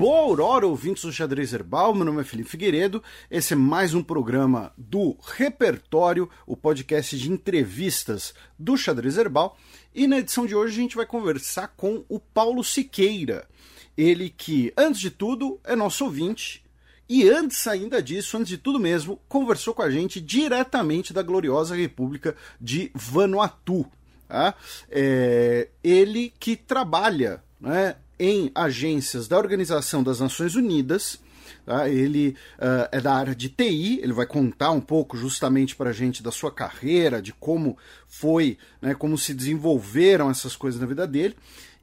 Boa 0.00 0.20
aurora, 0.20 0.66
ouvintes 0.66 1.02
do 1.02 1.12
Xadrez 1.12 1.52
Herbal, 1.52 1.94
meu 1.94 2.06
nome 2.06 2.22
é 2.22 2.24
Felipe 2.24 2.48
Figueiredo, 2.48 3.02
esse 3.30 3.52
é 3.52 3.56
mais 3.56 3.92
um 3.92 4.02
programa 4.02 4.72
do 4.74 5.14
Repertório, 5.22 6.26
o 6.46 6.56
podcast 6.56 7.18
de 7.18 7.30
entrevistas 7.30 8.32
do 8.58 8.78
Xadrez 8.78 9.18
Herbal, 9.18 9.58
e 9.94 10.06
na 10.06 10.20
edição 10.20 10.46
de 10.46 10.54
hoje 10.56 10.72
a 10.72 10.80
gente 10.80 10.96
vai 10.96 11.04
conversar 11.04 11.74
com 11.76 12.02
o 12.08 12.18
Paulo 12.18 12.64
Siqueira, 12.64 13.46
ele 13.94 14.30
que, 14.30 14.72
antes 14.74 15.02
de 15.02 15.10
tudo, 15.10 15.60
é 15.64 15.76
nosso 15.76 16.06
ouvinte, 16.06 16.64
e 17.06 17.28
antes 17.28 17.66
ainda 17.66 18.02
disso, 18.02 18.38
antes 18.38 18.48
de 18.48 18.56
tudo 18.56 18.80
mesmo, 18.80 19.20
conversou 19.28 19.74
com 19.74 19.82
a 19.82 19.90
gente 19.90 20.18
diretamente 20.18 21.12
da 21.12 21.20
gloriosa 21.20 21.76
República 21.76 22.34
de 22.58 22.90
Vanuatu. 22.94 23.84
Tá? 24.26 24.54
É, 24.88 25.68
ele 25.84 26.32
que 26.40 26.56
trabalha 26.56 27.44
né, 27.60 27.96
em 28.20 28.52
agências 28.54 29.26
da 29.26 29.38
Organização 29.38 30.02
das 30.02 30.20
Nações 30.20 30.54
Unidas. 30.54 31.18
Tá? 31.64 31.88
Ele 31.88 32.36
uh, 32.58 32.88
é 32.92 33.00
da 33.00 33.14
área 33.14 33.34
de 33.34 33.48
TI, 33.48 33.98
ele 34.02 34.12
vai 34.12 34.26
contar 34.26 34.70
um 34.72 34.80
pouco 34.80 35.16
justamente 35.16 35.74
para 35.74 35.88
a 35.88 35.92
gente 35.92 36.22
da 36.22 36.30
sua 36.30 36.52
carreira, 36.52 37.22
de 37.22 37.32
como 37.32 37.78
foi, 38.06 38.58
né, 38.80 38.94
como 38.94 39.16
se 39.16 39.32
desenvolveram 39.32 40.30
essas 40.30 40.54
coisas 40.54 40.78
na 40.78 40.86
vida 40.86 41.06
dele. 41.06 41.34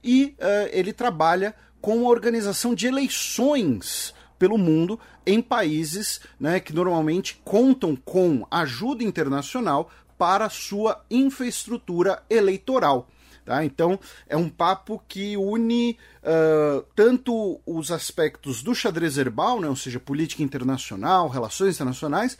E 0.04 0.36
uh, 0.38 0.70
ele 0.72 0.94
trabalha 0.94 1.56
com 1.82 2.06
a 2.06 2.10
organização 2.10 2.76
de 2.76 2.86
eleições 2.86 4.14
pelo 4.38 4.60
mundo 4.60 5.00
em 5.26 5.42
países 5.42 6.22
né, 6.40 6.60
que 6.60 6.74
normalmente 6.74 7.42
contam 7.44 7.96
com 7.96 8.46
ajuda 8.52 9.04
internacional 9.04 9.90
para 10.18 10.50
sua 10.50 11.04
infraestrutura 11.10 12.22
eleitoral. 12.30 13.10
Tá? 13.48 13.64
Então 13.64 13.98
é 14.28 14.36
um 14.36 14.50
papo 14.50 15.02
que 15.08 15.38
une 15.38 15.98
uh, 16.22 16.86
tanto 16.94 17.62
os 17.66 17.94
aspectos 17.94 18.62
do 18.62 18.76
xadrez 18.76 19.18
herbal, 19.18 19.62
né, 19.62 19.70
ou 19.70 19.76
seja, 19.76 20.02
política 20.02 20.44
internacional, 20.44 21.30
relações 21.30 21.76
internacionais, 21.76 22.38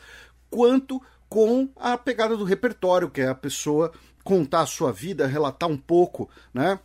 quanto 0.50 1.00
com 1.26 1.66
a 1.76 1.96
pegada 1.96 2.36
do 2.36 2.44
repertório, 2.44 3.08
que 3.08 3.22
é 3.22 3.28
a 3.28 3.34
pessoa 3.34 3.90
contar 4.22 4.60
a 4.60 4.66
sua 4.66 4.92
vida, 4.92 5.26
relatar 5.26 5.66
um 5.66 5.78
pouco 5.78 6.28
né, 6.52 6.78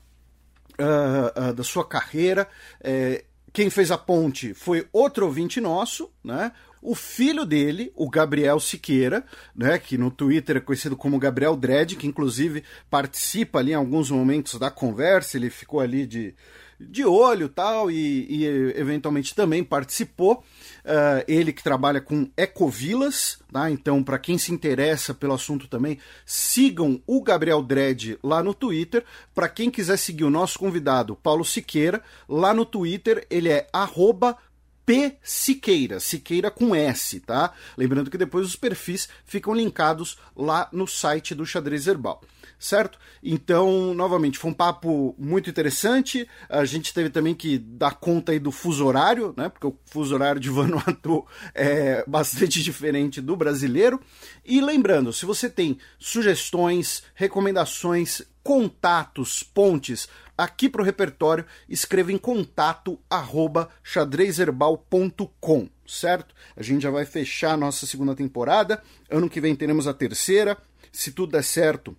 uh, 0.79 1.49
uh, 1.49 1.53
da 1.53 1.63
sua 1.65 1.85
carreira. 1.85 2.47
É, 2.81 3.25
quem 3.51 3.69
fez 3.69 3.91
a 3.91 3.97
ponte 3.97 4.53
foi 4.53 4.87
outro 4.93 5.25
ouvinte 5.25 5.59
nosso, 5.59 6.09
né? 6.23 6.53
O 6.85 6.93
filho 6.95 7.45
dele, 7.45 7.93
o 7.95 8.09
Gabriel 8.09 8.59
Siqueira, 8.59 9.23
né, 9.55 9.79
que 9.79 9.97
no 9.97 10.11
Twitter 10.11 10.57
é 10.57 10.59
conhecido 10.59 10.97
como 10.97 11.17
Gabriel 11.17 11.55
Dredd, 11.55 11.95
que 11.95 12.05
inclusive 12.05 12.61
participa 12.89 13.59
ali 13.59 13.71
em 13.71 13.75
alguns 13.75 14.11
momentos 14.11 14.59
da 14.59 14.69
conversa, 14.69 15.37
ele 15.37 15.49
ficou 15.49 15.79
ali 15.79 16.05
de, 16.05 16.35
de 16.77 17.05
olho 17.05 17.47
tal, 17.47 17.89
e, 17.89 18.27
e 18.29 18.45
eventualmente 18.75 19.33
também 19.33 19.63
participou. 19.63 20.43
Uh, 20.83 21.23
ele 21.25 21.53
que 21.53 21.63
trabalha 21.63 22.01
com 22.01 22.29
Ecovilas, 22.35 23.39
tá? 23.49 23.71
Então, 23.71 24.03
para 24.03 24.19
quem 24.19 24.37
se 24.37 24.51
interessa 24.51 25.13
pelo 25.13 25.33
assunto 25.33 25.69
também, 25.69 25.97
sigam 26.25 27.01
o 27.07 27.23
Gabriel 27.23 27.63
Dredd 27.63 28.17
lá 28.21 28.43
no 28.43 28.53
Twitter. 28.53 29.05
Para 29.33 29.47
quem 29.47 29.71
quiser 29.71 29.95
seguir 29.97 30.25
o 30.25 30.29
nosso 30.29 30.59
convidado, 30.59 31.15
Paulo 31.15 31.45
Siqueira, 31.45 32.03
lá 32.27 32.53
no 32.53 32.65
Twitter 32.65 33.25
ele 33.29 33.47
é 33.47 33.69
arroba 33.71 34.37
P 34.85 35.17
Siqueira, 35.23 35.99
Siqueira 35.99 36.51
com 36.51 36.75
S, 36.75 37.19
tá? 37.21 37.53
Lembrando 37.77 38.11
que 38.11 38.17
depois 38.17 38.45
os 38.45 38.55
perfis 38.55 39.07
ficam 39.25 39.53
linkados 39.53 40.17
lá 40.35 40.67
no 40.71 40.85
site 40.85 41.33
do 41.33 41.45
Xadrez 41.45 41.87
Herbal, 41.87 42.21
certo? 42.59 42.99
Então, 43.23 43.93
novamente, 43.93 44.37
foi 44.37 44.51
um 44.51 44.53
papo 44.53 45.15
muito 45.17 45.49
interessante. 45.49 46.27
A 46.49 46.65
gente 46.65 46.93
teve 46.93 47.09
também 47.09 47.33
que 47.33 47.57
dar 47.57 47.95
conta 47.95 48.33
aí 48.33 48.39
do 48.39 48.51
fuso 48.51 48.85
horário, 48.85 49.33
né? 49.37 49.47
Porque 49.47 49.67
o 49.67 49.77
fuso 49.85 50.13
horário 50.13 50.41
de 50.41 50.49
Vanuatu 50.51 51.25
é 51.55 52.03
bastante 52.05 52.61
diferente 52.61 53.21
do 53.21 53.37
brasileiro. 53.37 54.01
E 54.43 54.59
lembrando, 54.59 55.13
se 55.13 55.25
você 55.25 55.49
tem 55.49 55.77
sugestões, 55.97 57.03
recomendações, 57.15 58.21
contatos, 58.43 59.41
pontes 59.41 60.09
aqui 60.37 60.69
para 60.69 60.81
o 60.81 60.85
repertório, 60.85 61.45
escreva 61.67 62.11
em 62.11 62.17
contato 62.17 62.99
arroba 63.09 63.69
xadrezherbal.com, 63.83 65.69
certo? 65.85 66.33
A 66.55 66.63
gente 66.63 66.83
já 66.83 66.89
vai 66.89 67.05
fechar 67.05 67.53
a 67.53 67.57
nossa 67.57 67.85
segunda 67.85 68.15
temporada, 68.15 68.81
ano 69.09 69.29
que 69.29 69.41
vem 69.41 69.55
teremos 69.55 69.87
a 69.87 69.93
terceira, 69.93 70.57
se 70.91 71.11
tudo 71.11 71.31
der 71.31 71.43
certo, 71.43 71.95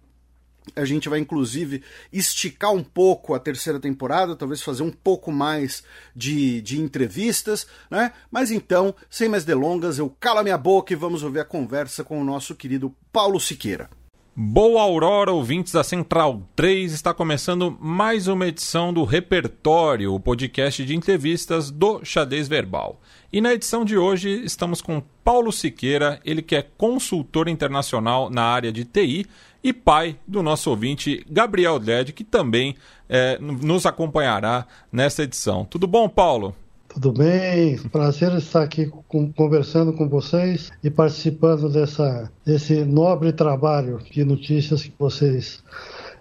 a 0.74 0.84
gente 0.84 1.08
vai 1.08 1.18
inclusive 1.18 1.82
esticar 2.12 2.72
um 2.72 2.82
pouco 2.82 3.34
a 3.34 3.38
terceira 3.38 3.78
temporada, 3.78 4.34
talvez 4.34 4.62
fazer 4.62 4.82
um 4.82 4.90
pouco 4.90 5.30
mais 5.30 5.84
de, 6.16 6.62
de 6.62 6.80
entrevistas, 6.80 7.66
né? 7.90 8.12
Mas 8.30 8.50
então, 8.50 8.94
sem 9.10 9.28
mais 9.28 9.44
delongas, 9.44 9.98
eu 9.98 10.08
calo 10.18 10.38
a 10.38 10.42
minha 10.42 10.56
boca 10.56 10.92
e 10.92 10.96
vamos 10.96 11.22
ouvir 11.22 11.40
a 11.40 11.44
conversa 11.44 12.02
com 12.02 12.20
o 12.20 12.24
nosso 12.24 12.54
querido 12.54 12.94
Paulo 13.12 13.38
Siqueira. 13.38 13.90
Boa 14.36 14.82
aurora, 14.82 15.30
ouvintes 15.30 15.72
da 15.72 15.84
Central 15.84 16.42
3. 16.56 16.92
Está 16.92 17.14
começando 17.14 17.78
mais 17.80 18.26
uma 18.26 18.48
edição 18.48 18.92
do 18.92 19.04
Repertório, 19.04 20.12
o 20.12 20.18
podcast 20.18 20.84
de 20.84 20.96
entrevistas 20.96 21.70
do 21.70 22.04
Xadrez 22.04 22.48
Verbal. 22.48 23.00
E 23.32 23.40
na 23.40 23.54
edição 23.54 23.84
de 23.84 23.96
hoje 23.96 24.28
estamos 24.44 24.82
com 24.82 25.00
Paulo 25.22 25.52
Siqueira, 25.52 26.20
ele 26.24 26.42
que 26.42 26.56
é 26.56 26.66
consultor 26.76 27.46
internacional 27.46 28.28
na 28.28 28.42
área 28.42 28.72
de 28.72 28.84
TI 28.84 29.24
e 29.62 29.72
pai 29.72 30.18
do 30.26 30.42
nosso 30.42 30.68
ouvinte 30.68 31.24
Gabriel 31.30 31.78
Dredd, 31.78 32.10
que 32.12 32.24
também 32.24 32.74
é, 33.08 33.38
nos 33.38 33.86
acompanhará 33.86 34.66
nesta 34.90 35.22
edição. 35.22 35.64
Tudo 35.64 35.86
bom, 35.86 36.08
Paulo? 36.08 36.56
Tudo 36.94 37.12
bem? 37.12 37.76
Prazer 37.90 38.32
estar 38.34 38.62
aqui 38.62 38.86
com, 39.08 39.32
conversando 39.32 39.92
com 39.92 40.08
vocês 40.08 40.70
e 40.80 40.88
participando 40.88 41.68
dessa, 41.68 42.30
desse 42.46 42.84
nobre 42.84 43.32
trabalho 43.32 43.98
de 44.12 44.24
notícias 44.24 44.84
que 44.84 44.92
vocês 44.96 45.60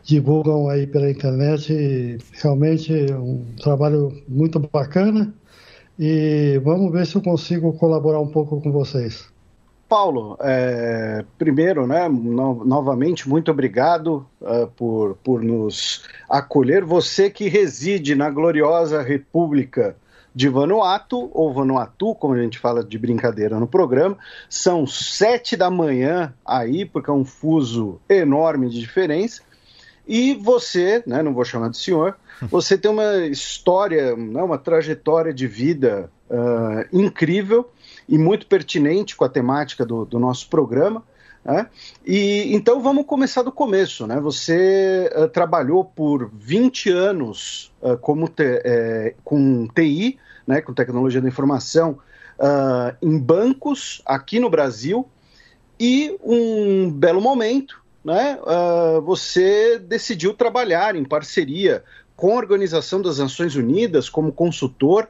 divulgam 0.01 0.67
aí 0.67 0.87
pela 0.87 1.11
internet. 1.11 2.17
Realmente 2.41 2.91
um 3.13 3.45
trabalho 3.61 4.19
muito 4.27 4.57
bacana 4.57 5.31
e 5.99 6.59
vamos 6.63 6.91
ver 6.91 7.05
se 7.05 7.17
eu 7.17 7.21
consigo 7.21 7.71
colaborar 7.73 8.19
um 8.19 8.31
pouco 8.31 8.59
com 8.59 8.71
vocês. 8.71 9.31
Paulo, 9.87 10.35
é, 10.41 11.23
primeiro, 11.37 11.85
né, 11.85 12.09
no, 12.09 12.65
novamente, 12.65 13.29
muito 13.29 13.51
obrigado 13.51 14.25
uh, 14.41 14.65
por, 14.75 15.17
por 15.23 15.43
nos 15.43 16.03
acolher. 16.27 16.83
Você 16.83 17.29
que 17.29 17.47
reside 17.47 18.15
na 18.15 18.31
gloriosa 18.31 19.03
República 19.03 19.95
de 20.35 20.49
Vanuatu, 20.49 21.29
ou 21.33 21.53
Vanuatu, 21.53 22.15
como 22.15 22.33
a 22.33 22.41
gente 22.41 22.57
fala 22.57 22.83
de 22.83 22.97
brincadeira 22.97 23.59
no 23.59 23.67
programa. 23.67 24.17
São 24.49 24.87
sete 24.87 25.55
da 25.55 25.69
manhã 25.69 26.33
aí, 26.45 26.85
porque 26.85 27.09
é 27.09 27.13
um 27.13 27.25
fuso 27.25 27.99
enorme 28.09 28.69
de 28.69 28.79
diferença. 28.79 29.41
E 30.07 30.33
você, 30.33 31.03
né, 31.05 31.21
não 31.21 31.33
vou 31.33 31.45
chamar 31.45 31.69
de 31.69 31.77
senhor, 31.77 32.17
você 32.49 32.77
tem 32.77 32.91
uma 32.91 33.25
história, 33.25 34.15
né, 34.15 34.41
uma 34.41 34.57
trajetória 34.57 35.33
de 35.33 35.47
vida 35.47 36.09
uh, 36.29 36.85
incrível 36.91 37.69
e 38.09 38.17
muito 38.17 38.47
pertinente 38.47 39.15
com 39.15 39.23
a 39.23 39.29
temática 39.29 39.85
do, 39.85 40.03
do 40.03 40.19
nosso 40.19 40.49
programa. 40.49 41.03
Né? 41.45 41.67
E 42.05 42.55
então 42.55 42.81
vamos 42.81 43.05
começar 43.05 43.41
do 43.41 43.51
começo, 43.51 44.07
né? 44.07 44.17
Você 44.21 45.11
uh, 45.13 45.27
trabalhou 45.27 45.83
por 45.83 46.31
20 46.33 46.89
anos 46.89 47.73
uh, 47.81 47.97
como 47.97 48.29
te, 48.29 48.61
é, 48.63 49.13
com 49.25 49.67
TI, 49.67 50.17
né? 50.45 50.61
Com 50.61 50.73
tecnologia 50.73 51.21
da 51.21 51.27
informação 51.27 51.99
uh, 52.39 52.95
em 53.01 53.17
bancos 53.17 54.01
aqui 54.05 54.39
no 54.39 54.49
Brasil 54.49 55.07
e 55.79 56.15
um 56.23 56.91
belo 56.91 57.19
momento, 57.19 57.81
né? 58.05 58.37
você 59.03 59.79
decidiu 59.79 60.33
trabalhar 60.33 60.95
em 60.95 61.03
parceria 61.03 61.83
com 62.15 62.33
a 62.33 62.37
Organização 62.37 63.01
das 63.01 63.17
Nações 63.17 63.55
Unidas 63.55 64.07
como 64.07 64.31
consultor 64.31 65.09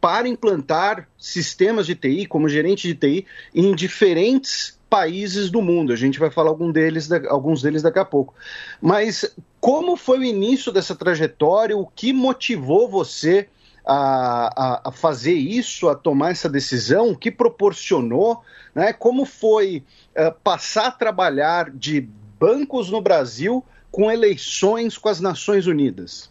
para 0.00 0.28
implantar 0.28 1.08
sistemas 1.16 1.86
de 1.86 1.94
TI 1.94 2.26
como 2.26 2.48
gerente 2.48 2.88
de 2.88 2.94
TI 2.94 3.26
em 3.54 3.74
diferentes 3.74 4.78
países 4.88 5.50
do 5.50 5.60
mundo. 5.60 5.92
A 5.92 5.96
gente 5.96 6.18
vai 6.18 6.30
falar 6.30 6.50
algum 6.50 6.72
deles, 6.72 7.10
alguns 7.28 7.62
deles 7.62 7.82
daqui 7.82 7.98
a 7.98 8.04
pouco. 8.04 8.34
Mas 8.80 9.34
como 9.60 9.96
foi 9.96 10.18
o 10.18 10.24
início 10.24 10.72
dessa 10.72 10.94
trajetória? 10.94 11.76
O 11.76 11.86
que 11.86 12.12
motivou 12.12 12.88
você 12.88 13.48
a, 13.88 14.52
a, 14.54 14.88
a 14.88 14.92
fazer 14.92 15.32
isso, 15.32 15.88
a 15.88 15.94
tomar 15.94 16.32
essa 16.32 16.48
decisão? 16.48 17.10
O 17.10 17.16
que 17.16 17.30
proporcionou? 17.30 18.42
Né? 18.74 18.92
Como 18.92 19.24
foi 19.24 19.82
uh, 20.10 20.32
passar 20.44 20.88
a 20.88 20.92
trabalhar 20.92 21.70
de 21.70 22.06
bancos 22.38 22.90
no 22.90 23.00
Brasil 23.00 23.64
com 23.90 24.10
eleições 24.10 24.98
com 24.98 25.08
as 25.08 25.20
Nações 25.20 25.66
Unidas? 25.66 26.30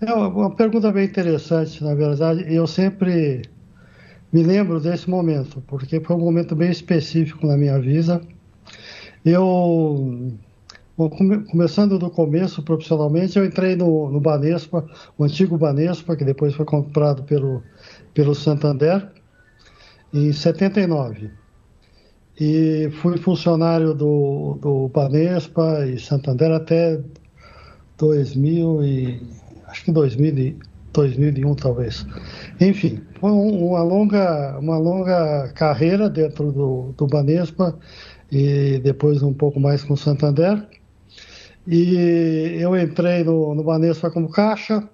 É 0.00 0.12
uma 0.12 0.54
pergunta 0.54 0.90
bem 0.92 1.04
interessante, 1.04 1.82
na 1.82 1.94
verdade. 1.94 2.44
Eu 2.52 2.66
sempre 2.66 3.42
me 4.32 4.42
lembro 4.42 4.80
desse 4.80 5.10
momento, 5.10 5.62
porque 5.66 6.00
foi 6.00 6.16
um 6.16 6.20
momento 6.20 6.54
bem 6.54 6.70
específico 6.70 7.46
na 7.46 7.56
minha 7.56 7.78
vida. 7.80 8.20
Eu, 9.24 10.32
começando 10.96 11.98
do 11.98 12.10
começo 12.10 12.62
profissionalmente, 12.62 13.38
eu 13.38 13.44
entrei 13.44 13.76
no, 13.76 14.10
no 14.10 14.20
Banespa, 14.20 14.86
o 15.16 15.24
antigo 15.24 15.56
Banespa, 15.56 16.16
que 16.16 16.24
depois 16.24 16.54
foi 16.54 16.64
comprado 16.64 17.22
pelo, 17.22 17.62
pelo 18.12 18.34
Santander, 18.34 19.08
em 20.12 20.32
79. 20.32 21.30
E 22.40 22.90
fui 23.00 23.18
funcionário 23.18 23.94
do, 23.94 24.58
do 24.60 24.88
Banespa 24.88 25.86
e 25.86 25.98
Santander 25.98 26.50
até 26.50 27.00
2000 27.98 28.84
e 28.84 29.22
acho 29.66 29.84
que 29.84 29.92
2000 29.92 30.56
2001 30.92 31.54
talvez. 31.54 32.06
Enfim, 32.60 33.00
foi 33.18 33.30
uma 33.30 33.82
longa, 33.82 34.58
uma 34.58 34.78
longa 34.78 35.48
carreira 35.54 36.08
dentro 36.08 36.52
do, 36.52 36.94
do 36.96 37.06
Banespa 37.06 37.78
e 38.30 38.78
depois 38.78 39.22
um 39.22 39.32
pouco 39.32 39.58
mais 39.58 39.82
com 39.82 39.94
o 39.94 39.96
Santander. 39.96 40.62
E 41.66 42.56
eu 42.60 42.76
entrei 42.76 43.22
no, 43.22 43.54
no 43.54 43.62
Banespa 43.62 44.10
como 44.10 44.28
caixa. 44.28 44.88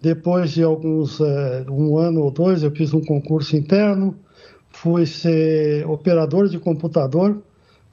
Depois 0.00 0.52
de 0.52 0.62
alguns, 0.62 1.20
é, 1.20 1.64
um 1.68 1.98
ano 1.98 2.22
ou 2.22 2.30
dois, 2.30 2.62
eu 2.62 2.70
fiz 2.70 2.94
um 2.94 3.04
concurso 3.04 3.56
interno. 3.56 4.16
Fui 4.70 5.04
ser 5.06 5.86
operador 5.86 6.48
de 6.48 6.58
computador 6.58 7.42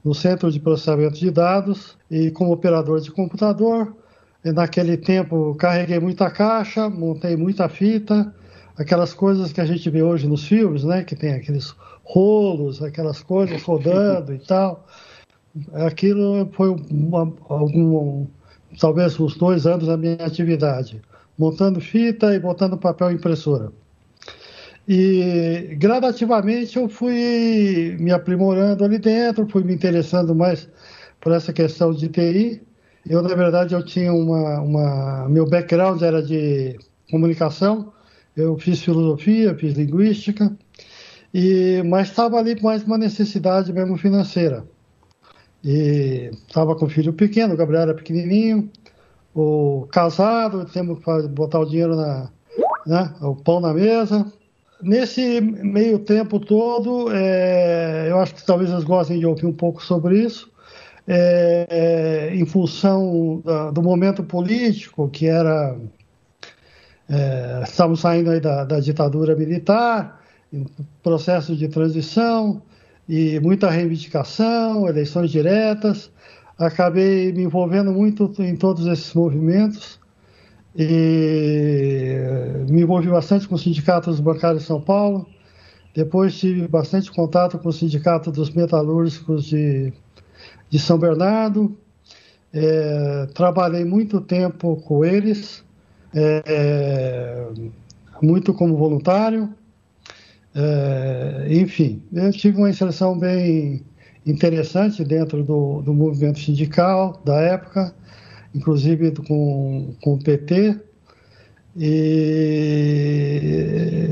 no 0.03 0.13
Centro 0.13 0.51
de 0.51 0.59
Processamento 0.59 1.19
de 1.19 1.31
Dados. 1.31 1.97
E 2.09 2.31
como 2.31 2.53
operador 2.53 3.01
de 3.01 3.11
computador, 3.11 3.95
naquele 4.43 4.95
tempo 4.95 5.55
carreguei 5.55 5.99
muita 5.99 6.29
caixa, 6.29 6.89
montei 6.89 7.35
muita 7.35 7.67
fita, 7.67 8.33
aquelas 8.77 9.13
coisas 9.13 9.51
que 9.51 9.59
a 9.59 9.65
gente 9.65 9.89
vê 9.89 10.03
hoje 10.03 10.27
nos 10.27 10.47
filmes, 10.47 10.83
né? 10.83 11.03
Que 11.03 11.15
tem 11.15 11.33
aqueles 11.33 11.75
rolos, 12.03 12.83
aquelas 12.83 13.21
coisas 13.21 13.61
rodando 13.63 14.33
e 14.33 14.39
tal. 14.39 14.85
Aquilo 15.73 16.49
foi 16.53 16.69
uma, 16.91 17.33
algum, 17.47 18.25
talvez 18.79 19.19
uns 19.19 19.35
dois 19.37 19.65
anos 19.65 19.87
da 19.87 19.97
minha 19.97 20.15
atividade, 20.15 21.01
montando 21.37 21.79
fita 21.79 22.33
e 22.33 22.39
botando 22.39 22.77
papel 22.77 23.11
impressora. 23.11 23.71
E 24.87 25.75
gradativamente 25.79 26.77
eu 26.77 26.87
fui 26.87 27.95
me 27.99 28.11
aprimorando 28.11 28.83
ali 28.83 28.99
dentro, 28.99 29.47
fui 29.47 29.63
me 29.63 29.73
interessando 29.73 30.35
mais 30.35 30.69
por 31.19 31.31
essa 31.31 31.51
questão 31.51 31.91
de 31.91 32.07
TI 32.09 32.61
eu, 33.07 33.21
na 33.21 33.35
verdade, 33.35 33.75
eu 33.75 33.83
tinha 33.85 34.11
uma, 34.11 34.59
uma... 34.61 35.29
Meu 35.29 35.47
background 35.47 36.01
era 36.01 36.23
de 36.23 36.75
comunicação, 37.11 37.93
eu 38.35 38.57
fiz 38.57 38.81
filosofia, 38.81 39.55
fiz 39.55 39.75
linguística, 39.75 40.51
e, 41.31 41.83
mas 41.85 42.09
estava 42.09 42.37
ali 42.37 42.59
mais 42.61 42.83
uma 42.83 42.97
necessidade 42.97 43.71
mesmo 43.71 43.95
financeira. 43.95 44.65
E 45.65 46.29
estava 46.47 46.75
com 46.75 46.85
um 46.85 46.89
filho 46.89 47.11
pequeno, 47.11 47.55
o 47.55 47.57
Gabriel 47.57 47.81
era 47.81 47.93
pequenininho, 47.95 48.69
o 49.33 49.87
casado, 49.91 50.63
temos 50.65 50.99
que 50.99 51.27
botar 51.29 51.59
o 51.59 51.65
dinheiro 51.65 51.95
na, 51.95 52.29
né, 52.85 53.11
o 53.19 53.35
pão 53.35 53.59
na 53.59 53.73
mesa. 53.73 54.31
Nesse 54.79 55.41
meio 55.41 55.97
tempo 55.97 56.39
todo, 56.39 57.11
é, 57.11 58.07
eu 58.11 58.19
acho 58.19 58.35
que 58.35 58.45
talvez 58.45 58.69
vocês 58.69 58.83
gostem 58.83 59.17
de 59.17 59.25
ouvir 59.25 59.47
um 59.47 59.53
pouco 59.53 59.83
sobre 59.83 60.19
isso 60.19 60.53
é, 61.07 61.67
é, 61.69 62.35
em 62.35 62.45
função 62.45 63.41
da, 63.43 63.71
do 63.71 63.81
momento 63.81 64.23
político, 64.23 65.09
que 65.09 65.27
era. 65.27 65.75
É, 67.07 67.61
estamos 67.63 67.99
saindo 67.99 68.39
da, 68.41 68.63
da, 68.63 68.79
ditadura 68.79 69.35
militar, 69.35 70.21
processo 71.03 71.55
de 71.55 71.67
transição 71.67 72.61
e 73.07 73.39
muita 73.39 73.69
reivindicação, 73.69 74.87
eleições 74.87 75.31
diretas. 75.31 76.11
Acabei 76.57 77.31
me 77.33 77.43
envolvendo 77.43 77.91
muito 77.91 78.31
em 78.39 78.55
todos 78.55 78.87
esses 78.87 79.13
movimentos 79.13 79.99
e 80.75 82.17
me 82.69 82.81
envolvi 82.81 83.09
bastante 83.09 83.47
com 83.47 83.55
os 83.55 83.61
sindicatos 83.61 84.19
bancários 84.19 84.63
de 84.63 84.67
São 84.67 84.81
Paulo. 84.81 85.27
Depois 85.93 86.37
tive 86.37 86.67
bastante 86.67 87.11
contato 87.11 87.57
com 87.57 87.69
o 87.69 87.73
sindicato 87.73 88.31
dos 88.31 88.49
metalúrgicos 88.49 89.45
de 89.45 89.93
de 90.69 90.79
São 90.79 90.97
Bernardo. 90.97 91.77
É, 92.53 93.27
trabalhei 93.33 93.83
muito 93.83 94.21
tempo 94.21 94.77
com 94.85 95.03
eles, 95.03 95.63
é 96.13 97.47
muito 98.21 98.53
como 98.53 98.77
voluntário. 98.77 99.53
É, 100.55 101.47
enfim, 101.49 102.01
eu 102.13 102.31
tive 102.31 102.57
uma 102.57 102.69
inserção 102.69 103.19
bem 103.19 103.85
interessante 104.25 105.03
dentro 105.03 105.43
do, 105.43 105.81
do 105.81 105.93
movimento 105.93 106.39
sindical 106.39 107.21
da 107.25 107.35
época, 107.41 107.93
inclusive 108.53 109.11
com, 109.27 109.93
com 110.01 110.13
o 110.13 110.19
PT. 110.19 110.79
E 111.77 113.43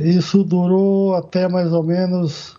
isso 0.06 0.44
durou 0.44 1.16
até 1.16 1.48
mais 1.48 1.72
ou 1.72 1.82
menos 1.82 2.58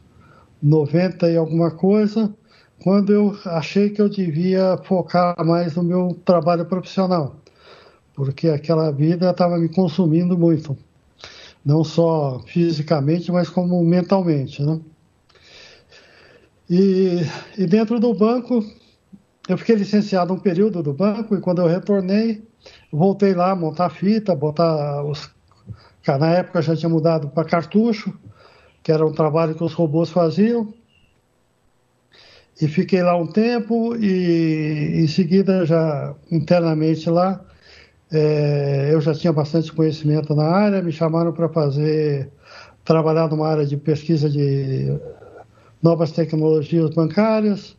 90 0.62 1.30
e 1.30 1.36
alguma 1.36 1.70
coisa 1.70 2.34
quando 2.82 3.12
eu 3.12 3.36
achei 3.46 3.90
que 3.90 4.00
eu 4.00 4.08
devia 4.08 4.76
focar 4.84 5.34
mais 5.44 5.74
no 5.74 5.82
meu 5.82 6.20
trabalho 6.24 6.66
profissional, 6.66 7.36
porque 8.14 8.48
aquela 8.48 8.90
vida 8.90 9.30
estava 9.30 9.58
me 9.58 9.68
consumindo 9.68 10.36
muito, 10.36 10.76
não 11.64 11.82
só 11.82 12.40
fisicamente, 12.46 13.32
mas 13.32 13.48
como 13.48 13.82
mentalmente, 13.82 14.62
né? 14.62 14.80
E, 16.68 17.20
e 17.58 17.66
dentro 17.66 17.98
do 18.00 18.14
banco, 18.14 18.64
eu 19.48 19.56
fiquei 19.58 19.76
licenciado 19.76 20.32
um 20.32 20.38
período 20.38 20.82
do 20.82 20.92
banco 20.92 21.34
e 21.34 21.40
quando 21.40 21.62
eu 21.62 21.66
retornei, 21.66 22.46
voltei 22.92 23.34
lá 23.34 23.50
a 23.50 23.56
montar 23.56 23.90
fita, 23.90 24.34
botar 24.34 25.02
os. 25.04 25.30
Na 26.06 26.30
época 26.32 26.60
já 26.60 26.76
tinha 26.76 26.88
mudado 26.88 27.28
para 27.28 27.48
cartucho, 27.48 28.12
que 28.82 28.92
era 28.92 29.06
um 29.06 29.12
trabalho 29.12 29.54
que 29.54 29.64
os 29.64 29.72
robôs 29.72 30.10
faziam 30.10 30.72
e 32.60 32.68
fiquei 32.68 33.02
lá 33.02 33.16
um 33.16 33.26
tempo 33.26 33.96
e 33.96 35.00
em 35.02 35.08
seguida 35.08 35.66
já 35.66 36.14
internamente 36.30 37.08
lá 37.10 37.44
é, 38.14 38.90
eu 38.92 39.00
já 39.00 39.14
tinha 39.14 39.32
bastante 39.32 39.72
conhecimento 39.72 40.34
na 40.34 40.44
área, 40.44 40.82
me 40.82 40.92
chamaram 40.92 41.32
para 41.32 41.48
fazer 41.48 42.30
trabalhar 42.84 43.28
numa 43.28 43.48
área 43.48 43.66
de 43.66 43.76
pesquisa 43.76 44.28
de 44.28 44.96
novas 45.82 46.12
tecnologias 46.12 46.90
bancárias 46.90 47.76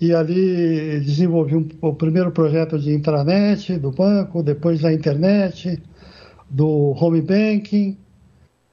e 0.00 0.14
ali 0.14 1.00
desenvolvi 1.00 1.56
um, 1.56 1.68
o 1.80 1.94
primeiro 1.94 2.30
projeto 2.30 2.78
de 2.78 2.92
intranet 2.92 3.76
do 3.78 3.90
banco, 3.90 4.42
depois 4.42 4.80
da 4.80 4.92
internet, 4.92 5.82
do 6.48 6.94
home 6.98 7.20
banking 7.20 7.98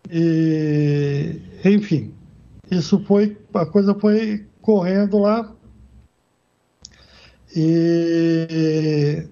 e 0.10 1.42
enfim, 1.66 2.14
isso 2.72 3.00
foi 3.06 3.38
a 3.54 3.66
coisa 3.66 3.94
foi 3.94 4.46
correndo 4.62 5.20
lá. 5.20 5.54
E 7.56 9.28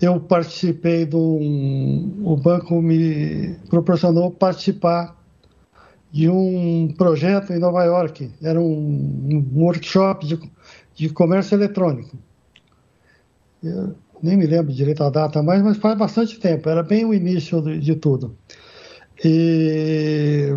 eu 0.00 0.20
participei 0.20 1.04
do. 1.04 1.18
O 1.18 2.36
banco 2.36 2.80
me 2.80 3.56
proporcionou 3.68 4.30
participar 4.30 5.16
de 6.10 6.28
um 6.28 6.92
projeto 6.96 7.52
em 7.52 7.58
Nova 7.58 7.84
York. 7.84 8.30
Era 8.42 8.60
um, 8.60 8.64
um 8.64 9.60
workshop 9.60 10.26
de, 10.26 10.40
de 10.94 11.08
comércio 11.08 11.56
eletrônico. 11.56 12.16
Eu 13.62 13.96
nem 14.22 14.36
me 14.36 14.46
lembro 14.46 14.72
direito 14.72 15.02
a 15.02 15.10
data 15.10 15.42
mais, 15.42 15.62
mas 15.62 15.76
faz 15.76 15.98
bastante 15.98 16.38
tempo. 16.38 16.68
Era 16.68 16.82
bem 16.82 17.04
o 17.04 17.12
início 17.12 17.60
de, 17.60 17.80
de 17.80 17.96
tudo. 17.96 18.36
E 19.24 20.48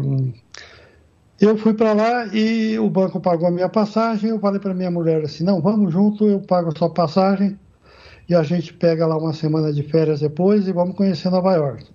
eu 1.39 1.57
fui 1.57 1.73
para 1.73 1.93
lá 1.93 2.27
e 2.27 2.77
o 2.77 2.87
banco 2.91 3.19
pagou 3.19 3.47
a 3.47 3.51
minha 3.51 3.69
passagem. 3.69 4.29
Eu 4.29 4.39
falei 4.39 4.59
para 4.59 4.75
minha 4.75 4.91
mulher 4.91 5.23
assim: 5.23 5.43
não, 5.43 5.59
vamos 5.59 5.91
junto, 5.91 6.27
eu 6.27 6.39
pago 6.41 6.69
a 6.69 6.77
sua 6.77 6.93
passagem 6.93 7.57
e 8.27 8.35
a 8.35 8.43
gente 8.43 8.73
pega 8.73 9.05
lá 9.05 9.17
uma 9.17 9.33
semana 9.33 9.73
de 9.73 9.83
férias 9.83 10.19
depois 10.21 10.67
e 10.67 10.71
vamos 10.71 10.95
conhecer 10.95 11.29
Nova 11.29 11.53
York. 11.53 11.85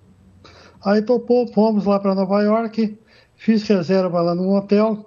Aí 0.85 1.01
topou, 1.01 1.47
fomos 1.47 1.85
lá 1.85 1.99
para 1.99 2.15
Nova 2.15 2.41
York, 2.41 2.97
fiz 3.35 3.67
reserva 3.67 4.21
lá 4.21 4.35
no 4.35 4.55
hotel. 4.55 5.05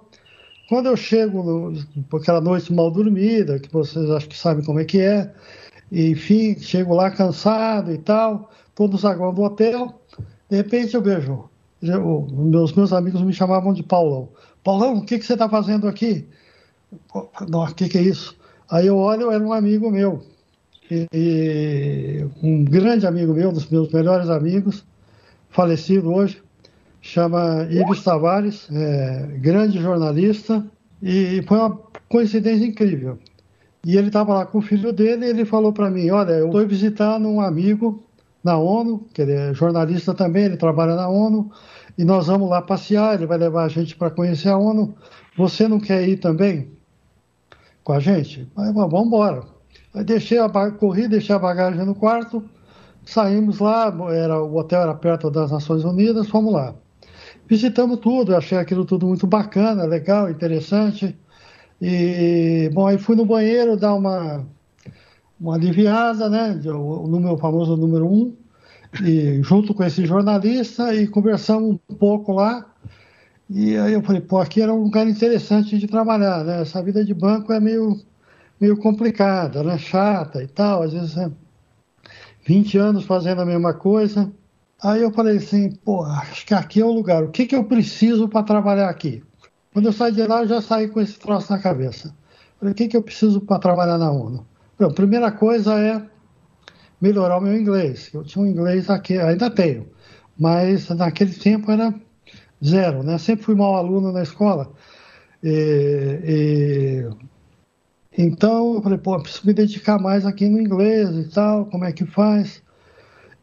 Quando 0.67 0.87
eu 0.87 0.97
chego, 0.97 1.43
no, 1.43 2.17
aquela 2.17 2.41
noite 2.41 2.73
mal 2.73 2.91
dormida, 2.91 3.59
que 3.59 3.71
vocês 3.71 4.09
acho 4.09 4.29
que 4.29 4.37
sabem 4.37 4.63
como 4.63 4.79
é 4.79 4.85
que 4.85 4.99
é, 4.99 5.33
enfim, 5.91 6.57
chego 6.59 6.93
lá 6.93 7.11
cansado 7.11 7.91
e 7.91 7.97
tal, 7.97 8.49
todos 8.73 9.03
no 9.03 9.31
do 9.31 9.41
hotel, 9.41 10.01
de 10.49 10.57
repente 10.57 10.95
eu 10.95 11.01
vejo 11.01 11.49
meus, 11.81 12.73
meus 12.73 12.93
amigos 12.93 13.21
me 13.21 13.33
chamavam 13.33 13.73
de 13.73 13.83
Paulão. 13.83 14.29
Paulão, 14.63 14.97
o 14.97 15.05
que, 15.05 15.17
que 15.17 15.25
você 15.25 15.33
está 15.33 15.49
fazendo 15.49 15.87
aqui? 15.87 16.27
O 17.13 17.73
que, 17.73 17.89
que 17.89 17.97
é 17.97 18.01
isso? 18.01 18.37
Aí 18.69 18.87
eu 18.87 18.97
olho, 18.97 19.31
era 19.31 19.43
um 19.43 19.51
amigo 19.51 19.89
meu. 19.89 20.21
E, 20.91 22.25
um 22.43 22.65
grande 22.65 23.07
amigo 23.07 23.33
meu, 23.33 23.49
um 23.49 23.53
dos 23.53 23.69
meus 23.69 23.91
melhores 23.93 24.29
amigos, 24.29 24.83
falecido 25.49 26.13
hoje, 26.13 26.43
chama 26.99 27.65
Ives 27.69 28.03
Tavares, 28.03 28.67
é, 28.71 29.37
grande 29.39 29.79
jornalista, 29.79 30.65
e 31.01 31.41
foi 31.47 31.57
uma 31.57 31.77
coincidência 32.09 32.65
incrível. 32.65 33.17
E 33.85 33.97
ele 33.97 34.07
estava 34.07 34.33
lá 34.33 34.45
com 34.45 34.59
o 34.59 34.61
filho 34.61 34.91
dele 34.91 35.25
e 35.25 35.29
ele 35.29 35.45
falou 35.45 35.71
para 35.71 35.89
mim: 35.89 36.09
Olha, 36.11 36.33
eu 36.33 36.47
estou 36.47 36.67
visitando 36.67 37.27
um 37.27 37.41
amigo 37.41 38.03
na 38.43 38.57
ONU, 38.57 39.07
que 39.13 39.21
ele 39.21 39.31
é 39.31 39.53
jornalista 39.53 40.13
também, 40.13 40.43
ele 40.43 40.57
trabalha 40.57 40.95
na 40.95 41.07
ONU, 41.07 41.51
e 41.97 42.03
nós 42.03 42.27
vamos 42.27 42.49
lá 42.49 42.61
passear, 42.61 43.15
ele 43.15 43.25
vai 43.25 43.37
levar 43.37 43.63
a 43.63 43.69
gente 43.69 43.95
para 43.95 44.11
conhecer 44.11 44.49
a 44.49 44.57
ONU. 44.57 44.93
Você 45.37 45.67
não 45.67 45.79
quer 45.79 46.07
ir 46.07 46.17
também 46.17 46.69
com 47.83 47.93
a 47.93 47.99
gente? 47.99 48.47
Aí, 48.57 48.71
vamos 48.73 49.07
embora. 49.07 49.50
Deixei 49.93 50.39
a, 50.39 50.49
corri, 50.71 51.07
deixei 51.07 51.35
a 51.35 51.39
bagagem 51.39 51.85
no 51.85 51.93
quarto, 51.93 52.43
saímos 53.03 53.59
lá, 53.59 53.93
era, 54.11 54.41
o 54.41 54.55
hotel 54.55 54.81
era 54.81 54.93
perto 54.93 55.29
das 55.29 55.51
Nações 55.51 55.83
Unidas, 55.83 56.27
fomos 56.29 56.53
lá. 56.53 56.73
Visitamos 57.47 57.99
tudo, 57.99 58.35
achei 58.35 58.57
aquilo 58.57 58.85
tudo 58.85 59.07
muito 59.07 59.27
bacana, 59.27 59.83
legal, 59.83 60.29
interessante. 60.29 61.17
E, 61.81 62.69
bom, 62.73 62.87
aí 62.87 62.97
fui 62.97 63.15
no 63.15 63.25
banheiro 63.25 63.75
dar 63.75 63.93
uma, 63.93 64.45
uma 65.39 65.55
aliviada, 65.55 66.29
né, 66.29 66.59
no 66.63 67.19
meu 67.19 67.37
famoso 67.37 67.75
número 67.75 68.05
um, 68.05 68.33
e 69.03 69.41
junto 69.43 69.73
com 69.73 69.83
esse 69.83 70.05
jornalista, 70.05 70.93
e 70.93 71.07
conversamos 71.07 71.79
um 71.89 71.95
pouco 71.95 72.31
lá. 72.33 72.65
E 73.49 73.75
aí 73.75 73.93
eu 73.93 74.01
falei, 74.01 74.21
pô, 74.21 74.39
aqui 74.39 74.61
era 74.61 74.73
um 74.73 74.83
lugar 74.83 75.05
interessante 75.07 75.77
de 75.77 75.87
trabalhar, 75.87 76.45
né? 76.45 76.61
Essa 76.61 76.81
vida 76.81 77.03
de 77.03 77.13
banco 77.13 77.51
é 77.51 77.59
meio, 77.59 77.99
meio 78.61 78.77
complicada, 78.77 79.63
né? 79.63 79.77
Chata 79.79 80.43
e 80.43 80.47
tal, 80.47 80.83
às 80.83 80.93
vezes 80.93 81.17
é 81.17 81.31
20 82.45 82.77
anos 82.77 83.05
fazendo 83.05 83.41
a 83.41 83.45
mesma 83.45 83.73
coisa. 83.73 84.31
Aí 84.83 85.01
eu 85.01 85.11
falei 85.11 85.37
assim, 85.37 85.71
pô, 85.71 86.03
acho 86.03 86.45
que 86.45 86.53
aqui 86.53 86.79
é 86.79 86.85
o 86.85 86.91
lugar. 86.91 87.23
O 87.23 87.29
que, 87.29 87.47
que 87.47 87.55
eu 87.55 87.63
preciso 87.63 88.27
para 88.29 88.43
trabalhar 88.43 88.89
aqui? 88.89 89.23
Quando 89.73 89.87
eu 89.87 89.93
saí 89.93 90.11
de 90.11 90.25
lá, 90.25 90.41
eu 90.43 90.47
já 90.47 90.61
saí 90.61 90.87
com 90.87 91.01
esse 91.01 91.17
troço 91.19 91.51
na 91.51 91.59
cabeça. 91.59 92.15
Falei, 92.59 92.73
o 92.73 92.75
que, 92.75 92.87
que 92.87 92.97
eu 92.97 93.01
preciso 93.01 93.41
para 93.41 93.59
trabalhar 93.59 93.97
na 93.97 94.11
ONU? 94.11 94.45
A 94.79 94.89
primeira 94.89 95.31
coisa 95.31 95.79
é 95.79 96.01
melhorar 96.99 97.37
o 97.37 97.41
meu 97.41 97.55
inglês. 97.55 98.11
Eu 98.13 98.23
tinha 98.23 98.43
um 98.43 98.47
inglês 98.47 98.89
aqui, 98.89 99.17
ainda 99.17 99.49
tenho, 99.49 99.87
mas 100.37 100.89
naquele 100.89 101.33
tempo 101.33 101.71
era 101.71 101.93
zero, 102.63 103.01
né? 103.01 103.17
Sempre 103.17 103.45
fui 103.45 103.55
mau 103.55 103.75
aluno 103.75 104.11
na 104.11 104.21
escola. 104.21 104.71
E, 105.43 106.19
e... 106.23 107.30
Então 108.17 108.75
eu 108.75 108.81
falei, 108.81 108.97
pô, 108.97 109.17
preciso 109.19 109.47
me 109.47 109.53
dedicar 109.53 109.97
mais 109.99 110.25
aqui 110.25 110.47
no 110.47 110.59
inglês 110.59 111.09
e 111.15 111.29
tal, 111.29 111.65
como 111.65 111.85
é 111.85 111.91
que 111.91 112.05
faz? 112.05 112.61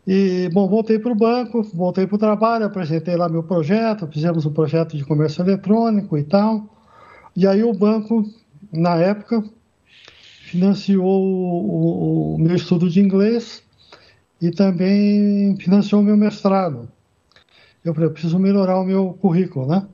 E, 0.06 0.48
bom, 0.52 0.68
voltei 0.68 0.98
para 0.98 1.12
o 1.12 1.14
banco, 1.14 1.62
voltei 1.62 2.06
para 2.06 2.16
o 2.16 2.18
trabalho, 2.18 2.64
apresentei 2.64 3.16
lá 3.16 3.28
meu 3.28 3.42
projeto, 3.42 4.06
fizemos 4.06 4.46
um 4.46 4.52
projeto 4.52 4.96
de 4.96 5.04
comércio 5.04 5.42
eletrônico 5.42 6.16
e 6.16 6.24
tal. 6.24 6.66
E 7.36 7.46
aí 7.46 7.62
o 7.62 7.74
banco, 7.74 8.24
na 8.72 8.96
época, 8.96 9.44
financiou 10.44 11.22
o, 11.22 12.34
o 12.34 12.38
meu 12.38 12.56
estudo 12.56 12.88
de 12.88 13.00
inglês 13.00 13.62
e 14.40 14.50
também 14.50 15.56
financiou 15.56 16.00
o 16.00 16.04
meu 16.04 16.16
mestrado. 16.16 16.88
Eu 17.84 17.92
falei, 17.92 18.08
eu 18.08 18.12
preciso 18.12 18.38
melhorar 18.38 18.80
o 18.80 18.84
meu 18.84 19.16
currículo, 19.20 19.66
né? 19.66 19.86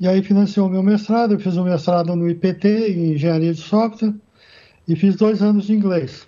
E 0.00 0.06
aí 0.06 0.22
financiou 0.22 0.68
meu 0.68 0.82
mestrado, 0.82 1.34
eu 1.34 1.40
fiz 1.40 1.56
o 1.56 1.62
um 1.62 1.64
mestrado 1.64 2.14
no 2.14 2.28
IPT, 2.28 2.68
em 2.68 3.12
Engenharia 3.14 3.52
de 3.52 3.60
Software, 3.60 4.14
e 4.86 4.94
fiz 4.94 5.16
dois 5.16 5.42
anos 5.42 5.66
de 5.66 5.72
inglês. 5.74 6.26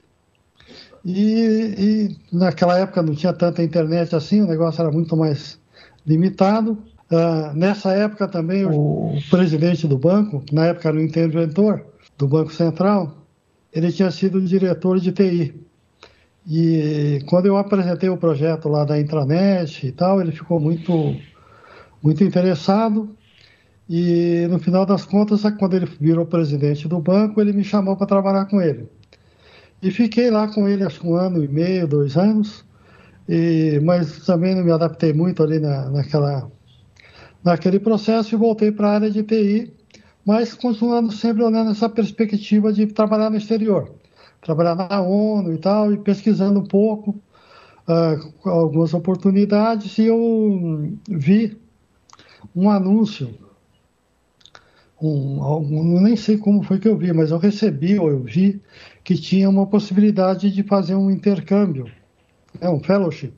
E, 1.04 1.74
e, 1.78 2.36
naquela 2.36 2.78
época 2.78 3.02
não 3.02 3.14
tinha 3.14 3.32
tanta 3.32 3.62
internet 3.62 4.14
assim, 4.14 4.42
o 4.42 4.46
negócio 4.46 4.82
era 4.82 4.90
muito 4.90 5.16
mais 5.16 5.58
limitado. 6.06 6.78
Uh, 7.10 7.54
nessa 7.54 7.92
época 7.92 8.28
também 8.28 8.64
o, 8.64 9.16
o, 9.16 9.18
presidente 9.30 9.86
do 9.86 9.98
banco, 9.98 10.44
na 10.52 10.66
época 10.66 10.88
era 10.88 10.96
o 10.96 11.00
interventor 11.00 11.84
do 12.18 12.28
Banco 12.28 12.52
Central, 12.52 13.16
ele 13.72 13.90
tinha 13.90 14.10
sido 14.10 14.40
diretor 14.40 15.00
de 15.00 15.10
TI. 15.10 15.54
E 16.46 17.20
quando 17.26 17.46
eu 17.46 17.56
apresentei 17.56 18.08
o 18.08 18.16
projeto 18.16 18.68
lá 18.68 18.84
da 18.84 19.00
intranet 19.00 19.86
e 19.86 19.92
tal, 19.92 20.20
ele 20.20 20.32
ficou 20.32 20.58
muito, 20.58 21.16
muito 22.02 22.24
interessado. 22.24 23.16
E 23.92 24.46
no 24.48 24.60
final 24.60 24.86
das 24.86 25.04
contas, 25.04 25.42
quando 25.58 25.74
ele 25.74 25.86
virou 26.00 26.24
presidente 26.24 26.86
do 26.86 27.00
banco, 27.00 27.40
ele 27.40 27.52
me 27.52 27.64
chamou 27.64 27.96
para 27.96 28.06
trabalhar 28.06 28.44
com 28.44 28.62
ele. 28.62 28.88
E 29.82 29.90
fiquei 29.90 30.30
lá 30.30 30.46
com 30.46 30.68
ele 30.68 30.84
acho 30.84 31.00
que 31.00 31.08
um 31.08 31.16
ano 31.16 31.42
e 31.42 31.48
meio, 31.48 31.88
dois 31.88 32.16
anos, 32.16 32.64
e, 33.28 33.80
mas 33.82 34.24
também 34.24 34.54
não 34.54 34.62
me 34.62 34.70
adaptei 34.70 35.12
muito 35.12 35.42
ali 35.42 35.58
na, 35.58 35.90
naquela, 35.90 36.48
naquele 37.42 37.80
processo 37.80 38.32
e 38.32 38.38
voltei 38.38 38.70
para 38.70 38.90
a 38.90 38.94
área 38.94 39.10
de 39.10 39.24
TI, 39.24 39.72
mas 40.24 40.54
continuando 40.54 41.10
sempre 41.10 41.42
olhando 41.42 41.72
essa 41.72 41.88
perspectiva 41.88 42.72
de 42.72 42.86
trabalhar 42.86 43.28
no 43.28 43.38
exterior, 43.38 43.92
trabalhar 44.40 44.76
na 44.76 45.00
ONU 45.00 45.52
e 45.52 45.58
tal, 45.58 45.92
e 45.92 45.98
pesquisando 45.98 46.60
um 46.60 46.64
pouco 46.64 47.20
uh, 47.88 48.48
algumas 48.48 48.94
oportunidades, 48.94 49.98
e 49.98 50.04
eu 50.04 50.96
vi 51.08 51.58
um 52.54 52.70
anúncio 52.70 53.49
um, 55.00 55.40
um, 55.42 56.00
nem 56.00 56.14
sei 56.14 56.36
como 56.36 56.62
foi 56.62 56.78
que 56.78 56.86
eu 56.86 56.96
vi, 56.96 57.12
mas 57.12 57.30
eu 57.30 57.38
recebi 57.38 57.98
ou 57.98 58.10
eu 58.10 58.22
vi 58.22 58.60
que 59.02 59.14
tinha 59.14 59.48
uma 59.48 59.66
possibilidade 59.66 60.50
de 60.50 60.62
fazer 60.62 60.94
um 60.94 61.10
intercâmbio, 61.10 61.90
é 62.60 62.68
um 62.68 62.80
fellowship, 62.80 63.32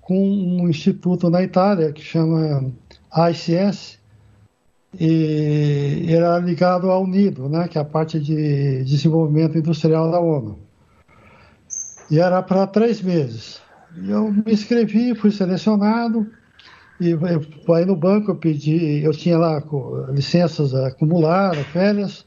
com 0.00 0.16
um 0.16 0.68
instituto 0.68 1.28
na 1.28 1.42
Itália 1.42 1.92
que 1.92 2.02
chama 2.02 2.72
ICS 3.30 3.98
e 4.98 6.06
era 6.08 6.38
ligado 6.38 6.90
ao 6.90 7.06
NIDO, 7.06 7.48
né, 7.48 7.66
que 7.66 7.76
é 7.76 7.80
a 7.80 7.84
parte 7.84 8.20
de 8.20 8.84
desenvolvimento 8.84 9.58
industrial 9.58 10.10
da 10.10 10.20
ONU. 10.20 10.58
E 12.10 12.20
era 12.20 12.40
para 12.42 12.66
três 12.66 13.02
meses. 13.02 13.60
Eu 13.96 14.30
me 14.30 14.52
inscrevi, 14.52 15.14
fui 15.14 15.30
selecionado 15.32 16.30
e 17.00 17.12
aí 17.74 17.84
no 17.84 17.96
banco 17.96 18.30
eu 18.30 18.36
pedi, 18.36 19.02
eu 19.02 19.12
tinha 19.12 19.36
lá 19.38 19.62
licenças 20.10 20.74
acumuladas, 20.74 21.66
férias. 21.68 22.26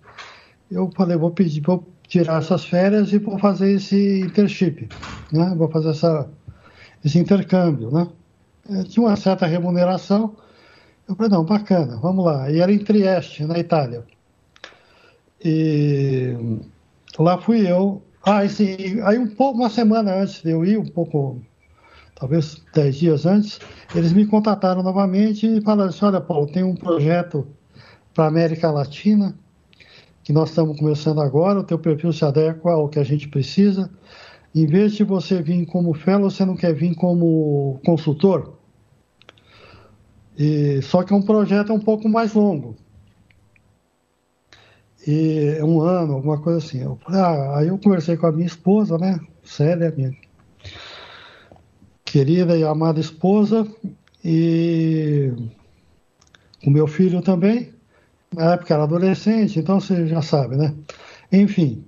Eu 0.70 0.90
falei, 0.96 1.18
vou 1.18 1.32
pedir, 1.32 1.62
vou 1.62 1.88
tirar 2.08 2.40
essas 2.40 2.66
férias 2.66 3.12
e 3.12 3.18
vou 3.18 3.40
fazer 3.40 3.72
esse 3.74 4.22
internship, 4.22 4.92
né? 5.32 5.54
Vou 5.56 5.70
fazer 5.70 5.90
essa, 5.90 6.30
esse 7.04 7.18
intercâmbio, 7.18 7.92
né? 7.92 8.08
Eu 8.70 8.84
tinha 8.84 9.06
uma 9.06 9.16
certa 9.16 9.46
remuneração. 9.48 10.36
Eu 11.08 11.16
falei, 11.16 11.32
não, 11.32 11.44
bacana, 11.44 11.98
vamos 11.98 12.24
lá. 12.24 12.52
E 12.52 12.60
era 12.60 12.72
em 12.72 12.78
Trieste, 12.80 13.44
na 13.46 13.58
Itália. 13.58 14.06
E 15.44 16.36
lá 17.18 17.40
fui 17.40 17.68
eu. 17.68 18.04
Ah, 18.24 18.46
esse, 18.46 19.02
aí 19.04 19.18
um 19.18 19.28
pouco, 19.28 19.58
uma 19.60 19.70
semana 19.70 20.14
antes 20.14 20.42
de 20.44 20.52
eu 20.52 20.64
ir, 20.66 20.78
um 20.78 20.86
pouco, 20.86 21.42
talvez 22.20 22.62
dez 22.74 22.98
dias 22.98 23.26
antes, 23.26 23.60
eles 23.96 24.12
me 24.12 24.26
contataram 24.26 24.84
novamente 24.84 25.48
e 25.48 25.62
falaram 25.62 25.90
assim, 25.90 26.06
olha, 26.06 26.20
Paulo, 26.20 26.48
tem 26.48 26.64
um 26.64 26.76
projeto 26.76 27.48
para 28.14 28.26
a 28.26 28.28
América 28.28 28.70
Latina 28.70 29.34
que 30.24 30.34
nós 30.34 30.50
estamos 30.50 30.78
começando 30.78 31.22
agora, 31.22 31.60
o 31.60 31.64
teu 31.64 31.80
perfil 31.80 32.12
se 32.14 32.24
adequa 32.24 32.72
ao 32.72 32.90
que 32.90 33.00
a 33.00 33.04
gente 33.04 33.28
precisa. 33.30 33.90
Em 34.54 34.68
vez 34.68 34.94
de 34.94 35.04
você 35.04 35.42
vir 35.42 35.66
como 35.66 35.94
fellow, 35.94 36.30
você 36.30 36.46
não 36.46 36.56
quer 36.56 36.74
vir 36.74 36.94
como 36.96 37.80
consultor. 37.86 38.60
E, 40.38 40.82
só 40.84 41.04
que 41.04 41.14
é 41.14 41.16
um 41.16 41.22
projeto 41.22 41.74
um 41.74 41.80
pouco 41.80 42.08
mais 42.08 42.34
longo. 42.34 42.76
E 45.08 45.56
é 45.58 45.64
um 45.64 45.82
ano, 45.82 46.14
alguma 46.14 46.40
coisa 46.40 46.60
assim. 46.60 46.82
Eu, 46.82 47.00
ah, 47.08 47.58
aí 47.58 47.70
eu 47.70 47.78
conversei 47.78 48.18
com 48.18 48.28
a 48.28 48.32
minha 48.32 48.46
esposa, 48.46 48.98
né? 48.98 49.20
Célia, 49.44 49.94
minha 49.96 50.12
querida 52.10 52.58
e 52.58 52.64
amada 52.64 53.00
esposa, 53.00 53.68
e 54.26 55.32
o 56.66 56.72
meu 56.72 56.88
filho 56.88 57.22
também 57.22 57.72
na 58.36 58.54
época 58.54 58.74
era 58.74 58.84
adolescente, 58.84 59.60
então 59.60 59.80
você 59.80 60.08
já 60.08 60.22
sabe, 60.22 60.56
né? 60.56 60.74
Enfim. 61.32 61.84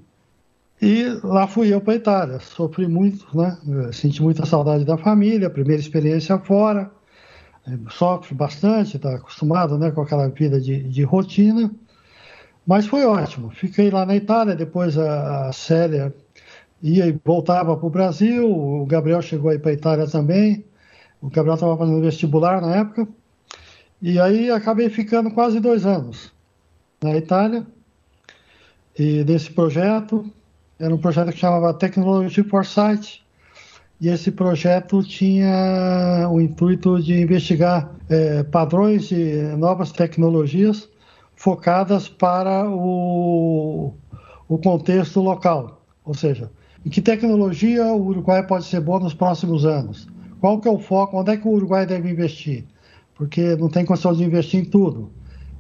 E 0.82 1.06
lá 1.24 1.48
fui 1.48 1.74
eu 1.74 1.82
para 1.82 1.96
Itália. 1.96 2.40
Sofri 2.40 2.88
muito, 2.88 3.26
né? 3.38 3.58
Senti 3.92 4.22
muita 4.22 4.46
saudade 4.46 4.84
da 4.84 4.98
família, 4.98 5.50
primeira 5.50 5.82
experiência 5.82 6.38
fora. 6.40 6.90
Sofre 7.90 8.34
bastante, 8.34 8.98
está 8.98 9.16
acostumado 9.16 9.78
né, 9.78 9.92
com 9.92 10.02
aquela 10.02 10.28
vida 10.28 10.60
de, 10.60 10.82
de 10.84 11.04
rotina. 11.04 11.72
Mas 12.66 12.88
foi 12.88 13.06
ótimo. 13.06 13.52
Fiquei 13.52 13.92
lá 13.92 14.06
na 14.06 14.16
Itália, 14.16 14.56
depois 14.56 14.98
a, 14.98 15.50
a 15.50 15.54
Célia 15.54 16.14
ia 16.82 17.08
e 17.08 17.20
voltava 17.24 17.76
para 17.78 17.88
o 17.88 17.90
Brasil, 17.90 18.50
o 18.50 18.86
Gabriel 18.86 19.22
chegou 19.22 19.52
aí 19.52 19.60
para 19.60 19.72
a 19.72 19.74
Itália 19.74 20.08
também. 20.08 20.66
O 21.22 21.30
Gabriel 21.30 21.56
estava 21.56 21.78
fazendo 21.78 22.02
vestibular 22.02 22.62
na 22.62 22.76
época. 22.78 23.08
E 24.02 24.20
aí 24.20 24.50
acabei 24.50 24.90
ficando 24.90 25.30
quase 25.32 25.60
dois 25.60 25.86
anos 25.86 26.34
na 27.04 27.16
Itália, 27.16 27.66
e 28.98 29.24
nesse 29.24 29.52
projeto, 29.52 30.32
Era 30.82 30.96
um 30.96 30.98
projeto 30.98 31.32
que 31.32 31.38
chamava 31.38 31.76
Technology 31.76 32.42
Foresight, 32.42 33.24
e 34.00 34.08
esse 34.10 34.32
projeto 34.32 35.04
tinha 35.04 36.28
o 36.32 36.42
intuito 36.42 37.00
de 37.00 37.22
investigar 37.22 37.92
é, 38.10 38.42
padrões 38.42 39.08
de 39.08 39.44
novas 39.58 39.92
tecnologias 39.92 40.90
focadas 41.36 42.10
para 42.10 42.68
o, 42.68 43.94
o 44.48 44.58
contexto 44.58 45.22
local. 45.22 45.86
Ou 46.04 46.16
seja, 46.16 46.50
em 46.86 46.90
que 46.90 47.02
tecnologia 47.02 47.86
o 47.88 48.08
Uruguai 48.08 48.46
pode 48.46 48.66
ser 48.66 48.82
bom 48.82 49.00
nos 49.00 49.14
próximos 49.14 49.66
anos? 49.66 50.08
Qual 50.40 50.60
que 50.60 50.68
é 50.68 50.72
o 50.72 50.80
foco? 50.80 51.20
Onde 51.20 51.32
é 51.32 51.38
que 51.38 51.48
o 51.48 51.52
Uruguai 51.52 51.86
deve 51.86 52.10
investir? 52.10 52.66
Porque 53.16 53.56
não 53.56 53.70
tem 53.70 53.86
condição 53.86 54.14
de 54.14 54.24
investir 54.24 54.60
em 54.60 54.66
tudo. 54.66 55.12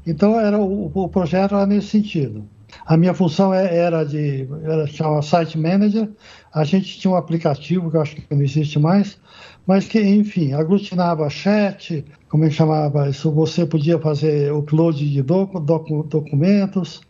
Então 0.05 0.39
era 0.39 0.59
o, 0.59 0.91
o 0.93 1.09
projeto 1.09 1.55
era 1.55 1.65
nesse 1.65 1.87
sentido. 1.87 2.43
A 2.85 2.97
minha 2.97 3.13
função 3.13 3.53
é, 3.53 3.75
era 3.75 4.03
de 4.03 4.47
era 4.63 4.87
chamava 4.87 5.21
Site 5.21 5.57
Manager. 5.57 6.09
A 6.53 6.63
gente 6.63 6.99
tinha 6.99 7.11
um 7.11 7.17
aplicativo 7.17 7.91
que 7.91 7.97
eu 7.97 8.01
acho 8.01 8.15
que 8.15 8.23
não 8.33 8.41
existe 8.41 8.79
mais, 8.79 9.19
mas 9.67 9.87
que, 9.87 10.01
enfim, 10.01 10.53
aglutinava 10.53 11.29
chat, 11.29 12.03
como 12.29 12.45
é 12.45 12.49
que 12.49 12.55
chamava 12.55 13.09
isso? 13.09 13.31
Você 13.31 13.65
podia 13.65 13.99
fazer 13.99 14.51
upload 14.53 15.07
de 15.07 15.21
doc, 15.21 15.53
doc, 15.63 15.87
documentos, 16.07 17.01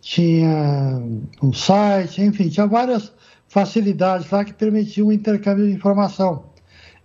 tinha 0.00 1.02
um 1.42 1.52
site, 1.52 2.22
enfim, 2.22 2.48
tinha 2.48 2.66
várias 2.66 3.12
facilidades 3.56 4.30
lá 4.30 4.44
que 4.44 4.52
permitiam 4.52 5.06
o 5.06 5.12
intercâmbio 5.12 5.66
de 5.66 5.72
informação 5.72 6.44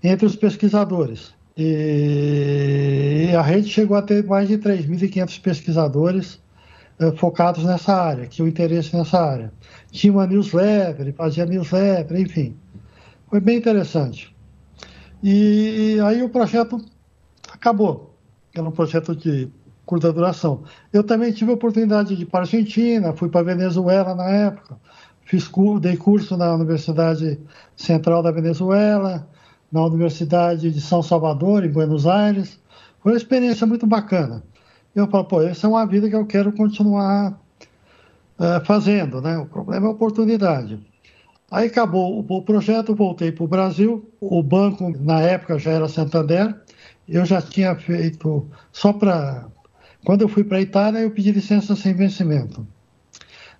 entre 0.04 0.26
os 0.26 0.36
pesquisadores. 0.36 1.34
E 1.56 3.32
a 3.34 3.42
rede 3.42 3.70
chegou 3.70 3.96
a 3.96 4.02
ter 4.02 4.22
mais 4.26 4.50
de 4.50 4.58
3.500 4.58 5.42
pesquisadores 5.42 6.42
eh, 7.00 7.10
focados 7.14 7.64
nessa 7.64 7.96
área, 7.96 8.26
que 8.26 8.32
tinham 8.32 8.50
interesse 8.50 8.94
nessa 8.94 9.18
área. 9.18 9.54
Tinha 9.92 10.12
uma 10.12 10.28
newsletter, 10.28 11.14
fazia 11.14 11.46
newsletter, 11.46 12.20
enfim. 12.20 12.58
Foi 13.30 13.40
bem 13.40 13.58
interessante. 13.58 14.36
E 15.24 16.00
aí 16.04 16.22
o 16.22 16.28
projeto 16.28 16.84
acabou. 17.50 18.14
Era 18.54 18.68
um 18.68 18.72
projeto 18.72 19.16
de 19.16 19.50
curta 19.86 20.12
duração. 20.12 20.64
Eu 20.92 21.04
também 21.04 21.32
tive 21.32 21.52
a 21.52 21.54
oportunidade 21.54 22.14
de 22.16 22.24
ir 22.24 22.26
para 22.26 22.42
a 22.42 22.44
Argentina, 22.44 23.14
fui 23.14 23.30
para 23.30 23.40
a 23.40 23.44
Venezuela 23.56 24.14
na 24.16 24.30
época, 24.30 24.78
fiz, 25.40 25.50
dei 25.80 25.96
curso 25.96 26.36
na 26.36 26.54
Universidade 26.54 27.40
Central 27.76 28.22
da 28.22 28.32
Venezuela, 28.32 29.28
na 29.72 29.86
Universidade 29.86 30.70
de 30.70 30.82
São 30.82 31.02
Salvador, 31.02 31.64
em 31.64 31.72
Buenos 31.72 32.06
Aires. 32.06 32.60
Foi 33.02 33.14
uma 33.14 33.18
experiência 33.18 33.66
muito 33.66 33.88
bacana 33.88 34.44
eu 34.94 35.08
falo, 35.08 35.26
pô, 35.26 35.42
essa 35.42 35.68
é 35.68 35.70
uma 35.70 35.86
vida 35.86 36.10
que 36.10 36.16
eu 36.16 36.26
quero 36.26 36.52
continuar 36.52 37.40
é, 38.40 38.60
fazendo, 38.66 39.22
né? 39.22 39.38
O 39.38 39.46
problema 39.46 39.88
é 39.88 39.90
a 39.90 39.94
oportunidade. 39.94 40.80
Aí 41.50 41.68
acabou 41.68 42.20
o 42.20 42.42
projeto, 42.42 42.96
voltei 42.96 43.32
para 43.32 43.44
o 43.44 43.48
Brasil. 43.48 44.10
O 44.20 44.42
banco, 44.42 44.90
na 45.00 45.22
época, 45.22 45.60
já 45.60 45.72
era 45.72 45.88
Santander. 45.88 46.56
Eu 47.08 47.26
já 47.26 47.42
tinha 47.42 47.76
feito, 47.76 48.50
só 48.72 48.94
para. 48.94 49.48
Quando 50.06 50.22
eu 50.22 50.30
fui 50.30 50.44
para 50.44 50.58
a 50.58 50.62
Itália, 50.62 51.00
eu 51.00 51.12
pedi 51.12 51.32
licença 51.32 51.76
sem 51.76 51.94
vencimento. 51.94 52.66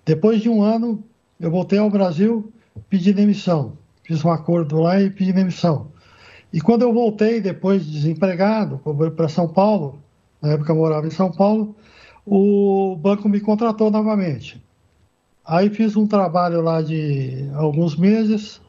Depois 0.04 0.40
de 0.40 0.48
um 0.48 0.62
ano, 0.62 1.04
eu 1.42 1.50
voltei 1.50 1.78
ao 1.78 1.90
Brasil, 1.90 2.52
pedi 2.88 3.12
demissão. 3.12 3.72
Fiz 4.04 4.24
um 4.24 4.30
acordo 4.30 4.80
lá 4.80 5.00
e 5.00 5.10
pedi 5.10 5.32
demissão. 5.32 5.88
E 6.52 6.60
quando 6.60 6.82
eu 6.82 6.92
voltei, 6.92 7.40
depois 7.40 7.84
de 7.84 7.90
desempregado, 7.90 8.80
para 9.16 9.28
São 9.28 9.48
Paulo, 9.48 9.98
na 10.40 10.52
época 10.52 10.70
eu 10.70 10.76
morava 10.76 11.06
em 11.06 11.10
São 11.10 11.32
Paulo, 11.32 11.74
o 12.24 12.96
banco 12.96 13.28
me 13.28 13.40
contratou 13.40 13.90
novamente. 13.90 14.62
Aí 15.44 15.68
fiz 15.68 15.96
um 15.96 16.06
trabalho 16.06 16.62
lá 16.62 16.80
de 16.80 17.50
alguns 17.54 17.96
meses 17.96 18.60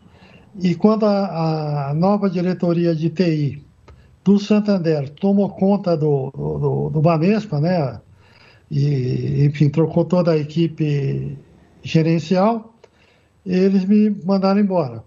e 0.60 0.74
quando 0.74 1.06
a, 1.06 1.90
a 1.90 1.94
nova 1.94 2.28
diretoria 2.28 2.96
de 2.96 3.10
TI 3.12 3.64
do 4.24 4.40
Santander 4.40 5.10
tomou 5.10 5.50
conta 5.50 5.96
do, 5.96 6.32
do, 6.32 6.90
do 6.90 7.02
Banespa, 7.02 7.60
né? 7.60 8.00
E, 8.72 9.46
enfim, 9.46 9.70
trocou 9.70 10.06
toda 10.06 10.32
a 10.32 10.38
equipe 10.38 11.38
gerencial, 11.84 12.73
eles 13.46 13.86
me 13.86 14.10
mandaram 14.24 14.60
embora. 14.60 15.04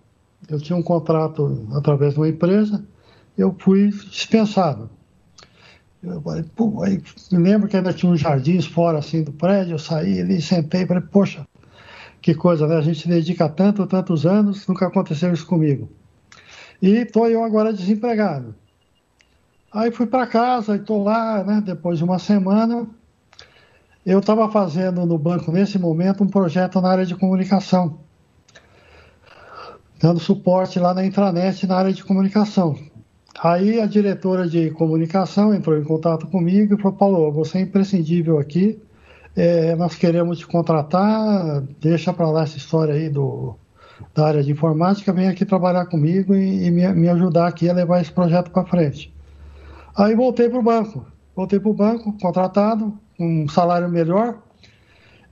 Eu 0.48 0.60
tinha 0.60 0.76
um 0.76 0.82
contrato 0.82 1.66
através 1.74 2.14
de 2.14 2.20
uma 2.20 2.28
empresa, 2.28 2.84
eu 3.36 3.54
fui 3.58 3.88
dispensado. 3.88 4.90
Eu 6.02 6.20
falei, 6.20 6.44
pô, 6.54 6.82
aí 6.82 7.02
me 7.32 7.38
lembro 7.38 7.68
que 7.68 7.76
ainda 7.76 7.92
tinha 7.92 8.10
uns 8.12 8.20
jardins 8.20 8.66
fora 8.66 8.98
assim 8.98 9.22
do 9.22 9.32
prédio, 9.32 9.74
eu 9.74 9.78
saí 9.78 10.20
ali, 10.20 10.40
sentei 10.40 10.82
e 10.82 10.86
falei, 10.86 11.02
poxa, 11.02 11.46
que 12.20 12.34
coisa, 12.34 12.66
né? 12.66 12.76
A 12.76 12.80
gente 12.80 13.02
se 13.02 13.08
dedica 13.08 13.48
tanto, 13.48 13.86
tantos 13.86 14.24
anos, 14.26 14.66
nunca 14.66 14.86
aconteceu 14.86 15.32
isso 15.32 15.46
comigo. 15.46 15.88
E 16.80 16.90
estou 16.98 17.28
eu 17.28 17.42
agora 17.42 17.72
desempregado. 17.72 18.54
Aí 19.72 19.90
fui 19.90 20.06
para 20.06 20.26
casa, 20.26 20.76
estou 20.76 21.02
lá, 21.02 21.42
né? 21.42 21.62
Depois 21.64 21.98
de 21.98 22.04
uma 22.04 22.18
semana, 22.18 22.86
eu 24.04 24.20
estava 24.20 24.50
fazendo 24.50 25.04
no 25.04 25.18
banco 25.18 25.50
nesse 25.50 25.78
momento 25.78 26.22
um 26.22 26.28
projeto 26.28 26.80
na 26.80 26.90
área 26.90 27.06
de 27.06 27.14
comunicação, 27.14 27.98
dando 30.00 30.20
suporte 30.20 30.78
lá 30.78 30.94
na 30.94 31.04
intranet 31.04 31.66
na 31.66 31.76
área 31.76 31.92
de 31.92 32.04
comunicação. 32.04 32.76
Aí 33.42 33.80
a 33.80 33.86
diretora 33.86 34.48
de 34.48 34.70
comunicação 34.70 35.54
entrou 35.54 35.78
em 35.78 35.84
contato 35.84 36.26
comigo 36.26 36.74
e 36.74 36.80
falou: 36.80 36.96
Paulo, 36.96 37.32
você 37.32 37.58
é 37.58 37.60
imprescindível 37.62 38.38
aqui, 38.38 38.80
é, 39.34 39.76
nós 39.76 39.94
queremos 39.94 40.38
te 40.38 40.46
contratar, 40.46 41.62
deixa 41.80 42.12
para 42.12 42.30
lá 42.30 42.44
essa 42.44 42.56
história 42.56 42.94
aí 42.94 43.10
do, 43.10 43.54
da 44.14 44.26
área 44.26 44.42
de 44.42 44.52
informática, 44.52 45.12
vem 45.12 45.28
aqui 45.28 45.44
trabalhar 45.44 45.86
comigo 45.86 46.34
e, 46.34 46.66
e 46.66 46.70
me, 46.70 46.88
me, 46.94 47.08
ajudar 47.08 47.46
aqui 47.46 47.68
a 47.68 47.74
levar 47.74 48.00
esse 48.00 48.10
projeto 48.10 48.50
para 48.50 48.64
frente. 48.64 49.12
Aí 49.94 50.14
voltei 50.14 50.48
para 50.48 50.58
o 50.58 50.62
banco, 50.62 51.06
voltei 51.34 51.60
para 51.60 51.70
o 51.70 51.74
banco, 51.74 52.16
contratado, 52.18 52.98
um 53.20 53.46
salário 53.48 53.90
melhor, 53.90 54.38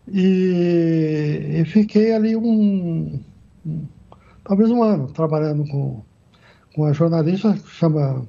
e, 0.07 1.61
e 1.61 1.65
fiquei 1.65 2.13
ali 2.13 2.37
um, 2.37 3.19
um, 3.65 3.87
talvez 4.45 4.71
um 4.71 4.83
ano 4.83 5.09
trabalhando 5.09 5.67
com 5.69 6.03
uma 6.77 6.93
jornalista 6.93 7.55
que 7.55 7.71
chama 7.71 8.27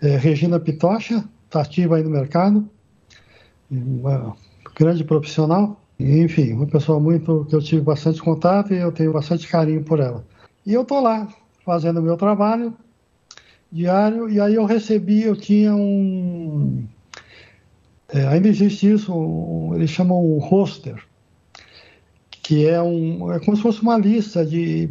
é, 0.00 0.16
Regina 0.16 0.60
Pitocha, 0.60 1.24
está 1.46 1.62
ativa 1.62 1.96
aí 1.96 2.02
no 2.02 2.10
mercado, 2.10 2.68
uma 3.70 4.36
grande 4.74 5.04
profissional, 5.04 5.80
enfim, 5.98 6.52
uma 6.52 6.66
pessoa 6.66 7.00
muito 7.00 7.46
que 7.48 7.54
eu 7.54 7.62
tive 7.62 7.82
bastante 7.82 8.22
contato 8.22 8.72
e 8.72 8.78
eu 8.78 8.92
tenho 8.92 9.12
bastante 9.12 9.48
carinho 9.48 9.82
por 9.82 10.00
ela. 10.00 10.24
E 10.64 10.72
eu 10.72 10.82
estou 10.82 11.00
lá 11.00 11.28
fazendo 11.64 12.00
o 12.00 12.02
meu 12.02 12.16
trabalho 12.16 12.74
diário 13.70 14.28
e 14.28 14.40
aí 14.40 14.54
eu 14.54 14.64
recebi, 14.64 15.22
eu 15.22 15.36
tinha 15.36 15.74
um 15.74 16.86
é, 18.08 18.26
ainda 18.28 18.48
existe 18.48 18.92
isso, 18.92 19.12
um, 19.12 19.74
eles 19.74 19.90
chamam 19.90 20.24
um 20.24 20.38
roster, 20.38 21.02
que 22.44 22.68
é 22.68 22.80
um 22.80 23.32
é 23.32 23.40
como 23.40 23.56
se 23.56 23.62
fosse 23.62 23.80
uma 23.80 23.96
lista 23.96 24.44
de 24.44 24.90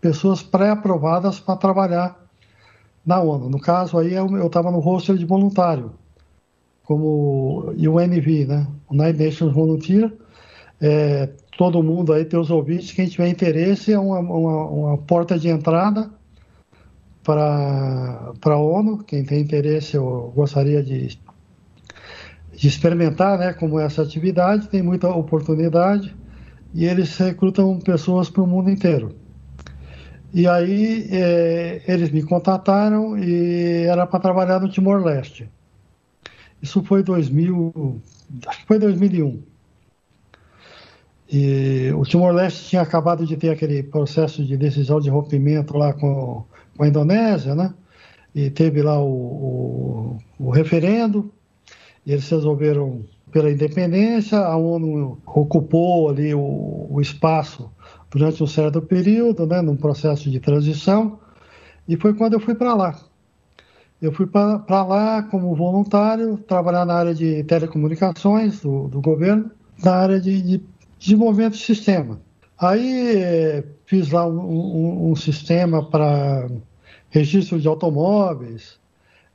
pessoas 0.00 0.42
pré-aprovadas 0.42 1.38
para 1.38 1.56
trabalhar 1.56 2.20
na 3.06 3.20
ONU. 3.20 3.48
No 3.48 3.60
caso 3.60 3.96
aí 3.96 4.12
eu 4.12 4.46
estava 4.46 4.72
no 4.72 4.80
roster 4.80 5.16
de 5.16 5.24
voluntário, 5.24 5.92
como 6.82 7.72
UNV, 7.78 8.46
né? 8.46 8.66
United 8.90 9.24
Nations 9.24 9.54
Volunteer. 9.54 10.12
É, 10.80 11.30
todo 11.56 11.82
mundo 11.82 12.12
aí, 12.12 12.24
teus 12.24 12.50
ouvintes, 12.50 12.90
quem 12.90 13.06
tiver 13.06 13.28
interesse, 13.28 13.92
é 13.92 13.98
uma, 13.98 14.18
uma, 14.18 14.66
uma 14.66 14.98
porta 14.98 15.38
de 15.38 15.48
entrada 15.48 16.10
para 17.22 18.34
a 18.44 18.56
ONU. 18.56 19.04
Quem 19.04 19.24
tem 19.24 19.40
interesse, 19.40 19.96
eu 19.96 20.32
gostaria 20.34 20.82
de, 20.82 21.16
de 22.52 22.68
experimentar 22.68 23.38
né, 23.38 23.52
como 23.52 23.78
essa 23.78 24.02
atividade, 24.02 24.68
tem 24.68 24.82
muita 24.82 25.08
oportunidade 25.08 26.23
e 26.74 26.84
eles 26.84 27.16
recrutam 27.16 27.78
pessoas 27.78 28.28
para 28.28 28.42
o 28.42 28.46
mundo 28.46 28.68
inteiro. 28.68 29.14
E 30.32 30.48
aí 30.48 31.06
é, 31.12 31.82
eles 31.86 32.10
me 32.10 32.24
contataram 32.24 33.16
e 33.16 33.84
era 33.84 34.04
para 34.04 34.18
trabalhar 34.18 34.60
no 34.60 34.68
Timor-Leste. 34.68 35.48
Isso 36.60 36.82
foi 36.82 37.04
2000, 37.04 38.02
acho 38.48 38.60
que 38.60 38.66
foi 38.66 38.80
2001. 38.80 39.40
E 41.30 41.92
o 41.92 42.02
Timor-Leste 42.02 42.70
tinha 42.70 42.82
acabado 42.82 43.24
de 43.24 43.36
ter 43.36 43.50
aquele 43.50 43.84
processo 43.84 44.44
de 44.44 44.56
decisão 44.56 44.98
de 44.98 45.08
rompimento 45.08 45.76
lá 45.76 45.92
com, 45.92 46.44
com 46.76 46.82
a 46.82 46.88
Indonésia, 46.88 47.54
né? 47.54 47.72
E 48.34 48.50
teve 48.50 48.82
lá 48.82 49.00
o, 49.00 49.06
o, 49.08 50.18
o 50.38 50.50
referendo, 50.50 51.32
e 52.04 52.12
eles 52.12 52.28
resolveram 52.28 53.04
pela 53.34 53.50
independência, 53.50 54.38
a 54.38 54.56
ONU 54.56 55.18
ocupou 55.26 56.08
ali 56.08 56.32
o, 56.32 56.86
o 56.88 57.00
espaço 57.00 57.68
durante 58.08 58.40
um 58.44 58.46
certo 58.46 58.80
período, 58.80 59.44
né, 59.44 59.60
num 59.60 59.74
processo 59.76 60.30
de 60.30 60.38
transição, 60.38 61.18
e 61.88 61.96
foi 61.96 62.14
quando 62.14 62.34
eu 62.34 62.40
fui 62.40 62.54
para 62.54 62.72
lá. 62.74 62.96
Eu 64.00 64.12
fui 64.12 64.28
para 64.28 64.84
lá 64.84 65.24
como 65.24 65.52
voluntário, 65.52 66.38
trabalhar 66.46 66.84
na 66.84 66.94
área 66.94 67.12
de 67.12 67.42
telecomunicações 67.42 68.60
do, 68.60 68.86
do 68.86 69.00
governo, 69.00 69.50
na 69.82 69.94
área 69.94 70.20
de, 70.20 70.40
de 70.40 70.62
desenvolvimento 70.96 71.54
de 71.54 71.64
sistema. 71.64 72.20
Aí 72.56 73.64
fiz 73.84 74.12
lá 74.12 74.24
um, 74.28 74.38
um, 74.38 75.10
um 75.10 75.16
sistema 75.16 75.84
para 75.84 76.46
registro 77.10 77.58
de 77.58 77.66
automóveis 77.66 78.78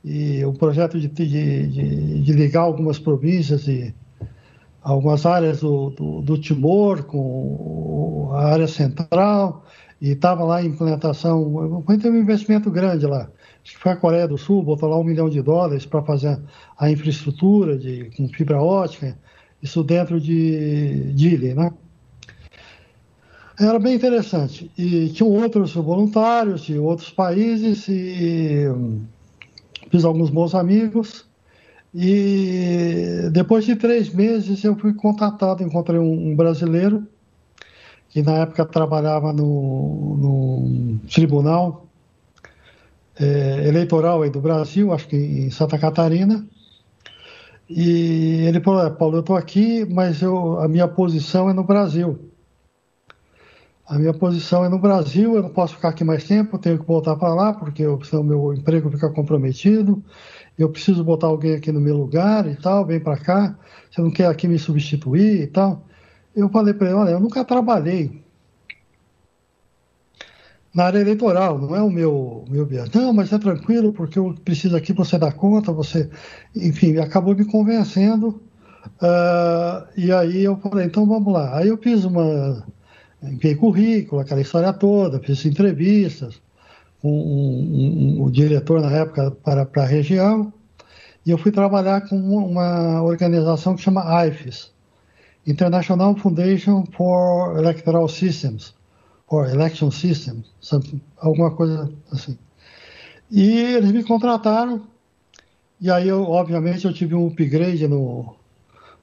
e 0.04 0.44
um 0.44 0.52
projeto 0.52 0.98
de, 0.98 1.08
de, 1.08 1.26
de, 1.26 2.22
de 2.22 2.32
ligar 2.32 2.62
algumas 2.62 2.98
províncias 2.98 3.68
e 3.68 3.94
algumas 4.82 5.26
áreas 5.26 5.60
do, 5.60 5.90
do, 5.90 6.22
do, 6.22 6.38
Timor 6.38 7.04
com 7.04 8.30
a 8.32 8.46
área 8.46 8.66
central 8.66 9.64
e 10.00 10.12
estava 10.12 10.42
lá 10.44 10.62
em 10.62 10.68
implementação, 10.68 11.84
foi 11.84 12.10
um 12.10 12.16
investimento 12.16 12.70
grande 12.70 13.06
lá. 13.06 13.28
Acho 13.62 13.74
que 13.74 13.78
foi 13.78 13.92
a 13.92 13.96
Coreia 13.96 14.26
do 14.26 14.38
Sul, 14.38 14.62
botou 14.62 14.88
lá 14.88 14.98
um 14.98 15.04
milhão 15.04 15.28
de 15.28 15.42
dólares 15.42 15.84
para 15.84 16.02
fazer 16.02 16.40
a 16.78 16.90
infraestrutura 16.90 17.76
de, 17.76 18.10
com 18.16 18.26
fibra 18.28 18.62
ótica, 18.62 19.18
isso 19.62 19.84
dentro 19.84 20.18
de 20.18 21.12
Dili, 21.12 21.52
né? 21.52 21.70
Era 23.58 23.78
bem 23.78 23.94
interessante. 23.94 24.70
E 24.78 25.10
tinham 25.10 25.30
outros 25.30 25.74
voluntários 25.74 26.62
de 26.62 26.78
outros 26.78 27.10
países 27.10 27.86
e 27.88 28.64
fiz 29.90 30.04
alguns 30.04 30.30
bons 30.30 30.54
amigos. 30.54 31.28
E 31.94 33.28
depois 33.32 33.64
de 33.64 33.74
três 33.74 34.12
meses 34.12 34.62
eu 34.62 34.76
fui 34.76 34.94
contatado, 34.94 35.62
encontrei 35.62 35.98
um, 35.98 36.36
brasileiro 36.36 37.06
que 38.08 38.22
na 38.22 38.38
época 38.38 38.64
trabalhava 38.64 39.32
no, 39.32 40.16
no 40.16 40.98
tribunal 41.08 41.86
é, 43.18 43.68
eleitoral 43.68 44.22
aí 44.22 44.30
do 44.30 44.40
Brasil, 44.40 44.92
acho 44.92 45.06
que 45.08 45.16
em 45.16 45.50
Santa 45.50 45.78
Catarina. 45.78 46.44
E 47.68 48.46
ele 48.46 48.60
falou, 48.60 48.90
Paulo, 48.92 49.16
eu 49.16 49.20
estou 49.20 49.36
aqui, 49.36 49.84
mas 49.84 50.22
eu, 50.22 50.58
a 50.60 50.66
minha 50.66 50.88
posição 50.88 51.48
é 51.48 51.52
no 51.52 51.62
Brasil. 51.62 52.29
A 53.90 53.98
minha 53.98 54.14
posição 54.14 54.64
é 54.64 54.68
no 54.68 54.78
Brasil, 54.78 55.34
eu 55.34 55.42
não 55.42 55.50
posso 55.50 55.74
ficar 55.74 55.88
aqui 55.88 56.04
mais 56.04 56.22
tempo, 56.22 56.56
tenho 56.60 56.78
que 56.78 56.86
voltar 56.86 57.16
para 57.16 57.34
lá, 57.34 57.52
porque 57.52 57.82
eu, 57.82 58.00
senão 58.04 58.22
meu 58.22 58.54
emprego 58.54 58.88
fica 58.88 59.10
comprometido. 59.10 60.00
Eu 60.56 60.70
preciso 60.70 61.02
botar 61.02 61.26
alguém 61.26 61.54
aqui 61.56 61.72
no 61.72 61.80
meu 61.80 61.96
lugar 61.96 62.46
e 62.46 62.54
tal, 62.54 62.86
vem 62.86 63.00
para 63.00 63.18
cá. 63.18 63.58
Você 63.90 64.00
não 64.00 64.12
quer 64.12 64.26
aqui 64.26 64.46
me 64.46 64.60
substituir 64.60 65.42
e 65.42 65.46
tal? 65.48 65.84
Eu 66.36 66.48
falei 66.50 66.72
para 66.72 66.86
ele: 66.86 66.96
olha, 66.96 67.10
eu 67.10 67.18
nunca 67.18 67.44
trabalhei 67.44 68.22
na 70.72 70.84
área 70.84 71.00
eleitoral, 71.00 71.58
não 71.58 71.74
é 71.74 71.82
o 71.82 71.90
meu 71.90 72.44
meu 72.48 72.68
Não, 72.94 73.12
mas 73.12 73.32
é 73.32 73.38
tranquilo, 73.40 73.92
porque 73.92 74.20
eu 74.20 74.36
preciso 74.44 74.76
aqui, 74.76 74.92
você 74.92 75.18
dá 75.18 75.32
conta, 75.32 75.72
você. 75.72 76.08
Enfim, 76.54 76.96
acabou 76.98 77.34
me 77.34 77.44
convencendo. 77.44 78.40
Uh, 79.02 79.84
e 79.96 80.12
aí 80.12 80.44
eu 80.44 80.56
falei: 80.58 80.86
então 80.86 81.04
vamos 81.06 81.32
lá. 81.32 81.58
Aí 81.58 81.66
eu 81.66 81.76
fiz 81.76 82.04
uma 82.04 82.64
enviei 83.22 83.54
currículo, 83.54 84.20
aquela 84.20 84.40
história 84.40 84.72
toda, 84.72 85.20
fiz 85.20 85.44
entrevistas 85.44 86.40
com 87.00 87.10
um, 87.10 88.18
um, 88.20 88.24
um, 88.24 88.30
diretor 88.30 88.80
na 88.80 88.90
época 88.90 89.30
para, 89.30 89.64
para 89.64 89.82
a 89.82 89.86
região, 89.86 90.52
e 91.24 91.30
eu 91.30 91.38
fui 91.38 91.52
trabalhar 91.52 92.08
com 92.08 92.16
uma 92.16 93.02
organização 93.02 93.74
que 93.74 93.82
chama 93.82 94.26
IFES, 94.26 94.70
International 95.46 96.14
Foundation 96.16 96.84
for 96.92 97.58
Electoral 97.58 98.08
Systems, 98.08 98.74
or 99.28 99.48
Election 99.48 99.90
Systems, 99.90 100.52
alguma 101.18 101.50
coisa 101.50 101.90
assim. 102.10 102.36
E 103.30 103.50
eles 103.50 103.92
me 103.92 104.02
contrataram, 104.02 104.82
e 105.80 105.90
aí 105.90 106.08
eu, 106.08 106.22
obviamente, 106.24 106.84
eu 106.84 106.92
tive 106.92 107.14
um 107.14 107.28
upgrade 107.28 107.86
no, 107.86 108.34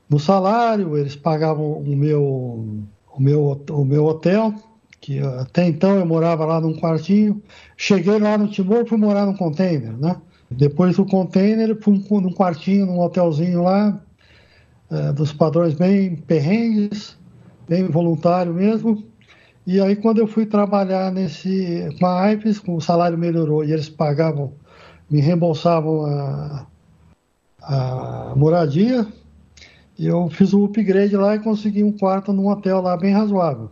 no 0.09 0.19
salário, 0.19 0.97
eles 0.97 1.15
pagavam 1.15 1.79
o 1.79 1.95
meu 1.95 2.83
o 3.17 3.21
meu, 3.21 3.65
o 3.71 3.83
meu 3.83 4.05
hotel, 4.05 4.53
que 5.01 5.19
até 5.19 5.67
então 5.67 5.97
eu 5.97 6.05
morava 6.05 6.45
lá 6.45 6.61
num 6.61 6.75
quartinho. 6.75 7.41
Cheguei 7.75 8.19
lá 8.19 8.37
no 8.37 8.47
Timor, 8.47 8.85
fui 8.85 8.97
morar 8.97 9.25
num 9.25 9.35
container, 9.35 9.91
né? 9.97 10.15
Depois 10.51 10.95
do 10.95 11.05
container, 11.05 11.75
fui 11.81 11.99
num 12.21 12.31
quartinho, 12.31 12.85
num 12.85 12.99
hotelzinho 12.99 13.63
lá, 13.63 13.99
é, 14.91 15.11
dos 15.11 15.33
padrões 15.33 15.73
bem 15.73 16.15
perrengues, 16.15 17.17
bem 17.67 17.85
voluntário 17.85 18.53
mesmo. 18.53 19.03
E 19.65 19.81
aí, 19.81 19.95
quando 19.95 20.19
eu 20.19 20.27
fui 20.27 20.45
trabalhar 20.45 21.11
nesse, 21.11 21.89
com 21.99 22.05
a 22.05 22.31
IPES, 22.31 22.61
o 22.67 22.79
salário 22.79 23.17
melhorou 23.17 23.65
e 23.65 23.73
eles 23.73 23.89
pagavam, 23.89 24.53
me 25.09 25.19
reembolsavam 25.19 26.05
a, 26.05 26.67
a 27.63 28.33
moradia, 28.35 29.05
eu 30.05 30.29
fiz 30.29 30.53
um 30.53 30.65
upgrade 30.65 31.15
lá 31.15 31.35
e 31.35 31.39
consegui 31.39 31.83
um 31.83 31.91
quarto 31.91 32.31
num 32.31 32.47
hotel 32.47 32.81
lá 32.81 32.95
bem 32.95 33.13
razoável. 33.13 33.71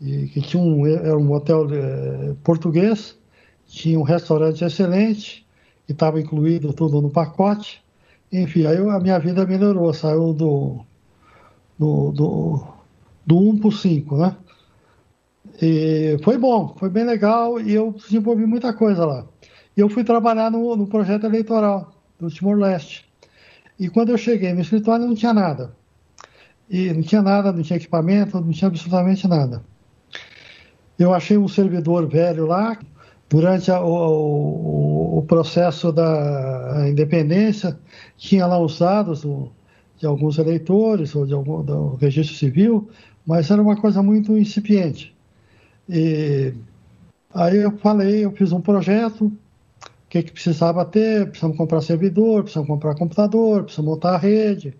E 0.00 0.26
que 0.28 0.40
tinha 0.40 0.62
um, 0.62 0.86
era 0.86 1.16
um 1.16 1.32
hotel 1.32 1.68
é, 1.70 2.34
português, 2.42 3.16
tinha 3.66 3.98
um 3.98 4.02
restaurante 4.02 4.64
excelente, 4.64 5.46
que 5.86 5.92
estava 5.92 6.20
incluído 6.20 6.72
tudo 6.72 7.00
no 7.00 7.10
pacote. 7.10 7.82
Enfim, 8.32 8.66
aí 8.66 8.78
a 8.78 8.98
minha 8.98 9.18
vida 9.18 9.46
melhorou, 9.46 9.92
saiu 9.92 10.32
do, 10.32 10.80
do, 11.78 12.10
do, 12.12 12.64
do 13.26 13.38
1 13.38 13.58
para 13.58 13.68
o 13.68 13.72
5, 13.72 14.16
né? 14.16 14.36
E 15.60 16.18
foi 16.24 16.38
bom, 16.38 16.74
foi 16.78 16.88
bem 16.88 17.04
legal 17.04 17.60
e 17.60 17.72
eu 17.72 17.92
desenvolvi 17.92 18.46
muita 18.46 18.72
coisa 18.72 19.04
lá. 19.04 19.26
E 19.76 19.80
eu 19.80 19.88
fui 19.88 20.02
trabalhar 20.02 20.50
no, 20.50 20.74
no 20.76 20.86
projeto 20.86 21.26
eleitoral 21.26 21.92
do 22.18 22.28
Timor-Leste. 22.30 23.11
E 23.82 23.88
quando 23.88 24.10
eu 24.10 24.16
cheguei 24.16 24.52
no 24.52 24.60
escritório 24.60 25.04
não 25.04 25.12
tinha 25.12 25.34
nada. 25.34 25.74
E 26.70 26.92
não 26.92 27.02
tinha 27.02 27.20
nada, 27.20 27.52
não 27.52 27.64
tinha 27.64 27.76
equipamento, 27.76 28.40
não 28.40 28.52
tinha 28.52 28.68
absolutamente 28.68 29.26
nada. 29.26 29.60
Eu 30.96 31.12
achei 31.12 31.36
um 31.36 31.48
servidor 31.48 32.06
velho 32.06 32.46
lá. 32.46 32.78
Durante 33.28 33.72
a, 33.72 33.82
o, 33.82 35.18
o, 35.18 35.22
processo 35.22 35.90
da 35.90 36.86
independência, 36.88 37.76
tinha 38.16 38.46
lá 38.46 38.56
os 38.56 38.78
dados 38.78 39.22
do, 39.22 39.50
de 39.98 40.06
alguns 40.06 40.38
eleitores 40.38 41.12
ou 41.16 41.26
de 41.26 41.34
algum, 41.34 41.64
do 41.64 41.96
registro 41.96 42.36
civil, 42.36 42.88
mas 43.26 43.50
era 43.50 43.60
uma 43.60 43.74
coisa 43.74 44.00
muito 44.00 44.38
incipiente. 44.38 45.12
E 45.88 46.54
aí 47.34 47.56
eu 47.56 47.72
falei, 47.78 48.24
eu 48.24 48.30
fiz 48.30 48.52
um 48.52 48.60
projeto, 48.60 49.32
que, 50.12 50.22
que 50.22 50.32
precisava 50.32 50.84
ter, 50.84 51.26
precisamos 51.28 51.56
comprar 51.56 51.80
servidor, 51.80 52.42
precisamos 52.42 52.68
comprar 52.68 52.94
computador, 52.94 53.62
precisamos 53.62 53.92
montar 53.94 54.14
a 54.16 54.18
rede. 54.18 54.76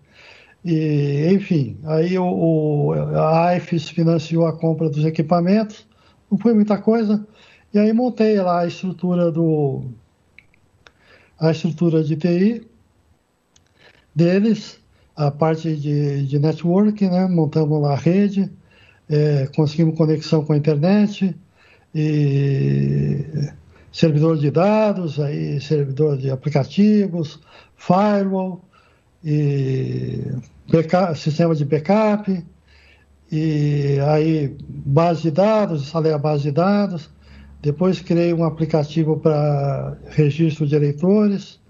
E, 0.63 1.27
enfim, 1.33 1.75
aí 1.85 2.19
o, 2.19 2.23
o, 2.23 2.93
a 2.93 3.47
AIFES 3.47 3.89
financiou 3.89 4.45
a 4.45 4.53
compra 4.55 4.87
dos 4.87 5.03
equipamentos, 5.03 5.87
não 6.29 6.37
foi 6.37 6.53
muita 6.53 6.77
coisa, 6.77 7.25
e 7.73 7.79
aí 7.79 7.91
montei 7.91 8.39
lá 8.39 8.61
a 8.61 8.67
estrutura 8.67 9.31
do 9.31 9.81
a 11.39 11.49
estrutura 11.49 12.03
de 12.03 12.15
TI 12.15 12.67
deles, 14.15 14.79
a 15.15 15.31
parte 15.31 15.75
de, 15.75 16.27
de 16.27 16.37
network, 16.37 17.09
né? 17.09 17.27
montamos 17.27 17.81
lá 17.81 17.93
a 17.93 17.97
rede, 17.97 18.51
é, 19.09 19.47
conseguimos 19.55 19.97
conexão 19.97 20.45
com 20.45 20.53
a 20.53 20.57
internet 20.57 21.35
e 21.93 23.51
servidor 23.93 24.37
de 24.37 24.49
dados, 24.49 25.19
aí 25.19 25.61
servidor 25.61 26.17
de 26.17 26.31
aplicativos, 26.31 27.39
firewall, 27.77 28.65
e 29.23 30.19
backup, 30.69 31.17
sistema 31.17 31.55
de 31.55 31.63
backup, 31.63 32.43
e 33.31 33.97
aí 34.07 34.57
base 34.67 35.21
de 35.21 35.31
dados, 35.31 35.83
instalei 35.83 36.11
a 36.11 36.17
base 36.17 36.43
de 36.43 36.51
dados, 36.51 37.09
depois 37.61 38.01
criei 38.01 38.33
um 38.33 38.43
aplicativo 38.43 39.17
para 39.17 39.95
registro 40.09 40.67
de 40.67 40.75
eleitores 40.75 41.61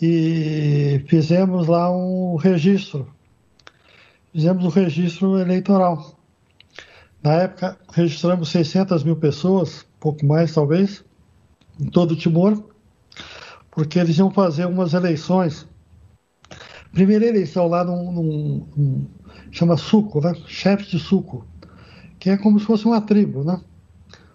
e 0.00 1.04
fizemos 1.08 1.66
lá 1.66 1.94
um 1.94 2.36
registro. 2.36 3.12
Fizemos 4.32 4.64
o 4.64 4.68
um 4.68 4.70
registro 4.70 5.38
eleitoral. 5.38 6.18
Na 7.22 7.34
época, 7.34 7.76
registramos 7.92 8.48
600 8.48 9.04
mil 9.04 9.16
pessoas, 9.16 9.84
pouco 10.00 10.24
mais 10.24 10.52
talvez, 10.52 11.04
em 11.80 11.86
todo 11.86 12.12
o 12.12 12.16
Timor, 12.16 12.62
porque 13.70 13.98
eles 13.98 14.16
iam 14.18 14.30
fazer 14.30 14.66
umas 14.66 14.94
eleições. 14.94 15.66
Primeira 16.92 17.26
eleição 17.26 17.66
lá 17.66 17.84
num, 17.84 18.12
num, 18.12 18.66
num 18.76 19.06
chama 19.50 19.76
suco, 19.76 20.20
né? 20.20 20.34
Chefe 20.46 20.90
de 20.90 20.98
suco, 20.98 21.46
que 22.18 22.30
é 22.30 22.36
como 22.36 22.58
se 22.58 22.66
fosse 22.66 22.84
uma 22.86 23.00
tribo, 23.00 23.44
né? 23.44 23.60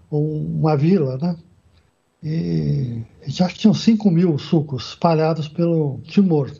Ou 0.10 0.26
uma 0.42 0.76
vila, 0.76 1.18
né? 1.18 1.36
E 2.22 3.02
já 3.28 3.48
tinham 3.48 3.74
5 3.74 4.12
mil 4.12 4.38
sucos 4.38 4.90
espalhados 4.90 5.48
pelo 5.48 6.00
Timor. 6.04 6.52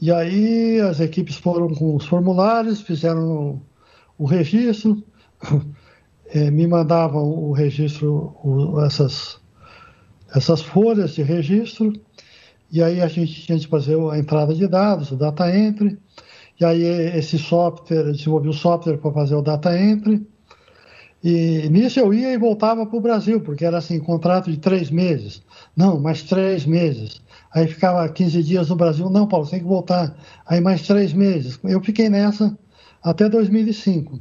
E 0.00 0.10
aí 0.12 0.80
as 0.80 1.00
equipes 1.00 1.36
foram 1.36 1.74
com 1.74 1.96
os 1.96 2.06
formulários, 2.06 2.80
fizeram 2.80 3.60
o 4.18 4.24
registro, 4.24 5.02
é, 6.26 6.50
me 6.50 6.66
mandavam 6.66 7.24
o 7.24 7.52
registro, 7.52 8.36
o, 8.42 8.80
essas 8.80 9.40
essas 10.34 10.62
folhas 10.62 11.14
de 11.14 11.22
registro, 11.22 11.92
e 12.70 12.82
aí 12.82 13.00
a 13.00 13.08
gente 13.08 13.42
tinha 13.42 13.58
que 13.58 13.68
fazer 13.68 13.96
a 14.10 14.18
entrada 14.18 14.54
de 14.54 14.66
dados, 14.66 15.10
o 15.10 15.16
data 15.16 15.54
entry, 15.54 15.98
e 16.60 16.64
aí 16.64 16.82
esse 16.82 17.38
software, 17.38 18.12
desenvolvi 18.12 18.48
o 18.48 18.52
software 18.52 18.98
para 18.98 19.12
fazer 19.12 19.34
o 19.34 19.42
data 19.42 19.78
entry, 19.78 20.26
E 21.24 21.68
nisso 21.70 22.00
eu 22.00 22.12
ia 22.12 22.32
e 22.32 22.38
voltava 22.38 22.84
para 22.84 22.98
o 22.98 23.00
Brasil, 23.00 23.40
porque 23.40 23.64
era 23.64 23.78
assim, 23.78 24.00
contrato 24.00 24.50
de 24.50 24.56
três 24.58 24.90
meses. 24.90 25.42
Não, 25.76 26.00
mais 26.00 26.22
três 26.24 26.66
meses. 26.66 27.22
Aí 27.54 27.68
ficava 27.68 28.08
15 28.08 28.42
dias 28.42 28.68
no 28.70 28.76
Brasil. 28.76 29.08
Não, 29.08 29.28
Paulo, 29.28 29.46
tem 29.48 29.60
que 29.60 29.66
voltar. 29.66 30.16
Aí 30.44 30.60
mais 30.60 30.82
três 30.82 31.12
meses. 31.12 31.60
Eu 31.62 31.80
fiquei 31.80 32.08
nessa 32.08 32.56
até 33.02 33.28
2005. 33.28 34.20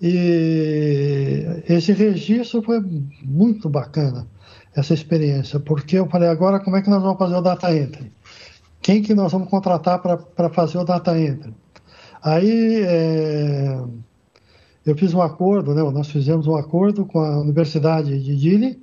E 0.00 1.62
esse 1.68 1.92
registro 1.92 2.62
foi 2.62 2.80
muito 3.22 3.68
bacana, 3.68 4.26
essa 4.74 4.94
experiência, 4.94 5.60
porque 5.60 5.98
eu 5.98 6.08
falei, 6.08 6.28
agora 6.28 6.60
como 6.60 6.76
é 6.76 6.82
que 6.82 6.90
nós 6.90 7.02
vamos 7.02 7.18
fazer 7.18 7.34
o 7.34 7.42
data 7.42 7.74
entry? 7.74 8.10
Quem 8.80 9.02
que 9.02 9.14
nós 9.14 9.30
vamos 9.30 9.48
contratar 9.48 10.00
para 10.00 10.48
fazer 10.50 10.78
o 10.78 10.84
data 10.84 11.18
entry? 11.18 11.54
Aí 12.22 12.82
é, 12.84 13.78
eu 14.86 14.96
fiz 14.96 15.12
um 15.12 15.20
acordo, 15.20 15.74
né, 15.74 15.82
nós 15.82 16.10
fizemos 16.10 16.46
um 16.46 16.56
acordo 16.56 17.04
com 17.04 17.20
a 17.20 17.40
Universidade 17.40 18.18
de 18.22 18.36
Dili 18.36 18.82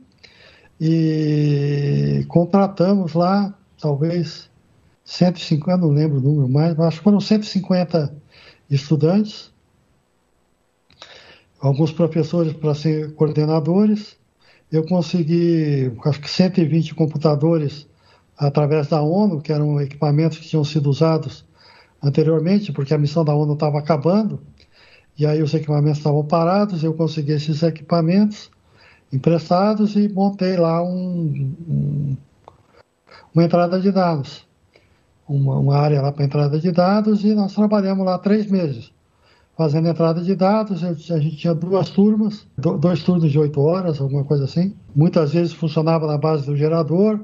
e 0.80 2.24
contratamos 2.28 3.14
lá, 3.14 3.54
talvez 3.82 4.50
150, 5.04 5.78
não 5.78 5.90
lembro 5.90 6.20
o 6.20 6.22
número 6.22 6.48
mais, 6.48 6.76
mas 6.76 6.88
acho 6.88 6.98
que 6.98 7.04
foram 7.04 7.20
150 7.20 8.14
estudantes, 8.70 9.52
alguns 11.60 11.92
professores 11.92 12.54
para 12.54 12.76
ser 12.76 13.16
coordenadores. 13.16 14.19
Eu 14.72 14.86
consegui, 14.86 15.92
acho 16.06 16.22
que 16.22 16.30
120 16.30 16.94
computadores 16.94 17.88
através 18.38 18.88
da 18.88 19.02
ONU, 19.02 19.42
que 19.42 19.52
eram 19.52 19.82
equipamentos 19.82 20.38
que 20.38 20.48
tinham 20.48 20.64
sido 20.64 20.90
usados 20.90 21.46
anteriormente, 22.02 22.72
porque 22.72 22.94
a 22.94 22.98
missão 22.98 23.26
da 23.26 23.36
ONU 23.36 23.54
estava 23.54 23.80
acabando, 23.80 24.40
e 25.18 25.26
aí 25.26 25.42
os 25.42 25.54
equipamentos 25.54 25.98
estavam 25.98 26.24
parados, 26.24 26.84
eu 26.84 26.94
consegui 26.94 27.34
esses 27.34 27.62
equipamentos 27.64 28.50
emprestados 29.12 29.96
e 29.96 30.08
montei 30.08 30.56
lá 30.56 30.82
um, 30.82 31.54
um, 31.68 32.18
uma 33.34 33.44
entrada 33.44 33.82
de 33.82 33.92
dados, 33.92 34.48
uma, 35.28 35.58
uma 35.58 35.78
área 35.78 36.02
lá 36.02 36.12
para 36.12 36.24
entrada 36.24 36.60
de 36.60 36.72
dados, 36.72 37.26
e 37.26 37.34
nós 37.34 37.54
trabalhamos 37.54 38.06
lá 38.06 38.18
três 38.18 38.50
meses 38.50 38.94
fazendo 39.60 39.90
entrada 39.90 40.22
de 40.22 40.34
dados. 40.36 40.86
A 40.86 41.20
gente 41.20 41.36
tinha 41.36 41.54
duas 41.54 41.90
turmas, 41.90 42.48
dois 42.58 43.04
turnos 43.04 43.30
de 43.30 43.38
oito 43.38 43.60
horas, 43.60 44.00
alguma 44.00 44.24
coisa 44.24 44.46
assim. 44.46 44.74
Muitas 44.96 45.34
vezes 45.34 45.52
funcionava 45.52 46.08
na 46.08 46.18
base 46.18 46.46
do 46.46 46.56
gerador. 46.56 47.20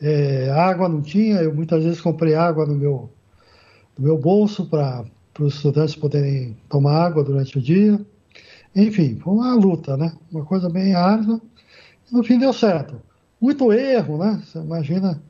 É, 0.00 0.50
água 0.50 0.88
não 0.88 1.02
tinha, 1.02 1.42
eu 1.42 1.52
muitas 1.52 1.82
vezes 1.82 2.00
comprei 2.00 2.36
água 2.36 2.64
no 2.64 2.76
meu, 2.76 3.10
no 3.98 4.04
meu 4.04 4.16
bolso 4.16 4.66
para 4.66 5.04
os 5.40 5.56
estudantes 5.56 5.96
poderem 5.96 6.56
tomar 6.68 7.06
água 7.06 7.24
durante 7.24 7.58
o 7.58 7.60
dia. 7.60 8.00
Enfim, 8.72 9.16
foi 9.16 9.32
uma 9.32 9.52
luta, 9.56 9.96
né? 9.96 10.12
Uma 10.30 10.44
coisa 10.44 10.70
bem 10.70 10.94
árdua. 10.94 11.40
No 12.12 12.22
fim 12.22 12.38
deu 12.38 12.52
certo. 12.52 13.02
Muito 13.40 13.72
erro, 13.72 14.16
né? 14.16 14.40
Você 14.44 14.60
imagina. 14.60 15.20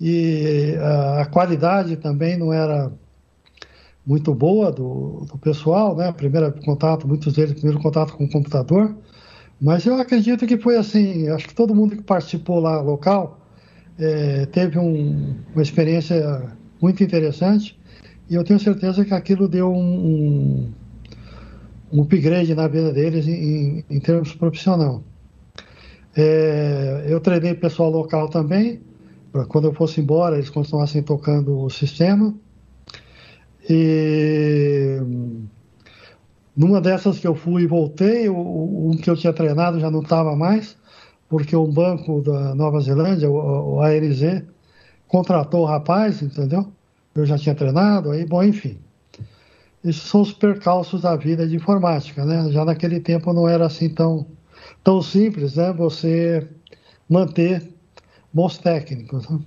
E 0.00 0.74
a, 0.80 1.20
a 1.20 1.26
qualidade 1.26 1.96
também 1.98 2.36
não 2.36 2.52
era 2.52 2.90
muito 4.08 4.34
boa 4.34 4.72
do, 4.72 5.26
do 5.30 5.36
pessoal, 5.36 5.94
né? 5.94 6.10
Primeiro 6.10 6.50
contato, 6.64 7.06
muitos 7.06 7.34
deles, 7.34 7.52
primeiro 7.52 7.78
contato 7.78 8.14
com 8.14 8.24
o 8.24 8.30
computador. 8.30 8.96
Mas 9.60 9.84
eu 9.84 10.00
acredito 10.00 10.46
que 10.46 10.56
foi 10.56 10.78
assim, 10.78 11.28
acho 11.28 11.46
que 11.46 11.54
todo 11.54 11.74
mundo 11.74 11.94
que 11.94 12.02
participou 12.02 12.58
lá 12.58 12.80
local 12.80 13.38
é, 13.98 14.46
teve 14.46 14.78
um, 14.78 15.36
uma 15.52 15.62
experiência 15.62 16.56
muito 16.80 17.04
interessante 17.04 17.78
e 18.30 18.34
eu 18.34 18.42
tenho 18.44 18.58
certeza 18.58 19.04
que 19.04 19.12
aquilo 19.12 19.46
deu 19.46 19.70
um, 19.70 19.76
um, 19.78 20.72
um 21.92 22.02
upgrade 22.02 22.54
na 22.54 22.66
vida 22.66 22.90
deles 22.90 23.28
em, 23.28 23.84
em 23.90 24.00
termos 24.00 24.32
profissional. 24.34 25.02
É, 26.16 27.04
eu 27.08 27.20
treinei 27.20 27.52
pessoal 27.52 27.90
local 27.90 28.30
também, 28.30 28.80
para 29.30 29.44
quando 29.44 29.66
eu 29.66 29.74
fosse 29.74 30.00
embora 30.00 30.36
eles 30.36 30.48
continuassem 30.48 31.02
tocando 31.02 31.60
o 31.60 31.68
sistema. 31.68 32.34
E 33.68 34.98
numa 36.56 36.80
dessas 36.80 37.18
que 37.18 37.26
eu 37.26 37.34
fui 37.34 37.62
e 37.62 37.66
voltei, 37.66 38.28
um 38.28 38.96
que 39.00 39.08
eu 39.08 39.16
tinha 39.16 39.32
treinado 39.32 39.78
já 39.78 39.90
não 39.90 40.00
estava 40.00 40.34
mais, 40.34 40.76
porque 41.28 41.54
um 41.54 41.70
banco 41.70 42.20
da 42.22 42.54
Nova 42.54 42.80
Zelândia, 42.80 43.30
o 43.30 43.80
ANZ, 43.80 44.42
contratou 45.06 45.62
o 45.62 45.66
rapaz, 45.66 46.22
entendeu? 46.22 46.72
Eu 47.14 47.26
já 47.26 47.38
tinha 47.38 47.54
treinado, 47.54 48.10
aí, 48.10 48.24
bom, 48.24 48.42
enfim. 48.42 48.78
Esses 49.84 50.02
são 50.02 50.22
os 50.22 50.32
percalços 50.32 51.02
da 51.02 51.14
vida 51.14 51.46
de 51.46 51.56
informática, 51.56 52.24
né? 52.24 52.50
Já 52.50 52.64
naquele 52.64 52.98
tempo 52.98 53.32
não 53.32 53.48
era 53.48 53.66
assim 53.66 53.88
tão, 53.88 54.26
tão 54.82 55.00
simples, 55.00 55.54
né? 55.54 55.72
Você 55.74 56.48
manter 57.08 57.72
bons 58.32 58.58
técnicos. 58.58 59.28
Né? 59.28 59.38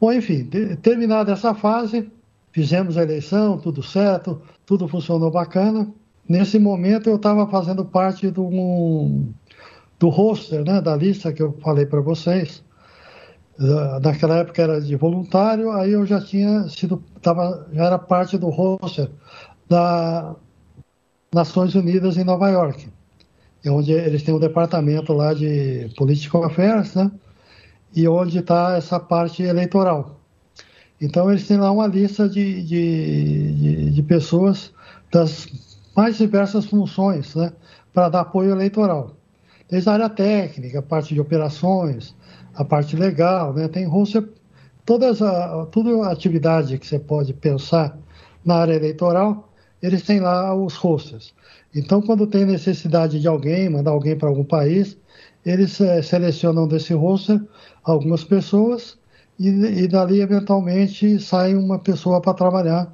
Bom, 0.00 0.12
enfim, 0.12 0.48
terminada 0.80 1.32
essa 1.32 1.54
fase, 1.54 2.10
fizemos 2.56 2.96
a 2.96 3.02
eleição, 3.02 3.58
tudo 3.58 3.82
certo, 3.82 4.40
tudo 4.64 4.88
funcionou 4.88 5.30
bacana. 5.30 5.92
Nesse 6.26 6.58
momento 6.58 7.10
eu 7.10 7.16
estava 7.16 7.46
fazendo 7.46 7.84
parte 7.84 8.30
do, 8.30 8.46
um, 8.46 9.30
do 9.98 10.08
roster, 10.08 10.64
né, 10.64 10.80
da 10.80 10.96
lista 10.96 11.34
que 11.34 11.42
eu 11.42 11.52
falei 11.62 11.84
para 11.84 12.00
vocês. 12.00 12.64
Naquela 14.02 14.38
época 14.38 14.62
era 14.62 14.80
de 14.80 14.96
voluntário, 14.96 15.70
aí 15.70 15.92
eu 15.92 16.06
já 16.06 16.18
tinha 16.18 16.66
sido, 16.70 17.04
tava, 17.20 17.68
já 17.74 17.84
era 17.84 17.98
parte 17.98 18.38
do 18.38 18.48
roster 18.48 19.10
da 19.68 20.34
Nações 21.34 21.74
Unidas 21.74 22.16
em 22.16 22.24
Nova 22.24 22.48
York, 22.48 22.88
é 23.62 23.70
onde 23.70 23.92
eles 23.92 24.22
têm 24.22 24.34
um 24.34 24.38
departamento 24.38 25.12
lá 25.12 25.34
de 25.34 25.90
Political 25.94 26.44
Affairs, 26.44 26.94
né, 26.94 27.10
e 27.94 28.08
onde 28.08 28.38
está 28.38 28.78
essa 28.78 28.98
parte 28.98 29.42
eleitoral. 29.42 30.15
Então, 31.00 31.30
eles 31.30 31.46
têm 31.46 31.58
lá 31.58 31.70
uma 31.70 31.86
lista 31.86 32.28
de, 32.28 32.62
de, 32.62 33.52
de, 33.52 33.90
de 33.90 34.02
pessoas 34.02 34.72
das 35.12 35.46
mais 35.94 36.18
diversas 36.18 36.66
funções 36.66 37.34
né, 37.34 37.52
para 37.92 38.08
dar 38.08 38.20
apoio 38.20 38.50
eleitoral. 38.50 39.12
Desde 39.68 39.88
a 39.88 39.94
área 39.94 40.08
técnica, 40.08 40.78
a 40.78 40.82
parte 40.82 41.14
de 41.14 41.20
operações, 41.20 42.14
a 42.54 42.64
parte 42.64 42.96
legal, 42.96 43.52
né, 43.52 43.68
tem 43.68 43.84
roster, 43.86 44.28
todas 44.84 45.20
a, 45.20 45.66
toda 45.66 46.06
a 46.06 46.12
atividade 46.12 46.78
que 46.78 46.86
você 46.86 46.98
pode 46.98 47.32
pensar 47.32 47.98
na 48.44 48.56
área 48.56 48.74
eleitoral, 48.74 49.52
eles 49.82 50.02
têm 50.02 50.20
lá 50.20 50.54
os 50.54 50.74
rosters. 50.76 51.34
Então, 51.74 52.00
quando 52.00 52.26
tem 52.26 52.44
necessidade 52.46 53.20
de 53.20 53.28
alguém, 53.28 53.68
mandar 53.68 53.90
alguém 53.90 54.16
para 54.16 54.28
algum 54.28 54.44
país, 54.44 54.96
eles 55.44 55.80
é, 55.80 56.00
selecionam 56.00 56.66
desse 56.66 56.94
roster 56.94 57.40
algumas 57.84 58.24
pessoas 58.24 58.98
e, 59.38 59.48
e 59.48 59.88
dali 59.88 60.20
eventualmente 60.20 61.18
sai 61.20 61.54
uma 61.54 61.78
pessoa 61.78 62.20
para 62.20 62.34
trabalhar 62.34 62.92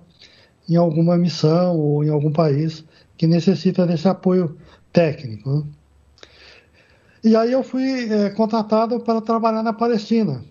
em 0.68 0.76
alguma 0.76 1.16
missão 1.16 1.78
ou 1.78 2.04
em 2.04 2.08
algum 2.08 2.32
país 2.32 2.84
que 3.16 3.26
necessita 3.26 3.86
desse 3.86 4.08
apoio 4.08 4.56
técnico. 4.92 5.48
Né? 5.48 5.64
E 7.24 7.36
aí 7.36 7.52
eu 7.52 7.62
fui 7.62 8.12
é, 8.12 8.30
contratado 8.30 8.98
para 9.00 9.20
trabalhar 9.20 9.62
na 9.62 9.72
Palestina. 9.72 10.44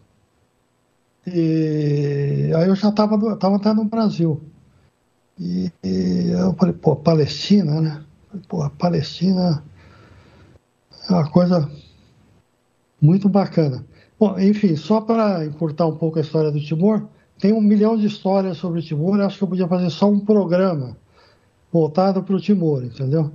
E 1.28 2.52
aí 2.56 2.68
eu 2.68 2.76
já 2.76 2.90
estava 2.90 3.36
tava 3.36 3.58
até 3.58 3.74
no 3.74 3.84
Brasil. 3.84 4.42
E, 5.38 5.72
e, 5.84 6.32
eu 6.32 6.54
falei, 6.54 6.74
pô, 6.74 6.96
Palestina, 6.96 7.82
né? 7.82 8.04
Pô, 8.48 8.70
Palestina 8.70 9.64
é 11.10 11.14
uma 11.14 11.30
coisa 11.30 11.70
muito 13.02 13.28
bacana. 13.28 13.86
Bom, 14.22 14.40
enfim, 14.40 14.76
só 14.76 15.02
para 15.02 15.44
encurtar 15.44 15.88
um 15.88 15.98
pouco 15.98 16.20
a 16.20 16.22
história 16.22 16.52
do 16.52 16.62
Timor, 16.62 17.08
tem 17.40 17.52
um 17.52 17.60
milhão 17.60 17.98
de 17.98 18.06
histórias 18.06 18.58
sobre 18.58 18.80
o 18.80 18.84
Timor. 18.84 19.20
Acho 19.20 19.40
que 19.40 19.44
eu 19.44 19.48
podia 19.48 19.68
fazer 19.68 19.90
só 19.90 20.08
um 20.08 20.20
programa 20.20 20.96
voltado 21.74 22.22
para 22.22 22.36
o 22.36 22.40
Timor, 22.40 22.84
entendeu? 22.84 23.32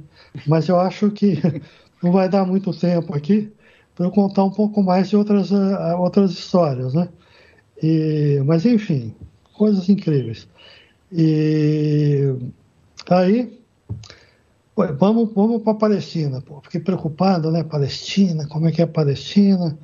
Mas 0.46 0.68
eu 0.68 0.78
acho 0.78 1.10
que 1.10 1.42
não 2.00 2.12
vai 2.12 2.28
dar 2.28 2.46
muito 2.46 2.72
tempo 2.72 3.12
aqui 3.16 3.52
para 3.96 4.06
eu 4.06 4.12
contar 4.12 4.44
um 4.44 4.50
pouco 4.52 4.80
mais 4.80 5.08
de 5.08 5.16
outras, 5.16 5.50
uh, 5.50 5.98
outras 5.98 6.30
histórias, 6.30 6.94
né? 6.94 7.08
E, 7.82 8.40
mas 8.46 8.64
enfim, 8.64 9.12
coisas 9.54 9.88
incríveis. 9.88 10.46
E 11.10 12.32
aí, 13.10 13.60
vamos, 15.00 15.32
vamos 15.34 15.62
para 15.62 15.72
a 15.72 15.76
Palestina. 15.76 16.40
Pô. 16.40 16.60
Fiquei 16.60 16.80
preocupado, 16.80 17.50
né? 17.50 17.64
Palestina, 17.64 18.46
como 18.46 18.68
é 18.68 18.70
que 18.70 18.80
é 18.80 18.84
a 18.84 18.88
Palestina? 18.88 19.76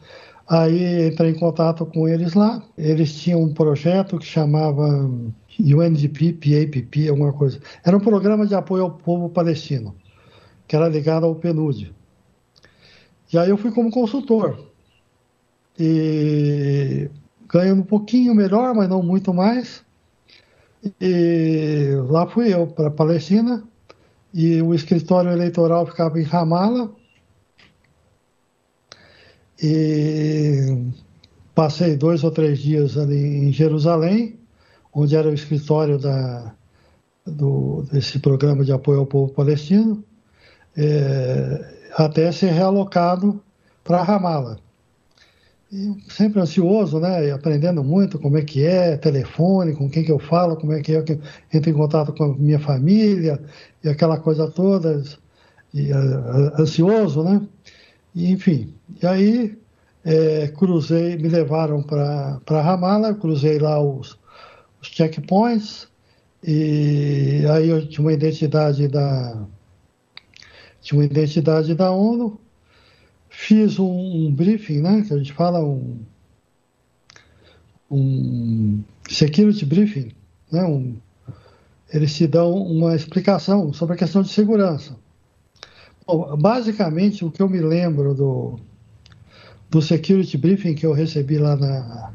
Aí 0.49 1.09
entrei 1.09 1.31
em 1.31 1.39
contato 1.39 1.87
com 1.87 2.09
eles 2.09 2.35
lá. 2.35 2.63
Eles 2.77 3.15
tinham 3.15 3.43
um 3.43 3.53
projeto 3.55 4.19
que 4.19 4.27
chamava 4.27 4.87
UNDP, 5.59 6.33
PAPP, 6.33 7.09
alguma 7.09 7.33
coisa. 7.33 7.61
Era 7.85 7.97
um 7.97 8.01
programa 8.01 8.47
de 8.47 8.55
apoio 8.55 8.85
ao 8.85 8.91
povo 8.91 9.29
palestino, 9.29 9.95
que 10.67 10.77
era 10.77 10.89
ligado 10.89 11.27
ao 11.27 11.35
PNUD. 11.35 11.95
E 13.33 13.39
aí 13.39 13.49
eu 13.49 13.57
fui 13.57 13.71
como 13.73 13.91
consultor. 13.91 14.59
E 15.79 17.09
ganhando 17.49 17.81
um 17.81 17.85
pouquinho 17.85 18.35
melhor, 18.35 18.75
mas 18.75 18.89
não 18.89 19.03
muito 19.03 19.33
mais. 19.33 19.85
E 21.01 21.95
lá 22.09 22.27
fui 22.27 22.53
eu 22.53 22.67
para 22.67 22.89
a 22.89 22.91
Palestina. 22.91 23.63
e 24.35 24.63
o 24.63 24.75
escritório 24.75 25.31
eleitoral 25.31 25.87
ficava 25.87 26.19
em 26.21 26.25
Ramala. 26.25 26.91
E 29.63 30.91
passei 31.55 31.97
dois 31.97 32.25
ou 32.25 32.31
três 32.33 32.59
dias 32.59 32.99
ali 32.99 33.47
em 33.47 33.53
Jerusalém, 33.53 34.41
onde 34.93 35.15
era 35.15 35.29
o 35.29 35.35
escritório 35.35 35.99
da, 35.99 36.53
do, 37.25 37.85
desse 37.93 38.19
programa 38.19 38.65
de 38.65 38.73
apoio 38.73 39.01
ao 39.01 39.07
povo 39.07 39.33
palestino, 39.33 40.03
é, 40.77 41.75
até 41.97 42.33
ser 42.33 42.51
realocado 42.51 43.41
para 43.85 44.03
Ramala. 44.03 44.59
E 45.71 45.97
sempre 46.11 46.41
ansioso, 46.41 47.01
né? 47.01 47.29
E 47.29 47.31
aprendendo 47.31 47.83
muito 47.83 48.19
como 48.19 48.37
é 48.37 48.43
que 48.43 48.65
é, 48.65 48.97
telefone, 48.97 49.75
com 49.75 49.89
quem 49.89 50.05
que 50.05 50.13
eu 50.13 50.19
falo, 50.19 50.57
como 50.57 50.73
é 50.73 50.83
que 50.83 50.95
é 50.95 51.03
que 51.03 51.19
entro 51.53 51.71
em 51.71 51.75
contato 51.75 52.13
com 52.13 52.25
a 52.25 52.37
minha 52.37 52.59
família 52.59 53.41
e 53.83 53.89
aquela 53.89 54.19
coisa 54.19 54.51
toda, 54.51 55.03
e, 55.73 55.91
uh, 55.91 56.61
ansioso, 56.61 57.23
né? 57.23 57.41
Enfim, 58.15 58.75
e 59.01 59.07
aí 59.07 59.59
é, 60.05 60.49
cruzei, 60.49 61.17
me 61.17 61.29
levaram 61.29 61.83
para 61.83 62.63
Ramala, 62.63 63.15
cruzei 63.15 63.59
lá 63.59 63.81
os, 63.81 64.19
os 64.81 64.89
checkpoints, 64.89 65.89
e 66.43 67.45
aí 67.51 67.69
eu 67.69 67.87
tinha 67.89 68.05
uma 68.05 68.13
identidade 68.13 68.89
da 68.89 69.47
tinha 70.81 70.99
uma 70.99 71.07
identidade 71.07 71.75
da 71.75 71.93
ONU, 71.93 72.41
fiz 73.31 73.79
um, 73.79 74.27
um 74.27 74.35
briefing, 74.35 74.81
né, 74.81 75.03
que 75.07 75.15
a 75.15 75.17
gente 75.17 75.33
fala 75.33 75.65
um, 75.65 76.01
um 77.89 78.83
security 79.09 79.65
briefing, 79.65 80.11
né, 80.51 80.65
um, 80.65 80.97
eles 81.93 82.15
te 82.17 82.27
dão 82.27 82.53
uma 82.53 82.97
explicação 82.97 83.73
sobre 83.73 83.95
a 83.95 83.99
questão 83.99 84.23
de 84.23 84.31
segurança. 84.31 84.97
Bom, 86.07 86.37
basicamente, 86.37 87.25
o 87.25 87.31
que 87.31 87.41
eu 87.41 87.49
me 87.49 87.61
lembro 87.61 88.15
do, 88.15 88.59
do 89.71 89.81
security 89.81 90.37
briefing 90.37 90.75
que 90.75 90.85
eu 90.85 90.93
recebi 90.93 91.39
lá 91.39 91.57
na, 91.57 92.13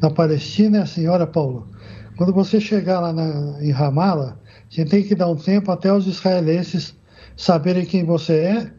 na 0.00 0.10
Palestina 0.10 0.78
é 0.78 0.82
assim, 0.82 1.06
olha, 1.06 1.26
Paulo, 1.26 1.68
quando 2.16 2.32
você 2.32 2.60
chegar 2.60 3.00
lá 3.00 3.12
na, 3.12 3.62
em 3.62 3.70
Ramala, 3.70 4.40
você 4.68 4.84
tem 4.84 5.04
que 5.04 5.14
dar 5.14 5.28
um 5.28 5.36
tempo 5.36 5.70
até 5.70 5.92
os 5.92 6.06
israelenses 6.06 6.96
saberem 7.36 7.86
quem 7.86 8.04
você 8.04 8.34
é 8.34 8.72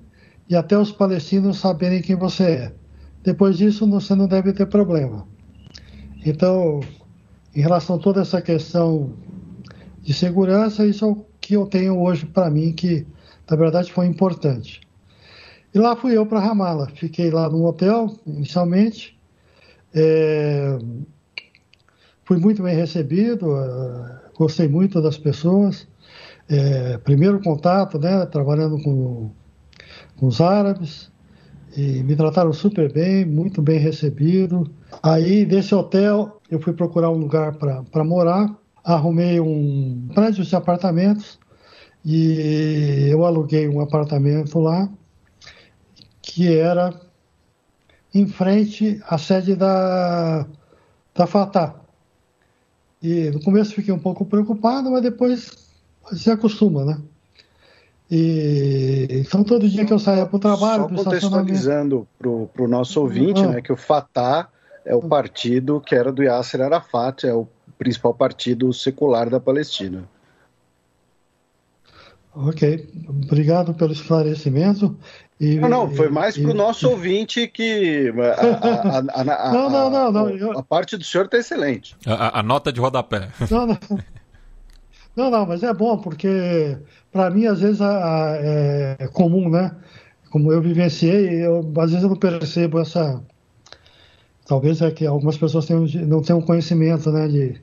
e 0.50 0.56
até 0.56 0.78
os 0.78 0.92
palestinos 0.92 1.60
saberem 1.60 2.02
quem 2.02 2.16
você 2.16 2.44
é. 2.44 2.74
Depois 3.24 3.58
disso, 3.58 3.90
você 3.90 4.14
não 4.14 4.28
deve 4.28 4.52
ter 4.52 4.66
problema. 4.66 5.26
Então, 6.26 6.82
em 7.56 7.62
relação 7.62 7.96
a 7.96 8.00
toda 8.00 8.22
essa 8.22 8.42
questão 8.42 9.14
de 10.02 10.14
segurança, 10.14 10.86
isso 10.86 11.06
é 11.06 11.08
o 11.08 11.26
que 11.40 11.56
eu 11.56 11.66
tenho 11.66 11.98
hoje 12.00 12.26
para 12.26 12.50
mim, 12.50 12.74
que 12.74 13.08
na 13.50 13.58
verdade 13.58 13.92
foi 13.92 14.06
importante. 14.06 14.82
E 15.74 15.80
lá 15.80 15.96
fui 15.96 16.16
eu 16.16 16.26
para 16.26 16.40
Ramala. 16.40 16.88
Fiquei 16.96 17.32
lá 17.32 17.50
no 17.50 17.66
hotel, 17.66 18.16
inicialmente. 18.26 19.20
É... 19.94 20.78
Fui 22.26 22.38
muito 22.38 22.64
bem 22.64 22.76
recebido, 22.76 23.48
uh, 23.48 24.06
gostei 24.38 24.68
muito 24.68 25.02
das 25.02 25.18
pessoas. 25.18 25.88
É, 26.48 26.98
primeiro 26.98 27.42
contato, 27.42 27.98
né, 28.00 28.26
trabalhando 28.26 28.82
com, 28.82 29.32
com 30.18 30.28
os 30.28 30.40
árabes, 30.40 31.12
e 31.76 32.04
me 32.04 32.16
trataram 32.16 32.54
super 32.54 32.92
bem, 32.92 33.26
muito 33.26 33.62
bem 33.62 33.80
recebido. 33.80 34.70
Aí, 35.02 35.46
desse 35.46 35.74
hotel, 35.74 36.40
eu 36.50 36.60
fui 36.60 36.74
procurar 36.74 37.10
um 37.10 37.18
lugar 37.18 37.56
para 37.56 38.04
morar, 38.04 38.56
arrumei 38.84 39.40
um 39.40 40.08
prédio 40.14 40.44
de 40.44 40.56
apartamentos 40.56 41.40
e 42.06 43.08
eu 43.10 43.26
aluguei 43.26 43.68
um 43.68 43.80
apartamento 43.80 44.60
lá 44.60 44.90
que 46.22 46.52
era 46.58 46.94
em 48.14 48.28
frente 48.28 49.02
à 49.08 49.18
sede 49.18 49.56
da, 49.56 50.46
da 51.16 51.28
Fatah. 51.28 51.76
E 53.02 53.30
no 53.32 53.42
começo 53.42 53.74
fiquei 53.74 53.94
um 53.94 54.00
pouco 54.00 54.26
preocupado, 54.26 54.92
mas 54.92 55.02
depois 55.02 55.52
se 56.12 56.30
acostuma, 56.30 56.86
né? 56.86 57.02
E, 58.10 59.08
então, 59.12 59.44
todo 59.44 59.68
dia 59.68 59.86
que 59.86 59.94
eu 59.94 60.00
saía 60.00 60.26
para 60.26 60.38
o 60.38 60.40
trabalho. 60.40 60.84
Só 60.96 61.04
contextualizando 61.04 62.08
para 62.18 62.30
o 62.64 62.68
nosso 62.68 63.02
ouvinte, 63.02 63.42
ah. 63.42 63.48
né, 63.48 63.62
que 63.62 63.72
o 63.72 63.78
Fatah 63.78 64.48
é 64.86 64.96
o 64.96 65.02
partido 65.02 65.82
que 65.82 65.96
era 65.96 66.12
do 66.12 66.22
Yasser 66.22 66.62
Arafat, 66.62 67.26
é 67.26 67.34
o 67.34 67.48
principal 67.78 68.14
partido 68.14 68.72
secular 68.72 69.30
da 69.30 69.40
Palestina. 69.40 70.08
Ok, 72.36 72.90
obrigado 73.08 73.74
pelo 73.74 73.94
esclarecimento. 73.94 74.98
E, 75.40 75.56
não, 75.56 75.70
não, 75.70 75.92
foi 75.92 76.10
mais 76.10 76.38
para 76.38 76.52
o 76.52 76.54
nosso 76.54 76.90
ouvinte 76.90 77.48
que. 77.48 78.12
A, 78.18 78.98
a, 78.98 79.50
a, 79.50 79.52
não, 79.54 79.70
não, 79.70 79.90
não, 79.90 80.12
não. 80.12 80.30
Eu... 80.30 80.58
A 80.58 80.64
parte 80.64 80.98
do 80.98 81.04
senhor 81.04 81.26
está 81.26 81.38
excelente. 81.38 81.96
A, 82.06 82.42
nota 82.42 82.72
de 82.72 82.80
rodapé. 82.80 83.30
Não, 83.52 83.68
não. 83.68 83.78
Não, 85.16 85.30
não, 85.30 85.46
mas 85.46 85.62
é 85.62 85.72
bom, 85.72 85.96
porque 86.00 86.76
para 87.12 87.30
mim, 87.30 87.46
às 87.46 87.60
vezes, 87.60 87.80
é, 87.80 88.96
é 89.00 89.08
comum, 89.08 89.48
né? 89.48 89.72
Como 90.32 90.52
eu 90.52 90.60
vivenciei, 90.60 91.46
eu, 91.46 91.60
às 91.78 91.92
vezes 91.92 92.04
eu 92.04 92.10
não 92.10 92.16
percebo 92.16 92.80
essa. 92.80 93.22
Talvez 94.48 94.82
é 94.82 94.90
que 94.90 95.06
algumas 95.06 95.38
pessoas 95.38 95.68
tenham, 95.68 95.86
não 96.08 96.24
tenham 96.24 96.42
conhecimento 96.42 97.12
né, 97.12 97.28
de, 97.28 97.62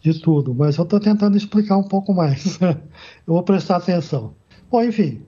de 0.00 0.18
tudo, 0.18 0.54
mas 0.54 0.78
eu 0.78 0.84
estou 0.84 0.98
tentando 0.98 1.36
explicar 1.36 1.76
um 1.76 1.82
pouco 1.82 2.14
mais. 2.14 2.58
eu 3.28 3.34
vou 3.34 3.42
prestar 3.42 3.76
atenção. 3.76 4.32
Bom, 4.70 4.82
enfim, 4.82 5.22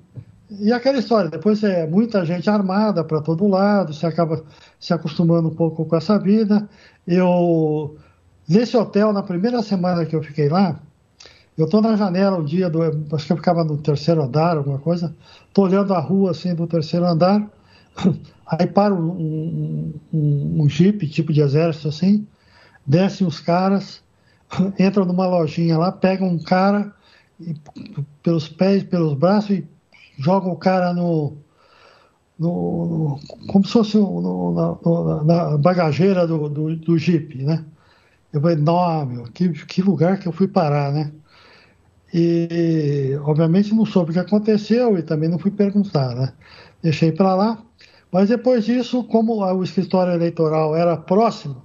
e 0.58 0.72
aquela 0.72 0.98
história, 0.98 1.28
depois 1.28 1.62
é 1.62 1.86
muita 1.86 2.24
gente 2.24 2.48
armada 2.48 3.04
para 3.04 3.20
todo 3.20 3.46
lado, 3.46 3.92
você 3.92 4.06
acaba 4.06 4.42
se 4.80 4.94
acostumando 4.94 5.48
um 5.48 5.54
pouco 5.54 5.84
com 5.84 5.94
essa 5.94 6.18
vida. 6.18 6.66
Eu, 7.06 7.98
nesse 8.48 8.74
hotel, 8.74 9.12
na 9.12 9.22
primeira 9.22 9.62
semana 9.62 10.06
que 10.06 10.16
eu 10.16 10.22
fiquei 10.22 10.48
lá, 10.48 10.80
eu 11.58 11.66
estou 11.66 11.82
na 11.82 11.94
janela 11.94 12.38
um 12.38 12.44
dia, 12.44 12.70
do, 12.70 12.82
acho 13.14 13.26
que 13.26 13.32
eu 13.32 13.36
ficava 13.36 13.62
no 13.62 13.76
terceiro 13.76 14.22
andar, 14.22 14.56
alguma 14.56 14.78
coisa, 14.78 15.14
estou 15.46 15.66
olhando 15.66 15.92
a 15.92 16.00
rua 16.00 16.30
assim 16.30 16.54
do 16.54 16.66
terceiro 16.66 17.04
andar, 17.04 17.46
aí 18.48 18.66
para 18.66 18.94
um, 18.94 19.92
um, 20.10 20.62
um 20.62 20.68
jeep 20.70 21.06
tipo 21.06 21.34
de 21.34 21.42
exército 21.42 21.88
assim, 21.88 22.26
descem 22.86 23.26
os 23.26 23.40
caras, 23.40 24.02
entram 24.80 25.04
numa 25.04 25.26
lojinha 25.26 25.76
lá, 25.76 25.92
pegam 25.92 26.28
um 26.28 26.42
cara 26.42 26.94
e, 27.40 27.54
pelos 28.22 28.48
pés, 28.48 28.82
pelos 28.84 29.14
braços 29.14 29.50
e 29.50 29.68
jogam 30.18 30.52
o 30.52 30.56
cara 30.56 30.92
no, 30.92 31.36
no, 32.38 33.18
como 33.48 33.66
se 33.66 33.72
fosse 33.72 33.96
no, 33.96 34.78
na, 35.24 35.24
na, 35.24 35.58
bagageira 35.58 36.26
do, 36.26 36.48
do, 36.48 36.76
do 36.76 36.98
Jeep, 36.98 37.42
né? 37.42 37.64
Eu 38.32 38.40
falei, 38.40 38.56
não, 38.56 39.06
meu, 39.06 39.24
que, 39.24 39.48
que 39.66 39.82
lugar 39.82 40.18
que 40.18 40.28
eu 40.28 40.32
fui 40.32 40.46
parar, 40.46 40.92
né? 40.92 41.12
E, 42.12 43.16
obviamente, 43.22 43.74
não 43.74 43.86
soube 43.86 44.10
o 44.10 44.12
que 44.14 44.20
aconteceu 44.20 44.98
e 44.98 45.02
também 45.02 45.28
não 45.28 45.38
fui 45.38 45.50
perguntar, 45.50 46.14
né? 46.14 46.32
Deixei 46.82 47.12
para 47.12 47.34
lá. 47.34 47.62
Mas 48.12 48.28
depois 48.28 48.64
disso, 48.64 49.04
como 49.04 49.44
o 49.44 49.62
escritório 49.62 50.12
eleitoral 50.12 50.74
era 50.74 50.96
próximo, 50.96 51.62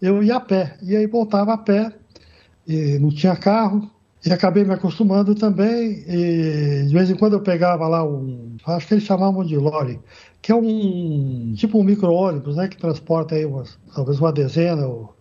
eu 0.00 0.22
ia 0.22 0.36
a 0.36 0.40
pé. 0.40 0.76
E 0.82 0.96
aí 0.96 1.06
voltava 1.06 1.54
a 1.54 1.58
pé, 1.58 1.92
e 2.66 2.98
não 2.98 3.10
tinha 3.10 3.36
carro, 3.36 3.88
e 4.24 4.32
acabei 4.32 4.64
me 4.64 4.74
acostumando 4.74 5.34
também. 5.34 6.04
E 6.06 6.84
de 6.86 6.92
vez 6.92 7.10
em 7.10 7.14
quando 7.16 7.34
eu 7.34 7.40
pegava 7.40 7.88
lá 7.88 8.04
um. 8.04 8.56
Acho 8.66 8.86
que 8.88 8.94
eles 8.94 9.04
chamavam 9.04 9.44
de 9.44 9.56
lorry, 9.56 9.98
que 10.42 10.52
é 10.52 10.54
um 10.54 11.54
tipo 11.56 11.78
um 11.78 11.84
micro-ônibus, 11.84 12.56
né? 12.56 12.68
Que 12.68 12.76
transporta 12.76 13.34
aí 13.34 13.44
umas, 13.44 13.78
talvez 13.94 14.18
uma 14.20 14.32
dezena 14.32 14.86
ou 14.86 15.14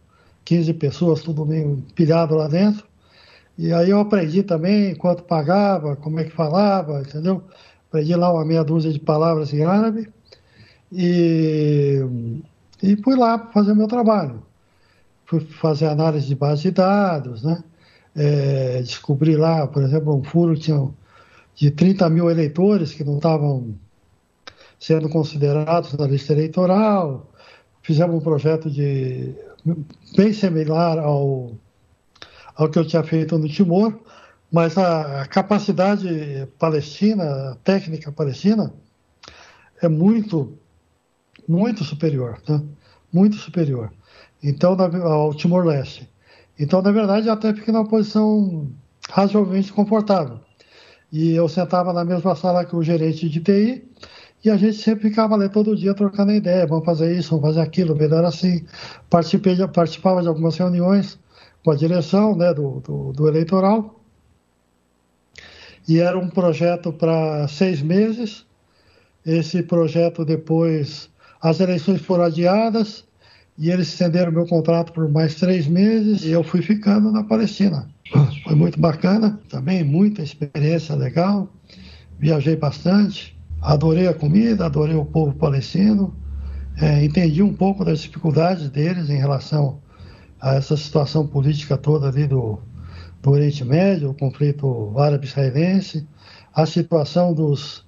15 0.45 0.73
pessoas, 0.73 1.21
tudo 1.21 1.45
meio 1.45 1.71
empilhado 1.73 2.35
lá 2.35 2.47
dentro. 2.47 2.87
E 3.57 3.73
aí 3.73 3.89
eu 3.89 3.99
aprendi 3.99 4.43
também 4.43 4.95
quanto 4.95 5.23
pagava, 5.23 5.95
como 5.95 6.19
é 6.19 6.23
que 6.23 6.31
falava, 6.31 7.01
entendeu? 7.01 7.43
Aprendi 7.89 8.15
lá 8.15 8.31
uma 8.33 8.45
meia 8.45 8.63
dúzia 8.63 8.91
de 8.91 8.99
palavras 8.99 9.53
em 9.53 9.63
árabe 9.63 10.09
e, 10.91 11.99
e 12.81 12.95
fui 12.97 13.15
lá 13.15 13.49
fazer 13.53 13.73
meu 13.75 13.87
trabalho. 13.87 14.43
Fui 15.25 15.39
fazer 15.41 15.87
análise 15.87 16.27
de 16.27 16.35
base 16.35 16.63
de 16.63 16.71
dados, 16.71 17.43
né? 17.43 17.63
É, 18.15 18.81
descobri 18.81 19.35
lá, 19.35 19.67
por 19.67 19.83
exemplo, 19.83 20.15
um 20.15 20.23
furo 20.23 20.57
tinha 20.57 20.89
de 21.55 21.71
30 21.71 22.09
mil 22.09 22.29
eleitores 22.29 22.93
que 22.93 23.03
não 23.03 23.17
estavam 23.17 23.75
sendo 24.79 25.09
considerados 25.09 25.93
na 25.93 26.07
lista 26.07 26.33
eleitoral. 26.33 27.29
Fizemos 27.81 28.15
um 28.15 28.21
projeto 28.21 28.69
de 28.69 29.35
bem 30.15 30.33
similar 30.33 30.97
ao 30.99 31.51
ao 32.59 32.67
que 32.67 32.77
eu 32.77 32.85
tinha 32.85 33.01
feito 33.01 33.37
no 33.37 33.47
Timor, 33.47 33.97
mas 34.51 34.77
a 34.77 35.25
capacidade 35.27 36.45
palestina, 36.59 37.51
a 37.51 37.55
técnica 37.63 38.11
palestina, 38.11 38.73
é 39.81 39.87
muito, 39.87 40.57
muito 41.47 41.85
superior, 41.85 42.37
né? 42.49 42.61
muito 43.13 43.37
superior. 43.37 43.93
Então, 44.43 44.75
ao 45.05 45.33
Timor-Leste. 45.33 46.09
Então, 46.59 46.81
na 46.81 46.91
verdade, 46.91 47.29
até 47.29 47.53
fiquei 47.53 47.73
numa 47.73 47.87
posição 47.87 48.69
razoavelmente 49.09 49.71
confortável. 49.71 50.39
e 51.11 51.31
eu 51.31 51.47
sentava 51.49 51.91
na 51.93 52.05
mesma 52.05 52.35
sala 52.35 52.65
que 52.65 52.75
o 52.75 52.83
gerente 52.83 53.27
de 53.29 53.39
TI, 53.39 53.83
e 54.43 54.49
a 54.49 54.57
gente 54.57 54.77
sempre 54.77 55.09
ficava 55.09 55.35
ali 55.35 55.49
todo 55.49 55.75
dia 55.75 55.93
trocando 55.93 56.31
ideia, 56.31 56.67
vamos 56.67 56.85
fazer 56.85 57.17
isso, 57.17 57.31
vamos 57.31 57.47
fazer 57.47 57.61
aquilo, 57.61 57.95
melhor 57.95 58.23
assim. 58.23 58.65
Participei 59.09 59.55
participava 59.67 60.21
de 60.21 60.27
algumas 60.27 60.55
reuniões 60.57 61.17
com 61.63 61.71
a 61.71 61.75
direção 61.75 62.35
né, 62.35 62.53
do, 62.53 62.79
do, 62.81 63.13
do 63.13 63.27
eleitoral, 63.27 63.99
e 65.87 65.99
era 65.99 66.17
um 66.19 66.29
projeto 66.29 66.93
para 66.93 67.47
seis 67.47 67.81
meses. 67.81 68.45
Esse 69.25 69.63
projeto 69.63 70.23
depois, 70.23 71.09
as 71.41 71.59
eleições 71.59 72.01
foram 72.01 72.25
adiadas, 72.25 73.05
e 73.59 73.69
eles 73.69 73.89
estenderam 73.89 74.31
meu 74.31 74.47
contrato 74.47 74.93
por 74.93 75.09
mais 75.09 75.35
três 75.35 75.67
meses, 75.67 76.23
e 76.23 76.31
eu 76.31 76.41
fui 76.41 76.61
ficando 76.61 77.11
na 77.11 77.25
Palestina. 77.25 77.89
Foi 78.45 78.55
muito 78.55 78.79
bacana, 78.79 79.37
também 79.49 79.83
muita 79.83 80.23
experiência 80.23 80.95
legal. 80.95 81.49
Viajei 82.17 82.55
bastante, 82.55 83.37
adorei 83.61 84.07
a 84.07 84.13
comida, 84.13 84.65
adorei 84.65 84.95
o 84.95 85.03
povo 85.03 85.33
palestino, 85.33 86.15
é, 86.77 87.03
entendi 87.03 87.43
um 87.43 87.53
pouco 87.53 87.83
das 87.83 87.99
dificuldades 87.99 88.69
deles 88.69 89.09
em 89.09 89.17
relação 89.17 89.81
a 90.39 90.55
essa 90.55 90.77
situação 90.77 91.27
política 91.27 91.75
toda 91.75 92.07
ali 92.07 92.25
do, 92.25 92.59
do 93.21 93.29
Oriente 93.29 93.65
Médio, 93.65 94.11
o 94.11 94.13
conflito 94.13 94.97
árabe-israelense, 94.97 96.07
a 96.53 96.65
situação 96.65 97.33
dos, 97.33 97.85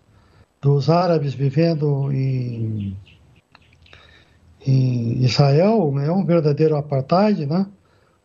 dos 0.62 0.90
árabes 0.90 1.34
vivendo 1.34 2.12
em, 2.12 2.94
em 4.66 5.24
Israel, 5.24 5.92
é 5.98 6.02
né, 6.02 6.12
um 6.12 6.26
verdadeiro 6.26 6.76
apartheid, 6.76 7.46
né? 7.46 7.66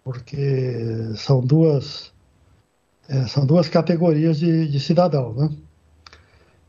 porque 0.05 1.13
são 1.17 1.41
duas, 1.41 2.13
é, 3.09 3.27
são 3.27 3.45
duas 3.45 3.69
categorias 3.69 4.39
de, 4.39 4.69
de 4.69 4.79
cidadão. 4.79 5.35
Né? 5.35 5.51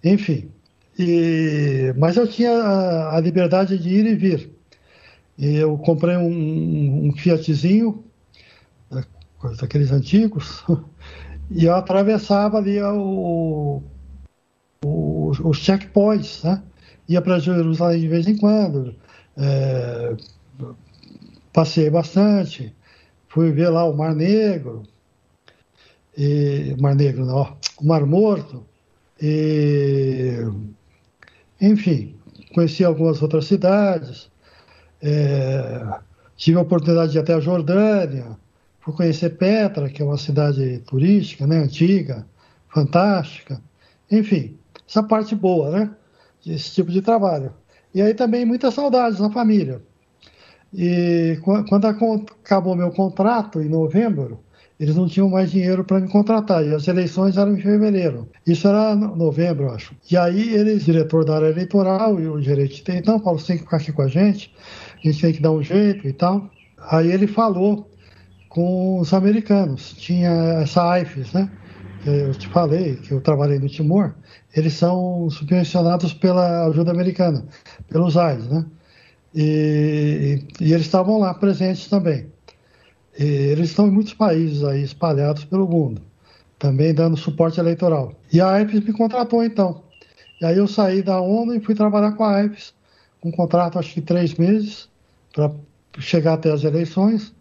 Enfim, 0.04 0.50
e, 0.98 1.94
mas 1.98 2.18
eu 2.18 2.28
tinha 2.28 2.52
a, 2.52 3.16
a, 3.16 3.20
liberdade 3.20 3.78
de 3.78 3.90
ir 3.90 4.06
e 4.08 4.16
vir. 4.16 4.52
E 5.38 5.56
eu 5.56 5.78
comprei 5.78 6.18
um, 6.18 7.08
um 7.08 7.14
Fiatzinho, 7.16 8.04
né, 8.90 9.04
daqueles 9.60 9.92
antigos, 9.92 10.64
e 11.52 11.66
eu 11.66 11.76
atravessava 11.76 12.58
ali 12.58 12.82
o, 12.82 13.84
o, 14.84 15.32
os 15.44 15.58
checkpoints, 15.58 16.44
né? 16.44 16.64
ia 17.08 17.22
para 17.22 17.40
Jerusalém 17.40 18.02
de 18.02 18.08
vez 18.08 18.28
em 18.28 18.36
quando, 18.36 18.96
é, 19.38 20.16
passei 21.54 21.90
bastante, 21.90 22.76
fui 23.28 23.52
ver 23.52 23.70
lá 23.70 23.86
o 23.86 23.96
Mar 23.96 24.16
Negro, 24.16 24.84
e, 26.18 26.76
Mar 26.80 26.96
Negro 26.96 27.26
não, 27.26 27.58
o 27.80 27.86
Mar 27.86 28.06
Morto, 28.06 28.66
e, 29.22 30.40
enfim, 31.62 32.16
conheci 32.54 32.84
algumas 32.84 33.22
outras 33.22 33.46
cidades, 33.46 34.30
é, 35.02 36.00
tive 36.36 36.58
a 36.58 36.62
oportunidade 36.62 37.12
de 37.12 37.18
ir 37.18 37.22
até 37.22 37.34
a 37.34 37.40
Jordânia, 37.40 38.38
fui 38.80 38.94
conhecer 38.94 39.32
Petra, 39.38 39.90
que 39.90 40.02
é 40.02 40.06
uma 40.06 40.18
cidade 40.18 40.80
turística, 40.80 41.46
né, 41.46 41.58
antiga, 41.58 42.26
fantástica, 42.70 43.62
enfim, 44.10 44.58
essa 44.88 45.04
parte 45.04 45.36
boa, 45.36 45.70
né, 45.72 45.92
desse 46.46 46.74
tipo 46.74 46.92
de 46.92 47.02
trabalho. 47.02 47.54
E 47.98 48.02
aí 48.04 48.14
também 48.14 48.46
muitas 48.46 48.76
saudades 48.76 49.20
na 49.20 49.32
família. 49.32 49.82
E 50.72 51.40
quando 51.68 51.88
acabou 51.88 52.76
meu 52.76 52.92
contrato, 52.92 53.60
em 53.60 53.68
novembro, 53.68 54.40
eles 54.80 54.96
não 54.96 55.08
tinham 55.08 55.28
mais 55.28 55.50
dinheiro 55.50 55.84
para 55.84 56.00
me 56.00 56.08
contratar. 56.08 56.64
E 56.64 56.76
as 56.76 56.88
eleições 56.88 57.38
eram 57.38 57.56
em 57.58 57.60
fevereiro. 57.60 58.30
Isso 58.46 58.68
era 58.68 58.96
novembro, 58.96 59.72
acho. 59.72 59.96
E 60.12 60.16
aí 60.16 60.54
eles, 60.54 60.86
diretor 60.86 61.26
da 61.26 61.38
área 61.38 61.48
eleitoral 61.48 62.20
e 62.20 62.28
o 62.28 62.40
gerente, 62.40 62.84
então, 62.88 63.20
Paulo, 63.20 63.40
você 63.40 63.48
tem 63.48 63.58
que 63.58 63.64
ficar 63.64 63.78
aqui 63.78 63.92
com 63.92 64.04
a 64.04 64.08
gente, 64.08 64.54
a 65.04 65.08
gente 65.08 65.20
tem 65.20 65.34
que 65.34 65.42
dar 65.42 65.52
um 65.52 65.64
jeito 65.64 66.08
e 66.08 66.14
tal. 66.14 66.52
Aí 66.92 67.12
ele 67.12 67.26
falou 67.26 67.90
com 68.48 69.00
os 69.00 69.12
americanos. 69.12 69.96
Tinha 69.98 70.30
essa 70.62 71.02
IFES, 71.02 71.34
né? 71.34 71.50
Eu 72.08 72.32
te 72.34 72.48
falei 72.48 72.96
que 72.96 73.12
eu 73.12 73.20
trabalhei 73.20 73.60
no 73.60 73.68
Timor. 73.68 74.14
Eles 74.56 74.74
são 74.74 75.30
subvencionados 75.30 76.14
pela 76.14 76.66
ajuda 76.68 76.90
americana, 76.90 77.46
pelos 77.90 78.16
AIDS, 78.16 78.48
né? 78.48 78.66
E, 79.36 80.42
e, 80.62 80.72
eles 80.72 80.86
estavam 80.86 81.20
lá 81.20 81.34
presentes 81.34 81.90
também. 81.90 82.32
E 83.20 83.24
eles 83.24 83.72
estão 83.72 83.88
em 83.88 83.92
muitos 83.92 84.14
países 84.14 84.64
aí 84.64 84.82
espalhados 84.82 85.44
pelo 85.44 85.68
mundo, 85.68 86.02
também 86.58 86.94
dando 86.94 87.18
suporte 87.18 87.60
eleitoral. 87.60 88.14
E 88.32 88.40
a 88.40 88.52
AIPES 88.52 88.86
me 88.86 88.94
contratou 88.94 89.44
então. 89.44 89.84
E 90.40 90.46
aí 90.46 90.58
eu 90.58 90.68
saí 90.68 91.02
da 91.02 91.20
ONU 91.20 91.56
e 91.56 91.60
fui 91.60 91.76
trabalhar 91.76 92.14
com 92.14 92.24
a 92.24 92.38
AIPES, 92.38 92.74
com 93.20 93.28
um 93.28 93.34
contrato 93.34 93.78
acho 93.78 93.94
que 93.94 94.02
três 94.02 94.34
meses, 94.36 94.88
para 95.34 95.52
chegar 96.00 96.36
até 96.36 96.52
as 96.52 96.64
eleições. 96.64 97.36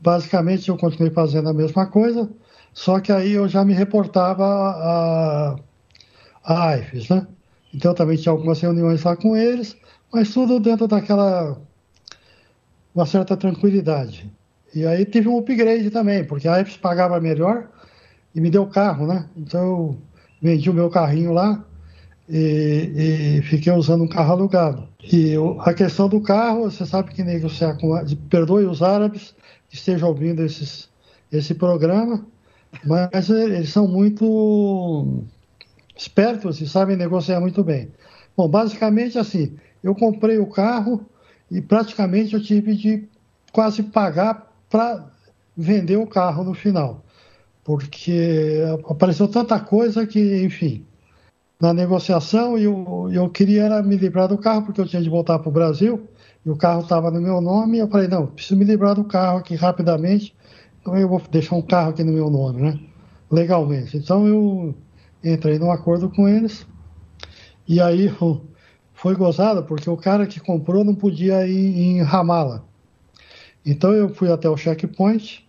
Basicamente 0.00 0.68
eu 0.68 0.76
continuei 0.76 1.12
fazendo 1.12 1.48
a 1.48 1.52
mesma 1.52 1.86
coisa, 1.86 2.30
só 2.74 3.00
que 3.00 3.12
aí 3.12 3.32
eu 3.32 3.48
já 3.48 3.64
me 3.64 3.72
reportava 3.72 4.44
a, 4.44 5.56
a 6.42 6.68
AIFES, 6.70 7.08
né? 7.08 7.26
Então 7.72 7.92
eu 7.92 7.94
também 7.94 8.16
tinha 8.16 8.32
algumas 8.32 8.60
reuniões 8.60 9.02
lá 9.04 9.16
com 9.16 9.36
eles, 9.36 9.76
mas 10.12 10.34
tudo 10.34 10.60
dentro 10.60 10.86
daquela 10.88 11.56
uma 12.94 13.06
certa 13.06 13.36
tranquilidade. 13.36 14.30
E 14.74 14.84
aí 14.84 15.04
tive 15.04 15.28
um 15.28 15.38
upgrade 15.38 15.90
também, 15.90 16.24
porque 16.24 16.48
a 16.48 16.60
Epis 16.60 16.76
pagava 16.76 17.20
melhor 17.20 17.68
e 18.34 18.40
me 18.40 18.50
deu 18.50 18.66
carro, 18.66 19.06
né? 19.06 19.28
Então 19.36 19.60
eu 19.60 19.98
vendi 20.42 20.68
o 20.68 20.74
meu 20.74 20.90
carrinho 20.90 21.32
lá 21.32 21.64
e, 22.28 23.38
e 23.38 23.42
fiquei 23.42 23.72
usando 23.72 24.02
um 24.02 24.08
carro 24.08 24.32
alugado. 24.32 24.88
E 25.12 25.30
eu, 25.30 25.60
a 25.60 25.72
questão 25.74 26.08
do 26.08 26.20
carro, 26.20 26.70
você 26.70 26.84
sabe 26.84 27.12
que 27.12 27.22
negociar 27.22 27.76
com. 27.78 27.94
Perdoe 28.28 28.64
os 28.64 28.82
árabes 28.82 29.34
que 29.68 29.76
estejam 29.76 30.08
ouvindo 30.08 30.42
esses, 30.42 30.88
esse 31.30 31.54
programa, 31.54 32.26
mas 32.84 33.28
eles 33.30 33.70
são 33.70 33.86
muito 33.86 35.22
espertos 35.96 36.60
e 36.60 36.68
sabem 36.68 36.96
negociar 36.96 37.40
muito 37.40 37.62
bem. 37.62 37.92
Bom, 38.36 38.48
basicamente 38.48 39.18
assim, 39.18 39.56
eu 39.82 39.94
comprei 39.94 40.38
o 40.38 40.46
carro 40.46 41.04
e 41.50 41.60
praticamente 41.60 42.34
eu 42.34 42.42
tive 42.42 42.74
de 42.74 43.08
quase 43.52 43.82
pagar 43.82 44.50
para 44.68 45.06
vender 45.56 45.96
o 45.96 46.06
carro 46.06 46.42
no 46.42 46.54
final. 46.54 47.04
Porque 47.62 48.60
apareceu 48.88 49.28
tanta 49.28 49.58
coisa 49.60 50.06
que, 50.06 50.42
enfim, 50.42 50.84
na 51.60 51.72
negociação 51.72 52.58
eu, 52.58 53.08
eu 53.12 53.30
queria 53.30 53.62
era 53.62 53.82
me 53.82 53.96
livrar 53.96 54.28
do 54.28 54.36
carro, 54.36 54.62
porque 54.62 54.80
eu 54.80 54.86
tinha 54.86 55.00
de 55.00 55.08
voltar 55.08 55.38
para 55.38 55.48
o 55.48 55.52
Brasil, 55.52 56.08
e 56.44 56.50
o 56.50 56.56
carro 56.56 56.82
estava 56.82 57.10
no 57.10 57.20
meu 57.20 57.40
nome, 57.40 57.78
e 57.78 57.80
eu 57.80 57.88
falei, 57.88 58.08
não, 58.08 58.26
preciso 58.26 58.56
me 58.56 58.64
livrar 58.64 58.94
do 58.94 59.04
carro 59.04 59.38
aqui 59.38 59.54
rapidamente, 59.54 60.34
então 60.84 60.98
eu 60.98 61.08
vou 61.08 61.18
deixar 61.30 61.56
um 61.56 61.62
carro 61.62 61.88
aqui 61.88 62.04
no 62.04 62.12
meu 62.12 62.28
nome, 62.28 62.60
né? 62.60 62.78
Legalmente. 63.30 63.96
Então 63.96 64.28
eu 64.28 64.74
entrei 65.24 65.58
num 65.58 65.70
acordo 65.70 66.10
com 66.10 66.28
eles, 66.28 66.66
e 67.66 67.80
aí 67.80 68.14
foi 68.92 69.16
gozado 69.16 69.64
porque 69.64 69.88
o 69.88 69.96
cara 69.96 70.26
que 70.26 70.38
comprou 70.38 70.84
não 70.84 70.94
podia 70.94 71.46
ir 71.46 71.80
em 71.80 72.02
Ramala. 72.02 72.66
Então 73.64 73.92
eu 73.92 74.10
fui 74.10 74.30
até 74.30 74.46
o 74.46 74.58
checkpoint, 74.58 75.48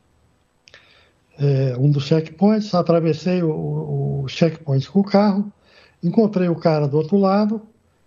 é, 1.37 1.75
um 1.77 1.91
dos 1.91 2.05
checkpoints, 2.05 2.73
atravessei 2.73 3.43
o, 3.43 4.23
o 4.23 4.27
checkpoint 4.29 4.89
com 4.89 5.01
o 5.01 5.03
carro, 5.03 5.51
encontrei 6.01 6.47
o 6.47 6.55
cara 6.55 6.87
do 6.87 6.95
outro 6.95 7.17
lado, 7.17 7.61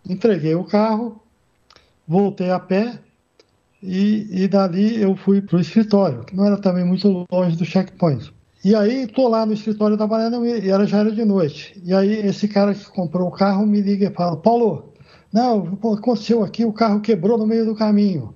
entreguei 0.09 0.55
o 0.55 0.65
carro, 0.65 1.21
voltei 2.07 2.51
a 2.51 2.59
pé 2.59 2.99
e, 3.83 4.27
e 4.31 4.49
dali 4.49 5.01
eu 5.01 5.17
fui 5.17 5.41
para 5.41 5.57
o 5.57 5.61
escritório, 5.61 6.25
que 6.25 6.35
não 6.35 6.45
era 6.45 6.57
também 6.57 6.85
muito 6.85 7.27
longe 7.31 7.57
do 7.57 7.65
checkpoint. 7.65 8.33
E 8.65 8.75
aí 8.75 9.05
estou 9.05 9.29
lá 9.29 9.47
no 9.47 9.53
escritório 9.53 9.97
trabalhando 9.97 10.45
e 10.45 10.69
era, 10.69 10.85
já 10.85 10.99
era 10.99 11.13
de 11.13 11.25
noite. 11.25 11.81
E 11.85 11.95
aí 11.95 12.27
esse 12.27 12.49
cara 12.49 12.75
que 12.75 12.85
comprou 12.87 13.29
o 13.29 13.33
carro 13.33 13.65
me 13.65 13.81
liga 13.81 14.09
e 14.09 14.15
fala, 14.15 14.37
Paulo, 14.37 14.93
não, 15.33 15.79
aconteceu 15.95 16.43
aqui, 16.43 16.65
o 16.65 16.73
carro 16.73 17.01
quebrou 17.01 17.39
no 17.39 17.47
meio 17.47 17.65
do 17.65 17.75
caminho. 17.75 18.35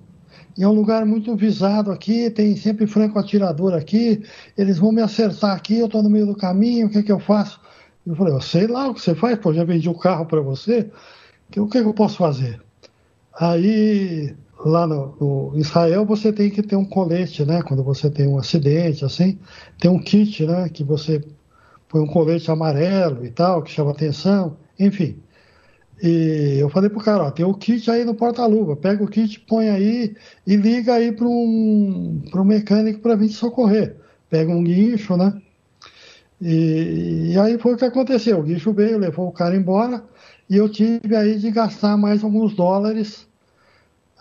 E 0.57 0.63
é 0.63 0.67
um 0.67 0.73
lugar 0.73 1.05
muito 1.05 1.35
visado 1.35 1.91
aqui, 1.91 2.29
tem 2.29 2.55
sempre 2.55 2.85
franco 2.85 3.17
atirador 3.17 3.73
aqui, 3.73 4.23
eles 4.57 4.77
vão 4.77 4.91
me 4.91 5.01
acertar 5.01 5.55
aqui, 5.55 5.79
eu 5.79 5.87
estou 5.87 6.03
no 6.03 6.09
meio 6.09 6.27
do 6.27 6.35
caminho, 6.35 6.87
o 6.87 6.89
que, 6.89 6.99
é 6.99 7.03
que 7.03 7.11
eu 7.11 7.19
faço? 7.19 7.59
Eu 8.05 8.15
falei, 8.15 8.33
eu 8.33 8.41
sei 8.41 8.67
lá 8.67 8.87
o 8.87 8.93
que 8.93 9.01
você 9.01 9.15
faz, 9.15 9.37
pô, 9.39 9.53
já 9.53 9.63
vendi 9.63 9.89
o 9.89 9.93
um 9.93 9.97
carro 9.97 10.25
para 10.25 10.41
você, 10.41 10.91
o 11.57 11.67
que, 11.67 11.77
é 11.77 11.81
que 11.81 11.87
eu 11.87 11.93
posso 11.93 12.17
fazer? 12.17 12.61
Aí, 13.39 14.35
lá 14.63 14.87
no, 14.87 15.15
no, 15.19 15.59
Israel, 15.59 16.05
você 16.05 16.31
tem 16.31 16.49
que 16.49 16.63
ter 16.63 16.75
um 16.75 16.85
colete, 16.85 17.45
né? 17.45 17.61
Quando 17.61 17.83
você 17.83 18.09
tem 18.09 18.27
um 18.27 18.37
acidente, 18.37 19.05
assim, 19.05 19.39
tem 19.79 19.89
um 19.91 19.99
kit, 19.99 20.45
né? 20.45 20.69
Que 20.69 20.83
você 20.83 21.23
põe 21.89 22.01
um 22.01 22.07
colete 22.07 22.49
amarelo 22.49 23.25
e 23.25 23.29
tal, 23.29 23.61
que 23.61 23.71
chama 23.71 23.91
atenção, 23.91 24.57
enfim. 24.79 25.17
E 26.01 26.57
eu 26.59 26.69
falei 26.69 26.89
pro 26.89 26.99
cara, 26.99 27.23
ó, 27.23 27.31
tem 27.31 27.45
o 27.45 27.53
kit 27.53 27.89
aí 27.89 28.03
no 28.03 28.15
porta-luva, 28.15 28.75
pega 28.75 29.03
o 29.03 29.07
kit, 29.07 29.39
põe 29.41 29.69
aí 29.69 30.15
e 30.45 30.55
liga 30.55 30.95
aí 30.95 31.11
para 31.11 31.27
um, 31.27 32.21
um 32.33 32.43
mecânico 32.43 32.99
para 32.99 33.15
vir 33.15 33.29
te 33.29 33.35
socorrer. 33.35 33.95
Pega 34.29 34.51
um 34.51 34.63
guincho, 34.63 35.15
né? 35.15 35.39
E, 36.41 37.31
e, 37.31 37.39
aí 37.39 37.57
foi 37.57 37.75
o 37.75 37.77
que 37.77 37.85
aconteceu. 37.85 38.39
O 38.39 38.43
guincho 38.43 38.73
veio, 38.73 38.97
levou 38.97 39.27
o 39.27 39.31
cara 39.31 39.55
embora 39.55 40.03
e 40.49 40.57
eu 40.57 40.67
tive 40.67 41.15
aí 41.15 41.37
de 41.37 41.51
gastar 41.51 41.95
mais 41.95 42.23
alguns 42.23 42.53
dólares 42.53 43.27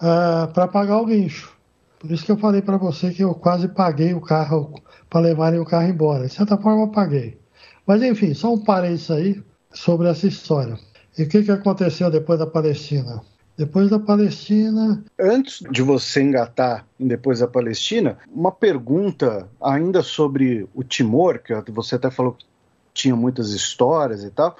uh, 0.03 0.45
ah, 0.45 0.51
para 0.53 0.69
pagar 0.69 0.99
o 0.99 1.07
guincho. 1.07 1.53
Por 1.99 2.11
isso 2.11 2.25
que 2.25 2.33
eu 2.33 2.37
falei 2.37 2.61
para 2.61 2.77
você 2.77 3.11
que 3.11 3.23
eu 3.23 3.33
quase 3.33 3.69
paguei 3.69 4.13
o 4.13 4.21
carro 4.21 4.75
para 5.09 5.21
levarem 5.21 5.61
o 5.61 5.65
carro 5.65 5.89
embora. 5.89 6.27
De 6.27 6.35
certa 6.35 6.59
forma, 6.59 6.83
eu 6.83 6.89
paguei. 6.89 7.39
Mas 7.87 8.03
enfim, 8.03 8.35
só 8.35 8.53
um 8.53 8.59
parênteses 8.59 9.11
aí 9.11 9.43
sobre 9.73 10.09
essa 10.09 10.27
história. 10.27 10.77
E 11.17 11.23
o 11.23 11.29
que, 11.29 11.43
que 11.43 11.53
aconteceu 11.53 12.11
depois 12.11 12.39
da 12.39 12.47
Palestina? 12.47 13.23
Depois 13.57 13.91
da 13.91 13.99
Palestina. 13.99 15.05
Antes 15.21 15.61
de 15.71 15.83
você 15.83 16.23
engatar 16.23 16.87
em 16.99 17.07
depois 17.07 17.39
da 17.39 17.47
Palestina, 17.47 18.19
uma 18.35 18.51
pergunta 18.51 19.49
ainda 19.61 20.03
sobre 20.03 20.67
o 20.75 20.83
Timor, 20.83 21.41
que 21.41 21.71
você 21.71 21.95
até 21.97 22.11
falou 22.11 22.33
que 22.33 22.47
tinha 22.95 23.15
muitas 23.15 23.51
histórias 23.51 24.25
e 24.25 24.31
tal. 24.31 24.57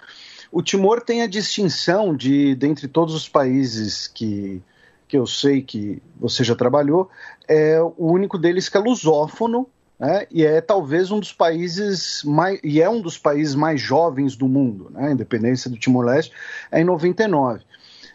O 0.51 0.63
Timor 0.63 1.01
tem 1.01 1.23
a 1.23 1.27
distinção 1.27 2.15
de, 2.15 2.55
dentre 2.55 2.87
todos 2.87 3.15
os 3.15 3.29
países 3.29 4.07
que, 4.07 4.63
que 5.13 5.19
eu 5.19 5.27
sei 5.27 5.61
que 5.61 6.03
você 6.19 6.43
já 6.43 6.57
trabalhou, 6.57 7.11
é 7.47 7.79
o 7.83 8.11
único 8.11 8.39
deles 8.39 8.71
que 8.71 8.79
é 8.79 8.81
lusófono, 8.81 9.69
né? 10.01 10.27
e 10.31 10.43
é 10.43 10.59
talvez 10.63 11.11
um 11.11 11.21
dos 11.21 11.35
países 11.35 12.23
mais 12.25 12.59
e 12.65 12.81
é 12.81 12.89
um 12.89 12.99
dos 12.99 13.19
países 13.19 13.55
mais 13.55 13.79
jovens 13.79 14.35
do 14.37 14.49
mundo, 14.49 14.89
né? 14.91 15.09
a 15.09 15.13
independência 15.13 15.71
do 15.71 15.77
Timor-Leste 15.77 16.33
é 16.71 16.81
em 16.81 16.85
99. 16.85 17.61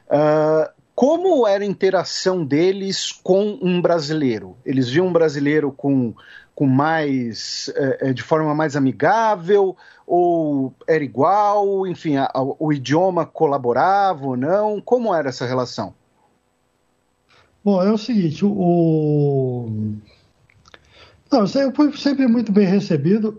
Uh, 0.07 0.71
como 0.95 1.45
era 1.45 1.63
a 1.63 1.67
interação 1.67 2.43
deles 2.43 3.11
com 3.11 3.59
um 3.61 3.79
brasileiro? 3.79 4.57
Eles 4.65 4.89
viam 4.89 5.05
um 5.05 5.13
brasileiro 5.13 5.71
com, 5.71 6.15
com 6.55 6.65
mais 6.65 7.71
é, 7.75 8.11
de 8.11 8.23
forma 8.23 8.55
mais 8.55 8.75
amigável 8.75 9.77
ou 10.07 10.73
era 10.87 11.03
igual? 11.03 11.85
Enfim, 11.85 12.15
a, 12.15 12.25
a, 12.33 12.41
o 12.41 12.73
idioma 12.73 13.23
colaborava 13.23 14.25
ou 14.25 14.35
não? 14.35 14.81
Como 14.81 15.13
era 15.13 15.29
essa 15.29 15.45
relação? 15.45 15.93
Bom, 17.67 17.83
é 17.83 17.91
o 17.91 17.97
seguinte, 17.97 18.45
o 18.45 19.67
não, 21.29 21.43
eu 21.43 21.75
fui 21.75 21.91
sempre 21.97 22.25
muito 22.25 22.49
bem 22.49 22.65
recebido. 22.65 23.37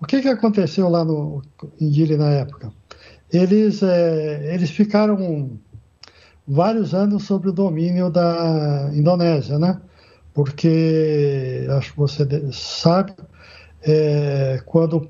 O 0.00 0.04
que, 0.04 0.20
que 0.20 0.28
aconteceu 0.28 0.88
lá 0.88 1.04
no 1.04 1.40
Dili 1.80 2.16
na 2.16 2.30
época? 2.32 2.72
Eles, 3.32 3.80
é, 3.80 4.52
eles 4.52 4.70
ficaram 4.70 5.56
vários 6.44 6.94
anos 6.94 7.22
sob 7.22 7.48
o 7.50 7.52
domínio 7.52 8.10
da 8.10 8.90
Indonésia, 8.92 9.56
né? 9.56 9.80
Porque, 10.34 11.64
acho 11.78 11.92
que 11.92 11.98
você 11.98 12.26
sabe, 12.50 13.14
é, 13.82 14.60
quando, 14.66 15.08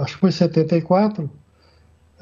acho 0.00 0.14
que 0.14 0.20
foi 0.20 0.30
em 0.30 0.32
74, 0.32 1.30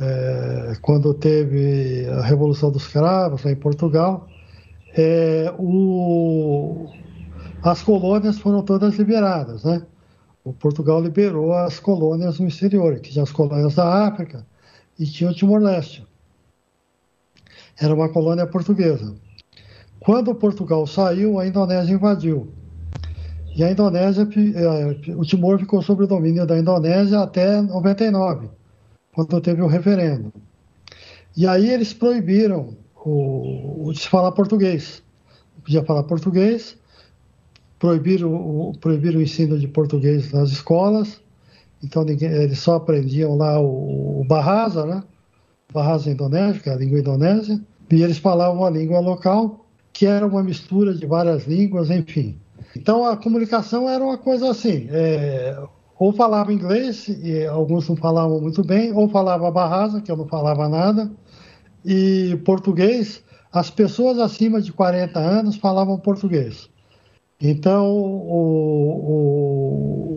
é, 0.00 0.72
quando 0.82 1.14
teve 1.14 2.08
a 2.08 2.22
Revolução 2.22 2.72
dos 2.72 2.88
Cravos 2.88 3.44
lá 3.44 3.52
em 3.52 3.56
Portugal, 3.56 4.26
é, 4.95 5.53
o, 5.59 6.86
as 7.62 7.82
colônias 7.82 8.38
foram 8.38 8.62
todas 8.62 8.97
liberadas, 8.97 9.64
né? 9.64 9.82
O 10.43 10.53
Portugal 10.53 11.03
liberou 11.03 11.53
as 11.53 11.78
colônias 11.78 12.38
no 12.41 12.49
exterior, 12.49 12.99
que 13.01 13.11
tinha 13.11 13.22
as 13.22 13.32
colônias 13.32 13.74
da 13.74 14.07
África 14.07 14.47
e 14.99 15.07
tinha 15.07 15.30
o 15.30 15.34
Timor-Leste 15.34 16.07
era 17.80 17.95
uma 17.95 18.11
colônia 18.11 18.47
portuguesa. 18.47 19.14
Quando 19.99 20.34
Portugal 20.34 20.86
saiu, 20.86 21.38
a 21.38 21.47
Indonésia 21.47 21.95
invadiu. 21.95 22.53
E 23.57 23.64
a 23.64 23.70
Indonésia, 23.70 24.28
eh, 24.55 25.14
o 25.14 25.24
Timor 25.24 25.59
ficou 25.59 25.82
sob 25.82 26.05
o 26.05 26.07
domínio 26.07 26.47
da 26.47 26.59
Indonésia 26.59 27.20
até 27.20 27.61
99, 27.61 28.49
quando 29.12 29.41
teve 29.41 29.62
o 29.62 29.66
referendo. 29.66 30.32
E 31.36 31.47
aí 31.47 31.68
eles 31.70 31.93
proibiram 31.93 32.76
o, 33.05 33.88
o 33.88 33.92
de 33.92 34.01
se 34.01 34.09
falar 34.09 34.32
português. 34.32 35.03
Não 35.57 35.62
podia 35.62 35.84
falar 35.84 36.03
português, 36.05 36.76
proibiram 37.78 38.32
o, 38.32 38.74
proibiram 38.78 39.18
o 39.18 39.22
ensino 39.22 39.59
de 39.59 39.68
português 39.68 40.32
nas 40.32 40.51
escolas, 40.51 41.20
então 41.82 42.05
ninguém, 42.05 42.30
eles 42.30 42.59
só 42.59 42.76
aprendiam 42.76 43.36
lá 43.36 43.59
o, 43.59 44.20
o 44.20 44.24
Bahasa, 44.24 44.84
né? 44.84 45.03
Bahasa 45.72 46.11
indonésia, 46.11 46.61
que 46.61 46.68
é 46.68 46.72
a 46.72 46.76
língua 46.76 46.98
indonésia, 46.98 47.61
e 47.90 48.03
eles 48.03 48.18
falavam 48.18 48.64
a 48.64 48.70
língua 48.70 49.01
local, 49.01 49.66
que 49.92 50.07
era 50.07 50.26
uma 50.26 50.42
mistura 50.42 50.94
de 50.94 51.07
várias 51.07 51.46
línguas, 51.46 51.90
enfim. 51.90 52.38
Então 52.76 53.05
a 53.05 53.16
comunicação 53.16 53.88
era 53.88 54.05
uma 54.05 54.18
coisa 54.18 54.51
assim, 54.51 54.88
é, 54.90 55.57
ou 55.98 56.12
falava 56.12 56.53
inglês, 56.53 57.09
e 57.09 57.44
alguns 57.46 57.88
não 57.88 57.96
falavam 57.96 58.40
muito 58.40 58.62
bem, 58.62 58.92
ou 58.92 59.09
falava 59.09 59.51
barrasa, 59.51 60.01
que 60.01 60.11
eu 60.11 60.16
não 60.16 60.26
falava 60.26 60.68
nada, 60.68 61.11
e 61.85 62.37
português, 62.45 63.22
as 63.53 63.70
pessoas 63.70 64.18
acima 64.18 64.61
de 64.61 64.72
40 64.72 65.18
anos 65.18 65.57
falavam 65.57 65.99
português. 65.99 66.68
Então, 67.41 67.89
o, 67.89 69.03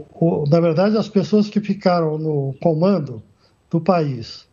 o, 0.10 0.44
o, 0.44 0.44
na 0.50 0.60
verdade, 0.60 0.98
as 0.98 1.08
pessoas 1.08 1.50
que 1.50 1.62
ficaram 1.62 2.18
no 2.18 2.54
comando 2.62 3.24
do 3.70 3.80
país 3.80 4.48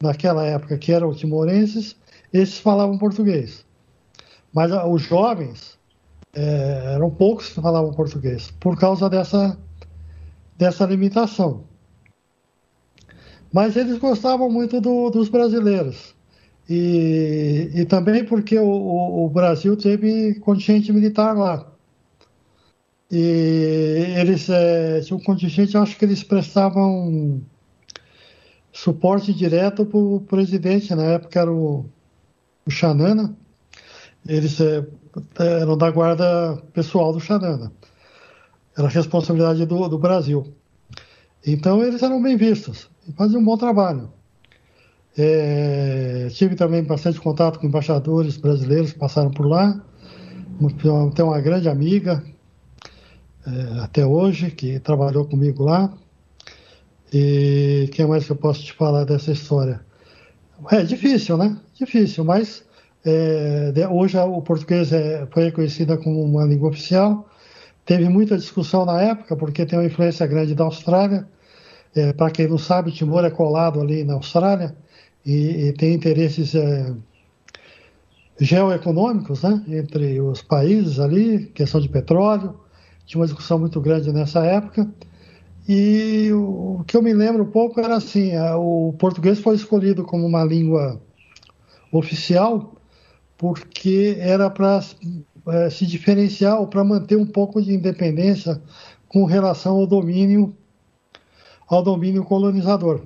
naquela 0.00 0.44
época, 0.44 0.78
que 0.78 0.92
eram 0.92 1.12
timorenses, 1.12 1.96
esses 2.32 2.58
falavam 2.58 2.96
português. 2.96 3.64
Mas 4.52 4.72
ah, 4.72 4.86
os 4.86 5.02
jovens 5.02 5.78
é, 6.34 6.94
eram 6.94 7.10
poucos 7.10 7.50
que 7.50 7.60
falavam 7.60 7.92
português, 7.92 8.50
por 8.58 8.78
causa 8.78 9.08
dessa, 9.08 9.58
dessa 10.56 10.84
limitação. 10.86 11.64
Mas 13.52 13.76
eles 13.76 13.98
gostavam 13.98 14.50
muito 14.50 14.80
do, 14.80 15.10
dos 15.10 15.28
brasileiros. 15.28 16.14
E, 16.68 17.70
e 17.74 17.84
também 17.84 18.24
porque 18.24 18.58
o, 18.58 19.24
o, 19.24 19.28
Brasil 19.28 19.76
teve 19.76 20.34
contingente 20.36 20.92
militar 20.92 21.36
lá. 21.36 21.66
E 23.10 24.14
eles 24.16 24.48
é, 24.48 25.00
tinham 25.00 25.18
um 25.18 25.22
contingente, 25.22 25.76
acho 25.76 25.98
que 25.98 26.04
eles 26.04 26.22
prestavam 26.22 27.42
suporte 28.72 29.34
direto 29.34 29.84
para 29.84 29.98
o 29.98 30.20
presidente, 30.20 30.94
na 30.94 31.04
época 31.04 31.40
era 31.40 31.52
o 31.52 31.84
o 32.66 32.70
Xanana, 32.70 33.36
eles 34.26 34.60
é, 34.60 34.86
eram 35.38 35.76
da 35.76 35.90
guarda 35.90 36.56
pessoal 36.72 37.12
do 37.12 37.20
Xanana. 37.20 37.72
Era 38.76 38.88
responsabilidade 38.88 39.66
do, 39.66 39.88
do 39.88 39.98
Brasil. 39.98 40.54
Então 41.44 41.82
eles 41.82 42.02
eram 42.02 42.22
bem 42.22 42.36
vistos 42.36 42.88
e 43.06 43.12
faziam 43.12 43.40
um 43.40 43.44
bom 43.44 43.56
trabalho. 43.56 44.12
É, 45.16 46.28
tive 46.30 46.54
também 46.54 46.82
bastante 46.82 47.20
contato 47.20 47.58
com 47.58 47.66
embaixadores 47.66 48.36
brasileiros 48.36 48.92
que 48.92 48.98
passaram 48.98 49.30
por 49.30 49.46
lá. 49.46 49.80
Tenho 51.14 51.28
uma 51.28 51.40
grande 51.40 51.68
amiga 51.68 52.22
é, 53.46 53.80
até 53.80 54.06
hoje 54.06 54.50
que 54.50 54.78
trabalhou 54.80 55.26
comigo 55.26 55.64
lá. 55.64 55.92
E 57.12 57.90
quem 57.92 58.06
mais 58.06 58.24
que 58.24 58.32
eu 58.32 58.36
posso 58.36 58.62
te 58.62 58.72
falar 58.72 59.04
dessa 59.04 59.32
história? 59.32 59.84
É 60.70 60.82
difícil, 60.82 61.36
né? 61.36 61.58
Difícil, 61.74 62.24
mas 62.24 62.64
é, 63.04 63.72
hoje 63.90 64.16
o 64.16 64.40
português 64.40 64.92
é, 64.92 65.26
foi 65.30 65.44
reconhecido 65.44 65.98
como 65.98 66.22
uma 66.22 66.44
língua 66.44 66.70
oficial. 66.70 67.28
Teve 67.84 68.08
muita 68.08 68.38
discussão 68.38 68.86
na 68.86 69.02
época, 69.02 69.36
porque 69.36 69.66
tem 69.66 69.78
uma 69.78 69.84
influência 69.84 70.26
grande 70.26 70.54
da 70.54 70.64
Austrália. 70.64 71.28
É, 71.94 72.14
Para 72.14 72.30
quem 72.30 72.48
não 72.48 72.56
sabe, 72.56 72.92
Timor 72.92 73.24
é 73.24 73.30
colado 73.30 73.80
ali 73.80 74.04
na 74.04 74.14
Austrália 74.14 74.74
e, 75.24 75.68
e 75.68 75.72
tem 75.72 75.94
interesses 75.94 76.54
é, 76.54 76.94
geoeconômicos 78.38 79.42
né, 79.42 79.62
entre 79.68 80.20
os 80.20 80.42
países 80.42 80.98
ali, 80.98 81.46
questão 81.46 81.80
de 81.80 81.88
petróleo. 81.88 82.60
Tinha 83.06 83.20
uma 83.20 83.26
discussão 83.26 83.58
muito 83.58 83.80
grande 83.80 84.12
nessa 84.12 84.44
época. 84.44 84.88
E 85.68 86.30
o 86.32 86.82
que 86.86 86.96
eu 86.96 87.02
me 87.02 87.12
lembro 87.12 87.44
um 87.44 87.50
pouco 87.50 87.80
era 87.80 87.96
assim: 87.96 88.32
o 88.56 88.94
português 88.98 89.38
foi 89.38 89.54
escolhido 89.54 90.04
como 90.04 90.26
uma 90.26 90.44
língua 90.44 91.00
oficial 91.92 92.74
porque 93.42 94.16
era 94.20 94.48
para 94.48 94.80
é, 95.48 95.68
se 95.68 95.84
diferenciar 95.84 96.60
ou 96.60 96.66
para 96.68 96.84
manter 96.84 97.16
um 97.16 97.26
pouco 97.26 97.60
de 97.60 97.74
independência 97.74 98.62
com 99.08 99.24
relação 99.24 99.76
ao 99.76 99.86
domínio 99.86 100.56
ao 101.68 101.82
domínio 101.82 102.22
colonizador. 102.22 103.00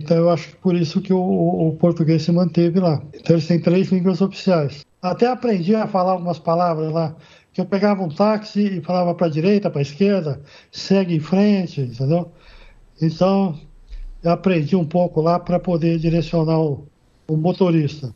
Então 0.00 0.16
eu 0.16 0.30
acho 0.30 0.50
que 0.50 0.56
por 0.56 0.76
isso 0.76 1.00
que 1.00 1.12
o, 1.12 1.18
o, 1.18 1.76
português 1.76 2.22
se 2.22 2.30
manteve 2.30 2.78
lá. 2.78 3.02
Então 3.12 3.34
eles 3.34 3.48
têm 3.48 3.60
três 3.60 3.90
línguas 3.90 4.20
oficiais. 4.20 4.86
Até 5.02 5.26
aprendi 5.26 5.74
a 5.74 5.88
falar 5.88 6.12
algumas 6.12 6.38
palavras 6.38 6.92
lá 6.92 7.16
que 7.52 7.60
eu 7.60 7.66
pegava 7.66 8.04
um 8.04 8.08
táxi 8.08 8.78
e 8.78 8.80
falava 8.80 9.12
para 9.12 9.26
a 9.26 9.30
direita, 9.30 9.68
para 9.68 9.80
a 9.80 9.82
esquerda, 9.82 10.40
segue 10.70 11.16
em 11.16 11.20
frente, 11.20 11.80
entendeu? 11.80 12.30
Então, 13.02 13.58
eu 14.22 14.30
aprendi 14.30 14.76
um 14.76 14.84
pouco 14.84 15.20
lá 15.20 15.40
para 15.40 15.58
poder 15.58 15.98
direcionar 15.98 16.60
o, 16.60 16.86
o, 17.26 17.36
motorista. 17.36 18.14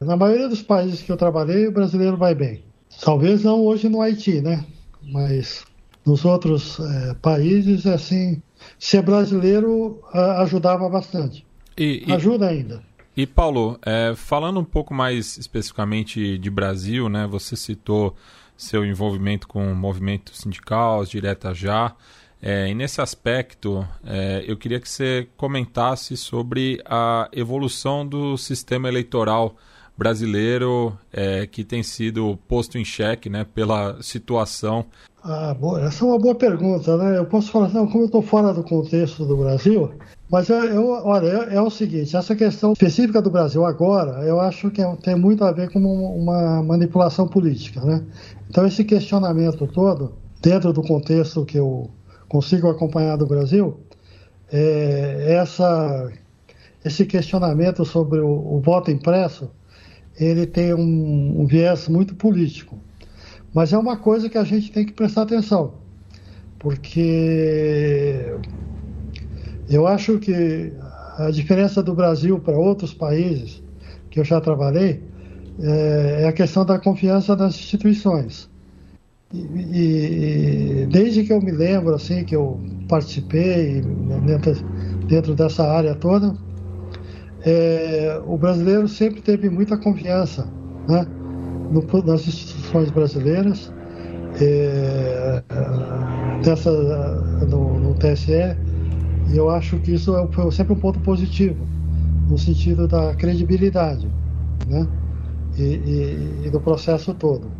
Na 0.00 0.16
maioria 0.16 0.48
dos 0.48 0.62
países 0.62 1.02
que 1.02 1.10
eu 1.10 1.16
trabalhei, 1.16 1.66
o 1.66 1.72
brasileiro 1.72 2.16
vai 2.16 2.36
bem. 2.36 2.62
Talvez 3.00 3.42
não 3.42 3.60
hoje 3.64 3.88
no 3.88 4.00
Haiti, 4.00 4.40
né? 4.40 4.64
Mas 5.02 5.64
nos 6.06 6.24
outros 6.24 6.78
é, 6.78 7.14
países, 7.14 7.86
assim, 7.86 8.40
ser 8.78 9.02
brasileiro 9.02 10.00
ajudava 10.12 10.88
bastante. 10.88 11.46
E, 11.76 12.04
e, 12.06 12.12
Ajuda 12.12 12.48
ainda. 12.48 12.82
E 13.16 13.26
Paulo, 13.26 13.78
é, 13.84 14.12
falando 14.16 14.58
um 14.58 14.64
pouco 14.64 14.92
mais 14.92 15.36
especificamente 15.38 16.36
de 16.38 16.50
Brasil, 16.50 17.08
né? 17.08 17.26
Você 17.26 17.56
citou 17.56 18.16
seu 18.56 18.84
envolvimento 18.84 19.46
com 19.46 19.72
o 19.72 19.74
movimento 19.74 20.34
sindical, 20.34 21.04
direta 21.04 21.54
já. 21.54 21.94
É, 22.42 22.68
e 22.68 22.74
nesse 22.74 23.00
aspecto, 23.00 23.86
é, 24.04 24.44
eu 24.46 24.56
queria 24.56 24.78
que 24.78 24.88
você 24.88 25.28
comentasse 25.36 26.16
sobre 26.16 26.80
a 26.84 27.28
evolução 27.32 28.06
do 28.06 28.36
sistema 28.36 28.88
eleitoral 28.88 29.56
brasileiro 29.96 30.96
é, 31.12 31.46
que 31.46 31.64
tem 31.64 31.82
sido 31.82 32.38
posto 32.48 32.78
em 32.78 32.84
xeque 32.84 33.28
né, 33.28 33.44
pela 33.44 34.02
situação. 34.02 34.84
Ah, 35.22 35.54
boa. 35.54 35.80
Essa 35.82 36.04
é 36.04 36.08
uma 36.08 36.18
boa 36.18 36.34
pergunta, 36.34 36.96
né? 36.98 37.16
Eu 37.16 37.24
posso 37.24 37.50
falar, 37.50 37.68
não, 37.70 37.86
como 37.86 38.02
eu 38.02 38.06
estou 38.06 38.20
fora 38.20 38.52
do 38.52 38.62
contexto 38.62 39.24
do 39.24 39.36
Brasil, 39.36 39.90
mas 40.30 40.48
eu, 40.50 40.56
eu 40.64 40.86
olha, 40.86 41.28
é, 41.28 41.54
é, 41.54 41.62
o 41.62 41.70
seguinte, 41.70 42.16
essa 42.16 42.34
questão 42.36 42.72
específica 42.72 43.22
do 43.22 43.30
Brasil 43.30 43.64
agora, 43.64 44.22
eu 44.24 44.38
acho 44.40 44.70
que 44.70 44.82
é, 44.82 44.96
tem 44.96 45.16
muito 45.16 45.44
a 45.44 45.52
ver 45.52 45.70
com 45.70 45.78
uma 45.80 46.62
manipulação 46.62 47.26
política, 47.26 47.80
né? 47.80 48.04
Então 48.50 48.66
esse 48.66 48.84
questionamento 48.84 49.66
todo, 49.66 50.12
dentro 50.42 50.72
do 50.72 50.82
contexto 50.82 51.44
que 51.44 51.58
eu 51.58 51.90
consigo 52.28 52.68
acompanhar 52.68 53.16
do 53.16 53.26
Brasil, 53.26 53.80
é, 54.52 55.34
essa, 55.34 56.12
esse 56.84 57.06
questionamento 57.06 57.84
sobre 57.84 58.20
o, 58.20 58.28
o, 58.28 58.60
voto 58.60 58.90
impresso, 58.90 59.50
ele 60.18 60.46
tem 60.46 60.74
um, 60.74 61.40
um 61.40 61.46
viés 61.46 61.88
muito 61.88 62.14
político. 62.14 62.78
Mas 63.52 63.72
é 63.72 63.78
uma 63.78 63.96
coisa 63.96 64.28
que 64.28 64.38
a 64.38 64.44
gente 64.44 64.72
tem 64.72 64.84
que 64.84 64.92
prestar 64.92 65.22
atenção, 65.22 65.74
porque 66.58 68.34
eu 69.68 69.86
acho 69.86 70.18
que 70.18 70.72
a 71.18 71.30
diferença 71.30 71.82
do 71.82 71.94
Brasil 71.94 72.40
para 72.40 72.58
outros 72.58 72.92
países 72.92 73.62
que 74.10 74.18
eu 74.18 74.24
já 74.24 74.40
trabalhei 74.40 75.02
é, 75.60 76.22
é 76.22 76.28
a 76.28 76.32
questão 76.32 76.64
da 76.64 76.78
confiança 76.78 77.36
nas 77.36 77.54
instituições. 77.54 78.50
E, 79.32 80.82
e, 80.82 80.86
desde 80.86 81.24
que 81.24 81.32
eu 81.32 81.40
me 81.40 81.50
lembro, 81.50 81.94
assim, 81.94 82.24
que 82.24 82.36
eu 82.36 82.60
participei 82.88 83.80
dentro, 84.24 84.54
dentro 85.08 85.34
dessa 85.34 85.64
área 85.64 85.94
toda, 85.94 86.36
é, 87.44 88.20
o 88.26 88.38
brasileiro 88.38 88.88
sempre 88.88 89.20
teve 89.20 89.50
muita 89.50 89.76
confiança 89.76 90.48
né, 90.88 91.06
no, 91.70 91.82
nas 92.02 92.26
instituições 92.26 92.90
brasileiras, 92.90 93.72
é, 94.40 95.42
dessa, 96.42 96.70
no, 97.46 97.78
no, 97.78 97.94
TSE, 97.94 98.56
e 99.32 99.36
eu 99.36 99.50
acho 99.50 99.78
que 99.78 99.92
isso 99.92 100.16
é 100.16 100.26
foi 100.28 100.50
sempre 100.52 100.72
um 100.72 100.78
ponto 100.78 100.98
positivo, 101.00 101.66
no 102.28 102.38
sentido 102.38 102.88
da 102.88 103.14
credibilidade 103.14 104.10
né, 104.66 104.88
e, 105.58 105.62
e, 105.62 106.46
e 106.46 106.50
do 106.50 106.60
processo 106.60 107.12
todo. 107.14 107.50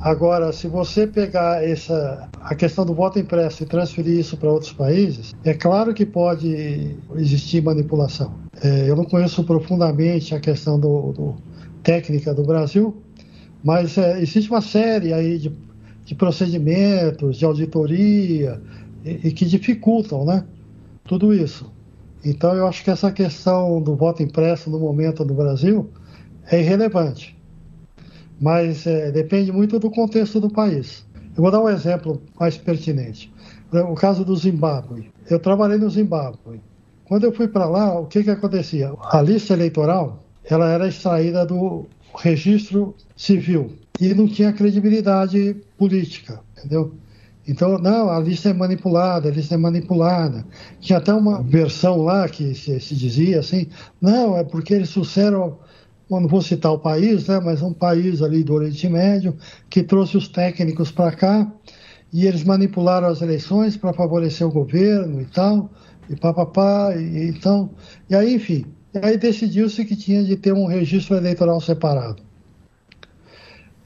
Agora, 0.00 0.52
se 0.52 0.68
você 0.68 1.06
pegar 1.06 1.64
essa, 1.64 2.28
a 2.42 2.54
questão 2.54 2.84
do 2.84 2.94
voto 2.94 3.18
impresso 3.18 3.62
e 3.62 3.66
transferir 3.66 4.18
isso 4.18 4.36
para 4.36 4.52
outros 4.52 4.72
países, 4.72 5.34
é 5.42 5.54
claro 5.54 5.94
que 5.94 6.04
pode 6.04 6.94
existir 7.16 7.62
manipulação. 7.62 8.43
É, 8.62 8.88
eu 8.88 8.96
não 8.96 9.04
conheço 9.04 9.42
profundamente 9.44 10.34
a 10.34 10.40
questão 10.40 10.78
do, 10.78 11.12
do 11.12 11.34
técnica 11.82 12.34
do 12.34 12.42
Brasil, 12.44 12.96
mas 13.62 13.98
é, 13.98 14.20
existe 14.20 14.50
uma 14.50 14.60
série 14.60 15.12
aí 15.12 15.38
de, 15.38 15.52
de 16.04 16.14
procedimentos, 16.14 17.36
de 17.36 17.44
auditoria, 17.44 18.60
e, 19.04 19.28
e 19.28 19.32
que 19.32 19.44
dificultam 19.44 20.24
né, 20.24 20.44
tudo 21.04 21.34
isso. 21.34 21.72
Então, 22.24 22.54
eu 22.54 22.66
acho 22.66 22.82
que 22.82 22.90
essa 22.90 23.12
questão 23.12 23.82
do 23.82 23.94
voto 23.94 24.22
impresso 24.22 24.70
no 24.70 24.78
momento 24.78 25.24
do 25.24 25.34
Brasil 25.34 25.90
é 26.50 26.60
irrelevante 26.60 27.34
mas 28.40 28.86
é, 28.86 29.10
depende 29.10 29.52
muito 29.52 29.78
do 29.78 29.90
contexto 29.90 30.40
do 30.40 30.50
país. 30.50 31.06
Eu 31.36 31.42
vou 31.42 31.50
dar 31.50 31.60
um 31.60 31.68
exemplo 31.68 32.20
mais 32.38 32.56
pertinente. 32.56 33.32
O 33.90 33.94
caso 33.94 34.24
do 34.24 34.36
Zimbábue. 34.36 35.10
Eu 35.28 35.40
trabalhei 35.40 35.78
no 35.78 35.90
Zimbábue. 35.90 36.60
Quando 37.06 37.24
eu 37.24 37.32
fui 37.32 37.48
para 37.48 37.66
lá, 37.66 37.98
o 37.98 38.06
que, 38.06 38.24
que 38.24 38.30
acontecia? 38.30 38.92
A 39.10 39.20
lista 39.20 39.52
eleitoral 39.52 40.24
ela 40.44 40.70
era 40.70 40.88
extraída 40.88 41.44
do 41.44 41.86
registro 42.16 42.94
civil 43.16 43.72
e 44.00 44.12
não 44.14 44.26
tinha 44.26 44.52
credibilidade 44.52 45.56
política, 45.78 46.40
entendeu? 46.56 46.94
Então, 47.46 47.78
não, 47.78 48.08
a 48.08 48.18
lista 48.18 48.48
é 48.48 48.54
manipulada, 48.54 49.28
a 49.28 49.32
lista 49.32 49.54
é 49.54 49.58
manipulada. 49.58 50.46
Tinha 50.80 50.98
até 50.98 51.12
uma 51.12 51.42
versão 51.42 52.02
lá 52.02 52.26
que 52.28 52.54
se, 52.54 52.80
se 52.80 52.94
dizia 52.94 53.40
assim, 53.40 53.68
não, 54.00 54.36
é 54.36 54.44
porque 54.44 54.72
eles 54.74 54.90
trouxeram 54.90 55.58
não 56.10 56.28
vou 56.28 56.42
citar 56.42 56.72
o 56.72 56.78
país, 56.78 57.26
né, 57.26 57.40
mas 57.40 57.62
um 57.62 57.72
país 57.72 58.22
ali 58.22 58.44
do 58.44 58.54
Oriente 58.54 58.88
Médio 58.88 59.36
que 59.68 59.82
trouxe 59.82 60.16
os 60.16 60.28
técnicos 60.28 60.92
para 60.92 61.10
cá 61.12 61.50
e 62.12 62.26
eles 62.26 62.44
manipularam 62.44 63.08
as 63.08 63.22
eleições 63.22 63.76
para 63.76 63.92
favorecer 63.92 64.46
o 64.46 64.52
governo 64.52 65.20
e 65.20 65.24
tal, 65.24 65.70
e 66.08 66.16
papapá, 66.16 66.94
e, 66.96 67.28
então, 67.28 67.70
e 68.08 68.14
aí, 68.14 68.34
enfim, 68.34 68.66
e 68.94 68.98
aí 69.04 69.16
decidiu-se 69.16 69.84
que 69.84 69.96
tinha 69.96 70.22
de 70.24 70.36
ter 70.36 70.52
um 70.52 70.66
registro 70.66 71.16
eleitoral 71.16 71.60
separado. 71.60 72.22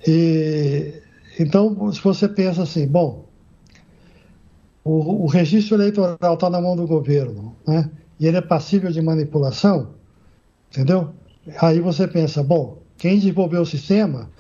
E, 0.07 0.95
então, 1.39 1.93
se 1.93 2.01
você 2.01 2.29
pensa 2.29 2.63
assim, 2.63 2.87
bom, 2.87 3.27
o, 4.85 5.25
o 5.25 5.27
registro 5.27 5.77
eleitoral 5.77 6.35
está 6.35 6.51
na 6.51 6.61
mão 6.61 6.77
do 6.77 6.87
governo, 6.87 7.57
né, 7.67 7.91
e 8.19 8.27
ele 8.27 8.37
é 8.37 8.43
passível 8.43 8.91
de 8.91 9.01
manipulação, 9.01 9.95
entendeu? 10.71 11.13
Aí 11.61 11.81
você 11.81 12.07
pensa, 12.07 12.43
bom, 12.43 12.79
quem 12.97 13.17
desenvolveu 13.19 13.63
o 13.63 13.67
sistema 13.67 14.31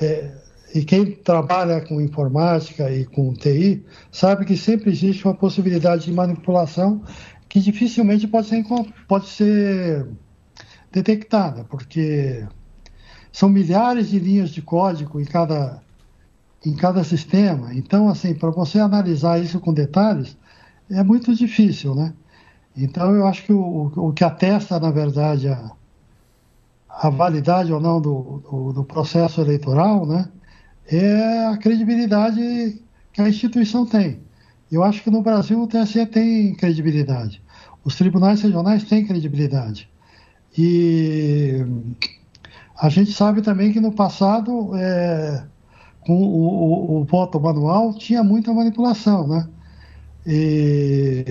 é, 0.00 0.32
e 0.74 0.84
quem 0.84 1.12
trabalha 1.12 1.80
com 1.80 2.00
informática 2.00 2.90
e 2.90 3.04
com 3.04 3.32
TI 3.32 3.84
sabe 4.12 4.44
que 4.44 4.56
sempre 4.56 4.90
existe 4.90 5.24
uma 5.24 5.34
possibilidade 5.34 6.04
de 6.04 6.12
manipulação 6.12 7.02
que 7.48 7.60
dificilmente 7.60 8.26
pode 8.28 8.48
ser, 8.48 8.64
pode 9.06 9.26
ser 9.28 10.06
detectada, 10.92 11.64
porque 11.64 12.46
são 13.32 13.48
milhares 13.48 14.10
de 14.10 14.18
linhas 14.18 14.50
de 14.50 14.60
código 14.60 15.20
em 15.20 15.24
cada, 15.24 15.80
em 16.64 16.74
cada 16.74 17.02
sistema. 17.04 17.72
Então, 17.74 18.08
assim, 18.08 18.34
para 18.34 18.50
você 18.50 18.78
analisar 18.78 19.40
isso 19.42 19.60
com 19.60 19.72
detalhes, 19.72 20.36
é 20.90 21.02
muito 21.02 21.34
difícil, 21.34 21.94
né? 21.94 22.12
Então, 22.76 23.14
eu 23.14 23.26
acho 23.26 23.44
que 23.44 23.52
o, 23.52 23.92
o 23.96 24.12
que 24.12 24.22
atesta, 24.22 24.78
na 24.78 24.90
verdade, 24.90 25.48
a, 25.48 25.72
a 26.88 27.10
validade 27.10 27.72
ou 27.72 27.80
não 27.80 28.00
do, 28.00 28.42
do, 28.50 28.72
do, 28.72 28.84
processo 28.84 29.40
eleitoral, 29.40 30.06
né, 30.06 30.28
é 30.90 31.46
a 31.46 31.56
credibilidade 31.56 32.82
que 33.12 33.20
a 33.20 33.28
instituição 33.28 33.84
tem. 33.84 34.20
Eu 34.70 34.82
acho 34.82 35.02
que 35.02 35.10
no 35.10 35.22
Brasil 35.22 35.60
o 35.60 35.66
TSE 35.66 36.04
tem 36.06 36.54
credibilidade. 36.54 37.42
Os 37.84 37.94
tribunais 37.94 38.42
regionais 38.42 38.84
têm 38.84 39.06
credibilidade. 39.06 39.88
E 40.56 41.64
a 42.78 42.88
gente 42.88 43.12
sabe 43.12 43.42
também 43.42 43.72
que 43.72 43.80
no 43.80 43.92
passado, 43.92 44.74
é, 44.76 45.44
com 46.00 46.14
o, 46.14 46.96
o, 46.96 47.00
o, 47.00 47.04
voto 47.04 47.40
manual, 47.40 47.94
tinha 47.94 48.22
muita 48.22 48.52
manipulação, 48.52 49.26
né? 49.26 49.48
E, 50.26 51.24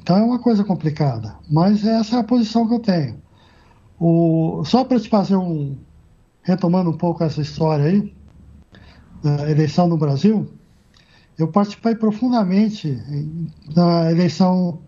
então 0.00 0.16
é 0.16 0.22
uma 0.22 0.38
coisa 0.38 0.64
complicada. 0.64 1.36
Mas 1.50 1.84
essa 1.84 2.16
é 2.16 2.20
a 2.20 2.24
posição 2.24 2.66
que 2.66 2.74
eu 2.74 2.80
tenho. 2.80 3.20
O, 3.98 4.62
só 4.64 4.84
para 4.84 4.98
te 4.98 5.08
fazer 5.08 5.36
um. 5.36 5.76
retomando 6.42 6.90
um 6.90 6.96
pouco 6.96 7.22
essa 7.22 7.40
história 7.42 7.84
aí, 7.84 8.14
da 9.22 9.50
eleição 9.50 9.86
no 9.86 9.96
Brasil, 9.96 10.48
eu 11.38 11.48
participei 11.48 11.94
profundamente 11.94 12.98
da 13.74 14.10
eleição 14.10 14.80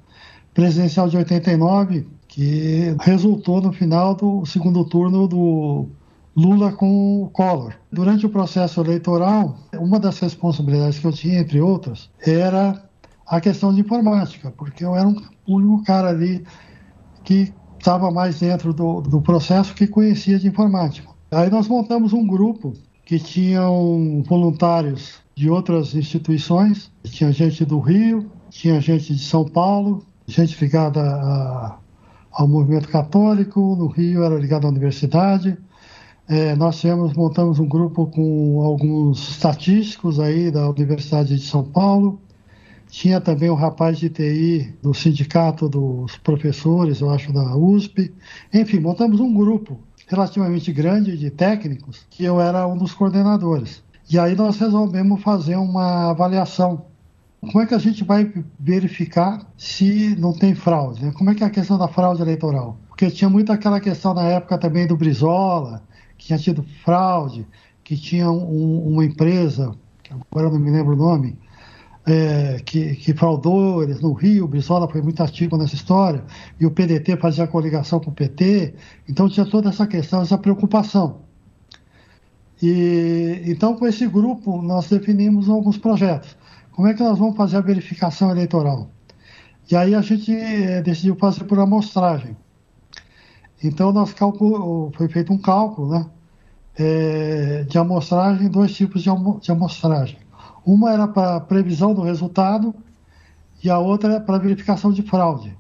presidencial 0.53 1.09
de 1.09 1.17
89, 1.17 2.07
que 2.29 2.95
resultou 3.01 3.61
no 3.61 3.73
final 3.73 4.15
do 4.15 4.45
segundo 4.45 4.85
turno 4.85 5.27
do 5.27 5.89
Lula 6.37 6.73
com 6.73 7.23
o 7.23 7.29
Collor. 7.29 7.75
Durante 7.91 8.27
o 8.27 8.31
processo 8.31 8.81
eleitoral, 8.81 9.57
uma 9.75 9.99
das 9.99 10.19
responsabilidades 10.19 10.99
que 10.99 11.07
eu 11.07 11.13
tinha, 11.13 11.41
entre 11.41 11.61
outras, 11.61 12.11
era 12.21 12.83
a 13.27 13.41
questão 13.41 13.73
de 13.73 13.81
informática, 13.81 14.51
porque 14.51 14.85
eu 14.85 14.95
era 14.95 15.07
um 15.07 15.17
único 15.47 15.85
cara 15.85 16.09
ali 16.09 16.45
que 17.25 17.53
estava 17.79 18.11
mais 18.11 18.41
dentro 18.41 18.73
do, 18.73 19.01
do 19.01 19.21
processo 19.21 19.75
que 19.75 19.87
conhecia 19.87 20.39
de 20.39 20.49
informática. 20.49 21.09
Aí 21.31 21.51
nós 21.51 21.67
montamos 21.67 22.13
um 22.13 22.27
grupo 22.27 22.75
que 23.05 23.19
tinham 23.19 24.23
voluntários 24.27 25.21
de 25.35 25.51
outras 25.51 25.95
instituições, 25.95 26.91
tinha 27.05 27.33
gente 27.33 27.65
do 27.65 27.81
Rio, 27.81 28.31
tinha 28.51 28.81
gente 28.81 29.15
de 29.15 29.23
São 29.23 29.45
Paulo, 29.45 30.05
gente 30.27 30.59
ligada 30.61 31.01
a, 31.01 31.79
ao 32.33 32.49
movimento 32.49 32.89
católico, 32.89 33.75
no 33.77 33.87
Rio 33.89 34.23
era 34.23 34.37
ligado 34.39 34.67
à 34.67 34.71
universidade, 34.71 35.57
É, 36.29 36.55
nós 36.57 36.81
tivemos, 36.81 37.13
montamos 37.15 37.59
um 37.59 37.67
grupo 37.67 38.07
com 38.07 38.63
alguns 38.63 39.29
estatísticos 39.31 40.21
aí 40.21 40.51
da 40.51 40.71
Universidade 40.71 41.37
de 41.37 41.45
São 41.45 41.65
Paulo. 41.65 42.21
Tinha 42.89 43.21
também 43.21 43.51
um 43.51 43.55
rapaz 43.55 43.99
de 43.99 44.09
TI 44.09 44.73
do 44.81 44.95
sindicato 44.95 45.69
dos 45.69 46.17
professores, 46.19 47.01
eu 47.01 47.11
acho, 47.11 47.33
da 47.33 47.57
USP. 47.57 48.15
Enfim, 48.55 48.81
montamos 48.81 49.19
um 49.21 49.35
grupo 49.35 49.81
relativamente 50.07 50.73
grande 50.73 51.17
de 51.17 51.31
técnicos, 51.31 52.07
que 52.11 52.25
eu 52.25 52.41
era 52.41 52.67
um 52.67 52.77
dos 52.77 52.93
coordenadores. 52.93 53.83
E 54.11 54.19
aí 54.19 54.35
nós 54.35 54.59
resolvemos 54.59 55.23
fazer 55.23 55.57
uma 55.57 56.11
avaliação. 56.11 56.87
Como 57.41 57.61
é 57.61 57.67
que 57.67 57.75
a 57.75 57.79
gente 57.79 58.05
vai 58.05 58.33
verificar 58.59 59.41
se 59.57 60.15
não 60.17 60.33
tem 60.33 60.55
fraude? 60.55 61.05
Né? 61.05 61.13
Como 61.13 61.31
é 61.31 61.35
que 61.35 61.43
é 61.43 61.47
a 61.47 61.51
questão 61.51 61.79
da 61.79 61.89
fraude 61.89 62.23
eleitoral? 62.23 62.77
Porque 62.89 63.11
tinha 63.11 63.31
muito 63.31 63.53
aquela 63.53 63.81
questão 63.81 64.15
na 64.15 64.25
época 64.25 64.59
também 64.59 64.87
do 64.87 64.97
Brizola, 64.97 65.83
que 66.17 66.27
tinha 66.27 66.39
tido 66.39 66.65
fraude, 66.85 67.47
que 67.83 67.97
tinha 67.97 68.31
um, 68.31 68.87
uma 68.87 69.05
empresa, 69.05 69.75
que 70.03 70.13
agora 70.13 70.51
não 70.51 70.59
me 70.59 70.71
lembro 70.71 70.93
o 70.93 70.97
nome, 70.97 71.37
é, 72.07 72.61
que, 72.65 72.97
que 72.97 73.15
fraudou 73.15 73.83
eles 73.83 74.01
no 74.01 74.13
Rio, 74.13 74.45
o 74.45 74.49
Brizola 74.49 74.89
foi 74.89 75.01
muito 75.01 75.23
ativo 75.23 75.57
nessa 75.57 75.75
história, 75.75 76.25
e 76.59 76.67
o 76.67 76.71
PDT 76.71 77.17
fazia 77.17 77.47
coligação 77.47 78.01
com 78.01 78.11
o 78.11 78.15
PT, 78.15 78.75
então 79.09 79.29
tinha 79.29 79.47
toda 79.47 79.69
essa 79.69 79.87
questão, 79.87 80.23
essa 80.23 80.39
preocupação. 80.39 81.21
E, 82.61 83.43
então, 83.47 83.75
com 83.77 83.87
esse 83.87 84.07
grupo, 84.07 84.63
nós 84.63 84.89
definimos 84.89 85.49
alguns 85.49 85.77
projetos. 85.77 86.37
Como 86.71 86.87
é 86.87 86.95
que 86.95 87.03
nós 87.03 87.19
vamos 87.19 87.37
fazer 87.37 87.57
a 87.57 87.61
verificação 87.61 88.31
eleitoral? 88.31 88.89
E 89.71 89.77
aí 89.77 89.95
a 89.95 90.01
gente 90.01 90.35
é, 90.35 90.81
decidiu 90.81 91.17
fazer 91.17 91.45
por 91.45 91.59
amostragem. 91.59 92.37
Então, 93.63 93.93
nós 93.93 94.15
foi 94.95 95.09
feito 95.09 95.33
um 95.33 95.39
cálculo 95.39 95.91
né, 95.91 96.07
é, 96.79 97.65
de 97.65 97.79
amostragem, 97.79 98.49
dois 98.49 98.73
tipos 98.75 99.03
de, 99.03 99.11
de 99.41 99.51
amostragem. 99.51 100.22
Uma 100.65 100.93
era 100.93 101.09
para 101.09 101.41
previsão 101.41 101.93
do 101.93 102.03
resultado 102.03 102.75
e 103.63 103.71
a 103.71 103.79
outra 103.79 104.21
para 104.21 104.39
verificação 104.39 104.93
de 104.93 105.03
fraude. 105.03 105.57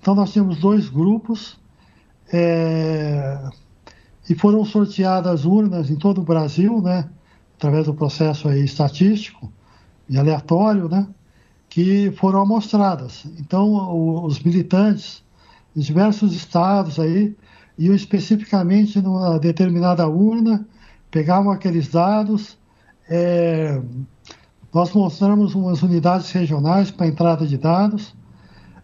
Então 0.00 0.14
nós 0.14 0.32
tínhamos 0.32 0.58
dois 0.58 0.88
grupos 0.88 1.58
é, 2.32 3.38
e 4.28 4.34
foram 4.34 4.64
sorteadas 4.64 5.44
urnas 5.44 5.90
em 5.90 5.96
todo 5.96 6.20
o 6.20 6.24
Brasil, 6.24 6.80
né, 6.80 7.08
através 7.56 7.86
do 7.86 7.94
processo 7.94 8.48
aí 8.48 8.64
estatístico 8.64 9.52
e 10.08 10.18
aleatório, 10.18 10.88
né, 10.88 11.06
que 11.68 12.10
foram 12.12 12.40
amostradas. 12.40 13.26
Então 13.38 14.24
os 14.24 14.40
militantes 14.40 15.22
em 15.76 15.80
diversos 15.80 16.34
estados 16.34 16.98
aí 16.98 17.36
iam 17.78 17.94
especificamente 17.94 19.00
numa 19.00 19.38
determinada 19.38 20.06
urna, 20.06 20.66
pegavam 21.10 21.50
aqueles 21.50 21.88
dados, 21.88 22.58
é, 23.08 23.80
nós 24.72 24.92
mostramos 24.92 25.54
umas 25.54 25.82
unidades 25.82 26.30
regionais 26.30 26.90
para 26.90 27.06
entrada 27.06 27.46
de 27.46 27.58
dados, 27.58 28.14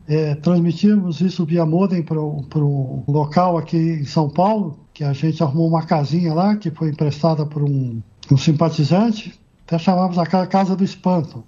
é, 0.09 0.35
transmitimos 0.37 1.21
isso 1.21 1.45
via 1.45 1.67
modem 1.67 2.03
para 2.03 2.19
o 2.21 3.05
local 3.09 3.59
aqui 3.59 3.77
em 3.77 4.05
São 4.05 4.29
Paulo, 4.29 4.79
que 4.93 5.03
a 5.05 5.13
gente 5.13 5.43
arrumou 5.43 5.69
uma 5.69 5.85
casinha 5.85 6.33
lá, 6.33 6.57
que 6.57 6.71
foi 6.71 6.91
emprestada 6.91 7.45
por 7.45 7.63
um, 7.63 8.01
um 8.31 8.37
simpatizante, 8.37 9.39
até 9.67 9.79
chamamos 9.79 10.17
a 10.19 10.27
Casa 10.27 10.77
do 10.77 10.85
Espanto. 10.85 11.45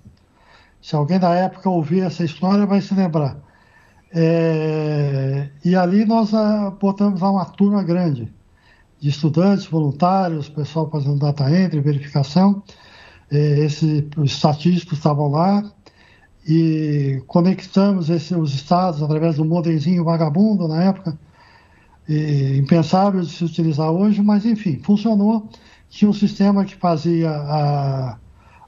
Se 0.82 0.94
alguém 0.94 1.18
da 1.18 1.34
época 1.34 1.68
ouvir 1.70 2.00
essa 2.00 2.24
história, 2.24 2.66
vai 2.66 2.80
se 2.80 2.94
lembrar. 2.94 3.36
É, 4.10 5.50
e 5.64 5.76
ali 5.76 6.04
nós 6.04 6.32
ah, 6.32 6.72
botamos 6.80 7.20
lá 7.20 7.30
uma 7.30 7.44
turma 7.44 7.82
grande 7.82 8.32
de 8.98 9.08
estudantes, 9.08 9.66
voluntários, 9.66 10.48
pessoal 10.48 10.88
fazendo 10.90 11.18
data 11.18 11.48
entry, 11.50 11.80
verificação. 11.80 12.62
É, 13.30 13.60
esse, 13.60 14.08
os 14.16 14.32
estatísticos 14.32 14.98
estavam 14.98 15.28
lá 15.28 15.62
e 16.46 17.22
conectamos 17.26 18.08
esse, 18.08 18.34
os 18.34 18.54
estados 18.54 19.02
através 19.02 19.36
do 19.36 19.44
modemzinho 19.44 20.02
vagabundo 20.02 20.66
na 20.66 20.84
época, 20.84 21.18
e, 22.08 22.56
impensável 22.56 23.20
de 23.20 23.30
se 23.30 23.44
utilizar 23.44 23.90
hoje, 23.90 24.22
mas 24.22 24.46
enfim, 24.46 24.80
funcionou. 24.82 25.48
Tinha 25.90 26.08
um 26.10 26.14
sistema 26.14 26.64
que 26.64 26.74
fazia 26.76 27.30
a, 27.30 28.18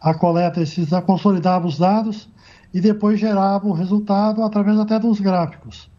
a 0.00 0.14
coleta, 0.14 0.60
esses, 0.60 0.92
a 0.92 1.00
consolidava 1.00 1.66
os 1.66 1.78
dados 1.78 2.28
e 2.72 2.80
depois 2.80 3.18
gerava 3.18 3.66
o 3.66 3.72
resultado 3.72 4.42
através 4.42 4.78
até 4.78 4.98
dos 4.98 5.20
gráficos. 5.20 5.90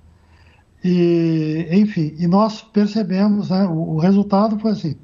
E, 0.84 1.68
enfim, 1.72 2.16
e 2.18 2.28
nós 2.28 2.62
percebemos, 2.62 3.50
né, 3.50 3.66
o, 3.66 3.96
o 3.96 3.98
resultado 4.00 4.60
foi 4.60 4.72
assim, 4.72 4.96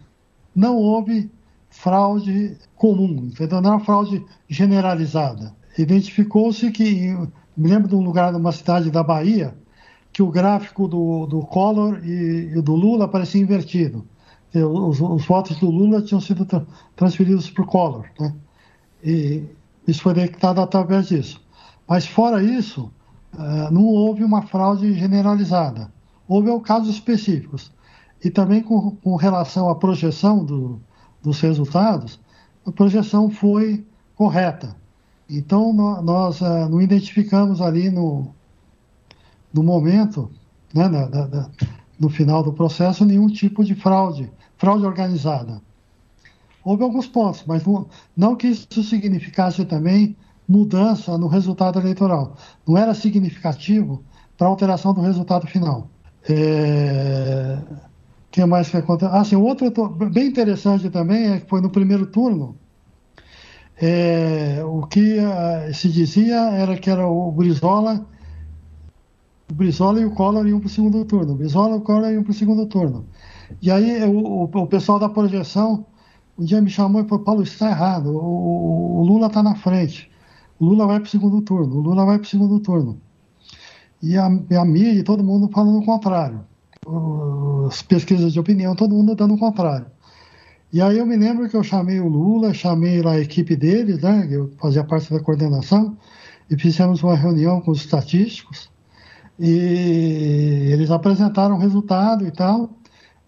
não 0.55 0.75
houve 0.75 1.31
fraude 1.69 2.57
comum, 2.77 3.25
entendeu? 3.25 3.61
não 3.61 3.73
era 3.73 3.83
fraude 3.83 4.23
generalizada. 4.47 5.53
Identificou-se 5.77 6.71
que, 6.71 7.15
me 7.55 7.69
lembro 7.69 7.87
de 7.87 7.95
um 7.95 8.01
lugar, 8.01 8.31
de 8.31 8.37
uma 8.37 8.51
cidade 8.51 8.89
da 8.89 9.03
Bahia, 9.03 9.55
que 10.13 10.23
o 10.23 10.31
gráfico 10.31 10.87
do, 10.87 11.25
do 11.25 11.41
Collor 11.41 11.99
e, 12.03 12.53
e 12.55 12.61
do 12.61 12.75
Lula 12.75 13.07
parecia 13.07 13.41
invertido. 13.41 14.05
Os, 14.53 14.99
os, 15.01 15.25
votos 15.25 15.59
do 15.59 15.69
Lula 15.69 16.01
tinham 16.01 16.21
sido 16.21 16.45
tra 16.45 16.65
transferidos 16.95 17.49
para 17.49 17.63
o 17.63 17.67
Collor. 17.67 18.05
Né? 18.19 18.33
E 19.03 19.43
isso 19.87 20.01
foi 20.01 20.13
detectado 20.13 20.61
através 20.61 21.09
disso. 21.09 21.41
Mas, 21.87 22.07
fora 22.07 22.41
isso, 22.41 22.91
uh, 23.33 23.71
não 23.71 23.83
houve 23.85 24.23
uma 24.23 24.41
fraude 24.41 24.93
generalizada. 24.93 25.91
Houve 26.27 26.49
casos 26.61 26.89
específicos. 26.89 27.71
E 28.23 28.31
também 28.31 28.61
com, 28.63 28.91
com 28.91 29.15
relação 29.15 29.69
à 29.69 29.75
projeção 29.75 30.43
do, 30.43 30.81
dos 31.21 31.39
resultados, 31.39 32.19
a 32.67 32.71
projeção 32.71 33.29
foi 33.29 33.85
correta. 34.15 34.75
Então, 35.29 35.73
nós 36.01 36.41
uh, 36.41 36.67
não 36.69 36.81
identificamos 36.81 37.61
ali 37.61 37.89
no, 37.89 38.33
no 39.53 39.63
momento, 39.63 40.29
né, 40.73 40.87
na, 40.87 41.05
da, 41.05 41.49
no 41.99 42.09
final 42.09 42.43
do 42.43 42.51
processo, 42.51 43.05
nenhum 43.05 43.27
tipo 43.27 43.63
de 43.63 43.73
fraude, 43.73 44.29
fraude 44.57 44.85
organizada. 44.85 45.61
Houve 46.63 46.83
alguns 46.83 47.07
pontos, 47.07 47.43
mas 47.47 47.65
não, 47.65 47.87
não 48.15 48.35
que 48.35 48.47
isso 48.47 48.83
significasse 48.83 49.63
também 49.65 50.15
mudança 50.47 51.17
no 51.17 51.27
resultado 51.27 51.79
eleitoral. 51.79 52.35
Não 52.67 52.77
era 52.77 52.93
significativo 52.93 54.03
para 54.37 54.47
alteração 54.47 54.93
do 54.93 55.01
resultado 55.01 55.47
final. 55.47 55.89
É 56.29 57.57
que 58.31 58.45
mais 58.45 58.69
que 58.69 58.77
aconteceu? 58.77 59.15
Ah, 59.15 59.23
sim, 59.23 59.35
outro 59.35 59.71
bem 60.11 60.27
interessante 60.27 60.89
também 60.89 61.31
é 61.31 61.39
que 61.39 61.49
foi 61.49 61.61
no 61.61 61.69
primeiro 61.69 62.05
turno. 62.07 62.55
É, 63.79 64.63
o 64.65 64.85
que 64.87 65.19
uh, 65.19 65.73
se 65.73 65.89
dizia 65.89 66.35
era 66.51 66.77
que 66.77 66.89
era 66.89 67.07
o 67.07 67.31
Brizola, 67.31 68.05
o 69.49 69.53
Brizola 69.53 70.01
e 70.01 70.05
o 70.05 70.11
Collor 70.11 70.47
iam 70.47 70.59
para 70.59 70.67
o 70.67 70.69
segundo 70.69 71.05
turno. 71.05 71.33
O 71.33 71.35
Brizola 71.35 71.75
e 71.75 71.79
o 71.79 71.81
Collor 71.81 72.11
iam 72.11 72.23
para 72.23 72.31
o 72.31 72.33
segundo 72.33 72.65
turno. 72.65 73.05
E 73.61 73.71
aí 73.71 74.03
o, 74.03 74.43
o, 74.43 74.67
pessoal 74.67 74.99
da 74.99 75.07
projeção 75.07 75.85
um 76.37 76.43
dia 76.43 76.61
me 76.61 76.69
chamou 76.69 77.01
e 77.01 77.07
falou: 77.07 77.23
Paulo, 77.23 77.43
isso 77.43 77.53
está 77.53 77.69
errado. 77.69 78.09
O, 78.15 79.01
o 79.01 79.05
Lula 79.05 79.27
está 79.27 79.41
na 79.41 79.55
frente. 79.55 80.11
O 80.59 80.65
Lula 80.65 80.87
vai 80.87 80.99
para 80.99 81.07
o 81.07 81.09
segundo 81.09 81.41
turno. 81.41 81.75
O 81.77 81.81
Lula 81.81 82.05
vai 82.05 82.17
para 82.17 82.25
o 82.25 82.29
segundo 82.29 82.59
turno. 82.59 82.99
E 84.01 84.17
a, 84.17 84.25
a 84.25 84.65
mídia 84.65 84.99
e 84.99 85.03
todo 85.03 85.23
mundo 85.23 85.49
falando 85.51 85.79
o 85.79 85.85
contrário 85.85 86.45
as 87.67 87.81
pesquisas 87.81 88.33
de 88.33 88.39
opinião, 88.39 88.75
todo 88.75 88.95
mundo 88.95 89.15
dando 89.15 89.33
o 89.33 89.39
contrário. 89.39 89.87
E 90.71 90.81
aí 90.81 90.97
eu 90.97 91.05
me 91.05 91.15
lembro 91.15 91.47
que 91.49 91.55
eu 91.55 91.63
chamei 91.63 91.99
o 91.99 92.07
Lula, 92.07 92.53
chamei 92.53 93.01
lá 93.01 93.13
a 93.13 93.19
equipe 93.19 93.55
deles, 93.55 94.01
né, 94.01 94.27
eu 94.29 94.51
fazia 94.59 94.83
parte 94.83 95.11
da 95.11 95.19
coordenação, 95.19 95.97
e 96.49 96.57
fizemos 96.57 97.01
uma 97.03 97.15
reunião 97.15 97.61
com 97.61 97.71
os 97.71 97.79
estatísticos, 97.79 98.69
e 99.39 100.69
eles 100.71 100.91
apresentaram 100.91 101.55
o 101.55 101.59
resultado 101.59 102.25
e 102.25 102.31
tal, 102.31 102.69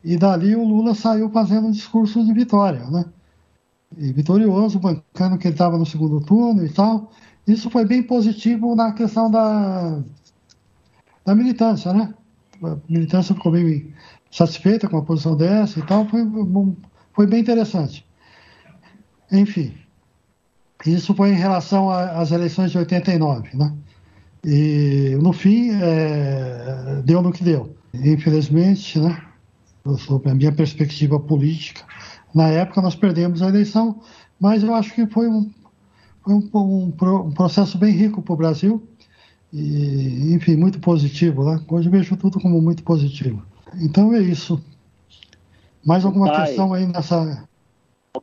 e 0.04 0.18
dali 0.18 0.56
o 0.56 0.66
Lula 0.66 0.96
saiu 0.96 1.30
fazendo 1.30 1.68
um 1.68 1.72
discurso 1.72 2.26
de 2.26 2.34
vitória, 2.34 2.86
né? 2.90 3.06
E 3.98 4.14
vitorioso, 4.14 4.80
bancando 4.80 5.38
que 5.38 5.48
ele 5.48 5.56
estava 5.56 5.78
no 5.78 5.86
segundo 5.86 6.22
turno 6.22 6.66
e 6.66 6.70
tal. 6.70 7.12
Isso 7.46 7.70
foi 7.70 7.86
bem 7.86 8.04
positivo 8.04 8.76
na 8.76 8.94
questão 8.94 9.30
da, 9.30 10.00
da 11.26 11.36
militância, 11.36 11.92
né? 11.94 12.14
A 12.64 12.78
militância 12.88 13.36
ficou 13.36 13.52
bem 13.52 13.94
satisfeita 14.32 14.88
com 14.88 14.98
a 14.98 15.02
posição 15.02 15.36
dessa 15.36 15.80
e 15.80 15.82
tal, 15.84 16.08
foi, 16.08 16.22
foi 17.14 17.28
bem 17.28 17.40
interessante. 17.40 18.06
Enfim, 19.32 19.74
isso 20.86 21.14
foi 21.14 21.30
em 21.32 21.36
relação 21.36 21.90
às 21.90 22.32
eleições 22.32 22.72
de 22.72 22.78
89, 22.78 23.56
né? 23.56 23.74
E 24.44 25.18
no 25.22 25.34
fim, 25.34 25.72
é, 25.72 27.02
deu 27.04 27.22
no 27.22 27.32
que 27.32 27.44
deu. 27.44 27.76
Infelizmente, 27.94 29.00
né? 29.00 29.22
Sobre 29.98 30.30
a 30.30 30.36
minha 30.36 30.52
perspectiva 30.52 31.20
política, 31.20 31.84
na 32.34 32.48
época 32.48 32.82
nós 32.82 32.96
perdemos 32.96 33.42
a 33.42 33.48
eleição, 33.48 34.02
mas 34.40 34.62
eu 34.62 34.76
acho 34.76 34.94
que 34.94 35.08
foi 35.08 35.28
um, 35.28 35.50
foi 36.24 36.34
um, 36.34 36.50
um, 36.54 36.94
um 37.28 37.32
processo 37.32 37.78
bem 37.78 37.92
rico 37.92 38.22
para 38.22 38.34
o 38.34 38.38
Brasil 38.38 38.88
e, 39.52 40.34
enfim, 40.34 40.56
muito 40.56 40.80
positivo. 40.80 41.44
Né? 41.44 41.60
Hoje 41.68 41.90
vejo 41.90 42.16
tudo 42.18 42.40
como 42.40 42.62
muito 42.62 42.84
positivo. 42.84 43.44
Então 43.82 44.14
é 44.14 44.20
isso. 44.20 44.64
Mais 45.86 46.06
alguma 46.06 46.28
pai, 46.28 46.48
questão 46.48 46.74
aí 46.74 46.86
nessa. 46.86 47.48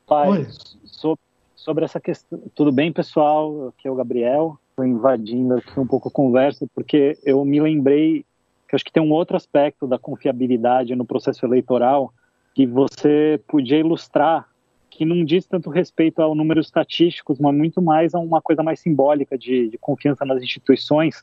Pai, 0.07 0.29
Oi. 0.29 0.47
Sobre, 0.85 1.21
sobre 1.55 1.85
essa 1.85 2.01
questão. 2.01 2.41
Tudo 2.55 2.71
bem, 2.71 2.93
pessoal? 2.93 3.69
Aqui 3.69 3.89
é 3.89 3.91
o 3.91 3.95
Gabriel. 3.95 4.59
Estou 4.71 4.85
invadindo 4.85 5.55
aqui 5.55 5.81
um 5.81 5.87
pouco 5.87 6.09
a 6.09 6.13
conversa, 6.13 6.67
porque 6.75 7.19
eu 7.25 7.45
me 7.45 7.61
lembrei 7.61 8.25
que 8.69 8.75
acho 8.75 8.85
que 8.85 8.93
tem 8.93 9.03
um 9.03 9.13
outro 9.13 9.37
aspecto 9.37 9.87
da 9.87 9.99
confiabilidade 9.99 10.95
no 10.95 11.05
processo 11.05 11.47
eleitoral 11.47 12.13
que 12.55 12.67
você 12.67 13.41
podia 13.47 13.79
ilustrar 13.79 14.49
que 14.97 15.05
não 15.05 15.23
diz 15.23 15.45
tanto 15.45 15.69
respeito 15.69 16.23
ao 16.23 16.35
números 16.35 16.67
estatísticos, 16.67 17.39
mas 17.39 17.55
muito 17.55 17.83
mais 17.83 18.15
a 18.15 18.19
uma 18.19 18.41
coisa 18.41 18.63
mais 18.63 18.81
simbólica 18.81 19.37
de, 19.37 19.69
de 19.69 19.77
confiança 19.77 20.25
nas 20.25 20.43
instituições. 20.43 21.23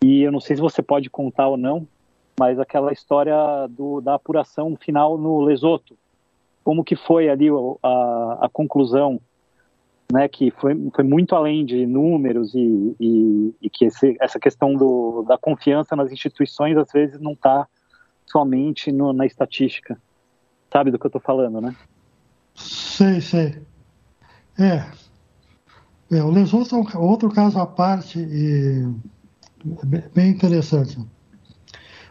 E 0.00 0.22
eu 0.22 0.30
não 0.30 0.38
sei 0.38 0.54
se 0.54 0.62
você 0.62 0.80
pode 0.80 1.10
contar 1.10 1.48
ou 1.48 1.56
não, 1.56 1.88
mas 2.38 2.60
aquela 2.60 2.92
história 2.92 3.34
do, 3.68 4.00
da 4.00 4.14
apuração 4.14 4.76
final 4.76 5.18
no 5.18 5.40
Lesoto, 5.40 5.98
como 6.62 6.84
que 6.84 6.94
foi 6.94 7.28
ali 7.28 7.48
a, 7.82 8.38
a 8.42 8.48
conclusão, 8.48 9.20
né, 10.12 10.28
que 10.28 10.52
foi, 10.52 10.76
foi 10.94 11.02
muito 11.02 11.34
além 11.34 11.64
de 11.64 11.84
números 11.86 12.54
e, 12.54 12.96
e, 13.00 13.54
e 13.60 13.68
que 13.68 13.86
esse, 13.86 14.16
essa 14.20 14.38
questão 14.38 14.74
do, 14.74 15.24
da 15.26 15.36
confiança 15.36 15.96
nas 15.96 16.12
instituições 16.12 16.76
às 16.76 16.92
vezes 16.92 17.20
não 17.20 17.32
está 17.32 17.66
somente 18.24 18.92
no, 18.92 19.12
na 19.12 19.26
estatística. 19.26 20.00
Sabe 20.72 20.92
do 20.92 20.98
que 20.98 21.06
eu 21.06 21.08
estou 21.08 21.20
falando, 21.20 21.60
né? 21.60 21.74
Sei, 22.60 23.20
sei. 23.20 23.62
É. 24.58 24.84
é 26.12 26.22
o 26.22 26.30
Lesoto 26.30 26.76
é 26.92 26.98
outro 26.98 27.30
caso 27.30 27.58
à 27.58 27.66
parte 27.66 28.18
e 28.18 28.86
bem 30.14 30.30
interessante. 30.30 30.98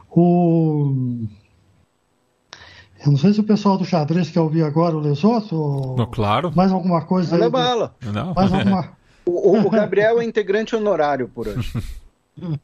O... 0.09 0.93
Eu 3.05 3.11
não 3.11 3.17
sei 3.17 3.33
se 3.33 3.39
o 3.39 3.43
pessoal 3.43 3.77
do 3.77 3.85
xadrez 3.85 4.29
quer 4.29 4.41
ouvir 4.41 4.63
agora 4.63 4.95
o 4.95 4.99
Lesoto. 4.99 5.55
Ou... 5.55 6.07
claro. 6.07 6.51
Mais 6.55 6.71
alguma 6.71 7.01
coisa 7.01 7.37
Não 7.37 7.45
aí. 7.45 7.51
bala. 7.51 7.95
Não. 8.01 8.33
Mais 8.35 8.51
alguma... 8.51 8.97
o, 9.25 9.59
o, 9.59 9.69
Gabriel 9.69 10.19
é 10.19 10.25
integrante 10.25 10.75
honorário 10.75 11.29
por 11.29 11.47
hoje. 11.47 11.71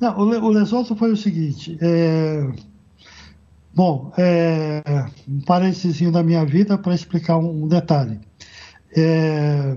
Não, 0.00 0.18
o, 0.18 0.22
o 0.22 0.48
Lesoto 0.48 0.96
foi 0.96 1.12
o 1.12 1.16
seguinte. 1.16 1.78
É... 1.80 2.50
Bom, 3.74 4.12
é... 4.18 4.82
um 5.28 5.40
parênteses 5.40 6.10
da 6.12 6.22
minha 6.22 6.44
vida 6.44 6.76
para 6.76 6.94
explicar 6.94 7.38
um, 7.38 7.64
um 7.64 7.68
detalhe. 7.68 8.20
É... 8.96 9.76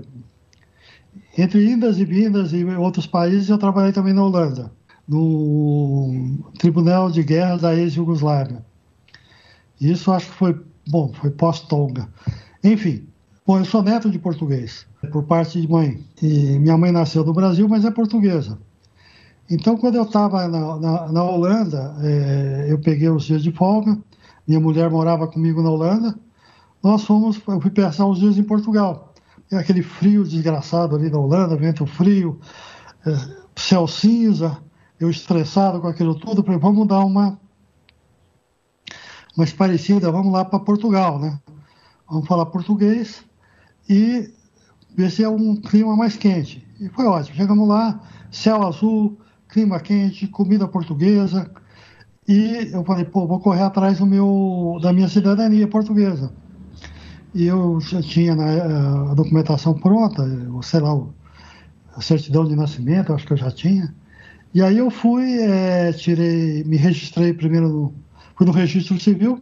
Entre 1.36 1.68
indas 1.68 1.98
e 1.98 2.04
vindas 2.04 2.52
e 2.52 2.64
outros 2.64 3.06
países, 3.06 3.48
eu 3.48 3.58
trabalhei 3.58 3.92
também 3.92 4.12
na 4.12 4.24
Holanda 4.24 4.70
no 5.06 6.50
Tribunal 6.58 7.10
de 7.10 7.22
Guerra 7.22 7.56
da 7.56 7.74
ex-Yugoslávia. 7.74 8.64
Isso 9.80 10.10
acho 10.10 10.30
que 10.30 10.36
foi, 10.36 10.60
bom, 10.88 11.12
foi 11.12 11.30
pós-Tonga. 11.30 12.08
Enfim, 12.62 13.06
bom, 13.46 13.58
eu 13.58 13.64
sou 13.64 13.82
neto 13.82 14.10
de 14.10 14.18
português, 14.18 14.86
por 15.12 15.24
parte 15.24 15.60
de 15.60 15.68
mãe. 15.68 16.02
E 16.22 16.58
minha 16.58 16.78
mãe 16.78 16.90
nasceu 16.90 17.24
no 17.24 17.34
Brasil, 17.34 17.68
mas 17.68 17.84
é 17.84 17.90
portuguesa. 17.90 18.58
Então, 19.50 19.76
quando 19.76 19.96
eu 19.96 20.04
estava 20.04 20.48
na, 20.48 20.78
na, 20.78 21.12
na, 21.12 21.22
Holanda, 21.22 21.96
é, 22.00 22.66
eu 22.68 22.78
peguei 22.78 23.08
os 23.10 23.24
dias 23.24 23.42
de 23.42 23.52
folga, 23.52 23.98
minha 24.46 24.60
mulher 24.60 24.90
morava 24.90 25.26
comigo 25.26 25.62
na 25.62 25.70
Holanda, 25.70 26.18
nós 26.82 27.04
fomos, 27.04 27.40
eu 27.46 27.60
fui 27.60 27.70
passar 27.70 28.06
os 28.06 28.18
dias 28.18 28.38
em 28.38 28.42
Portugal. 28.42 29.12
É 29.50 29.56
aquele 29.56 29.82
frio 29.82 30.24
desgraçado 30.24 30.96
ali 30.96 31.10
na 31.10 31.18
Holanda, 31.18 31.56
vento 31.56 31.86
frio, 31.86 32.40
é, 33.06 33.10
céu 33.56 33.86
cinza, 33.86 34.58
eu 34.98 35.10
estressado 35.10 35.80
com 35.80 35.88
aquilo 35.88 36.14
tudo, 36.14 36.42
falei, 36.42 36.58
vamos 36.58 36.86
dar 36.86 37.04
uma 37.04 37.38
mais 39.36 39.52
parecida, 39.52 40.10
vamos 40.10 40.32
lá 40.32 40.44
para 40.44 40.60
Portugal, 40.60 41.18
né? 41.18 41.38
Vamos 42.08 42.26
falar 42.26 42.46
português 42.46 43.24
e 43.88 44.32
ver 44.94 45.10
se 45.10 45.24
é 45.24 45.28
um 45.28 45.56
clima 45.56 45.96
mais 45.96 46.16
quente. 46.16 46.66
E 46.80 46.88
foi 46.88 47.06
ótimo. 47.06 47.36
Chegamos 47.36 47.68
lá, 47.68 48.00
céu 48.30 48.62
azul, 48.62 49.18
clima 49.54 49.78
quente, 49.78 50.26
comida 50.26 50.66
portuguesa. 50.66 51.48
E 52.26 52.70
eu 52.72 52.84
falei, 52.84 53.04
pô, 53.04 53.24
vou 53.24 53.38
correr 53.38 53.62
atrás 53.62 53.98
do 53.98 54.06
meu, 54.06 54.80
da 54.82 54.92
minha 54.92 55.08
cidadania 55.08 55.68
portuguesa. 55.68 56.32
E 57.32 57.46
eu 57.46 57.80
já 57.80 58.02
tinha 58.02 58.34
né, 58.34 58.60
a 59.10 59.14
documentação 59.14 59.74
pronta, 59.74 60.24
sei 60.62 60.80
lá, 60.80 61.00
a 61.94 62.00
certidão 62.00 62.44
de 62.44 62.56
nascimento, 62.56 63.12
acho 63.12 63.26
que 63.26 63.32
eu 63.32 63.36
já 63.36 63.50
tinha. 63.50 63.94
E 64.52 64.60
aí 64.60 64.78
eu 64.78 64.90
fui, 64.90 65.40
é, 65.40 65.92
tirei, 65.92 66.64
me 66.64 66.76
registrei 66.76 67.32
primeiro, 67.32 67.68
no, 67.68 67.94
fui 68.36 68.46
no 68.46 68.52
registro 68.52 68.98
civil, 68.98 69.40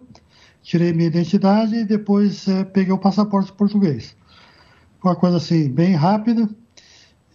tirei 0.62 0.92
minha 0.92 1.08
identidade 1.08 1.74
e 1.74 1.84
depois 1.84 2.46
é, 2.48 2.64
peguei 2.64 2.92
o 2.92 2.98
passaporte 2.98 3.52
português. 3.52 4.14
Foi 5.00 5.10
uma 5.10 5.16
coisa 5.16 5.38
assim, 5.38 5.70
bem 5.70 5.94
rápida. 5.94 6.48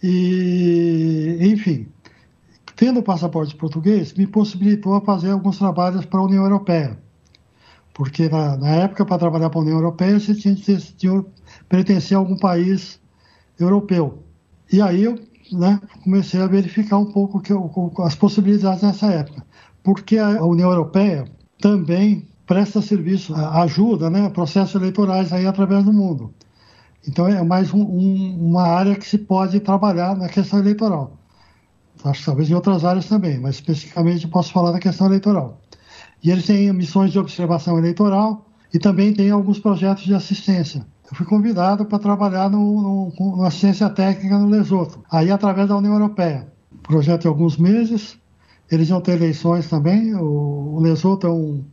E, 0.02 1.38
enfim, 1.40 1.88
tendo 2.78 3.00
o 3.00 3.02
passaporte 3.02 3.56
português, 3.56 4.14
me 4.14 4.24
possibilitou 4.24 4.94
a 4.94 5.00
fazer 5.00 5.32
alguns 5.32 5.58
trabalhos 5.58 6.06
para 6.06 6.20
a 6.20 6.22
União 6.22 6.44
Europeia. 6.44 6.96
Porque 7.92 8.28
na, 8.28 8.56
na 8.56 8.68
época, 8.68 9.04
para 9.04 9.18
trabalhar 9.18 9.50
para 9.50 9.58
a 9.58 9.62
União 9.62 9.78
Europeia, 9.78 10.20
você 10.20 10.32
tinha 10.32 10.54
que 10.54 11.24
pertencer 11.68 12.16
a 12.16 12.20
algum 12.20 12.36
país 12.36 13.00
europeu. 13.58 14.22
E 14.72 14.80
aí 14.80 15.02
eu 15.02 15.18
né, 15.50 15.80
comecei 16.04 16.40
a 16.40 16.46
verificar 16.46 16.98
um 16.98 17.06
pouco 17.06 17.42
eu, 17.50 17.92
as 18.04 18.14
possibilidades 18.14 18.82
nessa 18.82 19.06
época. 19.08 19.44
Porque 19.82 20.16
a 20.16 20.44
União 20.44 20.70
Europeia 20.70 21.24
também 21.60 22.28
presta 22.46 22.80
serviço, 22.80 23.34
ajuda, 23.34 24.08
né, 24.08 24.30
processos 24.30 24.76
eleitorais 24.76 25.32
aí 25.32 25.48
através 25.48 25.82
do 25.82 25.92
mundo. 25.92 26.32
Então 27.08 27.26
é 27.26 27.42
mais 27.42 27.74
um, 27.74 27.82
um, 27.82 28.50
uma 28.50 28.68
área 28.68 28.94
que 28.94 29.04
se 29.04 29.18
pode 29.18 29.58
trabalhar 29.58 30.16
na 30.16 30.28
questão 30.28 30.60
eleitoral. 30.60 31.17
Acho 32.04 32.20
que 32.20 32.26
talvez 32.26 32.50
em 32.50 32.54
outras 32.54 32.84
áreas 32.84 33.06
também, 33.06 33.38
mas 33.40 33.56
especificamente 33.56 34.26
posso 34.28 34.52
falar 34.52 34.72
da 34.72 34.78
questão 34.78 35.06
eleitoral. 35.06 35.60
E 36.22 36.30
eles 36.30 36.46
têm 36.46 36.72
missões 36.72 37.12
de 37.12 37.18
observação 37.18 37.78
eleitoral 37.78 38.46
e 38.72 38.78
também 38.78 39.12
tem 39.12 39.30
alguns 39.30 39.58
projetos 39.58 40.04
de 40.04 40.14
assistência 40.14 40.86
eu 41.10 41.16
fui 41.16 41.26
convidado 41.26 41.86
para 41.86 41.98
trabalhar 41.98 42.50
no, 42.50 43.10
no, 43.18 43.36
na 43.38 43.48
assistência 43.48 43.88
técnica 43.88 44.38
no 44.38 44.48
Lesoto, 44.48 45.02
aí 45.10 45.30
através 45.30 45.68
da 45.68 45.76
União 45.76 45.94
Europeia. 45.94 46.46
Projeto 46.82 47.22
de 47.22 47.28
alguns 47.28 47.56
meses, 47.56 48.18
eles 48.70 48.90
iam 48.90 49.00
ter 49.00 49.12
eleições 49.12 49.68
também. 49.68 50.14
O, 50.14 50.74
o 50.76 50.80
Lesoto 50.80 51.26
é 51.26 51.30
um, 51.30 51.64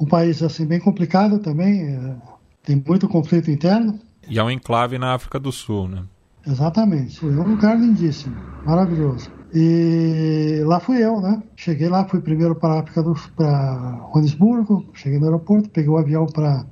um 0.00 0.06
país 0.06 0.42
assim 0.42 0.64
bem 0.64 0.78
complicado 0.78 1.40
também, 1.40 1.82
é, 1.82 2.16
tem 2.62 2.82
muito 2.86 3.08
conflito 3.08 3.50
interno. 3.50 3.98
E 4.28 4.38
é 4.38 4.44
um 4.44 4.50
enclave 4.50 4.96
na 4.96 5.12
África 5.12 5.40
do 5.40 5.50
Sul, 5.50 5.88
né? 5.88 6.04
Exatamente, 6.46 7.24
é 7.24 7.28
um 7.28 7.48
lugar 7.48 7.78
lindíssimo, 7.78 8.36
maravilhoso. 8.64 9.41
E 9.54 10.62
lá 10.64 10.80
fui 10.80 11.04
eu, 11.04 11.20
né? 11.20 11.42
Cheguei 11.56 11.88
lá, 11.88 12.04
fui 12.06 12.20
primeiro 12.20 12.54
para 12.54 12.74
a 12.74 12.80
África 12.80 13.02
do 13.02 13.14
para 13.36 14.08
Joanesburgo, 14.12 14.86
cheguei 14.94 15.18
no 15.18 15.26
aeroporto, 15.26 15.68
peguei 15.68 15.90
o 15.90 15.98
avião 15.98 16.26
para 16.26 16.64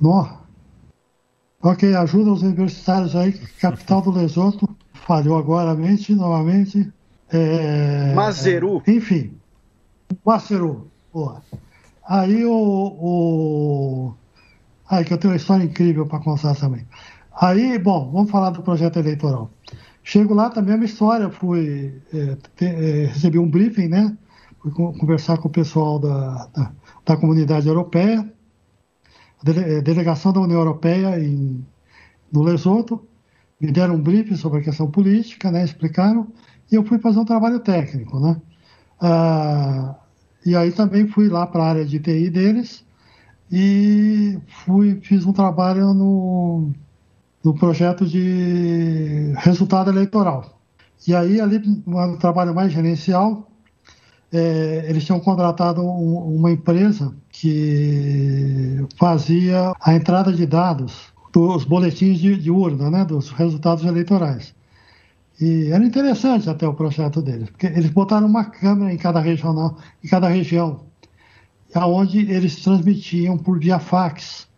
Nó, 0.00 0.38
Ok, 1.60 1.92
ajuda 1.92 2.30
os 2.30 2.42
universitários 2.42 3.16
aí, 3.16 3.32
capital 3.32 4.00
do 4.00 4.12
Lesoto, 4.12 4.68
falhou 4.92 5.36
agora 5.36 5.72
a 5.72 5.74
mente, 5.74 6.14
novamente. 6.14 6.92
É, 7.30 8.14
Mazeru. 8.14 8.80
Enfim, 8.86 9.36
Mazeru. 10.24 10.88
Boa. 11.12 11.42
Aí 12.06 12.44
o, 12.44 12.52
o. 12.52 14.14
Aí 14.88 15.04
que 15.04 15.12
eu 15.12 15.18
tenho 15.18 15.32
uma 15.32 15.36
história 15.36 15.64
incrível 15.64 16.06
para 16.06 16.20
contar 16.20 16.54
também. 16.54 16.86
Aí, 17.40 17.76
bom, 17.78 18.08
vamos 18.12 18.30
falar 18.30 18.50
do 18.50 18.62
projeto 18.62 18.98
eleitoral. 18.98 19.50
Chego 20.08 20.32
lá 20.32 20.48
também, 20.48 20.72
a 20.72 20.76
minha 20.76 20.88
história, 20.88 21.28
fui. 21.28 22.00
É, 22.14 22.64
é, 22.64 23.06
recebi 23.06 23.38
um 23.38 23.50
briefing, 23.50 23.88
né? 23.88 24.16
Fui 24.60 24.72
conversar 24.72 25.36
com 25.36 25.48
o 25.48 25.52
pessoal 25.52 25.98
da, 25.98 26.46
da, 26.46 26.72
da 27.04 27.16
comunidade 27.16 27.68
europeia 27.68 28.26
a 29.40 29.80
delegação 29.80 30.32
da 30.32 30.40
União 30.40 30.58
Europeia 30.58 31.18
em, 31.20 31.64
no 32.32 32.42
Lesoto, 32.42 33.06
me 33.60 33.70
deram 33.70 33.94
um 33.94 34.02
briefing 34.02 34.36
sobre 34.36 34.60
a 34.60 34.62
questão 34.62 34.90
política, 34.90 35.50
né, 35.50 35.64
explicaram, 35.64 36.28
e 36.70 36.74
eu 36.74 36.84
fui 36.84 36.98
fazer 36.98 37.18
um 37.18 37.24
trabalho 37.24 37.60
técnico, 37.60 38.18
né. 38.18 38.40
Ah, 39.00 39.94
e 40.44 40.56
aí 40.56 40.72
também 40.72 41.06
fui 41.06 41.28
lá 41.28 41.46
para 41.46 41.62
a 41.62 41.68
área 41.68 41.84
de 41.84 42.00
TI 42.00 42.30
deles 42.30 42.84
e 43.50 44.38
fui, 44.64 45.00
fiz 45.02 45.24
um 45.24 45.32
trabalho 45.32 45.94
no, 45.94 46.72
no 47.48 47.54
projeto 47.54 48.06
de 48.06 49.32
resultado 49.38 49.90
eleitoral. 49.90 50.60
E 51.06 51.14
aí 51.14 51.40
ali, 51.40 51.62
um 51.86 52.16
trabalho 52.18 52.54
mais 52.54 52.70
gerencial, 52.70 53.48
é, 54.30 54.84
eles 54.86 55.04
tinham 55.06 55.18
contratado 55.18 55.80
um, 55.80 56.36
uma 56.36 56.50
empresa 56.50 57.14
que 57.30 58.84
fazia 58.98 59.72
a 59.80 59.94
entrada 59.94 60.30
de 60.30 60.44
dados 60.44 61.10
dos 61.32 61.64
boletins 61.64 62.18
de, 62.18 62.36
de, 62.36 62.50
urna, 62.50 62.90
né, 62.90 63.04
dos 63.04 63.30
resultados 63.30 63.84
eleitorais. 63.84 64.54
E 65.40 65.70
era 65.70 65.82
interessante 65.82 66.50
até 66.50 66.68
o 66.68 66.74
projeto 66.74 67.22
deles, 67.22 67.48
porque 67.48 67.66
eles 67.66 67.88
botaram 67.88 68.26
uma 68.26 68.44
câmera 68.44 68.92
em 68.92 68.98
cada 68.98 69.20
regional, 69.20 69.78
em 70.04 70.08
cada 70.08 70.28
região. 70.28 70.80
aonde 71.74 72.30
eles 72.30 72.56
transmitiam 72.56 73.38
por 73.38 73.58
via 73.58 73.78
fax 73.78 74.48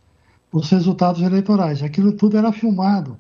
os 0.53 0.71
resultados 0.71 1.23
eleitorais. 1.23 1.83
Aquilo 1.83 2.13
tudo 2.13 2.37
era 2.37 2.53
filmado, 2.53 3.17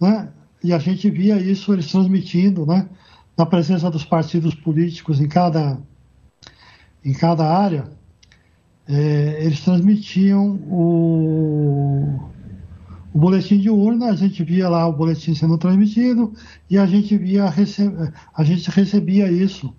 né? 0.00 0.28
E 0.62 0.72
a 0.72 0.78
gente 0.78 1.10
via 1.10 1.36
isso 1.36 1.72
eles 1.72 1.90
transmitindo, 1.90 2.66
né? 2.66 2.88
Na 3.36 3.46
presença 3.46 3.90
dos 3.90 4.04
partidos 4.04 4.54
políticos 4.54 5.20
em 5.20 5.28
cada 5.28 5.78
em 7.04 7.12
cada 7.12 7.46
área, 7.46 7.84
é, 8.88 9.44
eles 9.44 9.60
transmitiam 9.60 10.58
o, 10.66 12.18
o 13.12 13.18
boletim 13.18 13.58
de 13.58 13.68
urna, 13.68 14.06
a 14.06 14.16
gente 14.16 14.42
via 14.42 14.70
lá 14.70 14.86
o 14.86 14.92
boletim 14.92 15.34
sendo 15.34 15.58
transmitido 15.58 16.32
e 16.70 16.78
a 16.78 16.86
gente 16.86 17.14
via 17.18 17.44
a 17.44 18.44
gente 18.44 18.70
recebia 18.70 19.30
isso. 19.30 19.74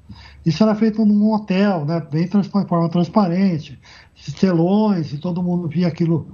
Isso 0.46 0.62
era 0.62 0.76
feito 0.76 1.04
num 1.04 1.34
hotel, 1.34 1.84
né? 1.84 2.00
Bem 2.12 2.28
de 2.28 2.50
forma 2.50 2.90
transparente, 2.90 3.80
telões 4.40 5.12
e 5.12 5.18
todo 5.18 5.42
mundo 5.42 5.68
via 5.68 5.88
aquilo 5.88 6.28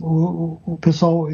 o, 0.00 0.58
o 0.64 0.78
pessoal 0.78 1.28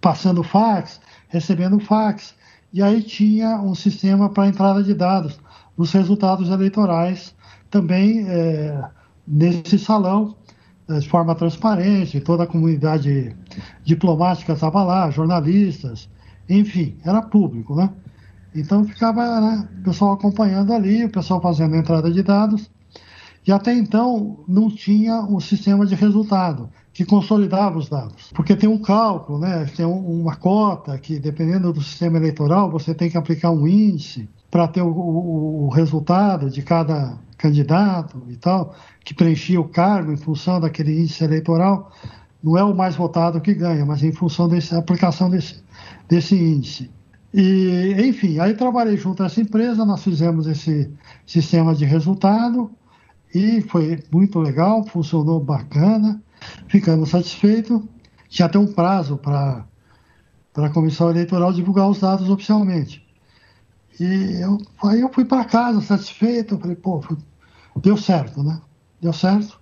passando 0.00 0.42
fax, 0.42 1.00
recebendo 1.28 1.78
fax, 1.78 2.34
e 2.72 2.82
aí 2.82 3.02
tinha 3.02 3.60
um 3.60 3.74
sistema 3.74 4.28
para 4.30 4.48
entrada 4.48 4.82
de 4.82 4.94
dados 4.94 5.38
dos 5.76 5.92
resultados 5.92 6.50
eleitorais 6.50 7.34
também 7.70 8.28
é, 8.28 8.82
nesse 9.26 9.78
salão, 9.78 10.36
é, 10.88 10.98
de 10.98 11.08
forma 11.08 11.34
transparente, 11.34 12.20
toda 12.20 12.44
a 12.44 12.46
comunidade 12.46 13.34
diplomática 13.84 14.52
estava 14.52 14.82
lá, 14.82 15.10
jornalistas, 15.10 16.08
enfim, 16.48 16.96
era 17.04 17.22
público, 17.22 17.74
né? 17.74 17.90
Então 18.54 18.84
ficava 18.84 19.40
né, 19.40 19.68
o 19.80 19.84
pessoal 19.84 20.12
acompanhando 20.12 20.72
ali, 20.72 21.04
o 21.04 21.10
pessoal 21.10 21.40
fazendo 21.40 21.74
a 21.74 21.78
entrada 21.78 22.10
de 22.10 22.22
dados, 22.22 22.70
e 23.46 23.52
até 23.52 23.72
então 23.72 24.44
não 24.46 24.68
tinha 24.68 25.22
um 25.22 25.40
sistema 25.40 25.86
de 25.86 25.94
resultado 25.94 26.68
que 26.92 27.04
consolidava 27.04 27.78
os 27.78 27.88
dados. 27.88 28.30
Porque 28.34 28.54
tem 28.54 28.68
um 28.68 28.78
cálculo, 28.78 29.38
né? 29.38 29.66
tem 29.74 29.86
uma 29.86 30.36
cota 30.36 30.98
que, 30.98 31.18
dependendo 31.18 31.72
do 31.72 31.82
sistema 31.82 32.18
eleitoral, 32.18 32.70
você 32.70 32.94
tem 32.94 33.08
que 33.08 33.16
aplicar 33.16 33.50
um 33.50 33.66
índice 33.66 34.28
para 34.50 34.68
ter 34.68 34.82
o, 34.82 34.88
o, 34.88 35.64
o, 35.64 35.68
resultado 35.70 36.50
de 36.50 36.60
cada 36.60 37.18
candidato 37.38 38.22
e 38.28 38.36
tal, 38.36 38.74
que 39.02 39.14
preenchia 39.14 39.60
o 39.60 39.68
cargo 39.68 40.12
em 40.12 40.16
função 40.16 40.60
daquele 40.60 41.00
índice 41.00 41.24
eleitoral. 41.24 41.90
Não 42.42 42.58
é 42.58 42.62
o 42.62 42.74
mais 42.74 42.94
votado 42.94 43.40
que 43.40 43.54
ganha, 43.54 43.86
mas 43.86 44.02
em 44.02 44.12
função 44.12 44.48
da 44.48 44.58
aplicação 44.78 45.30
desse, 45.30 45.62
desse 46.08 46.36
índice. 46.36 46.90
E, 47.32 47.94
enfim, 48.06 48.38
aí 48.38 48.52
trabalhei 48.52 48.98
junto 48.98 49.22
a 49.22 49.26
essa 49.26 49.40
empresa, 49.40 49.86
nós 49.86 50.04
fizemos 50.04 50.46
esse 50.46 50.92
sistema 51.24 51.74
de 51.74 51.86
resultado 51.86 52.70
e 53.34 53.62
foi 53.62 54.02
muito 54.12 54.38
legal, 54.38 54.84
funcionou 54.84 55.40
bacana. 55.40 56.20
Ficamos 56.68 57.10
satisfeitos. 57.10 57.82
Tinha 58.28 58.46
até 58.46 58.58
um 58.58 58.72
prazo 58.72 59.16
para 59.18 59.66
a 60.56 60.70
comissão 60.70 61.10
eleitoral 61.10 61.52
divulgar 61.52 61.88
os 61.88 62.00
dados 62.00 62.28
oficialmente. 62.30 63.06
E 64.00 64.40
eu, 64.40 64.58
aí 64.84 65.00
eu 65.00 65.12
fui 65.12 65.24
para 65.24 65.44
casa 65.44 65.80
satisfeito. 65.80 66.58
Falei, 66.58 66.76
pô, 66.76 67.04
deu 67.76 67.96
certo, 67.96 68.42
né? 68.42 68.60
Deu 69.00 69.12
certo. 69.12 69.60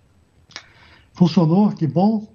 Funcionou, 1.12 1.70
que 1.72 1.86
bom. 1.86 2.28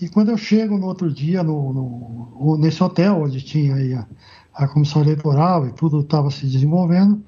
E 0.00 0.08
quando 0.08 0.30
eu 0.30 0.36
chego 0.36 0.78
no 0.78 0.86
outro 0.86 1.12
dia, 1.12 1.42
no, 1.42 1.72
no 1.72 2.58
nesse 2.58 2.82
hotel 2.82 3.22
onde 3.22 3.40
tinha 3.40 4.06
a, 4.54 4.64
a 4.64 4.68
comissão 4.68 5.02
eleitoral 5.02 5.66
e 5.66 5.72
tudo 5.72 6.00
estava 6.00 6.30
se 6.30 6.46
desenvolvendo, 6.46 7.22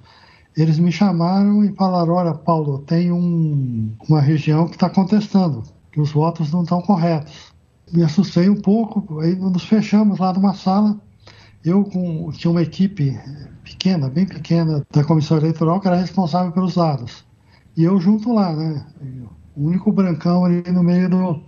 eles 0.57 0.79
me 0.79 0.93
chamaram 0.93 1.65
e 1.65 1.73
falaram: 1.75 2.15
Olha, 2.15 2.35
Paulo, 2.35 2.79
tem 2.81 3.11
um, 3.11 3.95
uma 4.09 4.21
região 4.21 4.67
que 4.67 4.77
está 4.77 4.89
contestando 4.89 5.63
que 5.95 6.01
os 6.01 6.11
votos 6.11 6.51
não 6.51 6.65
estão 6.65 6.83
corretos. 6.83 7.55
Me 7.93 8.03
assustei 8.03 8.51
um 8.51 8.61
pouco, 8.61 9.21
aí 9.21 9.37
nos 9.37 9.65
fechamos 9.65 10.19
lá 10.19 10.33
numa 10.33 10.53
sala. 10.53 11.01
Eu 11.65 11.85
com, 11.85 12.33
tinha 12.33 12.51
uma 12.51 12.63
equipe 12.63 13.17
pequena, 13.63 14.11
bem 14.11 14.27
pequena, 14.27 14.85
da 14.93 15.05
comissão 15.05 15.37
eleitoral 15.37 15.81
que 15.81 15.87
era 15.87 15.97
responsável 15.97 16.51
pelos 16.51 16.75
dados. 16.75 17.25
E 17.77 17.85
eu 17.85 18.01
junto 18.01 18.33
lá, 18.33 18.53
né? 18.57 18.85
O 19.57 19.69
único 19.69 19.93
brancão 19.93 20.45
ali 20.45 20.69
no 20.73 20.83
meio 20.83 21.09
do, 21.09 21.41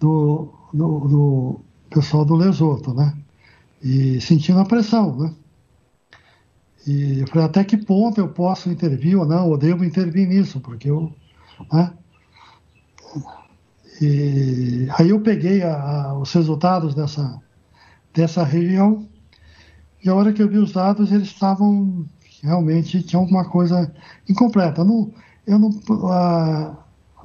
do, 0.00 0.54
do, 0.72 0.98
do 1.00 1.60
pessoal 1.90 2.24
do 2.24 2.34
Lesoto, 2.34 2.94
né? 2.94 3.14
E 3.82 4.22
sentindo 4.22 4.58
a 4.58 4.64
pressão, 4.64 5.14
né? 5.16 5.34
E 6.86 7.20
eu 7.20 7.26
falei, 7.26 7.44
até 7.44 7.62
que 7.62 7.76
ponto 7.76 8.18
eu 8.18 8.28
posso 8.28 8.70
intervir 8.70 9.18
ou 9.18 9.26
não, 9.26 9.50
ou 9.50 9.58
devo 9.58 9.84
intervir 9.84 10.26
nisso, 10.26 10.60
porque 10.60 10.88
eu, 10.88 11.12
né? 11.70 11.92
E 14.00 14.88
aí 14.98 15.10
eu 15.10 15.20
peguei 15.20 15.62
a, 15.62 15.74
a, 15.74 16.18
os 16.18 16.32
resultados 16.32 16.94
dessa, 16.94 17.40
dessa 18.12 18.42
região 18.42 19.08
e 20.02 20.08
a 20.08 20.14
hora 20.14 20.32
que 20.32 20.42
eu 20.42 20.48
vi 20.48 20.58
os 20.58 20.72
dados 20.72 21.12
eles 21.12 21.28
estavam 21.28 22.04
realmente 22.42 23.02
tinha 23.02 23.18
alguma 23.18 23.44
coisa 23.44 23.90
incompleta. 24.28 24.84
Não, 24.84 25.10
eu 25.46 25.58
não, 25.58 25.70
a, 26.10 26.76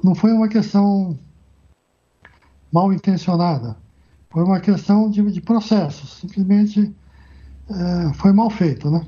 não 0.02 0.14
foi 0.14 0.32
uma 0.32 0.48
questão 0.48 1.18
mal 2.72 2.92
intencionada, 2.92 3.76
foi 4.30 4.44
uma 4.44 4.60
questão 4.60 5.10
de, 5.10 5.22
de 5.30 5.40
processo. 5.40 6.06
Simplesmente 6.06 6.94
é, 7.68 8.14
foi 8.14 8.32
mal 8.32 8.48
feito, 8.48 8.90
né? 8.90 9.06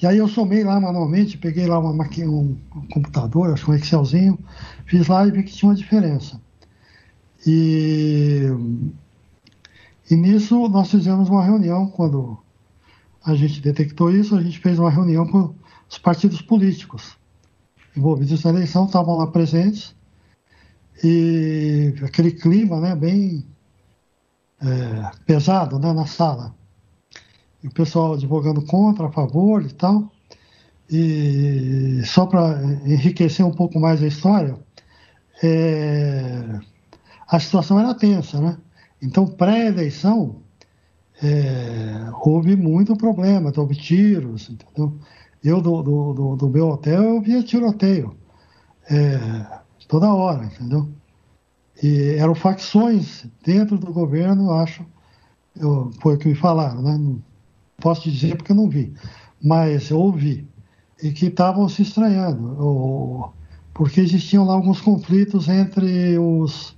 E 0.00 0.06
aí 0.06 0.18
eu 0.18 0.26
somei 0.26 0.64
lá 0.64 0.80
manualmente, 0.80 1.38
peguei 1.38 1.64
lá 1.66 1.78
uma 1.78 1.92
um, 1.92 2.58
um 2.74 2.86
computador, 2.90 3.52
acho 3.52 3.66
que 3.66 3.70
um 3.70 3.74
Excelzinho, 3.74 4.38
fiz 4.86 5.06
lá 5.08 5.26
e 5.26 5.30
vi 5.30 5.42
que 5.42 5.52
tinha 5.52 5.70
uma 5.70 5.76
diferença. 5.76 6.40
E, 7.46 8.46
e 10.10 10.14
nisso 10.14 10.68
nós 10.68 10.90
fizemos 10.90 11.28
uma 11.28 11.44
reunião, 11.44 11.88
quando 11.88 12.38
a 13.24 13.34
gente 13.34 13.60
detectou 13.60 14.10
isso, 14.10 14.36
a 14.36 14.42
gente 14.42 14.58
fez 14.58 14.78
uma 14.78 14.90
reunião 14.90 15.26
com 15.26 15.54
os 15.88 15.98
partidos 15.98 16.40
políticos 16.40 17.16
envolvidos 17.96 18.42
na 18.44 18.50
eleição, 18.50 18.86
estavam 18.86 19.16
lá 19.16 19.26
presentes, 19.26 19.94
e 21.04 21.94
aquele 22.02 22.30
clima 22.30 22.80
né, 22.80 22.94
bem 22.94 23.44
é, 24.60 25.10
pesado 25.26 25.78
né, 25.78 25.92
na 25.92 26.06
sala 26.06 26.54
e 27.62 27.68
o 27.68 27.70
pessoal 27.70 28.14
advogando 28.14 28.62
contra, 28.62 29.06
a 29.06 29.12
favor 29.12 29.62
e 29.62 29.72
tal. 29.72 30.10
E 30.90 32.02
só 32.04 32.26
para 32.26 32.60
enriquecer 32.84 33.46
um 33.46 33.52
pouco 33.52 33.78
mais 33.78 34.02
a 34.02 34.06
história, 34.06 34.58
é, 35.42 36.60
a 37.28 37.40
situação 37.40 37.78
era 37.78 37.94
tensa, 37.94 38.40
né? 38.40 38.56
Então, 39.00 39.26
pré-eleição, 39.26 40.36
é, 41.22 42.10
houve 42.24 42.56
muito 42.56 42.96
problema, 42.96 43.52
houve 43.56 43.74
tiros, 43.74 44.50
entendeu? 44.50 44.98
Eu, 45.42 45.60
do, 45.60 45.82
do, 45.82 46.12
do, 46.12 46.36
do 46.36 46.48
meu 46.48 46.68
hotel, 46.68 47.02
eu 47.02 47.20
via 47.20 47.42
tiroteio 47.42 48.16
é, 48.88 49.18
toda 49.88 50.12
hora, 50.12 50.44
entendeu? 50.44 50.88
E 51.82 52.14
eram 52.16 52.34
facções 52.34 53.26
dentro 53.44 53.76
do 53.78 53.92
governo, 53.92 54.52
acho, 54.52 54.84
eu, 55.56 55.90
foi 56.00 56.14
o 56.14 56.18
que 56.18 56.28
me 56.28 56.34
falaram, 56.34 56.82
né? 56.82 57.16
posso 57.78 58.08
dizer 58.08 58.36
porque 58.36 58.52
eu 58.52 58.56
não 58.56 58.68
vi, 58.68 58.94
mas 59.42 59.90
eu 59.90 59.98
ouvi, 59.98 60.48
e 61.02 61.10
que 61.10 61.26
estavam 61.26 61.68
se 61.68 61.82
estranhando, 61.82 62.56
ou, 62.62 63.34
porque 63.74 64.00
existiam 64.00 64.44
lá 64.44 64.54
alguns 64.54 64.80
conflitos 64.80 65.48
entre 65.48 66.18
os, 66.18 66.76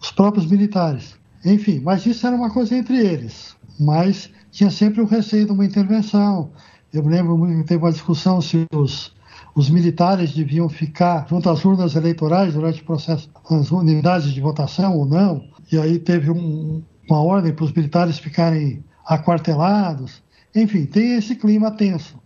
os 0.00 0.10
próprios 0.12 0.46
militares. 0.46 1.18
Enfim, 1.44 1.80
mas 1.80 2.04
isso 2.04 2.26
era 2.26 2.36
uma 2.36 2.50
coisa 2.50 2.76
entre 2.76 2.98
eles, 2.98 3.56
mas 3.78 4.30
tinha 4.50 4.70
sempre 4.70 5.00
o 5.00 5.06
receio 5.06 5.46
de 5.46 5.52
uma 5.52 5.64
intervenção. 5.64 6.50
Eu 6.92 7.02
me 7.04 7.10
lembro 7.10 7.46
que 7.46 7.64
teve 7.64 7.82
uma 7.82 7.92
discussão 7.92 8.40
se 8.40 8.66
os, 8.74 9.14
os 9.54 9.70
militares 9.70 10.34
deviam 10.34 10.68
ficar 10.68 11.26
junto 11.28 11.48
às 11.48 11.64
urnas 11.64 11.94
eleitorais 11.94 12.52
durante 12.52 12.82
o 12.82 12.84
processo, 12.84 13.30
as 13.48 13.70
unidades 13.70 14.32
de 14.32 14.40
votação 14.40 14.96
ou 14.98 15.06
não. 15.06 15.44
E 15.72 15.78
aí 15.78 15.98
teve 15.98 16.30
um, 16.30 16.82
uma 17.08 17.22
ordem 17.22 17.52
para 17.54 17.64
os 17.64 17.72
militares 17.72 18.18
ficarem 18.18 18.84
aquartelados. 19.06 20.22
Enfim, 20.54 20.84
tem 20.84 21.16
esse 21.16 21.36
clima 21.36 21.70
tenso. 21.70 22.19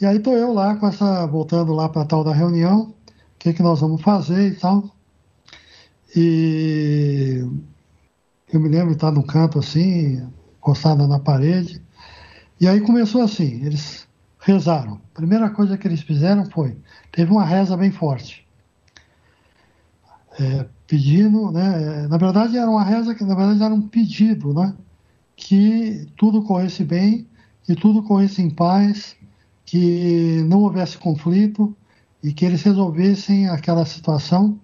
E 0.00 0.06
aí 0.06 0.18
estou 0.18 0.36
eu 0.36 0.52
lá 0.52 0.76
com 0.76 0.86
essa, 0.86 1.26
voltando 1.26 1.72
lá 1.72 1.88
para 1.88 2.04
tal 2.04 2.22
da 2.22 2.32
reunião, 2.32 2.90
o 2.90 2.94
que, 3.38 3.52
que 3.52 3.62
nós 3.62 3.80
vamos 3.80 4.02
fazer 4.02 4.52
e 4.52 4.54
tal. 4.56 4.90
E 6.14 7.44
eu 8.52 8.60
me 8.60 8.68
lembro 8.68 8.88
de 8.88 8.94
estar 8.94 9.10
no 9.10 9.22
canto 9.22 9.58
assim, 9.58 10.26
encostada 10.58 11.06
na 11.06 11.18
parede. 11.18 11.82
E 12.60 12.68
aí 12.68 12.80
começou 12.80 13.22
assim, 13.22 13.64
eles 13.64 14.06
rezaram. 14.38 15.00
A 15.12 15.16
primeira 15.16 15.50
coisa 15.50 15.76
que 15.76 15.88
eles 15.88 16.02
fizeram 16.02 16.44
foi, 16.50 16.76
teve 17.12 17.30
uma 17.30 17.44
reza 17.44 17.76
bem 17.76 17.90
forte. 17.90 18.46
É, 20.38 20.66
pedindo, 20.86 21.50
né? 21.50 22.06
Na 22.08 22.18
verdade 22.18 22.58
era 22.58 22.70
uma 22.70 22.84
reza 22.84 23.14
que 23.14 23.24
na 23.24 23.34
verdade 23.34 23.62
era 23.62 23.74
um 23.74 23.88
pedido, 23.88 24.52
né? 24.52 24.74
que 25.36 26.08
tudo 26.16 26.42
corresse 26.42 26.82
bem, 26.82 27.28
que 27.62 27.74
tudo 27.74 28.02
corresse 28.02 28.40
em 28.40 28.48
paz, 28.48 29.14
que 29.66 30.42
não 30.44 30.60
houvesse 30.60 30.96
conflito 30.96 31.76
e 32.22 32.32
que 32.32 32.44
eles 32.44 32.62
resolvessem 32.62 33.48
aquela 33.48 33.84
situação 33.84 34.58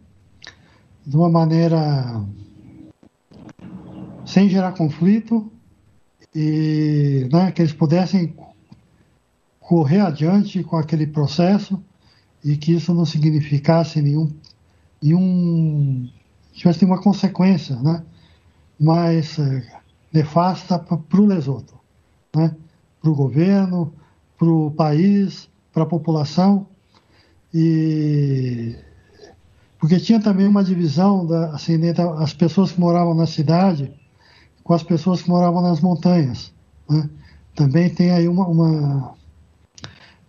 de 1.04 1.16
uma 1.16 1.28
maneira 1.28 2.24
sem 4.24 4.48
gerar 4.48 4.72
conflito 4.72 5.50
e 6.34 7.28
né, 7.30 7.50
que 7.50 7.60
eles 7.60 7.72
pudessem 7.72 8.34
correr 9.60 10.00
adiante 10.00 10.62
com 10.62 10.76
aquele 10.76 11.06
processo 11.06 11.82
e 12.44 12.56
que 12.56 12.72
isso 12.72 12.94
não 12.94 13.04
significasse 13.04 14.00
nenhum, 14.00 14.30
nenhum 15.02 16.08
tivesse 16.52 16.84
nenhuma 16.84 17.02
consequência 17.02 17.76
né, 17.76 18.04
mais 18.78 19.38
é, 19.38 19.80
nefasta 20.12 20.78
para 20.78 21.20
o 21.20 21.26
Lesoto, 21.26 21.74
né, 22.34 22.54
para 23.00 23.10
o 23.10 23.14
governo, 23.14 23.92
para 24.42 24.50
o 24.50 24.72
país, 24.72 25.48
para 25.72 25.84
a 25.84 25.86
população 25.86 26.66
e 27.54 28.74
porque 29.78 30.00
tinha 30.00 30.20
também 30.20 30.48
uma 30.48 30.64
divisão 30.64 31.24
da, 31.24 31.50
assim, 31.50 31.74
entre 31.74 32.02
as 32.02 32.34
pessoas 32.34 32.72
que 32.72 32.80
moravam 32.80 33.14
na 33.14 33.26
cidade 33.26 33.92
com 34.64 34.74
as 34.74 34.82
pessoas 34.82 35.22
que 35.22 35.30
moravam 35.30 35.62
nas 35.62 35.80
montanhas. 35.80 36.52
Né? 36.90 37.08
Também 37.54 37.88
tem 37.88 38.10
aí 38.10 38.26
uma, 38.26 38.44
uma, 38.48 39.14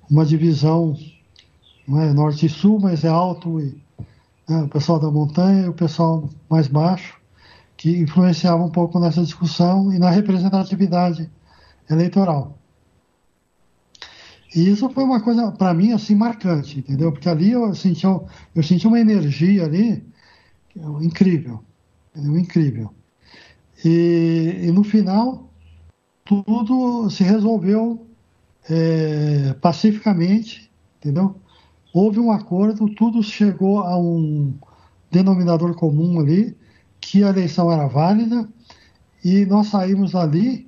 uma 0.07 0.25
divisão 0.25 0.95
não 1.87 1.99
é 1.99 2.13
norte 2.13 2.45
e 2.45 2.49
sul, 2.49 2.79
mas 2.79 3.03
é 3.03 3.09
alto 3.09 3.59
e 3.59 3.81
né, 4.47 4.61
o 4.61 4.67
pessoal 4.67 4.99
da 4.99 5.09
montanha 5.09 5.65
e 5.65 5.69
o 5.69 5.73
pessoal 5.73 6.29
mais 6.47 6.67
baixo, 6.67 7.19
que 7.75 7.97
influenciava 7.97 8.63
um 8.63 8.69
pouco 8.69 8.99
nessa 8.99 9.23
discussão 9.23 9.91
e 9.91 9.97
na 9.97 10.11
representatividade 10.11 11.31
eleitoral. 11.89 12.59
E 14.55 14.69
isso 14.69 14.89
foi 14.89 15.03
uma 15.03 15.19
coisa, 15.19 15.51
para 15.51 15.73
mim, 15.73 15.91
assim, 15.91 16.15
marcante, 16.15 16.79
entendeu? 16.79 17.11
Porque 17.11 17.27
ali 17.27 17.51
eu 17.51 17.73
senti, 17.73 18.05
eu, 18.05 18.27
senti 18.61 18.87
uma 18.87 18.99
energia 18.99 19.65
ali 19.65 20.03
é 20.75 21.03
incrível, 21.03 21.63
entendeu? 22.15 22.37
incrível. 22.37 22.93
E, 23.83 24.61
e, 24.63 24.71
no 24.71 24.83
final, 24.83 25.49
tudo 26.23 27.09
se 27.09 27.23
resolveu 27.23 28.07
é, 28.69 29.53
pacificamente, 29.61 30.71
entendeu? 30.99 31.35
Houve 31.93 32.19
um 32.19 32.31
acordo, 32.31 32.89
tudo 32.89 33.21
chegou 33.21 33.81
a 33.81 33.97
um 33.97 34.53
denominador 35.11 35.75
comum 35.75 36.19
ali, 36.19 36.55
que 36.99 37.23
a 37.23 37.29
eleição 37.29 37.71
era 37.71 37.87
válida, 37.87 38.47
e 39.23 39.45
nós 39.45 39.67
saímos 39.67 40.15
ali 40.15 40.67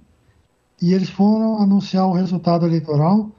e 0.81 0.93
eles 0.93 1.09
foram 1.09 1.61
anunciar 1.61 2.07
o 2.07 2.13
resultado 2.13 2.65
eleitoral 2.65 3.31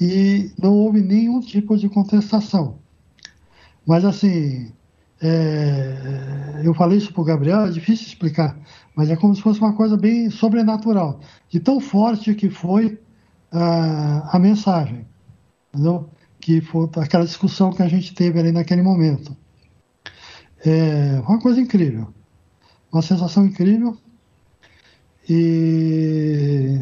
e 0.00 0.50
não 0.60 0.72
houve 0.72 1.00
nenhum 1.00 1.40
tipo 1.40 1.76
de 1.76 1.88
contestação. 1.88 2.78
Mas, 3.86 4.04
assim, 4.04 4.72
é, 5.20 6.62
eu 6.64 6.74
falei 6.74 6.98
isso 6.98 7.12
para 7.12 7.22
o 7.22 7.24
Gabriel, 7.24 7.66
é 7.66 7.70
difícil 7.70 8.06
explicar, 8.06 8.58
mas 8.96 9.10
é 9.10 9.16
como 9.16 9.34
se 9.34 9.42
fosse 9.42 9.60
uma 9.60 9.74
coisa 9.74 9.96
bem 9.96 10.30
sobrenatural, 10.30 11.20
de 11.48 11.60
tão 11.60 11.80
forte 11.80 12.34
que 12.34 12.50
foi 12.50 13.00
a, 13.50 14.36
a 14.36 14.38
mensagem, 14.38 15.06
entendeu? 15.72 16.08
que 16.42 16.60
foi 16.60 16.90
aquela 16.96 17.24
discussão 17.24 17.72
que 17.72 17.82
a 17.82 17.88
gente 17.88 18.12
teve 18.14 18.38
ali 18.38 18.50
naquele 18.50 18.82
momento. 18.82 19.34
É 20.64 21.20
uma 21.26 21.38
coisa 21.38 21.60
incrível, 21.60 22.12
uma 22.92 23.00
sensação 23.00 23.46
incrível. 23.46 23.96
E, 25.28 26.80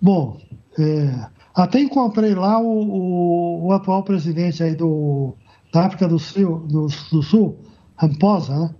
bom, 0.00 0.40
é, 0.78 1.26
até 1.62 1.80
encontrei 1.80 2.34
lá 2.34 2.60
o, 2.60 2.66
o, 2.66 3.66
o, 3.66 3.72
atual 3.72 4.02
presidente 4.02 4.62
aí 4.62 4.74
do, 4.74 5.34
da 5.72 5.86
África 5.86 6.06
do 6.06 6.18
Sul, 6.18 6.60
do, 6.60 6.86
do 7.10 7.22
Sul 7.22 7.58
Ramposa, 7.96 8.58
né? 8.58 8.74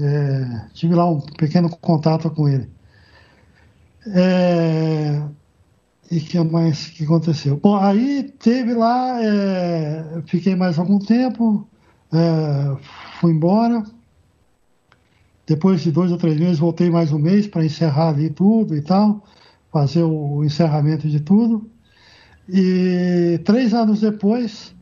É, 0.00 0.68
tive 0.74 0.94
lá 0.94 1.10
um 1.10 1.20
pequeno 1.20 1.68
contato 1.68 2.30
com 2.30 2.48
ele. 2.48 2.70
É, 4.06 5.20
e 6.10 6.20
que 6.20 6.38
mais 6.40 6.86
que 6.86 7.04
aconteceu? 7.04 7.58
Bom, 7.60 7.76
aí 7.76 8.32
teve 8.38 8.74
lá, 8.74 9.20
é, 9.22 10.22
fiquei 10.26 10.54
mais 10.54 10.78
algum 10.78 10.98
tempo, 10.98 11.68
é, 12.12 12.76
fui 13.20 13.32
embora. 13.32 13.82
Depois 15.46 15.80
de 15.80 15.90
dois 15.90 16.12
ou 16.12 16.18
três 16.18 16.38
meses, 16.38 16.58
voltei 16.58 16.90
mais 16.90 17.10
um 17.10 17.18
mês 17.18 17.46
para 17.46 17.64
encerrar 17.64 18.10
ali 18.10 18.30
tudo 18.30 18.76
e 18.76 18.82
tal, 18.82 19.24
fazer 19.72 20.02
o, 20.02 20.44
encerramento 20.44 21.08
de 21.08 21.20
tudo. 21.20 21.68
E 22.48 23.38
três 23.44 23.74
anos 23.74 24.00
depois, 24.00 24.74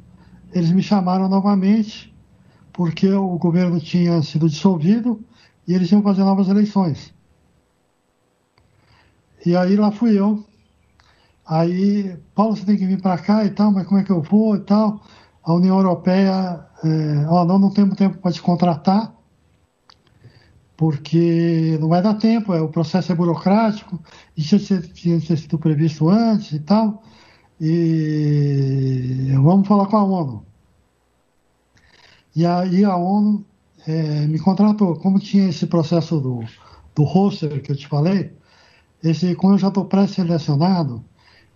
eles 0.53 0.71
me 0.71 0.83
chamaram 0.83 1.29
novamente, 1.29 2.15
porque 2.73 3.11
o 3.11 3.37
governo 3.39 3.81
tinha 3.81 4.23
sido 4.23 4.49
dissolvido 4.49 5.21
e 5.67 5.75
eles 5.75 5.91
iam 5.91 6.03
fazer 6.03 6.23
novas 6.23 6.49
eleições. 6.49 7.13
E 9.45 9.57
aí 9.57 9.77
lá 9.77 9.91
fui 9.91 10.19
eu. 10.19 10.45
Aí, 11.45 12.17
Paulo, 12.35 12.57
você 12.57 12.65
tem 12.65 12.77
que 12.77 12.87
vir 12.87 13.01
para 13.01 13.19
cá 13.19 13.45
e 13.45 13.51
tal, 13.51 13.73
mas 13.73 13.87
como 13.87 14.01
é 14.01 14.05
que 14.05 14.11
eu 14.11 14.23
vou 14.23 14.57
e 14.57 14.61
tal? 14.61 15.01
A 15.43 15.53
União 15.53 15.77
Europeia, 15.77 16.65
é, 16.85 17.27
ó, 17.29 17.45
não, 17.45 17.59
não 17.59 17.71
temos 17.71 17.97
tempo 17.97 18.19
para 18.19 18.33
te 18.33 18.43
contratar, 18.43 19.15
porque 20.77 21.79
não 21.81 21.89
vai 21.89 22.03
dar 22.03 22.15
tempo, 22.15 22.53
é, 22.53 22.61
o 22.61 22.69
processo 22.69 23.11
é 23.13 23.15
burocrático, 23.15 24.01
isso 24.37 24.59
tinha, 24.59 24.81
tinha 24.81 25.21
sido 25.21 25.59
previsto 25.59 26.09
antes 26.09 26.53
e 26.53 26.61
tal 26.61 27.03
e 27.61 29.33
vamos 29.35 29.67
falar 29.67 29.87
com 29.87 29.97
a 29.97 30.05
ONU. 30.05 30.45
E 32.35 32.45
aí 32.45 32.85
a 32.85 32.97
ONU 32.97 33.45
é, 33.87 34.27
me 34.27 34.39
contratou. 34.39 34.97
Como 34.97 35.19
tinha 35.19 35.49
esse 35.49 35.67
processo 35.67 36.21
do, 36.21 36.45
do 36.95 37.03
roster 37.03 37.63
que 37.63 37.73
eu 37.73 37.77
te 37.77 37.89
falei, 37.89 38.33
esse, 39.03 39.35
como 39.35 39.55
eu 39.55 39.59
já 39.59 39.69
estou 39.69 39.87
pré-selecionado, 39.87 41.05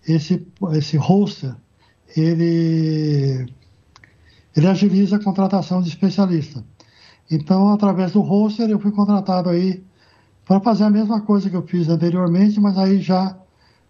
esse, 0.07 0.47
esse 0.73 0.97
roster, 0.97 1.55
ele, 2.15 3.47
ele 4.55 4.67
agiliza 4.67 5.17
a 5.17 5.23
contratação 5.23 5.81
de 5.81 5.89
especialista. 5.89 6.63
Então, 7.29 7.69
através 7.69 8.11
do 8.11 8.21
roster, 8.21 8.69
eu 8.69 8.79
fui 8.79 8.91
contratado 8.91 9.49
aí 9.49 9.83
para 10.45 10.59
fazer 10.59 10.83
a 10.83 10.89
mesma 10.89 11.21
coisa 11.21 11.49
que 11.49 11.55
eu 11.55 11.65
fiz 11.65 11.87
anteriormente, 11.87 12.59
mas 12.59 12.77
aí 12.77 12.99
já 12.99 13.37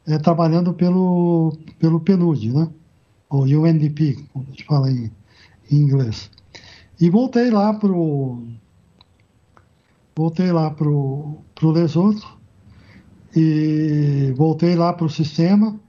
é, 0.07 0.17
trabalhando 0.17 0.73
pelo, 0.73 1.57
pelo 1.79 1.99
PNUD, 1.99 2.53
né? 2.53 2.69
ou 3.29 3.43
UNDP, 3.43 4.17
como 4.33 4.45
a 4.45 4.51
gente 4.51 4.65
fala 4.65 4.91
em, 4.91 5.09
em 5.71 5.75
inglês. 5.77 6.29
E 6.99 7.09
voltei 7.09 7.49
lá 7.49 7.73
pro 7.73 8.43
voltei 10.15 10.51
lá 10.51 10.69
pro, 10.69 11.37
pro 11.55 11.71
Lesoto 11.71 12.37
e 13.35 14.33
voltei 14.35 14.75
lá 14.75 14.91
para 14.91 15.05
o 15.05 15.09
sistema, 15.09 15.79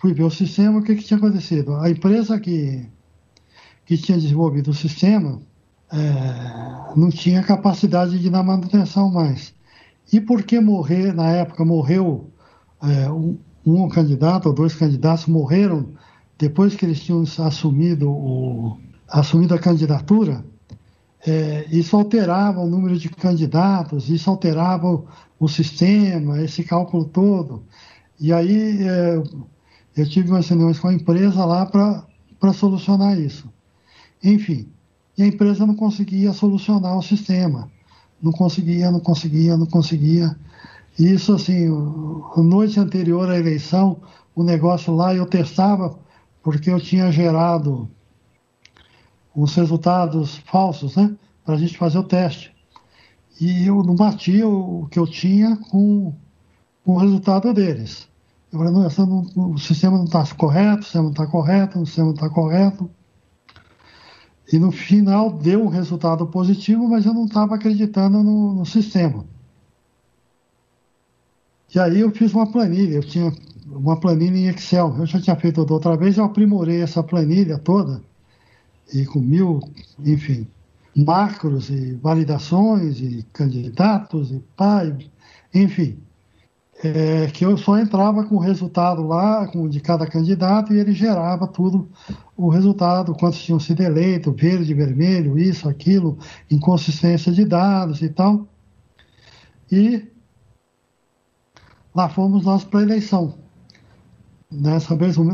fui 0.00 0.12
ver 0.12 0.24
o 0.24 0.30
sistema, 0.30 0.80
o 0.80 0.82
que, 0.82 0.96
que 0.96 1.04
tinha 1.04 1.16
acontecido? 1.16 1.76
A 1.76 1.88
empresa 1.88 2.40
que, 2.40 2.84
que 3.86 3.96
tinha 3.96 4.18
desenvolvido 4.18 4.72
o 4.72 4.74
sistema 4.74 5.40
é, 5.92 6.96
não 6.96 7.08
tinha 7.08 7.42
capacidade 7.42 8.18
de 8.18 8.28
dar 8.28 8.42
manutenção 8.42 9.10
mais. 9.10 9.54
E 10.12 10.20
por 10.20 10.42
que 10.42 10.60
morrer, 10.60 11.14
na 11.14 11.30
época, 11.30 11.64
morreu 11.64 12.30
é, 12.86 13.10
um, 13.10 13.38
um, 13.64 13.88
candidato 13.88 14.46
ou 14.46 14.54
dois 14.54 14.74
candidatos 14.74 15.26
morreram 15.26 15.90
depois 16.38 16.74
que 16.74 16.84
eles 16.84 17.00
tinham 17.00 17.24
assumido, 17.44 18.10
o, 18.10 18.78
assumido 19.08 19.54
a 19.54 19.58
candidatura, 19.58 20.44
é, 21.26 21.66
isso 21.70 21.96
alterava 21.96 22.60
o 22.60 22.68
número 22.68 22.96
de 22.96 23.08
candidatos, 23.08 24.08
isso 24.08 24.30
alterava 24.30 24.86
o, 24.86 25.06
o 25.40 25.48
sistema, 25.48 26.40
esse 26.42 26.62
cálculo 26.62 27.04
todo. 27.04 27.64
E 28.20 28.32
aí 28.32 28.86
é, 28.86 29.22
eu 29.96 30.08
tive 30.08 30.30
umas 30.30 30.48
reuniões 30.48 30.78
com 30.78 30.88
a 30.88 30.94
empresa 30.94 31.44
lá 31.44 31.66
para 31.66 32.52
solucionar 32.52 33.18
isso. 33.18 33.50
Enfim, 34.22 34.68
e 35.16 35.22
a 35.22 35.26
empresa 35.26 35.66
não 35.66 35.74
conseguia 35.74 36.32
solucionar 36.32 36.96
o 36.96 37.02
sistema. 37.02 37.70
Não 38.20 38.32
conseguia, 38.32 38.90
não 38.90 39.00
conseguia, 39.00 39.56
não 39.56 39.66
conseguia. 39.66 40.36
Isso, 40.98 41.34
assim, 41.34 41.66
a 41.68 42.42
noite 42.42 42.80
anterior 42.80 43.30
à 43.30 43.36
eleição, 43.36 44.00
o 44.34 44.42
negócio 44.42 44.94
lá 44.94 45.14
eu 45.14 45.26
testava, 45.26 45.98
porque 46.42 46.70
eu 46.70 46.80
tinha 46.80 47.12
gerado 47.12 47.90
os 49.34 49.54
resultados 49.54 50.38
falsos, 50.46 50.96
né? 50.96 51.14
Para 51.44 51.54
a 51.54 51.58
gente 51.58 51.76
fazer 51.76 51.98
o 51.98 52.02
teste. 52.02 52.54
E 53.38 53.66
eu 53.66 53.82
não 53.82 53.94
batia 53.94 54.48
o 54.48 54.88
que 54.90 54.98
eu 54.98 55.06
tinha 55.06 55.56
com, 55.70 56.14
com 56.82 56.94
o 56.94 56.98
resultado 56.98 57.52
deles. 57.52 58.08
Eu 58.50 58.58
falei, 58.58 58.72
não, 58.72 58.88
não, 59.34 59.50
o 59.52 59.58
sistema 59.58 59.98
não 59.98 60.04
está 60.04 60.24
correto, 60.34 60.80
o 60.80 60.84
sistema 60.84 61.04
não 61.04 61.10
está 61.10 61.26
correto, 61.26 61.78
o 61.78 61.86
sistema 61.86 62.06
não 62.06 62.14
está 62.14 62.30
correto. 62.30 62.90
E 64.50 64.58
no 64.58 64.72
final 64.72 65.30
deu 65.30 65.64
um 65.64 65.68
resultado 65.68 66.26
positivo, 66.28 66.88
mas 66.88 67.04
eu 67.04 67.12
não 67.12 67.26
estava 67.26 67.56
acreditando 67.56 68.22
no, 68.22 68.54
no 68.54 68.64
sistema. 68.64 69.26
E 71.76 71.78
aí 71.78 72.00
eu 72.00 72.10
fiz 72.10 72.32
uma 72.32 72.50
planilha, 72.50 72.94
eu 72.94 73.02
tinha 73.02 73.30
uma 73.66 74.00
planilha 74.00 74.34
em 74.34 74.48
Excel. 74.48 74.96
Eu 74.98 75.04
já 75.04 75.20
tinha 75.20 75.36
feito 75.36 75.60
outra 75.70 75.94
vez, 75.94 76.16
eu 76.16 76.24
aprimorei 76.24 76.80
essa 76.80 77.02
planilha 77.02 77.58
toda 77.58 78.00
e 78.94 79.04
com 79.04 79.20
mil, 79.20 79.60
enfim, 79.98 80.46
macros 80.96 81.68
e 81.68 81.92
validações 81.96 82.98
e 82.98 83.26
candidatos 83.30 84.30
e 84.30 84.42
pai, 84.56 84.96
enfim, 85.52 85.98
é, 86.82 87.26
que 87.26 87.44
eu 87.44 87.58
só 87.58 87.78
entrava 87.78 88.24
com 88.24 88.36
o 88.36 88.40
resultado 88.40 89.06
lá 89.06 89.46
com, 89.46 89.68
de 89.68 89.78
cada 89.78 90.06
candidato 90.06 90.72
e 90.72 90.78
ele 90.78 90.92
gerava 90.92 91.46
tudo 91.46 91.90
o 92.34 92.48
resultado, 92.48 93.14
quantos 93.14 93.42
tinham 93.42 93.60
sido 93.60 93.82
eleitos, 93.82 94.34
verde, 94.34 94.72
vermelho, 94.72 95.38
isso, 95.38 95.68
aquilo, 95.68 96.16
inconsistência 96.50 97.30
de 97.30 97.44
dados 97.44 98.00
e 98.00 98.08
tal. 98.08 98.48
E 99.70 100.15
lá 101.96 102.08
fomos 102.10 102.44
nós 102.44 102.62
para 102.62 102.80
a 102.80 102.82
eleição. 102.82 103.34
Dessa 104.50 104.94
vez 104.94 105.16
foi 105.16 105.24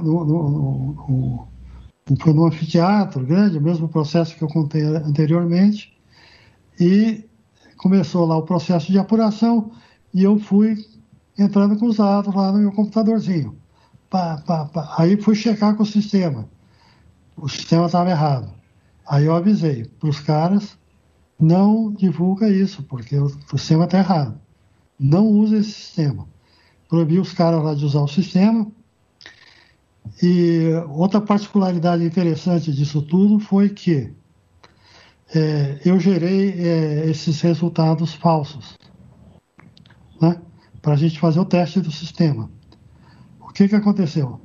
no 2.32 2.46
anfiteatro 2.46 3.26
grande, 3.26 3.58
o 3.58 3.62
mesmo 3.62 3.88
processo 3.88 4.36
que 4.36 4.42
eu 4.42 4.48
contei 4.48 4.82
anteriormente, 4.82 5.92
e 6.80 7.28
começou 7.76 8.24
lá 8.24 8.36
o 8.36 8.44
processo 8.44 8.92
de 8.92 8.98
apuração 8.98 9.72
e 10.14 10.22
eu 10.22 10.38
fui 10.38 10.76
entrando 11.36 11.76
com 11.76 11.86
os 11.86 11.96
dados 11.96 12.32
lá 12.32 12.52
no 12.52 12.58
meu 12.58 12.72
computadorzinho. 12.72 13.56
Pá, 14.08 14.40
pá, 14.46 14.66
pá. 14.66 14.94
Aí 14.98 15.20
fui 15.20 15.34
checar 15.34 15.74
com 15.74 15.82
o 15.82 15.86
sistema. 15.86 16.48
O 17.36 17.48
sistema 17.48 17.86
estava 17.86 18.10
errado. 18.10 18.52
Aí 19.06 19.24
eu 19.24 19.34
avisei 19.34 19.84
para 19.98 20.08
os 20.08 20.20
caras, 20.20 20.78
não 21.40 21.90
divulga 21.92 22.48
isso, 22.48 22.84
porque 22.84 23.18
o 23.18 23.28
sistema 23.50 23.84
está 23.84 23.98
errado. 23.98 24.40
Não 24.98 25.26
usa 25.26 25.56
esse 25.56 25.72
sistema. 25.72 26.31
Proibi 26.92 27.18
os 27.18 27.32
caras 27.32 27.64
lá 27.64 27.72
de 27.72 27.86
usar 27.86 28.02
o 28.02 28.06
sistema, 28.06 28.70
e 30.22 30.68
outra 30.90 31.22
particularidade 31.22 32.04
interessante 32.04 32.70
disso 32.70 33.00
tudo 33.00 33.40
foi 33.40 33.70
que 33.70 34.12
é, 35.34 35.80
eu 35.86 35.98
gerei 35.98 36.50
é, 36.50 37.08
esses 37.08 37.40
resultados 37.40 38.12
falsos 38.12 38.76
né, 40.20 40.38
para 40.82 40.92
a 40.92 40.96
gente 40.96 41.18
fazer 41.18 41.40
o 41.40 41.46
teste 41.46 41.80
do 41.80 41.90
sistema. 41.90 42.50
O 43.40 43.48
que, 43.54 43.68
que 43.68 43.74
aconteceu? 43.74 44.38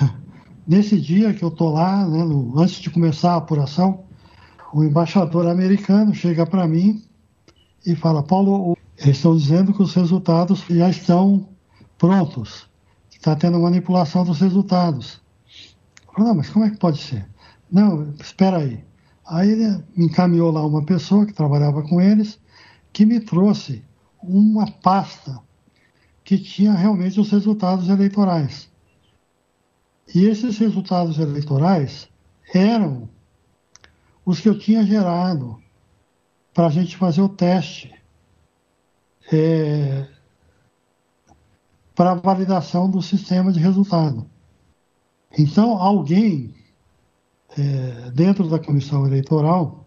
Nesse 0.64 1.00
dia 1.00 1.34
que 1.34 1.42
eu 1.42 1.48
estou 1.48 1.72
lá, 1.72 2.06
né, 2.06 2.22
no, 2.22 2.60
antes 2.60 2.76
de 2.76 2.90
começar 2.90 3.32
a 3.32 3.38
apuração, 3.38 4.04
o 4.72 4.84
embaixador 4.84 5.48
americano 5.48 6.14
chega 6.14 6.46
para 6.46 6.68
mim 6.68 7.02
e 7.84 7.96
fala: 7.96 8.22
Paulo, 8.22 8.78
eles 8.96 9.16
estão 9.16 9.36
dizendo 9.36 9.74
que 9.74 9.82
os 9.82 9.92
resultados 9.94 10.64
já 10.70 10.88
estão 10.88 11.57
prontos 11.98 12.68
está 13.18 13.34
tendo 13.36 13.58
manipulação 13.58 14.24
dos 14.24 14.40
resultados. 14.40 15.20
Eu 16.06 16.12
falei, 16.14 16.28
não, 16.28 16.34
mas 16.36 16.48
como 16.48 16.64
é 16.64 16.70
que 16.70 16.78
pode 16.78 16.98
ser? 16.98 17.28
Não, 17.70 18.12
espera 18.12 18.58
aí. 18.58 18.84
Aí 19.26 19.50
ele 19.50 19.84
me 19.94 20.06
encaminhou 20.06 20.50
lá 20.50 20.64
uma 20.64 20.82
pessoa 20.82 21.26
que 21.26 21.34
trabalhava 21.34 21.82
com 21.82 22.00
eles, 22.00 22.40
que 22.92 23.04
me 23.04 23.20
trouxe 23.20 23.84
uma 24.22 24.70
pasta 24.70 25.38
que 26.24 26.38
tinha 26.38 26.72
realmente 26.72 27.20
os 27.20 27.30
resultados 27.30 27.88
eleitorais. 27.88 28.70
E 30.14 30.24
esses 30.24 30.56
resultados 30.58 31.18
eleitorais 31.18 32.08
eram 32.54 33.08
os 34.24 34.40
que 34.40 34.48
eu 34.48 34.58
tinha 34.58 34.84
gerado 34.84 35.60
para 36.54 36.66
a 36.66 36.70
gente 36.70 36.96
fazer 36.96 37.20
o 37.20 37.28
teste. 37.28 37.94
É, 39.30 40.08
para 41.98 42.14
validação 42.14 42.88
do 42.88 43.02
sistema 43.02 43.50
de 43.50 43.58
resultado. 43.58 44.24
Então, 45.36 45.72
alguém 45.72 46.54
é, 47.58 48.12
dentro 48.12 48.48
da 48.48 48.56
comissão 48.56 49.04
eleitoral 49.04 49.84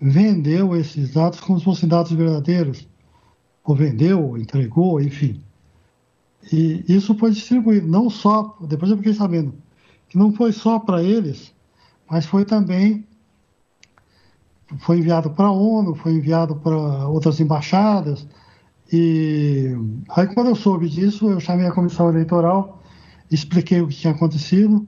vendeu 0.00 0.74
esses 0.74 1.14
dados 1.14 1.38
como 1.38 1.60
se 1.60 1.64
fossem 1.64 1.88
dados 1.88 2.10
verdadeiros, 2.10 2.88
ou 3.62 3.76
vendeu, 3.76 4.30
ou 4.30 4.36
entregou, 4.36 5.00
enfim. 5.00 5.40
E 6.52 6.84
isso 6.88 7.14
foi 7.14 7.30
distribuído, 7.30 7.86
não 7.86 8.10
só, 8.10 8.56
depois 8.62 8.90
eu 8.90 8.96
fiquei 8.96 9.14
sabendo, 9.14 9.54
que 10.08 10.18
não 10.18 10.32
foi 10.32 10.50
só 10.50 10.80
para 10.80 11.00
eles, 11.00 11.54
mas 12.10 12.26
foi 12.26 12.44
também 12.44 13.06
foi 14.80 14.98
enviado 14.98 15.30
para 15.30 15.46
a 15.46 15.52
ONU, 15.52 15.94
foi 15.94 16.14
enviado 16.14 16.56
para 16.56 17.06
outras 17.06 17.38
embaixadas, 17.38 18.26
e 18.90 19.74
aí, 20.10 20.26
quando 20.34 20.48
eu 20.48 20.54
soube 20.54 20.88
disso, 20.88 21.30
eu 21.30 21.40
chamei 21.40 21.66
a 21.66 21.72
comissão 21.72 22.08
eleitoral, 22.08 22.82
expliquei 23.30 23.80
o 23.82 23.88
que 23.88 23.96
tinha 23.96 24.12
acontecido, 24.14 24.86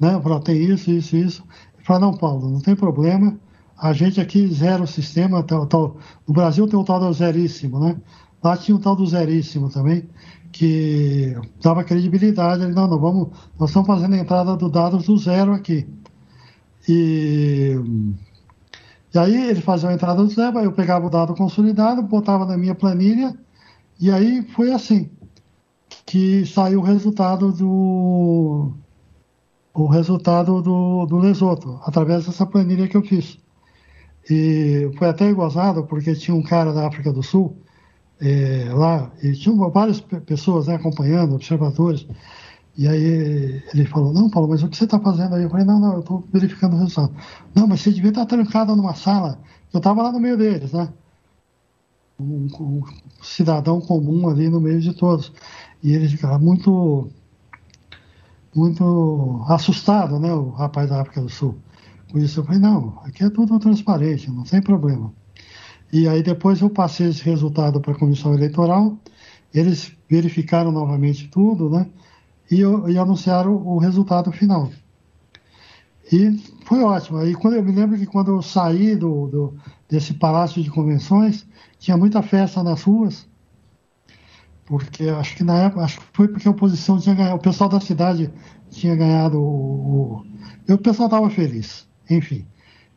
né? 0.00 0.18
Falei, 0.22 0.40
tem 0.40 0.62
isso, 0.62 0.90
isso, 0.90 1.16
isso. 1.16 1.44
Ele 1.74 1.84
falou, 1.84 2.12
não, 2.12 2.16
Paulo, 2.16 2.50
não 2.50 2.60
tem 2.60 2.74
problema, 2.74 3.38
a 3.76 3.92
gente 3.92 4.20
aqui 4.20 4.46
zera 4.48 4.82
o 4.82 4.86
sistema, 4.86 5.42
tal, 5.42 5.66
tal. 5.66 5.96
no 6.26 6.32
Brasil 6.32 6.66
tem 6.66 6.78
o 6.78 6.84
tal 6.84 7.00
do 7.00 7.12
zeríssimo, 7.12 7.78
né? 7.80 7.96
Lá 8.42 8.56
tinha 8.56 8.76
o 8.76 8.80
tal 8.80 8.96
do 8.96 9.06
zeríssimo 9.06 9.68
também, 9.70 10.08
que 10.50 11.36
dava 11.62 11.84
credibilidade. 11.84 12.62
Ele, 12.64 12.74
não, 12.74 12.86
não, 12.88 12.98
vamos, 12.98 13.28
nós 13.58 13.70
estamos 13.70 13.86
fazendo 13.86 14.14
a 14.14 14.18
entrada 14.18 14.56
do 14.56 14.68
dados 14.68 15.06
do 15.06 15.16
zero 15.18 15.52
aqui. 15.52 15.86
E 16.88 17.76
e 19.14 19.18
aí 19.18 19.50
ele 19.50 19.60
fazia 19.60 19.88
a 19.88 19.92
entrada 19.92 20.22
do 20.22 20.28
zero, 20.28 20.58
eu 20.60 20.72
pegava 20.72 21.06
o 21.06 21.10
dado 21.10 21.34
consolidado, 21.34 22.02
botava 22.02 22.46
na 22.46 22.56
minha 22.56 22.74
planilha, 22.74 23.36
e 24.00 24.10
aí 24.10 24.42
foi 24.54 24.72
assim 24.72 25.10
que 26.06 26.44
saiu 26.46 26.80
o 26.80 26.82
resultado 26.82 27.52
do 27.52 28.72
o 29.74 29.86
resultado 29.86 30.60
do, 30.60 31.06
do 31.06 31.18
Lesoto, 31.18 31.80
através 31.84 32.26
dessa 32.26 32.44
planilha 32.44 32.86
que 32.88 32.96
eu 32.96 33.02
fiz. 33.02 33.38
E 34.28 34.90
foi 34.98 35.08
até 35.08 35.32
gozado, 35.32 35.84
porque 35.84 36.14
tinha 36.14 36.34
um 36.34 36.42
cara 36.42 36.72
da 36.72 36.86
África 36.86 37.12
do 37.12 37.22
Sul 37.22 37.56
é, 38.20 38.68
lá, 38.72 39.10
e 39.22 39.32
tinha 39.32 39.54
várias 39.68 40.00
pessoas 40.00 40.66
né, 40.66 40.74
acompanhando, 40.74 41.34
observadores, 41.34 42.06
e 42.76 42.88
aí 42.88 43.62
ele 43.74 43.84
falou, 43.84 44.12
não, 44.14 44.30
Paulo, 44.30 44.48
mas 44.48 44.62
o 44.62 44.68
que 44.68 44.76
você 44.76 44.84
está 44.84 44.98
fazendo 44.98 45.34
aí? 45.34 45.42
Eu 45.42 45.50
falei, 45.50 45.66
não, 45.66 45.78
não, 45.78 45.92
eu 45.94 46.00
estou 46.00 46.26
verificando 46.32 46.74
o 46.74 46.78
resultado. 46.78 47.14
Não, 47.54 47.66
mas 47.66 47.80
você 47.80 47.90
devia 47.92 48.08
estar 48.10 48.24
tá 48.24 48.36
trancado 48.36 48.74
numa 48.74 48.94
sala. 48.94 49.38
Eu 49.72 49.78
estava 49.78 50.02
lá 50.02 50.12
no 50.12 50.18
meio 50.18 50.38
deles, 50.38 50.72
né? 50.72 50.88
Um, 52.18 52.48
um, 52.60 52.82
cidadão 53.22 53.80
comum 53.80 54.28
ali 54.28 54.48
no 54.48 54.60
meio 54.60 54.80
de 54.80 54.94
todos. 54.94 55.32
E 55.82 55.92
ele 55.92 56.08
ficava 56.08 56.38
muito, 56.38 57.10
muito 58.54 59.44
assustado, 59.48 60.18
né? 60.18 60.32
O 60.32 60.50
rapaz 60.50 60.88
da 60.88 61.02
África 61.02 61.20
do 61.20 61.28
Sul. 61.28 61.58
Com 62.10 62.18
isso 62.18 62.40
eu 62.40 62.44
falei, 62.44 62.60
não, 62.60 62.98
aqui 63.04 63.22
é 63.24 63.30
tudo 63.30 63.58
transparente, 63.58 64.30
não 64.30 64.44
tem 64.44 64.62
problema. 64.62 65.12
E 65.92 66.08
aí 66.08 66.22
depois 66.22 66.62
eu 66.62 66.70
passei 66.70 67.08
esse 67.08 67.22
resultado 67.22 67.80
para 67.82 67.92
a 67.92 67.98
comissão 67.98 68.32
eleitoral, 68.32 68.96
eles 69.52 69.92
verificaram 70.08 70.72
novamente 70.72 71.28
tudo, 71.28 71.68
né? 71.68 71.86
E, 72.52 72.92
e 72.92 72.98
anunciaram 72.98 73.54
o, 73.54 73.78
resultado 73.78 74.30
final. 74.30 74.70
E 76.12 76.38
foi 76.66 76.82
ótimo. 76.82 77.18
Aí 77.18 77.34
quando 77.34 77.54
eu 77.54 77.62
me 77.62 77.72
lembro 77.72 77.98
que 77.98 78.04
quando 78.04 78.30
eu 78.30 78.42
saí 78.42 78.94
do, 78.94 79.28
do, 79.28 79.56
desse 79.88 80.12
palácio 80.12 80.62
de 80.62 80.70
convenções, 80.70 81.46
tinha 81.78 81.96
muita 81.96 82.22
festa 82.22 82.62
nas 82.62 82.82
ruas, 82.82 83.26
porque 84.66 85.08
acho 85.08 85.34
que 85.36 85.42
na 85.42 85.64
época, 85.64 85.82
acho 85.82 85.98
que 85.98 86.06
foi 86.12 86.28
porque 86.28 86.46
a 86.46 86.50
oposição 86.50 86.98
tinha 86.98 87.14
ganhado, 87.14 87.36
o 87.36 87.40
pessoal 87.40 87.70
da 87.70 87.80
cidade 87.80 88.30
tinha 88.70 88.94
ganhado 88.94 89.40
o. 89.40 90.22
o 90.68 90.74
o 90.74 90.78
pessoal 90.78 91.06
estava 91.08 91.28
feliz, 91.30 91.88
enfim. 92.08 92.46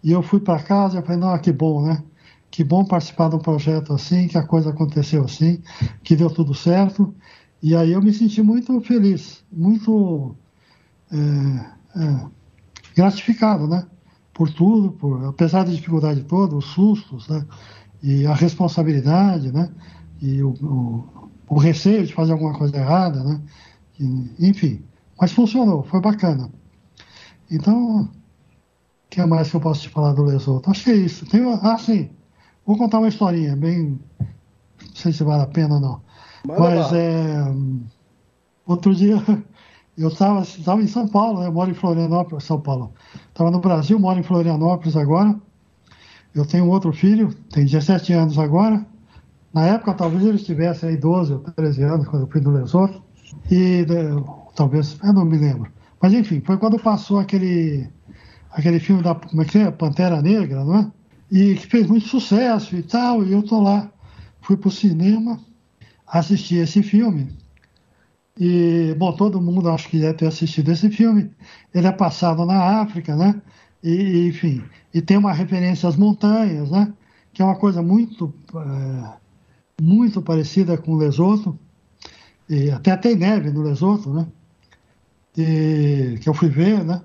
E 0.03 0.11
eu 0.11 0.21
fui 0.21 0.39
para 0.39 0.61
casa 0.61 0.99
e 0.99 1.01
falei, 1.01 1.17
não, 1.17 1.37
que 1.39 1.51
bom, 1.51 1.81
né? 1.81 2.03
Que 2.51 2.63
bom 2.63 2.85
participar 2.85 3.29
de 3.29 3.35
um 3.35 3.39
projeto 3.39 3.91
assim, 3.91 4.27
que 4.27 4.37
a 4.37 4.43
coisa 4.43 4.69
aconteceu 4.69 5.23
assim, 5.23 5.61
que 6.03 6.15
deu 6.15 6.29
tudo 6.29 6.53
certo. 6.53 7.13
E 7.65 7.75
aí 7.75 7.93
eu 7.93 7.99
me 7.99 8.13
senti 8.13 8.43
muito 8.43 8.79
feliz, 8.81 9.43
muito 9.51 10.35
é, 11.11 11.99
é, 11.99 12.27
gratificado, 12.95 13.67
né? 13.67 13.87
Por 14.31 14.51
tudo, 14.53 14.91
por, 14.91 15.25
apesar 15.25 15.63
da 15.63 15.71
dificuldade 15.71 16.23
toda, 16.25 16.55
os 16.55 16.65
sustos, 16.65 17.27
né? 17.27 17.43
E 18.03 18.23
a 18.27 18.35
responsabilidade, 18.35 19.51
né? 19.51 19.71
E 20.21 20.43
o, 20.43 20.49
o, 20.49 21.29
o 21.49 21.57
receio 21.57 22.05
de 22.05 22.13
fazer 22.13 22.33
alguma 22.33 22.53
coisa 22.53 22.77
errada, 22.77 23.23
né? 23.23 23.41
E, 23.99 24.47
enfim, 24.47 24.83
mas 25.19 25.31
funcionou, 25.31 25.81
foi 25.85 25.99
bacana. 25.99 26.51
Então, 27.49 28.01
o 28.03 28.09
que 29.09 29.21
é 29.21 29.25
mais 29.25 29.49
que 29.49 29.55
eu 29.55 29.61
posso 29.61 29.81
te 29.81 29.89
falar 29.89 30.13
do 30.13 30.23
Lesoto? 30.23 30.69
Acho 30.69 30.83
que 30.83 30.91
é 30.91 30.97
isso. 30.97 31.25
Tem, 31.25 31.41
ah, 31.63 31.79
sim. 31.79 32.11
Vou 32.63 32.77
contar 32.77 32.99
uma 32.99 33.07
historinha, 33.07 33.55
bem. 33.55 33.99
Não 34.19 34.93
sei 34.93 35.11
se 35.11 35.23
vale 35.23 35.41
a 35.41 35.47
pena 35.47 35.73
ou 35.73 35.81
não. 35.81 36.04
Mas 36.47 36.93
é, 36.93 37.53
outro 38.65 38.93
dia 38.93 39.17
eu 39.97 40.09
estava 40.09 40.81
em 40.81 40.87
São 40.87 41.07
Paulo, 41.07 41.39
né? 41.39 41.47
eu 41.47 41.51
moro 41.51 41.71
em 41.71 41.75
Florianópolis, 41.75 42.43
São 42.43 42.59
Paulo. 42.59 42.93
Estava 43.29 43.51
no 43.51 43.59
Brasil, 43.59 43.99
moro 43.99 44.19
em 44.19 44.23
Florianópolis 44.23 44.95
agora. 44.95 45.35
Eu 46.33 46.45
tenho 46.45 46.67
outro 46.67 46.91
filho, 46.91 47.33
tem 47.51 47.65
17 47.65 48.13
anos 48.13 48.37
agora. 48.37 48.85
Na 49.53 49.65
época, 49.67 49.93
talvez 49.93 50.23
ele 50.25 50.35
estivesse 50.35 50.85
aí 50.85 50.97
12 50.97 51.33
ou 51.33 51.39
13 51.39 51.83
anos, 51.83 52.07
quando 52.07 52.23
eu 52.23 52.27
fui 52.27 52.41
no 52.41 52.51
Lesoto. 52.51 53.01
E 53.49 53.85
né, 53.87 54.23
talvez, 54.53 54.97
eu 55.01 55.13
não 55.13 55.23
me 55.23 55.37
lembro. 55.37 55.71
Mas 56.01 56.13
enfim, 56.13 56.41
foi 56.45 56.57
quando 56.57 56.77
passou 56.77 57.19
aquele, 57.19 57.87
aquele 58.51 58.79
filme 58.79 59.01
da 59.01 59.15
como 59.15 59.41
é 59.41 59.45
que 59.45 59.57
é? 59.57 59.71
Pantera 59.71 60.21
Negra, 60.21 60.63
não 60.65 60.75
é? 60.75 60.91
E 61.31 61.55
que 61.55 61.67
fez 61.67 61.87
muito 61.87 62.07
sucesso 62.07 62.75
e 62.75 62.83
tal, 62.83 63.23
e 63.23 63.31
eu 63.31 63.41
tô 63.41 63.61
lá. 63.61 63.89
Fui 64.41 64.57
pro 64.57 64.69
cinema, 64.69 65.39
assisti 66.07 66.55
esse 66.55 66.83
filme. 66.83 67.29
E, 68.37 68.93
bom, 68.97 69.13
todo 69.13 69.41
mundo 69.41 69.69
acho 69.69 69.89
que 69.89 69.99
deve 69.99 70.15
ter 70.15 70.27
assistido 70.27 70.71
esse 70.71 70.89
filme. 70.89 71.31
Ele 71.73 71.87
é 71.87 71.91
passado 71.91 72.45
na 72.45 72.81
África, 72.81 73.15
né? 73.15 73.41
E, 73.83 74.27
enfim, 74.27 74.63
e 74.93 75.01
tem 75.01 75.17
uma 75.17 75.31
referência 75.31 75.87
às 75.87 75.95
montanhas, 75.95 76.69
né? 76.69 76.93
Que 77.33 77.41
é 77.41 77.45
uma 77.45 77.55
coisa 77.55 77.81
muito, 77.81 78.33
é, 78.55 79.13
muito 79.81 80.21
parecida 80.21 80.77
com 80.77 80.93
o 80.93 80.97
Lesoto. 80.97 81.57
E 82.49 82.69
até 82.71 82.95
tem 82.97 83.15
neve 83.15 83.51
no 83.51 83.61
Lesoto, 83.61 84.13
né? 84.13 84.27
E, 85.37 86.17
que 86.21 86.27
eu 86.27 86.33
fui 86.33 86.49
ver, 86.49 86.83
né? 86.83 87.01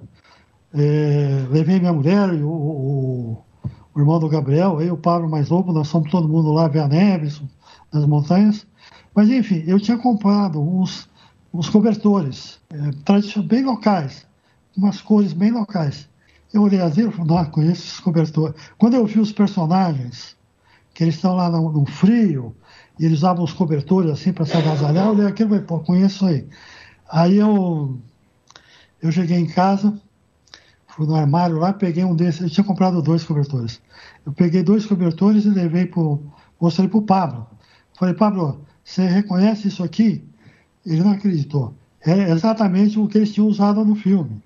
É, 0.72 1.46
levei 1.50 1.80
minha 1.80 1.92
mulher 1.92 2.32
e 2.32 2.42
o, 2.42 2.48
o, 2.48 3.44
o, 3.94 4.00
irmão 4.00 4.20
do 4.20 4.28
Gabriel, 4.28 4.78
aí 4.78 4.88
o 4.90 4.96
Pablo 4.96 5.28
mais 5.28 5.50
novo, 5.50 5.72
nós 5.72 5.90
fomos 5.90 6.10
todo 6.10 6.28
mundo 6.28 6.52
lá 6.52 6.68
ver 6.68 6.80
a 6.80 6.88
neve 6.88 7.32
nas 7.92 8.06
montanhas. 8.06 8.66
Mas 9.14 9.28
enfim, 9.28 9.64
eu 9.66 9.80
tinha 9.80 9.98
comprado 9.98 10.60
uns, 10.60 11.08
uns 11.52 11.68
cobertores 11.68 12.60
é, 12.70 13.42
bem 13.42 13.64
locais, 13.64 14.26
umas 14.76 15.00
cores 15.00 15.32
bem 15.32 15.50
locais. 15.50 16.08
Eu 16.52 16.62
olhei 16.62 16.80
assim 16.80 17.08
e 17.08 17.10
falei, 17.12 17.26
não, 17.26 17.44
conheço 17.46 17.82
esses 17.82 18.00
cobertores. 18.00 18.54
Quando 18.78 18.94
eu 18.94 19.06
vi 19.06 19.20
os 19.20 19.32
personagens, 19.32 20.36
que 20.92 21.04
eles 21.04 21.14
estão 21.14 21.34
lá 21.34 21.48
no, 21.48 21.70
no 21.70 21.86
frio, 21.86 22.54
e 22.98 23.04
eles 23.04 23.18
usavam 23.18 23.44
os 23.44 23.52
cobertores 23.52 24.10
assim 24.10 24.32
para 24.32 24.44
se 24.44 24.56
agasalhar, 24.56 25.06
eu 25.06 25.12
olhei 25.12 25.26
aquilo 25.26 25.50
e 25.50 25.52
falei, 25.52 25.66
pô, 25.66 25.80
conheço 25.80 26.26
aí. 26.26 26.46
Aí 27.08 27.36
eu, 27.36 27.98
eu 29.00 29.10
cheguei 29.10 29.38
em 29.38 29.46
casa, 29.46 29.98
fui 30.88 31.06
no 31.06 31.14
armário 31.14 31.58
lá, 31.58 31.72
peguei 31.72 32.04
um 32.04 32.14
desses, 32.14 32.42
eu 32.42 32.50
tinha 32.50 32.64
comprado 32.64 33.00
dois 33.00 33.24
cobertores. 33.24 33.80
Eu 34.26 34.32
peguei 34.32 34.62
dois 34.62 34.84
cobertores 34.86 35.44
e 35.44 35.50
levei 35.50 35.86
para 35.86 36.02
mostrei 36.60 36.88
para 36.88 36.98
o 36.98 37.02
Pablo. 37.02 37.46
Falei, 37.98 38.14
Pablo, 38.14 38.60
você 38.90 39.06
reconhece 39.06 39.68
isso 39.68 39.84
aqui? 39.84 40.24
Ele 40.84 41.00
não 41.00 41.12
acreditou. 41.12 41.72
É 42.04 42.30
exatamente 42.32 42.98
o 42.98 43.06
que 43.06 43.18
eles 43.18 43.32
tinham 43.32 43.46
usado 43.46 43.84
no 43.84 43.94
filme. 43.94 44.42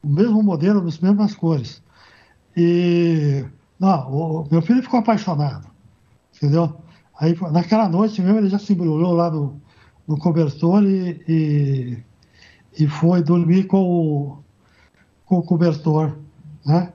O 0.00 0.08
mesmo 0.08 0.40
modelo, 0.40 0.86
as 0.86 1.00
mesmas 1.00 1.34
cores. 1.34 1.82
E 2.56 3.44
não, 3.78 4.12
o 4.12 4.48
meu 4.48 4.62
filho 4.62 4.82
ficou 4.82 5.00
apaixonado. 5.00 5.66
Entendeu? 6.36 6.76
Aí 7.18 7.36
naquela 7.50 7.88
noite 7.88 8.22
mesmo 8.22 8.38
ele 8.38 8.48
já 8.48 8.58
se 8.60 8.72
embrulhou 8.72 9.12
lá 9.12 9.28
no, 9.32 9.60
no 10.06 10.16
cobertor 10.16 10.84
e, 10.84 11.20
e, 11.26 12.04
e, 12.78 12.86
foi 12.86 13.20
dormir 13.20 13.66
com 13.66 13.82
o, 13.82 14.38
com 15.24 15.38
o 15.38 15.42
cobertor, 15.42 16.16
né? 16.64 16.92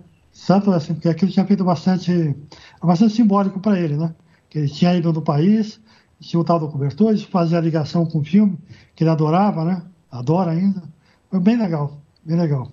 Tanto 0.47 0.71
assim, 0.71 0.93
porque 0.93 1.09
aquilo 1.09 1.31
tinha 1.31 1.45
feito 1.45 1.65
bastante, 1.65 2.33
bastante 2.81 3.13
simbólico 3.13 3.59
para 3.59 3.77
ele, 3.77 3.97
né? 3.97 4.15
Que 4.49 4.59
ele 4.59 4.69
tinha 4.69 4.95
ido 4.95 5.11
no 5.11 5.21
país, 5.21 5.81
tinha 6.23 6.39
o 6.39 6.43
tal 6.43 6.59
do 6.59 6.69
cobertor, 6.69 7.13
isso 7.13 7.27
fazia 7.27 7.59
ligação 7.59 8.05
com 8.05 8.19
o 8.19 8.23
filme, 8.23 8.57
que 8.95 9.03
ele 9.03 9.11
adorava, 9.11 9.65
né? 9.65 9.83
Adora 10.09 10.51
ainda. 10.51 10.81
Foi 11.29 11.39
bem 11.39 11.57
legal, 11.57 11.97
bem 12.23 12.37
legal. 12.37 12.71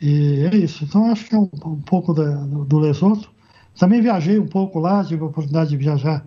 E 0.00 0.48
é 0.52 0.56
isso. 0.56 0.84
Então 0.84 1.10
acho 1.10 1.26
que 1.26 1.34
é 1.34 1.38
um, 1.38 1.48
um 1.64 1.80
pouco 1.80 2.14
da, 2.14 2.24
do 2.24 2.78
Lesoto. 2.78 3.30
Também 3.78 4.00
viajei 4.00 4.38
um 4.38 4.46
pouco 4.46 4.78
lá, 4.78 5.04
tive 5.04 5.22
a 5.22 5.26
oportunidade 5.26 5.70
de 5.70 5.76
viajar 5.76 6.24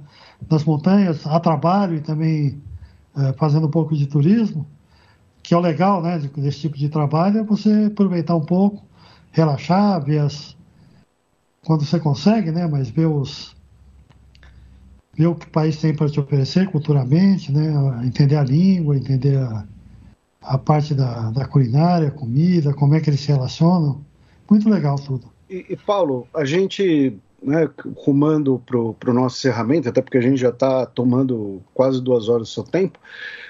nas 0.50 0.64
montanhas 0.64 1.26
a 1.26 1.40
trabalho 1.40 1.96
e 1.96 2.02
também 2.02 2.62
é, 3.18 3.34
fazendo 3.34 3.68
um 3.68 3.72
pouco 3.72 3.96
de 3.96 4.06
turismo, 4.06 4.68
que 5.42 5.54
é 5.54 5.58
o 5.58 5.60
legal 5.60 6.02
né, 6.02 6.20
desse 6.38 6.60
tipo 6.60 6.78
de 6.78 6.90
trabalho, 6.90 7.40
é 7.40 7.44
você 7.44 7.86
aproveitar 7.86 8.36
um 8.36 8.46
pouco, 8.46 8.84
relaxar, 9.32 10.04
ver 10.04 10.20
as. 10.20 10.56
quando 11.66 11.84
você 11.84 12.00
consegue, 12.00 12.52
né, 12.52 12.68
mas 12.68 12.90
ver 12.90 13.08
os, 13.08 13.56
ver 15.20 15.28
o 15.28 15.36
que 15.36 15.46
o 15.46 15.50
país 15.50 15.76
tem 15.76 15.94
para 15.94 16.08
te 16.08 16.18
oferecer 16.18 16.72
culturalmente, 16.72 17.52
né? 17.52 17.74
entender 18.06 18.38
a 18.38 18.44
língua, 18.44 18.96
entender 18.96 19.38
a, 19.38 19.66
a 20.42 20.58
parte 20.58 20.94
da, 20.94 21.30
da 21.32 21.46
culinária, 21.46 22.10
comida, 22.10 22.74
como 22.74 22.96
é 22.96 23.02
que 23.02 23.10
eles 23.10 23.20
se 23.20 23.28
relacionam. 23.28 24.00
Muito 24.50 24.70
legal 24.70 24.96
tudo. 24.96 25.30
E, 25.50 25.66
e 25.68 25.76
Paulo, 25.76 26.26
a 26.34 26.46
gente, 26.46 27.18
né, 27.44 27.70
rumando 27.98 28.64
para 28.66 29.12
o 29.12 29.14
nosso 29.14 29.40
encerramento, 29.40 29.90
até 29.90 30.02
porque 30.02 30.18
a 30.18 30.22
gente 30.22 30.38
já 30.38 30.50
está 30.50 30.86
tomando 30.86 31.62
quase 31.74 32.02
duas 32.02 32.30
horas 32.30 32.48
do 32.48 32.54
seu 32.54 32.64
tempo, 32.64 32.98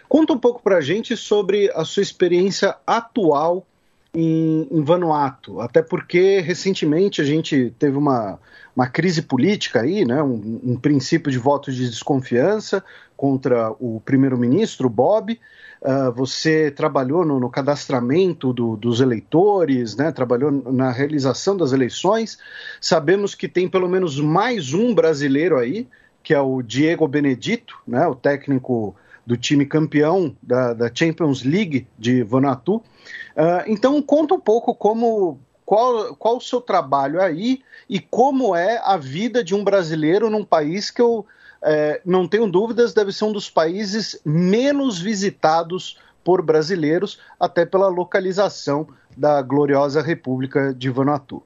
conta 0.08 0.34
um 0.34 0.40
pouco 0.40 0.64
para 0.64 0.78
a 0.78 0.82
gente 0.82 1.16
sobre 1.16 1.72
a 1.76 1.86
sua 1.86 2.02
experiência 2.02 2.76
atual 2.88 3.64
em, 4.12 4.68
em 4.72 4.82
Vanuatu, 4.82 5.62
até 5.62 5.84
porque 5.84 6.40
recentemente 6.40 7.22
a 7.22 7.26
gente 7.26 7.72
teve 7.78 7.96
uma, 7.96 8.40
uma 8.80 8.88
crise 8.88 9.22
política 9.22 9.82
aí, 9.82 10.06
né, 10.06 10.24
um, 10.24 10.62
um 10.64 10.78
princípio 10.78 11.30
de 11.30 11.38
voto 11.38 11.70
de 11.70 11.90
desconfiança 11.90 12.82
contra 13.18 13.72
o 13.72 14.02
primeiro-ministro 14.06 14.90
Bob. 14.90 15.38
Uh, 15.82 16.12
você 16.14 16.72
trabalhou 16.72 17.26
no, 17.26 17.42
no 17.42 17.50
cadastramento 17.50 18.54
do, 18.54 18.78
dos 18.78 19.02
eleitores, 19.02 19.98
né, 19.98 20.14
trabalhou 20.14 20.50
na 20.50 20.92
realização 20.92 21.58
das 21.58 21.74
eleições. 21.74 22.38
Sabemos 22.80 23.36
que 23.36 23.50
tem 23.50 23.68
pelo 23.68 23.90
menos 23.90 24.18
mais 24.18 24.74
um 24.74 24.96
brasileiro 24.96 25.58
aí, 25.58 25.86
que 26.24 26.34
é 26.34 26.40
o 26.40 26.62
Diego 26.62 27.06
Benedito, 27.06 27.78
né, 27.86 28.08
o 28.08 28.16
técnico 28.16 28.96
do 29.26 29.36
time 29.36 29.66
campeão 29.66 30.34
da, 30.42 30.74
da 30.74 30.90
Champions 30.94 31.44
League 31.44 31.86
de 31.98 32.24
Vanuatu. 32.24 32.78
Uh, 32.78 33.64
então, 33.68 34.02
conta 34.02 34.36
um 34.36 34.40
pouco 34.40 34.74
como 34.74 35.38
qual, 35.70 36.16
qual 36.16 36.38
o 36.38 36.42
seu 36.42 36.60
trabalho 36.60 37.22
aí 37.22 37.62
e 37.88 38.00
como 38.00 38.56
é 38.56 38.82
a 38.84 38.98
vida 38.98 39.44
de 39.44 39.54
um 39.54 39.64
brasileiro 39.64 40.28
num 40.28 40.44
país 40.44 40.90
que 40.90 41.00
eu 41.00 41.28
é, 41.62 42.02
não 42.04 42.28
tenho 42.28 42.50
dúvidas 42.50 42.92
deve 42.92 43.12
ser 43.12 43.26
um 43.26 43.32
dos 43.32 43.52
países 43.52 44.20
menos 44.26 45.00
visitados 45.00 46.00
por 46.24 46.42
brasileiros, 46.42 47.20
até 47.40 47.68
pela 47.68 47.88
localização 47.88 48.88
da 49.16 49.44
gloriosa 49.44 50.02
República 50.02 50.74
de 50.74 50.90
Vanuatu. 50.90 51.44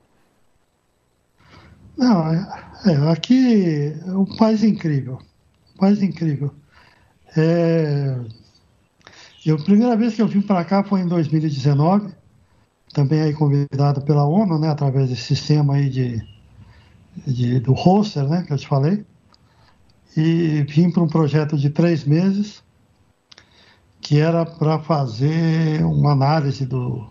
Não, 1.98 2.26
é, 2.30 2.48
é, 2.86 3.12
aqui 3.12 3.94
é 4.08 4.12
um 4.12 4.38
país 4.38 4.64
incrível, 4.64 5.20
um 5.76 5.80
país 5.80 6.02
incrível. 6.02 6.50
É, 7.36 8.16
eu, 9.46 9.58
a 9.58 9.64
primeira 9.66 9.98
vez 9.98 10.16
que 10.16 10.22
eu 10.22 10.28
vim 10.28 10.42
para 10.42 10.64
cá 10.64 10.82
foi 10.82 11.02
em 11.02 11.08
2019, 11.10 12.23
também 12.94 13.22
aí 13.22 13.34
convidado 13.34 14.02
pela 14.02 14.26
ONU, 14.26 14.60
né, 14.60 14.70
através 14.70 15.10
desse 15.10 15.24
sistema 15.24 15.76
aí 15.76 15.90
de, 15.90 16.22
de 17.26 17.60
do 17.60 17.74
roster, 17.74 18.28
né, 18.28 18.44
que 18.44 18.54
eu 18.54 18.58
te 18.58 18.68
falei, 18.68 19.04
e 20.16 20.64
vim 20.70 20.92
para 20.92 21.02
um 21.02 21.08
projeto 21.08 21.58
de 21.58 21.70
três 21.70 22.06
meses 22.06 22.64
que 24.00 24.20
era 24.20 24.46
para 24.46 24.78
fazer 24.80 25.84
uma 25.86 26.12
análise 26.12 26.66
do, 26.66 27.08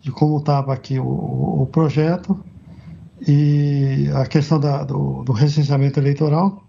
de 0.00 0.12
como 0.12 0.38
estava 0.38 0.72
aqui 0.72 0.98
o, 0.98 1.62
o, 1.62 1.66
projeto 1.66 2.38
e 3.26 4.08
a 4.14 4.26
questão 4.26 4.60
da, 4.60 4.84
do, 4.84 5.24
do 5.24 5.32
recenseamento 5.32 5.98
eleitoral. 5.98 6.62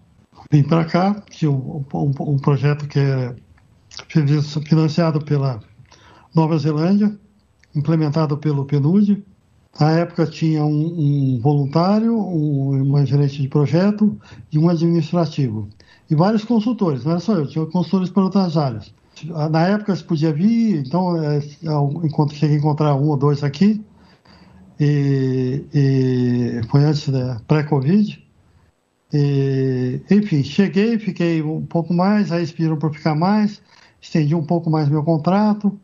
Vim 0.50 0.62
para 0.62 0.84
cá, 0.84 1.22
que 1.30 1.46
um, 1.46 1.84
um, 1.94 2.12
um 2.20 2.38
projeto 2.38 2.88
que 2.88 2.98
é 2.98 3.36
financiado 4.64 5.22
pela 5.22 5.60
Nova 6.34 6.56
Zelândia, 6.58 7.14
implementado 7.74 8.36
pelo 8.38 8.64
PNUD. 8.64 9.22
Na 9.80 9.92
época 9.92 10.26
tinha 10.26 10.64
um, 10.64 11.36
um 11.36 11.40
voluntário, 11.40 12.14
um, 12.18 12.82
uma 12.82 13.06
gerente 13.06 13.40
de 13.40 13.48
projeto 13.48 14.18
e 14.52 14.58
um 14.58 14.68
administrativo. 14.68 15.68
E 16.10 16.14
vários 16.14 16.44
consultores, 16.44 17.04
não 17.04 17.12
era 17.12 17.20
só 17.20 17.34
eu, 17.34 17.46
tinha 17.46 17.64
consultores 17.66 18.10
para 18.10 18.24
outras 18.24 18.56
áreas. 18.56 18.92
Na 19.50 19.66
época 19.68 19.94
se 19.94 20.04
podia 20.04 20.32
vir, 20.32 20.84
então 20.86 21.16
é, 21.22 21.38
é 21.38 22.34
cheguei 22.34 22.56
a 22.56 22.58
encontrar 22.58 22.94
um 22.96 23.08
ou 23.08 23.16
dois 23.16 23.42
aqui, 23.42 23.82
e, 24.78 25.64
e 25.72 26.60
foi 26.68 26.84
antes 26.84 27.08
da 27.08 27.40
pré-Covid. 27.46 28.22
Enfim, 30.10 30.42
cheguei, 30.42 30.98
fiquei 30.98 31.42
um 31.42 31.64
pouco 31.64 31.94
mais, 31.94 32.32
aí 32.32 32.40
eles 32.40 32.52
para 32.78 32.90
ficar 32.90 33.14
mais, 33.14 33.62
estendi 34.00 34.34
um 34.34 34.44
pouco 34.44 34.68
mais 34.70 34.88
meu 34.88 35.04
contrato. 35.04 35.78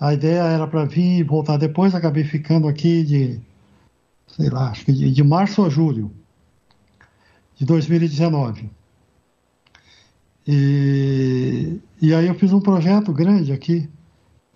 A 0.00 0.14
ideia 0.14 0.42
era 0.42 0.66
para 0.66 0.84
vir 0.84 1.18
e 1.18 1.22
voltar 1.22 1.56
depois, 1.56 1.94
acabei 1.94 2.22
ficando 2.22 2.68
aqui 2.68 3.02
de, 3.02 3.40
sei 4.28 4.48
lá, 4.48 4.70
acho 4.70 4.84
que 4.84 4.92
de, 4.92 5.10
de 5.10 5.24
março 5.24 5.64
a 5.64 5.68
julho 5.68 6.12
de 7.56 7.64
2019. 7.64 8.70
E, 10.46 11.80
e 12.00 12.14
aí 12.14 12.26
eu 12.26 12.34
fiz 12.34 12.52
um 12.52 12.60
projeto 12.60 13.12
grande 13.12 13.52
aqui, 13.52 13.88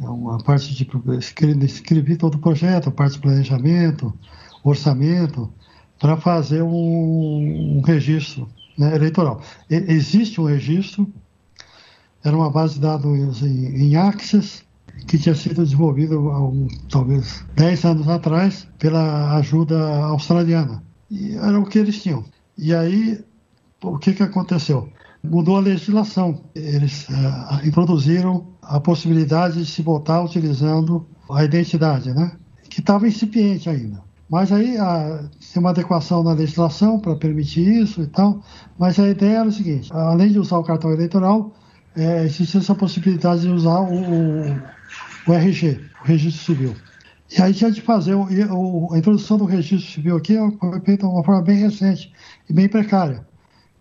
é 0.01 0.09
uma 0.09 0.39
parte 0.39 0.75
de 0.75 0.89
escrevi, 1.19 1.67
escrevi 1.67 2.17
todo 2.17 2.37
o 2.37 2.39
projeto, 2.39 2.89
a 2.89 2.93
parte 2.93 3.15
de 3.15 3.21
planejamento, 3.21 4.15
orçamento, 4.63 5.53
para 5.99 6.17
fazer 6.17 6.63
um, 6.63 7.79
um 7.79 7.81
registro 7.81 8.49
né, 8.79 8.95
eleitoral. 8.95 9.43
E, 9.69 9.75
existe 9.75 10.41
um 10.41 10.45
registro, 10.45 11.13
era 12.25 12.37
uma 12.37 12.51
base 12.51 12.75
de 12.75 12.81
dados 12.81 13.43
em, 13.43 13.67
em 13.77 13.97
Access, 13.97 14.63
que 15.07 15.19
tinha 15.19 15.35
sido 15.35 15.63
desenvolvido 15.63 16.31
há 16.31 16.43
um, 16.43 16.69
talvez 16.91 17.45
10 17.57 17.85
anos 17.85 18.09
atrás 18.09 18.69
pela 18.79 19.37
ajuda 19.37 19.79
australiana. 20.05 20.83
E 21.11 21.35
era 21.37 21.59
o 21.59 21.67
que 21.67 21.79
eles 21.79 22.03
tinham. 22.03 22.25
E 22.57 22.75
aí, 22.75 23.23
o 23.83 23.99
que, 23.99 24.13
que 24.13 24.23
aconteceu? 24.23 24.89
Mudou 25.23 25.57
a 25.57 25.61
legislação. 25.61 26.43
Eles 26.55 27.09
uh, 27.09 27.67
introduziram 27.67 28.47
a 28.63 28.81
possibilidade 28.81 29.65
de 29.65 29.67
se 29.67 29.83
votar 29.83 30.25
utilizando 30.25 31.07
a 31.31 31.45
identidade, 31.45 32.13
né? 32.13 32.33
que 32.73 32.81
estava 32.81 33.07
incipiente 33.07 33.69
ainda. 33.69 34.03
Mas 34.29 34.51
aí 34.51 34.79
a, 34.79 35.29
tem 35.53 35.61
uma 35.61 35.71
adequação 35.71 36.23
na 36.23 36.33
legislação 36.33 36.99
para 36.99 37.15
permitir 37.15 37.83
isso 37.83 38.01
e 38.01 38.07
tal. 38.07 38.43
Mas 38.79 38.99
a 38.99 39.07
ideia 39.07 39.41
era 39.41 39.49
o 39.49 39.53
seguinte: 39.53 39.91
além 39.93 40.33
de 40.33 40.39
usar 40.39 40.57
o 40.57 40.65
cartão 40.65 40.91
eleitoral, 40.91 41.53
é, 41.95 42.25
existe 42.25 42.57
essa 42.57 42.75
possibilidade 42.75 43.43
de 43.43 43.51
usar 43.51 43.81
o, 43.81 43.93
o, 43.93 44.63
o 45.27 45.33
RG, 45.33 45.81
o 46.03 46.07
registro 46.07 46.45
civil. 46.45 46.77
E 47.31 47.41
aí 47.41 47.55
tinha 47.55 47.71
de 47.71 47.81
fazer 47.81 48.15
o, 48.15 48.27
o, 48.53 48.93
a 48.93 48.99
introdução 48.99 49.39
do 49.39 49.45
registro 49.45 49.91
civil 49.91 50.17
aqui 50.17 50.35
de 50.35 51.05
uma 51.05 51.25
forma 51.25 51.43
bem 51.43 51.59
recente 51.59 52.13
e 52.49 52.53
bem 52.53 52.69
precária. 52.69 53.27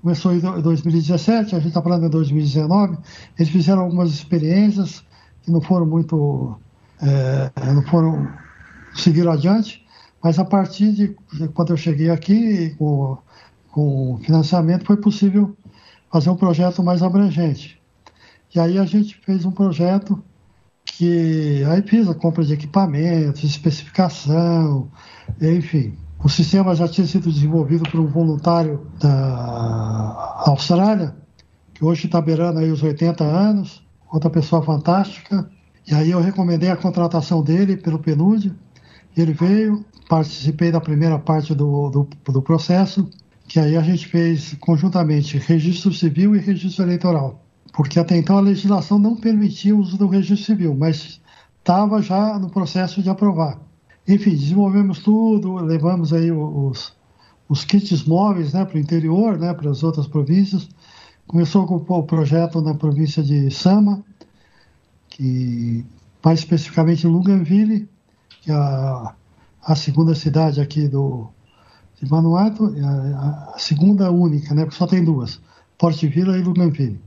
Começou 0.02 0.34
em 0.34 0.40
2017, 0.40 1.56
a 1.56 1.60
gente 1.60 1.68
está 1.68 1.82
falando 1.82 2.06
em 2.06 2.10
2019. 2.10 2.98
Eles 3.38 3.52
fizeram 3.52 3.84
algumas 3.84 4.10
experiências 4.10 5.04
que 5.44 5.52
não 5.52 5.62
foram 5.62 5.86
muito, 5.86 6.58
é, 7.02 7.52
não 7.72 7.84
foram 7.84 8.28
seguiram 8.96 9.32
adiante, 9.32 9.86
mas 10.24 10.40
a 10.40 10.46
partir 10.46 10.92
de 10.92 11.16
quando 11.54 11.72
eu 11.72 11.78
cheguei 11.78 12.10
aqui, 12.10 12.76
com, 12.78 13.18
com 13.72 14.20
financiamento, 14.24 14.86
foi 14.86 14.98
possível 14.98 15.56
fazer 16.12 16.30
um 16.30 16.36
projeto 16.36 16.84
mais 16.84 17.02
abrangente. 17.04 17.82
E 18.54 18.60
aí 18.60 18.78
a 18.78 18.86
gente 18.86 19.16
fez 19.24 19.46
um 19.46 19.52
projeto 19.52 20.22
que 20.98 21.64
a 21.64 22.14
compra 22.14 22.44
de 22.44 22.54
equipamentos, 22.54 23.44
especificação, 23.44 24.90
enfim. 25.42 25.96
O 26.24 26.30
sistema 26.30 26.76
já 26.76 26.88
tinha 26.88 27.08
sido 27.08 27.32
desenvolvido 27.32 27.90
por 27.90 28.00
um 28.00 28.08
voluntário 28.08 28.86
da 29.00 30.44
Austrália, 30.46 31.16
que 31.74 31.84
hoje 31.84 32.06
está 32.06 32.22
beirando 32.22 32.60
aí 32.60 32.72
os 32.72 32.84
80 32.84 33.24
anos, 33.24 33.84
outra 34.12 34.30
pessoa 34.30 34.62
fantástica. 34.62 35.50
E 35.88 35.96
aí 35.96 36.12
eu 36.12 36.22
recomendei 36.22 36.70
a 36.70 36.76
contratação 36.76 37.42
dele 37.42 37.78
pelo 37.78 37.98
PNUD. 37.98 38.54
Ele 39.18 39.34
veio, 39.34 39.84
participei 40.08 40.72
da 40.72 40.80
primeira 40.80 41.18
parte 41.18 41.56
do, 41.56 41.90
do, 41.90 42.08
do 42.32 42.42
processo, 42.42 43.10
que 43.48 43.60
aí 43.60 43.76
a 43.76 43.82
gente 43.82 44.08
fez 44.08 44.56
conjuntamente 44.60 45.38
registro 45.40 45.92
civil 45.92 46.36
e 46.36 46.40
registro 46.40 46.86
eleitoral. 46.86 47.44
Porque 47.72 48.00
até 48.00 48.18
então 48.18 48.38
a 48.38 48.42
legislação 48.42 49.00
não 49.00 49.16
permitia 49.16 49.76
o 49.76 49.80
uso 49.80 49.98
do 49.98 50.08
registro 50.08 50.46
civil, 50.46 50.76
mas 50.76 51.22
estava 51.60 52.02
já 52.02 52.38
no 52.38 52.50
processo 52.50 53.02
de 53.02 53.10
aprovar. 53.10 53.60
Enfim, 54.08 54.32
desenvolvemos 54.32 55.00
tudo, 55.00 55.56
levamos 55.56 56.12
aí 56.12 56.32
os, 56.32 56.94
os 57.48 57.64
kits 57.64 58.04
móveis 58.04 58.54
né, 58.54 58.66
para 58.66 58.78
o 58.78 58.80
interior, 58.80 59.38
né, 59.38 59.54
para 59.54 59.70
as 59.70 59.84
outras 59.84 60.08
províncias. 60.08 60.68
Começou 61.28 61.66
com 61.66 61.76
o 61.76 62.04
projeto 62.04 62.62
na 62.62 62.74
província 62.74 63.24
de 63.24 63.50
Sama, 63.52 64.04
que 65.10 65.86
mais 66.24 66.40
especificamente 66.40 67.08
Luganville, 67.08 67.88
que 68.42 68.52
é 68.52 68.54
a, 68.54 69.14
a 69.64 69.76
segunda 69.76 70.16
cidade 70.16 70.60
aqui 70.60 70.88
do, 70.88 71.30
de 72.02 72.10
Vanuatu, 72.10 72.74
a, 72.84 73.54
a, 73.56 73.60
segunda 73.60 74.12
única, 74.12 74.54
né, 74.56 74.64
porque 74.64 74.78
só 74.78 74.88
tem 74.88 75.04
duas, 75.04 75.40
Porte 75.78 76.08
Vila 76.08 76.38
e 76.38 76.42
Luganville. 76.42 77.00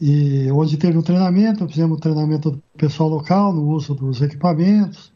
E 0.00 0.50
onde 0.52 0.76
teve 0.76 0.96
um 0.96 1.02
treinamento, 1.02 1.68
fizemos 1.68 1.98
um 1.98 2.00
treinamento 2.00 2.52
do 2.52 2.62
pessoal 2.76 3.08
local 3.08 3.52
no 3.52 3.68
uso 3.68 3.94
dos 3.94 4.22
equipamentos, 4.22 5.12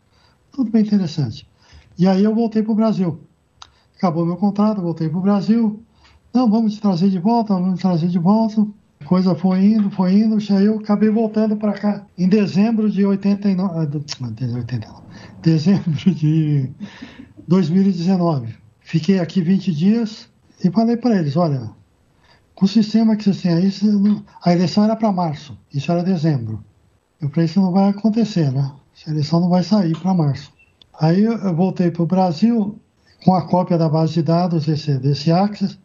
tudo 0.51 0.71
bem 0.71 0.83
interessante. 0.83 1.49
E 1.97 2.07
aí 2.07 2.25
eu 2.25 2.35
voltei 2.35 2.63
para 2.63 2.73
o 2.73 2.77
Brasil. 2.77 3.21
Acabou 3.97 4.27
meu 4.27 4.37
contrato, 4.37 4.83
voltei 4.83 5.09
para 5.09 5.19
o 5.19 5.23
Brasil. 5.23 5.81
Não, 6.35 6.51
vamos 6.51 6.75
te 6.75 6.81
trazer 6.81 7.11
de 7.11 7.19
volta, 7.19 7.55
vamos 7.55 7.79
te 7.79 7.83
trazer 7.83 8.09
de 8.09 8.19
volta. 8.19 8.67
A 9.01 9.05
coisa 9.05 9.35
foi 9.35 9.65
indo, 9.65 9.91
foi 9.91 10.15
indo, 10.15 10.39
aí 10.55 10.65
eu 10.65 10.79
acabei 10.79 11.11
voltando 11.11 11.57
para 11.57 11.73
cá. 11.73 12.07
Em 12.17 12.29
dezembro 12.29 12.91
de 12.91 13.05
89, 13.05 13.79
89, 13.79 14.87
ah, 14.87 15.03
dezembro 15.43 15.93
de 15.93 16.71
2019. 17.47 18.55
Fiquei 18.81 19.19
aqui 19.19 19.41
20 19.41 19.73
dias 19.73 20.29
e 20.65 20.71
falei 20.71 20.97
para 20.97 21.19
eles, 21.19 21.37
olha, 21.37 21.71
o 22.63 22.69
sistema 22.69 23.17
que 23.17 23.29
têm 23.33 23.55
aí, 23.55 23.73
a 24.45 24.53
eleição 24.53 24.85
era 24.85 24.95
para 24.95 25.11
março, 25.11 25.59
isso 25.75 25.91
era 25.91 26.03
dezembro. 26.03 26.65
Eu 27.21 27.29
falei, 27.29 27.47
isso 27.47 27.61
não 27.61 27.73
vai 27.73 27.91
acontecer, 27.91 28.53
né? 28.53 28.73
A 29.05 29.11
eleição 29.11 29.41
não 29.41 29.49
vai 29.49 29.65
sair 29.65 29.99
para 29.99 30.15
março. 30.15 30.53
Aí 31.01 31.25
eu 31.25 31.57
voltei 31.57 31.91
para 31.91 32.03
o 32.05 32.07
Brasil 32.07 32.79
com 33.25 33.35
a 33.35 33.43
cópia 33.43 33.77
da 33.77 33.89
base 33.89 34.15
de 34.15 34.23
dados 34.23 34.67
desse, 34.67 34.97
desse 34.99 35.33
Axis. 35.33 35.77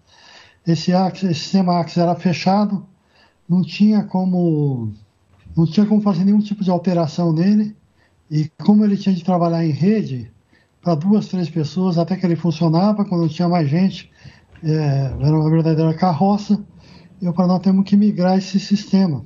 Esse, 0.67 0.93
Axis, 0.93 1.31
esse 1.31 1.39
sistema 1.39 1.79
Axis 1.79 1.97
era 1.97 2.13
fechado, 2.13 2.85
não 3.49 3.63
tinha 3.63 4.03
como 4.03 4.93
não 5.55 5.65
tinha 5.65 5.85
como 5.87 6.01
fazer 6.01 6.23
nenhum 6.25 6.41
tipo 6.41 6.63
de 6.63 6.69
alteração 6.69 7.33
nele. 7.33 7.75
E 8.29 8.51
como 8.61 8.85
ele 8.85 8.97
tinha 8.97 9.15
de 9.15 9.23
trabalhar 9.23 9.65
em 9.65 9.71
rede, 9.71 10.31
para 10.79 10.93
duas, 10.93 11.27
três 11.27 11.49
pessoas, 11.49 11.97
até 11.97 12.15
que 12.15 12.25
ele 12.25 12.35
funcionava, 12.35 13.03
quando 13.03 13.21
não 13.21 13.27
tinha 13.27 13.49
mais 13.49 13.67
gente, 13.67 14.11
é, 14.63 15.13
era 15.19 15.39
uma 15.39 15.49
verdadeira 15.49 15.93
carroça. 15.93 16.59
Eu 17.21 17.33
falei, 17.33 17.51
nós 17.51 17.61
temos 17.61 17.83
que 17.85 17.97
migrar 17.97 18.37
esse 18.37 18.59
sistema, 18.59 19.25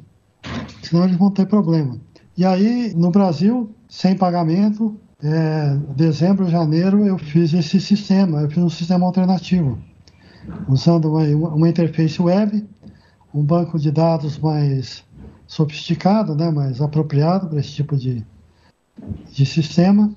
senão 0.82 1.04
eles 1.04 1.18
vão 1.18 1.30
ter 1.30 1.46
problema. 1.46 2.00
E 2.38 2.46
aí, 2.46 2.94
no 2.96 3.12
Brasil, 3.12 3.70
sem 3.90 4.16
pagamento, 4.16 4.98
é, 5.22 5.78
dezembro, 5.96 6.50
janeiro, 6.50 7.06
eu 7.06 7.18
fiz 7.18 7.54
esse 7.54 7.80
sistema, 7.80 8.42
eu 8.42 8.50
fiz 8.50 8.64
um 8.64 8.70
sistema 8.70 9.06
alternativo, 9.06 9.78
usando 10.68 11.12
uma, 11.12 11.50
uma 11.50 11.70
interface 11.70 12.22
web, 12.22 12.66
um 13.34 13.44
banco 13.44 13.78
de 13.78 13.92
dados 13.92 14.40
mais 14.40 15.04
sofisticado, 15.46 16.34
né, 16.34 16.50
mais 16.50 16.82
apropriado 16.82 17.48
para 17.50 17.60
esse 17.60 17.72
tipo 17.72 17.98
de, 17.98 18.26
de 19.32 19.46
sistema. 19.46 20.16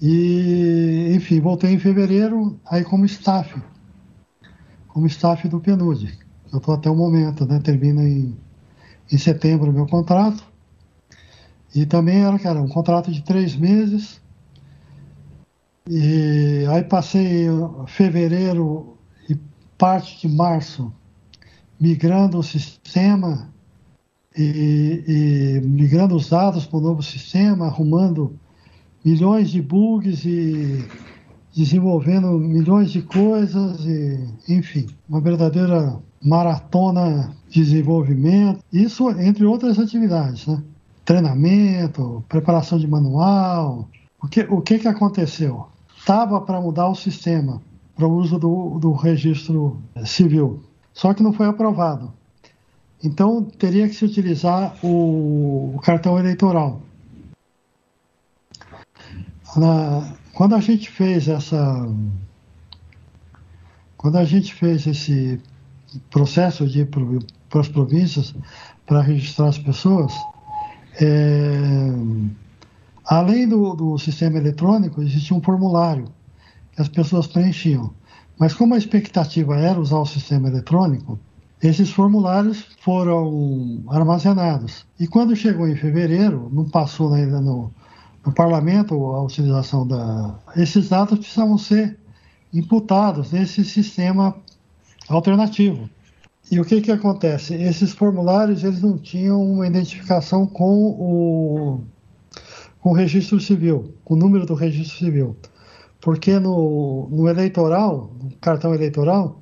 E, 0.00 1.12
enfim, 1.14 1.40
voltei 1.40 1.72
em 1.72 1.78
fevereiro, 1.78 2.58
aí 2.64 2.82
como 2.84 3.04
staff, 3.04 3.60
como 4.92 5.06
staff 5.06 5.48
do 5.48 5.58
PNUD. 5.58 6.18
Eu 6.52 6.58
estou 6.58 6.74
até 6.74 6.90
o 6.90 6.94
momento, 6.94 7.46
né, 7.46 7.58
termina 7.60 8.02
em, 8.02 8.36
em 9.10 9.18
setembro 9.18 9.70
o 9.70 9.72
meu 9.72 9.86
contrato. 9.86 10.44
E 11.74 11.86
também 11.86 12.22
era, 12.22 12.38
cara, 12.38 12.60
um 12.60 12.68
contrato 12.68 13.10
de 13.10 13.22
três 13.22 13.56
meses. 13.56 14.20
E 15.88 16.66
aí 16.68 16.84
passei 16.84 17.46
fevereiro 17.86 18.98
e 19.28 19.36
parte 19.78 20.20
de 20.20 20.34
março 20.34 20.92
migrando 21.80 22.38
o 22.38 22.42
sistema 22.42 23.50
e, 24.36 25.02
e 25.08 25.66
migrando 25.66 26.14
os 26.14 26.28
dados 26.28 26.66
para 26.66 26.78
o 26.78 26.82
novo 26.82 27.02
sistema, 27.02 27.66
arrumando 27.66 28.38
milhões 29.04 29.50
de 29.50 29.60
bugs 29.60 30.24
e 30.24 30.86
desenvolvendo 31.54 32.28
milhões 32.38 32.90
de 32.90 33.02
coisas 33.02 33.84
e, 33.84 34.28
enfim, 34.48 34.86
uma 35.08 35.20
verdadeira 35.20 35.98
maratona 36.22 37.36
de 37.48 37.62
desenvolvimento. 37.62 38.60
Isso 38.72 39.10
entre 39.10 39.44
outras 39.44 39.78
atividades, 39.78 40.46
né? 40.46 40.62
Treinamento, 41.04 42.24
preparação 42.28 42.78
de 42.78 42.86
manual. 42.86 43.88
O 44.20 44.28
que, 44.28 44.40
o 44.48 44.60
que, 44.60 44.78
que 44.78 44.88
aconteceu? 44.88 45.66
Estava 45.96 46.40
para 46.40 46.60
mudar 46.60 46.88
o 46.88 46.94
sistema 46.94 47.60
para 47.94 48.06
o 48.06 48.14
uso 48.14 48.38
do, 48.38 48.78
do 48.78 48.92
registro 48.92 49.78
civil, 50.04 50.62
só 50.94 51.12
que 51.12 51.22
não 51.22 51.32
foi 51.32 51.46
aprovado. 51.46 52.12
Então, 53.04 53.42
teria 53.42 53.88
que 53.88 53.94
se 53.94 54.04
utilizar 54.04 54.76
o, 54.82 55.74
o 55.74 55.80
cartão 55.80 56.18
eleitoral. 56.18 56.80
Na, 59.56 60.14
quando 60.34 60.54
a 60.54 60.60
gente 60.60 60.90
fez 60.90 61.28
essa. 61.28 61.88
Quando 63.96 64.16
a 64.18 64.24
gente 64.24 64.54
fez 64.54 64.86
esse 64.86 65.40
processo 66.10 66.66
de 66.66 66.80
ir 66.80 66.88
para 67.48 67.60
as 67.60 67.68
províncias 67.68 68.34
para 68.86 69.00
registrar 69.00 69.48
as 69.48 69.58
pessoas, 69.58 70.12
é, 71.00 71.92
além 73.04 73.46
do, 73.46 73.74
do 73.74 73.98
sistema 73.98 74.38
eletrônico, 74.38 75.02
existia 75.02 75.36
um 75.36 75.40
formulário 75.40 76.06
que 76.72 76.82
as 76.82 76.88
pessoas 76.88 77.26
preenchiam. 77.26 77.92
Mas 78.38 78.54
como 78.54 78.74
a 78.74 78.78
expectativa 78.78 79.56
era 79.56 79.78
usar 79.78 79.98
o 79.98 80.06
sistema 80.06 80.48
eletrônico, 80.48 81.18
esses 81.62 81.90
formulários 81.90 82.66
foram 82.80 83.84
armazenados. 83.88 84.84
E 84.98 85.06
quando 85.06 85.36
chegou 85.36 85.68
em 85.68 85.76
fevereiro, 85.76 86.50
não 86.52 86.64
passou 86.64 87.12
ainda 87.14 87.40
no, 87.40 87.70
no 88.24 88.32
parlamento 88.32 88.94
a 88.94 89.22
utilização 89.22 89.86
da. 89.86 90.38
Esses 90.56 90.88
dados 90.88 91.18
precisavam 91.18 91.58
ser 91.58 91.98
imputados 92.52 93.32
nesse 93.32 93.64
sistema 93.64 94.36
alternativo. 95.08 95.88
E 96.50 96.60
o 96.60 96.64
que 96.64 96.80
que 96.80 96.92
acontece? 96.92 97.54
Esses 97.54 97.92
formulários 97.92 98.62
eles 98.62 98.82
não 98.82 98.98
tinham 98.98 99.42
uma 99.42 99.66
identificação 99.66 100.46
com 100.46 100.86
o, 100.90 101.80
com 102.80 102.90
o 102.90 102.92
registro 102.92 103.40
civil, 103.40 103.94
com 104.04 104.14
o 104.14 104.16
número 104.16 104.44
do 104.44 104.54
registro 104.54 104.98
civil. 104.98 105.36
Porque 106.00 106.38
no, 106.38 107.08
no 107.10 107.28
eleitoral, 107.28 108.10
no 108.20 108.30
cartão 108.38 108.74
eleitoral, 108.74 109.40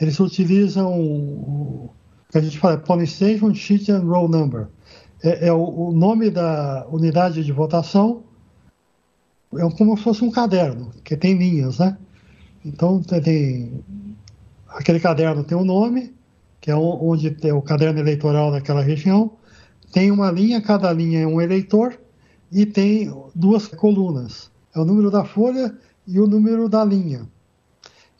eles 0.00 0.20
utilizam 0.20 0.92
o 1.00 1.90
que 2.30 2.38
a 2.38 2.40
gente 2.40 2.58
fala 2.58 2.76
Polling 2.76 3.06
Station 3.06 3.52
Sheet 3.54 3.90
and 3.90 4.04
Roll 4.04 4.28
Number. 4.28 4.68
É, 5.22 5.48
é 5.48 5.52
o, 5.52 5.62
o, 5.62 5.92
nome 5.92 6.30
da 6.30 6.86
unidade 6.90 7.44
de 7.44 7.52
votação, 7.52 8.22
é 9.54 9.68
como 9.76 9.96
se 9.96 10.04
fosse 10.04 10.24
um 10.24 10.30
caderno, 10.30 10.90
que 11.04 11.16
tem 11.16 11.36
linhas, 11.36 11.78
né? 11.78 11.98
Então 12.64 13.02
tem 13.02 13.82
aquele 14.68 15.00
caderno 15.00 15.44
tem 15.44 15.56
um 15.56 15.64
nome, 15.64 16.14
que 16.60 16.70
é 16.70 16.76
onde 16.76 17.30
tem 17.30 17.52
o 17.52 17.62
caderno 17.62 17.98
eleitoral 17.98 18.50
daquela 18.50 18.82
região, 18.82 19.32
tem 19.92 20.10
uma 20.10 20.30
linha, 20.30 20.60
cada 20.60 20.92
linha 20.92 21.20
é 21.20 21.26
um 21.26 21.40
eleitor 21.40 21.98
e 22.52 22.64
tem 22.64 23.12
duas 23.34 23.66
colunas. 23.66 24.50
É 24.74 24.78
o 24.78 24.84
número 24.84 25.10
da 25.10 25.24
folha 25.24 25.76
e 26.06 26.20
o 26.20 26.26
número 26.26 26.68
da 26.68 26.84
linha. 26.84 27.26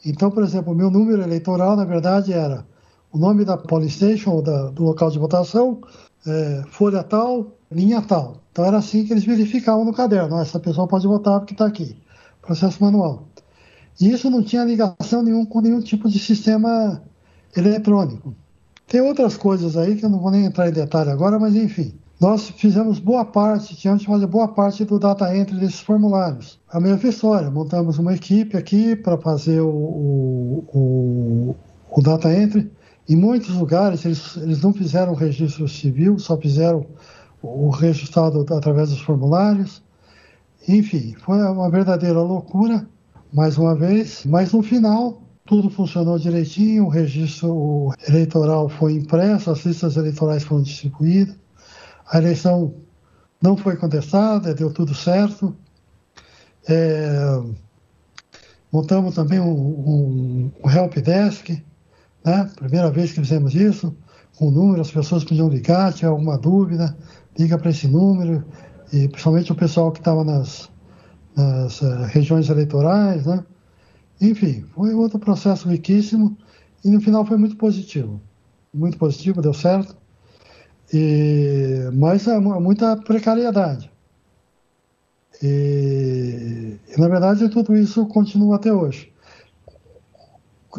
Então, 0.05 0.31
por 0.31 0.43
exemplo, 0.43 0.73
o 0.73 0.75
meu 0.75 0.89
número 0.89 1.21
eleitoral, 1.21 1.75
na 1.75 1.85
verdade, 1.85 2.33
era 2.33 2.65
o 3.11 3.17
nome 3.17 3.45
da 3.45 3.57
Polystation, 3.57 4.31
ou 4.31 4.41
da, 4.41 4.69
do 4.69 4.83
local 4.83 5.11
de 5.11 5.19
votação, 5.19 5.81
é, 6.25 6.63
folha 6.69 7.03
tal, 7.03 7.51
linha 7.71 8.01
tal. 8.01 8.37
Então 8.51 8.65
era 8.65 8.77
assim 8.77 9.05
que 9.05 9.13
eles 9.13 9.23
verificavam 9.23 9.85
no 9.85 9.93
caderno. 9.93 10.37
Essa 10.39 10.59
pessoa 10.59 10.87
pode 10.87 11.07
votar 11.07 11.39
porque 11.39 11.53
está 11.53 11.65
aqui. 11.65 11.97
Processo 12.41 12.83
manual. 12.83 13.27
E 13.99 14.11
isso 14.11 14.29
não 14.29 14.43
tinha 14.43 14.63
ligação 14.63 15.21
nenhum 15.23 15.45
com 15.45 15.61
nenhum 15.61 15.81
tipo 15.81 16.09
de 16.09 16.19
sistema 16.19 17.01
eletrônico. 17.55 18.33
Tem 18.87 19.01
outras 19.01 19.37
coisas 19.37 19.77
aí 19.77 19.95
que 19.95 20.05
eu 20.05 20.09
não 20.09 20.19
vou 20.19 20.31
nem 20.31 20.45
entrar 20.45 20.67
em 20.67 20.73
detalhe 20.73 21.09
agora, 21.09 21.39
mas 21.39 21.55
enfim. 21.55 21.93
Nós 22.19 22.49
fizemos 22.49 22.99
boa 22.99 23.25
parte, 23.25 23.75
tínhamos 23.75 24.03
de 24.03 24.07
fazer 24.07 24.27
boa 24.27 24.47
parte 24.47 24.85
do 24.85 24.99
data 24.99 25.35
entry 25.35 25.55
desses 25.55 25.79
formulários. 25.79 26.59
A 26.69 26.79
mesma 26.79 27.09
história, 27.09 27.49
montamos 27.49 27.97
uma 27.97 28.13
equipe 28.13 28.55
aqui 28.55 28.95
para 28.95 29.17
fazer 29.17 29.59
o, 29.59 29.69
o, 29.69 30.65
o, 30.71 31.55
o, 31.89 32.01
data 32.03 32.31
entry. 32.31 32.71
Em 33.11 33.15
muitos 33.15 33.55
lugares 33.55 34.05
eles, 34.05 34.37
eles 34.37 34.61
não 34.61 34.73
fizeram 34.73 35.13
registro 35.13 35.67
civil, 35.67 36.17
só 36.17 36.37
fizeram 36.37 36.85
o 37.41 37.69
registrado 37.69 38.45
através 38.53 38.89
dos 38.89 39.01
formulários. 39.01 39.81
Enfim, 40.67 41.15
foi 41.19 41.41
uma 41.41 41.69
verdadeira 41.69 42.21
loucura, 42.21 42.87
mais 43.33 43.57
uma 43.57 43.75
vez. 43.75 44.23
Mas 44.25 44.53
no 44.53 44.61
final, 44.61 45.21
tudo 45.45 45.69
funcionou 45.69 46.19
direitinho, 46.19 46.85
o 46.85 46.89
registro 46.89 47.93
eleitoral 48.07 48.69
foi 48.69 48.93
impresso, 48.93 49.51
as 49.51 49.65
listas 49.65 49.97
eleitorais 49.97 50.43
foram 50.43 50.61
distribuídas 50.61 51.41
a 52.11 52.17
eleição 52.17 52.75
não 53.41 53.55
foi 53.55 53.77
contestada, 53.77 54.53
deu 54.53 54.71
tudo 54.71 54.93
certo. 54.93 55.55
É, 56.67 57.41
montamos 58.71 59.15
também 59.15 59.39
um, 59.39 59.49
um, 59.49 60.51
um 60.63 60.69
help 60.69 60.95
desk, 60.95 61.63
né? 62.23 62.49
primeira 62.55 62.89
vez 62.91 63.11
que 63.11 63.21
fizemos 63.21 63.53
isso, 63.55 63.95
com 64.37 64.47
um 64.47 64.51
número, 64.51 64.81
as 64.81 64.91
pessoas 64.91 65.23
podiam 65.23 65.49
ligar, 65.49 65.93
tinha 65.93 66.09
alguma 66.09 66.37
dúvida, 66.37 66.97
liga 67.37 67.57
para 67.57 67.69
esse 67.69 67.87
número, 67.87 68.43
e 68.91 69.07
principalmente 69.07 69.51
o 69.51 69.55
pessoal 69.55 69.91
que 69.91 69.99
estava 69.99 70.23
nas, 70.23 70.69
nas 71.35 71.81
uh, 71.81 72.03
regiões 72.07 72.49
eleitorais, 72.49 73.25
né? 73.25 73.43
Enfim, 74.19 74.63
foi 74.75 74.93
outro 74.93 75.17
processo 75.17 75.67
riquíssimo 75.67 76.37
e 76.83 76.89
no 76.89 77.01
final 77.01 77.25
foi 77.25 77.37
muito 77.37 77.55
positivo. 77.55 78.21
Muito 78.73 78.97
positivo, 78.97 79.41
deu 79.41 79.53
certo. 79.53 79.95
E, 80.93 81.89
mas 81.93 82.27
há 82.27 82.39
muita 82.39 82.95
precariedade. 82.97 83.91
E, 85.41 86.77
e, 86.87 86.99
na 86.99 87.07
verdade, 87.07 87.49
tudo 87.49 87.75
isso 87.75 88.05
continua 88.05 88.57
até 88.57 88.71
hoje. 88.71 89.11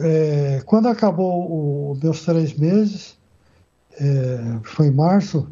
É, 0.00 0.62
quando 0.64 0.88
acabou 0.88 1.92
os 1.92 2.00
meus 2.00 2.24
três 2.24 2.54
meses, 2.54 3.16
é, 3.98 4.58
foi 4.64 4.86
em 4.86 4.90
março, 4.92 5.48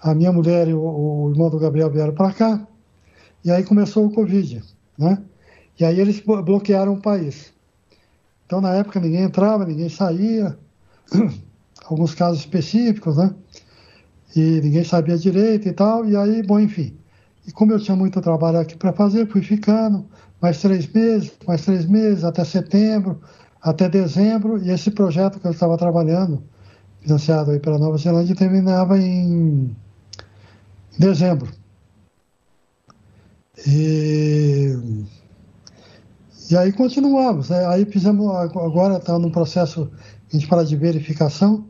a 0.00 0.14
minha 0.14 0.32
mulher 0.32 0.68
e 0.68 0.74
o, 0.74 0.80
o 0.80 1.30
irmão 1.30 1.50
do 1.50 1.58
Gabriel 1.58 1.90
vieram 1.90 2.14
para 2.14 2.32
cá, 2.32 2.66
e 3.44 3.50
aí 3.50 3.62
começou 3.62 4.06
o 4.06 4.10
Covid, 4.12 4.62
né? 4.98 5.22
E 5.78 5.84
aí 5.84 6.00
eles 6.00 6.20
bloquearam 6.20 6.94
o 6.94 7.00
país. 7.00 7.52
Então, 8.46 8.60
na 8.60 8.74
época, 8.74 9.00
ninguém 9.00 9.22
entrava, 9.22 9.66
ninguém 9.66 9.88
saía, 9.88 10.56
alguns 11.84 12.14
casos 12.14 12.40
específicos, 12.40 13.16
né? 13.16 13.34
e 14.36 14.60
ninguém 14.60 14.84
sabia 14.84 15.16
direito 15.16 15.68
e 15.68 15.72
tal, 15.72 16.04
e 16.04 16.16
aí, 16.16 16.42
bom, 16.42 16.58
enfim. 16.58 16.96
E 17.46 17.52
como 17.52 17.72
eu 17.72 17.78
tinha 17.78 17.96
muito 17.96 18.20
trabalho 18.20 18.58
aqui 18.58 18.76
para 18.76 18.92
fazer, 18.92 19.28
fui 19.28 19.42
ficando 19.42 20.06
mais 20.40 20.60
três 20.60 20.86
meses, 20.92 21.32
mais 21.46 21.64
três 21.64 21.86
meses, 21.86 22.24
até 22.24 22.44
setembro, 22.44 23.20
até 23.64 23.88
dezembro, 23.88 24.62
e 24.62 24.70
esse 24.70 24.90
projeto 24.90 25.40
que 25.40 25.46
eu 25.46 25.50
estava 25.50 25.78
trabalhando, 25.78 26.44
financiado 27.00 27.50
aí 27.50 27.58
pela 27.58 27.78
Nova 27.78 27.96
Zelândia, 27.96 28.36
terminava 28.36 28.98
em 28.98 29.74
dezembro. 30.98 31.50
E, 33.66 34.76
e 36.50 36.56
aí 36.56 36.72
continuamos, 36.72 37.48
né? 37.48 37.64
aí 37.66 37.86
fizemos, 37.86 38.28
agora 38.36 38.98
está 38.98 39.18
num 39.18 39.30
processo, 39.30 39.90
a 40.30 40.36
gente 40.36 40.46
fala 40.46 40.62
de 40.62 40.76
verificação, 40.76 41.64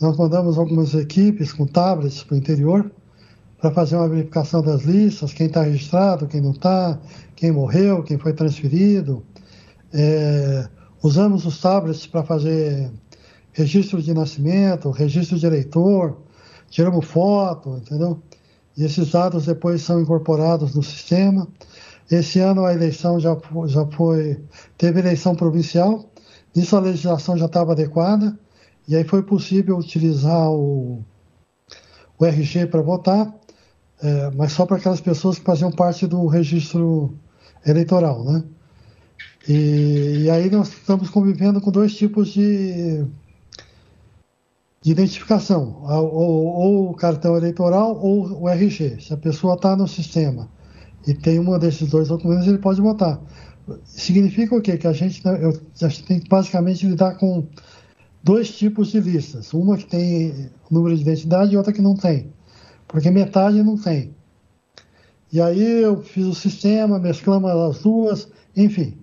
nós 0.00 0.16
mandamos 0.16 0.56
algumas 0.56 0.94
equipes 0.94 1.52
com 1.52 1.66
tablets 1.66 2.22
para 2.22 2.34
o 2.34 2.38
interior 2.38 2.90
para 3.60 3.70
fazer 3.72 3.96
uma 3.96 4.08
verificação 4.08 4.62
das 4.62 4.84
listas, 4.84 5.34
quem 5.34 5.48
está 5.48 5.64
registrado, 5.64 6.26
quem 6.26 6.40
não 6.40 6.52
está, 6.52 6.98
quem 7.36 7.52
morreu, 7.52 8.02
quem 8.02 8.16
foi 8.16 8.32
transferido. 8.32 9.22
É, 9.92 10.66
usamos 11.02 11.46
os 11.46 11.60
tablets 11.60 12.06
para 12.06 12.22
fazer 12.22 12.90
registro 13.52 14.02
de 14.02 14.14
nascimento, 14.14 14.90
registro 14.90 15.38
de 15.38 15.46
eleitor, 15.46 16.18
tiramos 16.68 17.04
foto, 17.06 17.76
entendeu? 17.76 18.22
E 18.76 18.84
esses 18.84 19.10
dados 19.10 19.46
depois 19.46 19.82
são 19.82 20.00
incorporados 20.00 20.74
no 20.74 20.82
sistema. 20.82 21.48
Esse 22.10 22.40
ano 22.40 22.64
a 22.64 22.72
eleição 22.72 23.18
já, 23.20 23.36
já 23.66 23.86
foi, 23.86 24.42
teve 24.76 25.00
eleição 25.00 25.34
provincial, 25.34 26.04
nisso 26.54 26.76
a 26.76 26.80
legislação 26.80 27.36
já 27.36 27.46
estava 27.46 27.72
adequada, 27.72 28.38
e 28.88 28.96
aí 28.96 29.04
foi 29.04 29.22
possível 29.22 29.76
utilizar 29.78 30.50
o, 30.50 31.04
o 32.18 32.24
RG 32.24 32.66
para 32.66 32.82
votar, 32.82 33.32
é, 34.02 34.30
mas 34.30 34.52
só 34.52 34.66
para 34.66 34.76
aquelas 34.76 35.00
pessoas 35.00 35.38
que 35.38 35.44
faziam 35.44 35.70
parte 35.70 36.06
do 36.06 36.26
registro 36.26 37.16
eleitoral, 37.64 38.24
né? 38.24 38.42
E, 39.48 40.24
e, 40.24 40.30
aí 40.30 40.50
nós 40.50 40.68
estamos 40.68 41.08
convivendo 41.08 41.60
com 41.60 41.70
dois 41.70 41.94
tipos 41.94 42.28
de, 42.28 43.04
de 44.82 44.90
identificação, 44.90 45.82
ou, 45.82 46.44
ou, 46.44 46.90
o 46.90 46.94
cartão 46.94 47.36
eleitoral 47.36 47.98
ou 47.98 48.42
o 48.42 48.48
RG. 48.48 49.00
Se 49.00 49.14
a 49.14 49.16
pessoa 49.16 49.54
está 49.54 49.74
no 49.74 49.88
sistema 49.88 50.48
e 51.06 51.14
tem 51.14 51.38
um 51.38 51.58
desses 51.58 51.88
dois 51.88 52.08
documentos, 52.08 52.46
ele 52.46 52.58
pode 52.58 52.80
votar. 52.80 53.20
Significa 53.84 54.54
o 54.54 54.60
quê? 54.60 54.76
Que 54.76 54.86
a 54.86 54.92
gente, 54.92 55.22
eu, 55.24 55.58
a 55.82 55.88
gente 55.88 56.04
tem 56.04 56.20
que 56.20 56.28
basicamente 56.28 56.86
lidar 56.86 57.16
com 57.16 57.46
dois 58.22 58.50
tipos 58.56 58.88
de 58.88 59.00
listas. 59.00 59.54
Uma 59.54 59.76
que 59.76 59.86
tem 59.86 60.50
número 60.70 60.94
de 60.94 61.02
identidade 61.02 61.54
e 61.54 61.56
outra 61.56 61.72
que 61.72 61.80
não 61.80 61.94
tem. 61.94 62.32
Porque 62.86 63.10
metade 63.10 63.62
não 63.62 63.76
tem. 63.76 64.14
E 65.32 65.40
aí 65.40 65.82
eu 65.82 66.02
fiz 66.02 66.26
o 66.26 66.34
sistema, 66.34 66.98
mesclamos 66.98 67.50
as 67.50 67.82
duas, 67.82 68.28
enfim. 68.56 68.99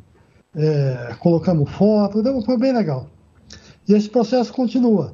É, 0.57 1.15
colocamos 1.19 1.69
foto, 1.69 2.23
foi 2.43 2.57
bem 2.57 2.73
legal. 2.73 3.07
E 3.87 3.93
esse 3.93 4.09
processo 4.09 4.51
continua. 4.51 5.13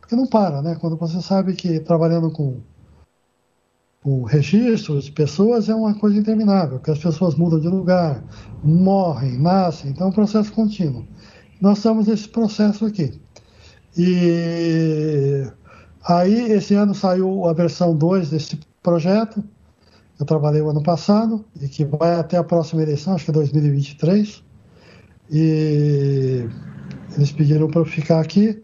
Porque 0.00 0.14
não 0.14 0.26
para, 0.26 0.62
né? 0.62 0.76
Quando 0.80 0.96
você 0.96 1.20
sabe 1.20 1.54
que 1.54 1.80
trabalhando 1.80 2.30
com 2.30 2.60
o 4.04 4.22
registro 4.22 5.00
de 5.00 5.10
pessoas 5.10 5.68
é 5.68 5.74
uma 5.74 5.92
coisa 5.92 6.16
interminável, 6.16 6.78
que 6.78 6.92
as 6.92 6.98
pessoas 6.98 7.34
mudam 7.34 7.58
de 7.58 7.66
lugar, 7.66 8.22
morrem, 8.62 9.36
nascem, 9.36 9.90
então 9.90 10.06
é 10.06 10.10
um 10.10 10.12
processo 10.12 10.52
contínuo. 10.52 11.04
Nós 11.60 11.78
estamos 11.78 12.06
nesse 12.06 12.28
processo 12.28 12.86
aqui. 12.86 13.20
E 13.98 15.44
aí, 16.04 16.52
esse 16.52 16.74
ano 16.74 16.94
saiu 16.94 17.46
a 17.46 17.52
versão 17.52 17.96
2 17.96 18.30
desse 18.30 18.60
projeto. 18.80 19.42
Eu 20.20 20.24
trabalhei 20.24 20.62
o 20.62 20.70
ano 20.70 20.82
passado 20.82 21.44
e 21.60 21.66
que 21.66 21.84
vai 21.84 22.14
até 22.14 22.36
a 22.36 22.44
próxima 22.44 22.82
eleição, 22.82 23.14
acho 23.14 23.24
que 23.24 23.30
é 23.32 23.34
2023. 23.34 24.45
E 25.30 26.48
eles 27.16 27.32
pediram 27.32 27.68
para 27.68 27.80
eu 27.80 27.84
ficar 27.84 28.20
aqui. 28.20 28.62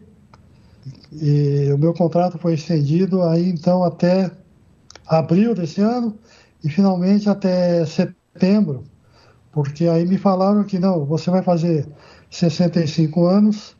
E 1.12 1.70
o 1.72 1.78
meu 1.78 1.92
contrato 1.92 2.38
foi 2.38 2.54
estendido 2.54 3.22
aí 3.22 3.48
então 3.48 3.84
até 3.84 4.30
abril 5.06 5.54
desse 5.54 5.80
ano 5.80 6.18
e 6.64 6.68
finalmente 6.68 7.28
até 7.28 7.84
setembro, 7.84 8.84
porque 9.50 9.86
aí 9.86 10.06
me 10.06 10.16
falaram 10.16 10.64
que 10.64 10.78
não, 10.78 11.04
você 11.04 11.30
vai 11.30 11.42
fazer 11.42 11.86
65 12.30 13.26
anos 13.26 13.76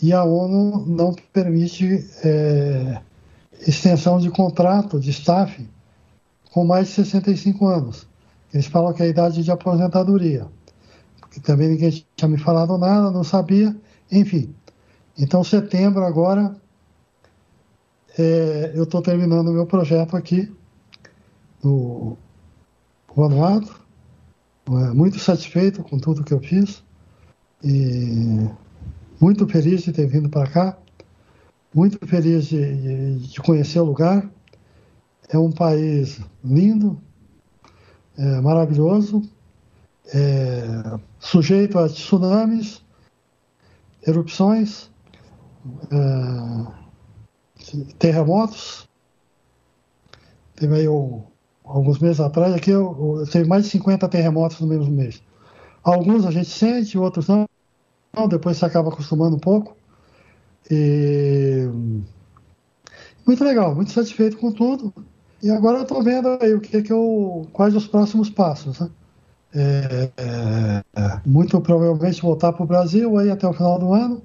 e 0.00 0.12
a 0.12 0.22
ONU 0.22 0.86
não 0.86 1.14
permite 1.32 2.06
é, 2.22 3.00
extensão 3.66 4.20
de 4.20 4.30
contrato 4.30 5.00
de 5.00 5.10
staff 5.10 5.68
com 6.52 6.64
mais 6.64 6.88
de 6.88 6.94
65 6.94 7.66
anos. 7.66 8.06
Eles 8.52 8.66
falam 8.66 8.92
que 8.92 9.02
é 9.02 9.06
a 9.06 9.08
idade 9.08 9.42
de 9.42 9.50
aposentadoria. 9.50 10.46
Porque 11.28 11.40
também 11.40 11.68
ninguém 11.68 12.04
tinha 12.16 12.28
me 12.28 12.38
falado 12.38 12.76
nada, 12.78 13.10
não 13.10 13.22
sabia, 13.22 13.76
enfim. 14.10 14.54
Então, 15.18 15.44
setembro 15.44 16.04
agora, 16.04 16.56
é, 18.18 18.72
eu 18.74 18.84
estou 18.84 19.02
terminando 19.02 19.48
o 19.48 19.52
meu 19.52 19.66
projeto 19.66 20.16
aqui 20.16 20.52
no 21.62 22.16
Vanuatu, 23.14 23.80
é, 24.68 24.92
muito 24.92 25.18
satisfeito 25.18 25.82
com 25.82 25.98
tudo 25.98 26.24
que 26.24 26.32
eu 26.32 26.40
fiz 26.40 26.82
e 27.62 28.48
muito 29.20 29.46
feliz 29.48 29.82
de 29.82 29.92
ter 29.92 30.06
vindo 30.06 30.28
para 30.28 30.48
cá, 30.48 30.78
muito 31.74 31.98
feliz 32.06 32.46
de, 32.46 33.18
de, 33.18 33.40
conhecer 33.40 33.80
o 33.80 33.84
lugar. 33.84 34.28
É 35.28 35.38
um 35.38 35.50
país 35.52 36.20
lindo, 36.44 37.00
é, 38.16 38.40
maravilhoso, 38.40 39.22
é, 40.14 40.98
sujeito 41.18 41.78
a 41.78 41.88
tsunamis, 41.88 42.82
erupções, 44.06 44.90
é, 45.90 46.66
terremotos. 47.98 48.88
Teve 50.56 50.74
aí 50.74 50.86
alguns 51.64 51.98
meses 51.98 52.20
atrás, 52.20 52.54
aqui 52.54 52.70
eu, 52.70 53.18
eu, 53.18 53.26
teve 53.30 53.48
mais 53.48 53.64
de 53.64 53.70
50 53.70 54.08
terremotos 54.08 54.60
no 54.60 54.66
mesmo 54.66 54.90
mês. 54.90 55.22
Alguns 55.82 56.26
a 56.26 56.30
gente 56.30 56.48
sente, 56.48 56.98
outros 56.98 57.28
não. 57.28 57.46
Depois 58.28 58.56
você 58.56 58.64
acaba 58.64 58.88
acostumando 58.88 59.36
um 59.36 59.40
pouco. 59.40 59.76
E... 60.70 61.68
Muito 63.26 63.44
legal, 63.44 63.74
muito 63.74 63.92
satisfeito 63.92 64.38
com 64.38 64.50
tudo. 64.50 64.92
E 65.42 65.50
agora 65.50 65.78
eu 65.78 65.82
estou 65.82 66.02
vendo 66.02 66.36
aí 66.40 66.52
o 66.54 66.60
que, 66.60 66.82
que 66.82 66.92
eu, 66.92 67.46
quais 67.52 67.76
os 67.76 67.86
próximos 67.86 68.28
passos. 68.28 68.80
Né? 68.80 68.90
É, 69.60 70.12
é, 70.16 71.20
muito 71.26 71.60
provavelmente 71.60 72.22
voltar 72.22 72.52
para 72.52 72.62
o 72.62 72.66
Brasil 72.66 73.18
aí 73.18 73.28
até 73.28 73.46
o 73.46 73.52
final 73.52 73.78
do 73.78 73.92
ano. 73.92 74.22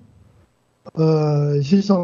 Uh, 0.95 1.55
existem 1.55 1.95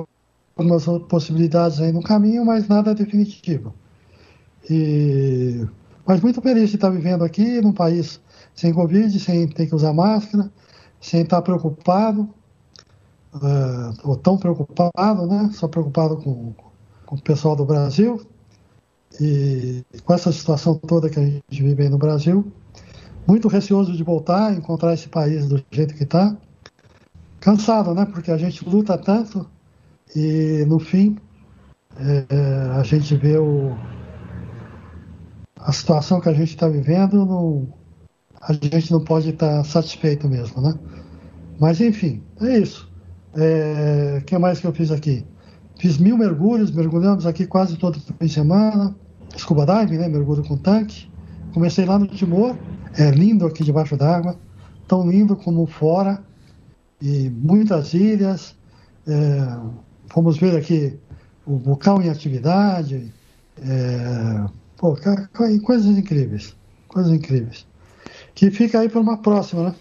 algumas 0.56 0.85
possibilidades 1.07 1.80
aí 1.80 1.91
no 1.91 2.01
caminho, 2.01 2.43
mas 2.43 2.68
nada 2.68 2.95
definitivo. 2.95 3.73
E, 4.68 5.64
mas 6.07 6.22
muito 6.22 6.41
feliz 6.41 6.69
de 6.69 6.76
estar 6.77 6.89
vivendo 6.89 7.23
aqui 7.23 7.61
num 7.61 7.72
país 7.72 8.19
sem 8.56 8.73
Covid, 8.73 9.19
sem 9.19 9.47
ter 9.47 9.68
que 9.68 9.76
usar 9.76 9.93
máscara, 9.93 10.51
sem 10.99 11.22
estar 11.22 11.41
preocupado, 11.43 12.30
uh, 13.35 13.93
ou 14.03 14.15
tão 14.15 14.38
preocupado, 14.38 15.27
né? 15.27 15.51
Só 15.53 15.68
preocupado 15.68 16.18
com, 16.18 16.53
com 17.06 17.15
o 17.15 17.22
pessoal 17.22 17.56
do 17.56 17.65
Brasil. 17.65 18.22
E 19.22 19.84
com 20.03 20.14
essa 20.14 20.31
situação 20.31 20.76
toda 20.76 21.10
que 21.10 21.19
a 21.19 21.26
gente 21.26 21.43
vive 21.51 21.84
aí 21.84 21.89
no 21.89 21.97
Brasil, 21.97 22.51
muito 23.30 23.47
receoso 23.47 23.95
de 23.95 24.03
voltar, 24.03 24.56
encontrar 24.56 24.95
esse 24.95 25.07
país 25.07 25.47
do 25.47 25.64
jeito 25.69 25.93
que 25.93 26.03
está. 26.03 26.35
Cansado, 27.39 27.93
né? 27.93 28.06
Porque 28.06 28.31
a 28.31 28.38
gente 28.38 28.68
luta 28.68 28.97
tanto 28.97 29.47
e 30.15 30.65
no 30.68 30.80
fim 30.80 31.15
é, 31.99 32.26
a 32.76 32.81
gente 32.81 33.15
vê 33.15 33.38
o, 33.38 33.77
a 35.57 35.72
situação 35.72 36.19
que 36.19 36.27
a 36.27 36.34
gente 36.34 36.49
está 36.49 36.68
vivendo, 36.68 37.68
a 38.41 38.51
gente 38.51 38.91
não 38.91 39.03
pode 39.03 39.30
estar 39.30 39.57
tá 39.57 39.64
satisfeito 39.64 40.27
mesmo, 40.27 40.60
né? 40.60 40.73
Mas 41.60 41.80
enfim, 41.80 42.23
é 42.41 42.57
isso. 42.57 42.91
O 43.35 43.39
é, 43.39 44.23
que 44.26 44.35
mais 44.39 44.60
que 44.60 44.65
eu 44.65 44.73
fiz 44.73 44.89
aqui? 44.89 45.23
Fiz 45.77 45.99
mil 45.99 46.18
mergulhos, 46.18 46.72
mergulhamos 46.72 47.27
aqui 47.27 47.45
quase 47.45 47.77
todo 47.77 47.99
fim 47.99 48.26
de 48.26 48.30
semana. 48.30 48.95
Scuba 49.38 49.68
diving, 49.68 49.99
né? 49.99 50.10
Mergulho 50.10 50.43
com 50.43 50.57
tanque. 50.57 51.09
Comecei 51.53 51.85
lá 51.85 51.97
no 51.97 52.07
Timor, 52.07 52.55
é 52.97 53.09
lindo 53.11 53.45
aqui 53.45 53.63
debaixo 53.63 53.97
d'água, 53.97 54.38
tão 54.88 55.09
lindo 55.09 55.35
como 55.35 55.65
fora, 55.65 56.23
e 57.01 57.30
muitas 57.30 57.93
ilhas. 57.93 58.55
É, 59.07 59.59
fomos 60.07 60.38
ver 60.38 60.55
aqui 60.55 60.97
o 61.45 61.57
vulcão 61.57 62.01
em 62.01 62.09
atividade. 62.09 63.11
É, 63.57 64.45
Pô, 64.80 64.97
coisas 65.61 65.97
incríveis. 65.97 66.55
Coisas 66.88 67.11
incríveis. 67.11 67.67
Que 68.34 68.49
fica 68.49 68.80
aí 68.80 68.88
para 68.88 69.01
uma 69.01 69.17
próxima, 69.21 69.63
né? 69.63 69.76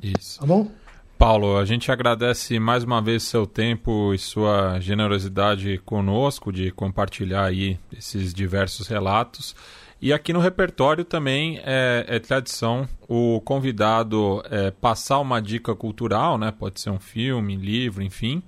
Isso. 0.00 0.38
Tá 0.38 0.46
bom? 0.46 0.70
Paulo, 1.18 1.56
a 1.56 1.64
gente 1.64 1.90
agradece 1.90 2.60
mais 2.60 2.84
uma 2.84 3.02
vez 3.02 3.24
seu 3.24 3.44
tempo 3.44 4.14
e 4.14 4.18
sua 4.18 4.78
generosidade 4.78 5.78
conosco 5.78 6.52
de 6.52 6.70
compartilhar 6.70 7.44
aí 7.44 7.76
esses 7.92 8.32
diversos 8.32 8.86
relatos. 8.86 9.56
E 10.00 10.12
aqui 10.12 10.32
no 10.32 10.40
repertório 10.40 11.04
também 11.04 11.58
é, 11.64 12.04
é 12.06 12.18
tradição 12.18 12.86
o 13.08 13.40
convidado 13.40 14.42
é, 14.50 14.70
passar 14.70 15.18
uma 15.20 15.40
dica 15.40 15.74
cultural, 15.74 16.36
né? 16.36 16.52
Pode 16.52 16.80
ser 16.80 16.90
um 16.90 16.98
filme, 17.00 17.56
livro, 17.56 18.02
enfim, 18.02 18.42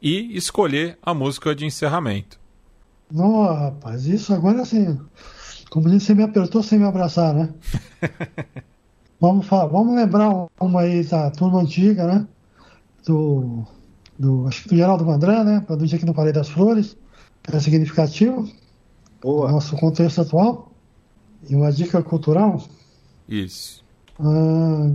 e 0.00 0.36
escolher 0.36 0.96
a 1.02 1.12
música 1.12 1.54
de 1.54 1.66
encerramento. 1.66 2.38
Não, 3.10 3.44
rapaz, 3.44 4.06
isso 4.06 4.32
agora 4.32 4.62
assim, 4.62 4.98
como 5.70 5.90
disse, 5.90 6.06
você 6.06 6.14
me 6.14 6.22
apertou 6.22 6.62
sem 6.62 6.78
me 6.78 6.84
abraçar, 6.84 7.34
né? 7.34 7.52
vamos, 9.20 9.46
falar, 9.46 9.66
vamos 9.66 9.96
lembrar 9.96 10.46
uma 10.60 10.80
aí 10.82 11.02
da 11.02 11.30
turma 11.30 11.60
antiga, 11.60 12.06
né? 12.06 12.26
Do, 13.04 13.64
do, 14.18 14.46
acho 14.46 14.62
que 14.62 14.68
do 14.68 14.76
Geraldo 14.76 15.04
Vandré, 15.04 15.42
né? 15.42 15.64
Do 15.68 15.86
dia 15.86 15.98
que 15.98 16.06
não 16.06 16.14
falei 16.14 16.32
das 16.32 16.48
flores, 16.48 16.96
que 17.42 17.54
é 17.54 17.60
significativo. 17.60 18.48
Boa. 19.20 19.48
No 19.48 19.54
nosso 19.54 19.76
contexto 19.76 20.20
atual. 20.20 20.71
E 21.48 21.54
uma 21.54 21.72
dica 21.72 22.02
cultural. 22.02 22.62
Isso. 23.28 23.84
Ah, 24.18 24.90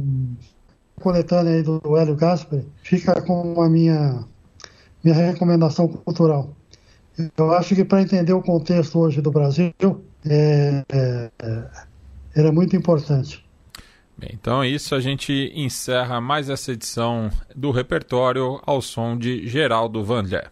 coletânea 1.01 1.55
aí 1.55 1.63
do 1.63 1.81
Hélio 1.97 2.15
Gaspar, 2.15 2.61
fica 2.81 3.21
com 3.21 3.61
a 3.61 3.69
minha, 3.69 4.23
minha 5.03 5.15
recomendação 5.15 5.87
cultural. 5.87 6.55
Eu 7.35 7.51
acho 7.53 7.75
que 7.75 7.83
para 7.83 8.01
entender 8.01 8.33
o 8.33 8.41
contexto 8.41 8.99
hoje 8.99 9.21
do 9.21 9.31
Brasil, 9.31 9.73
é, 10.25 10.83
é, 10.89 11.31
era 12.35 12.51
muito 12.51 12.75
importante. 12.75 13.45
Bem, 14.17 14.31
então 14.33 14.63
é 14.63 14.67
isso, 14.67 14.95
a 14.95 14.99
gente 14.99 15.51
encerra 15.55 16.19
mais 16.19 16.49
essa 16.49 16.71
edição 16.71 17.29
do 17.55 17.69
repertório 17.69 18.59
ao 18.65 18.81
som 18.81 19.17
de 19.17 19.47
Geraldo 19.47 20.03
Vandler. 20.03 20.51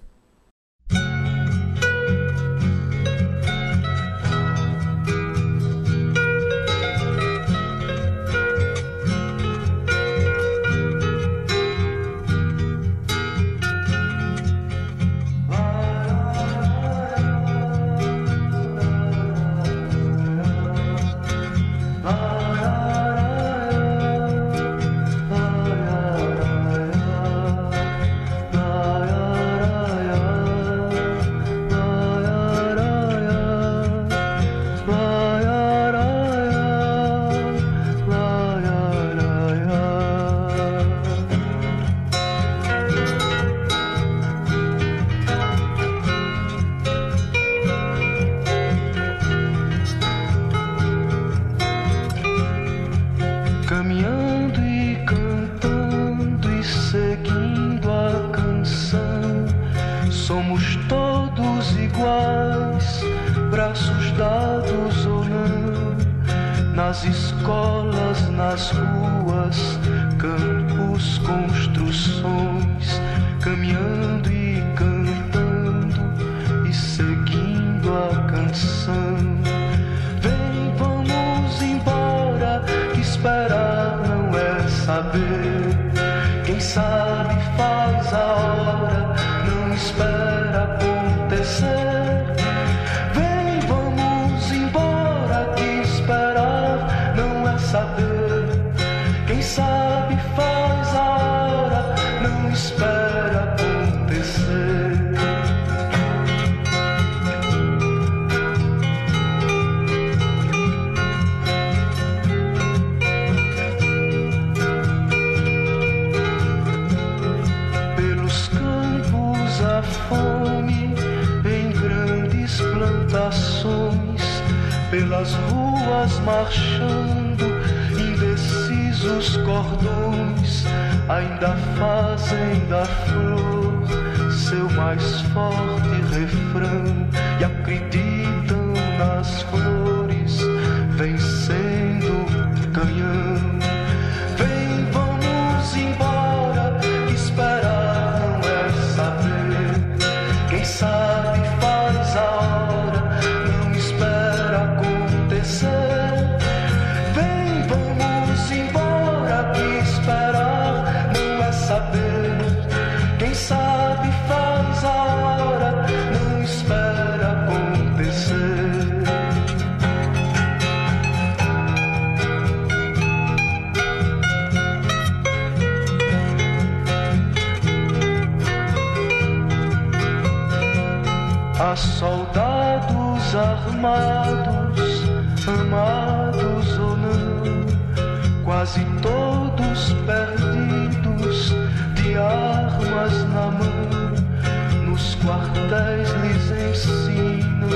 a 181.75 181.77
soldados 181.77 183.35
armados, 183.35 185.03
amados 185.45 186.79
ou 186.79 186.95
não, 186.95 188.45
quase 188.45 188.79
todos 189.01 189.93
perdidos, 190.05 191.53
de 191.95 192.15
armas 192.15 193.13
na 193.33 193.51
mão, 193.51 194.85
nos 194.85 195.15
quartéis 195.15 196.09
lhes 196.21 196.49
ensinam 196.69 197.67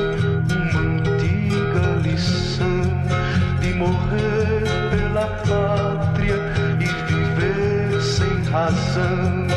uma 0.50 0.80
antiga 0.80 2.00
lição 2.02 2.82
de 3.60 3.74
morrer 3.74 4.64
pela 4.92 5.28
pátria 5.44 6.38
e 6.80 6.86
viver 7.12 8.02
sem 8.02 8.44
razão. 8.50 9.49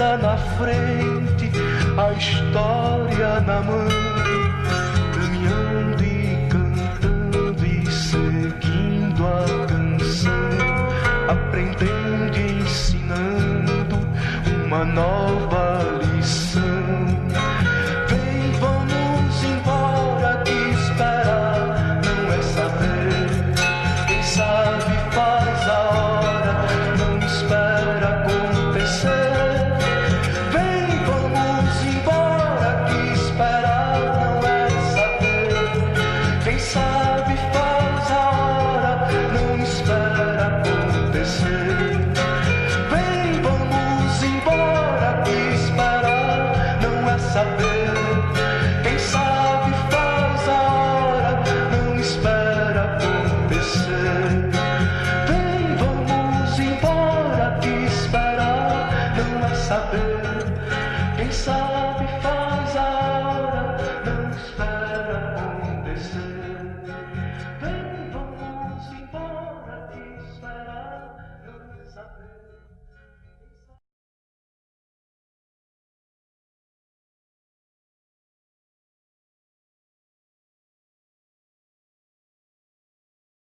na 0.00 0.36
frente, 0.56 1.50
a 1.98 2.12
história 2.12 3.40
na 3.40 3.60
mão. 3.60 3.89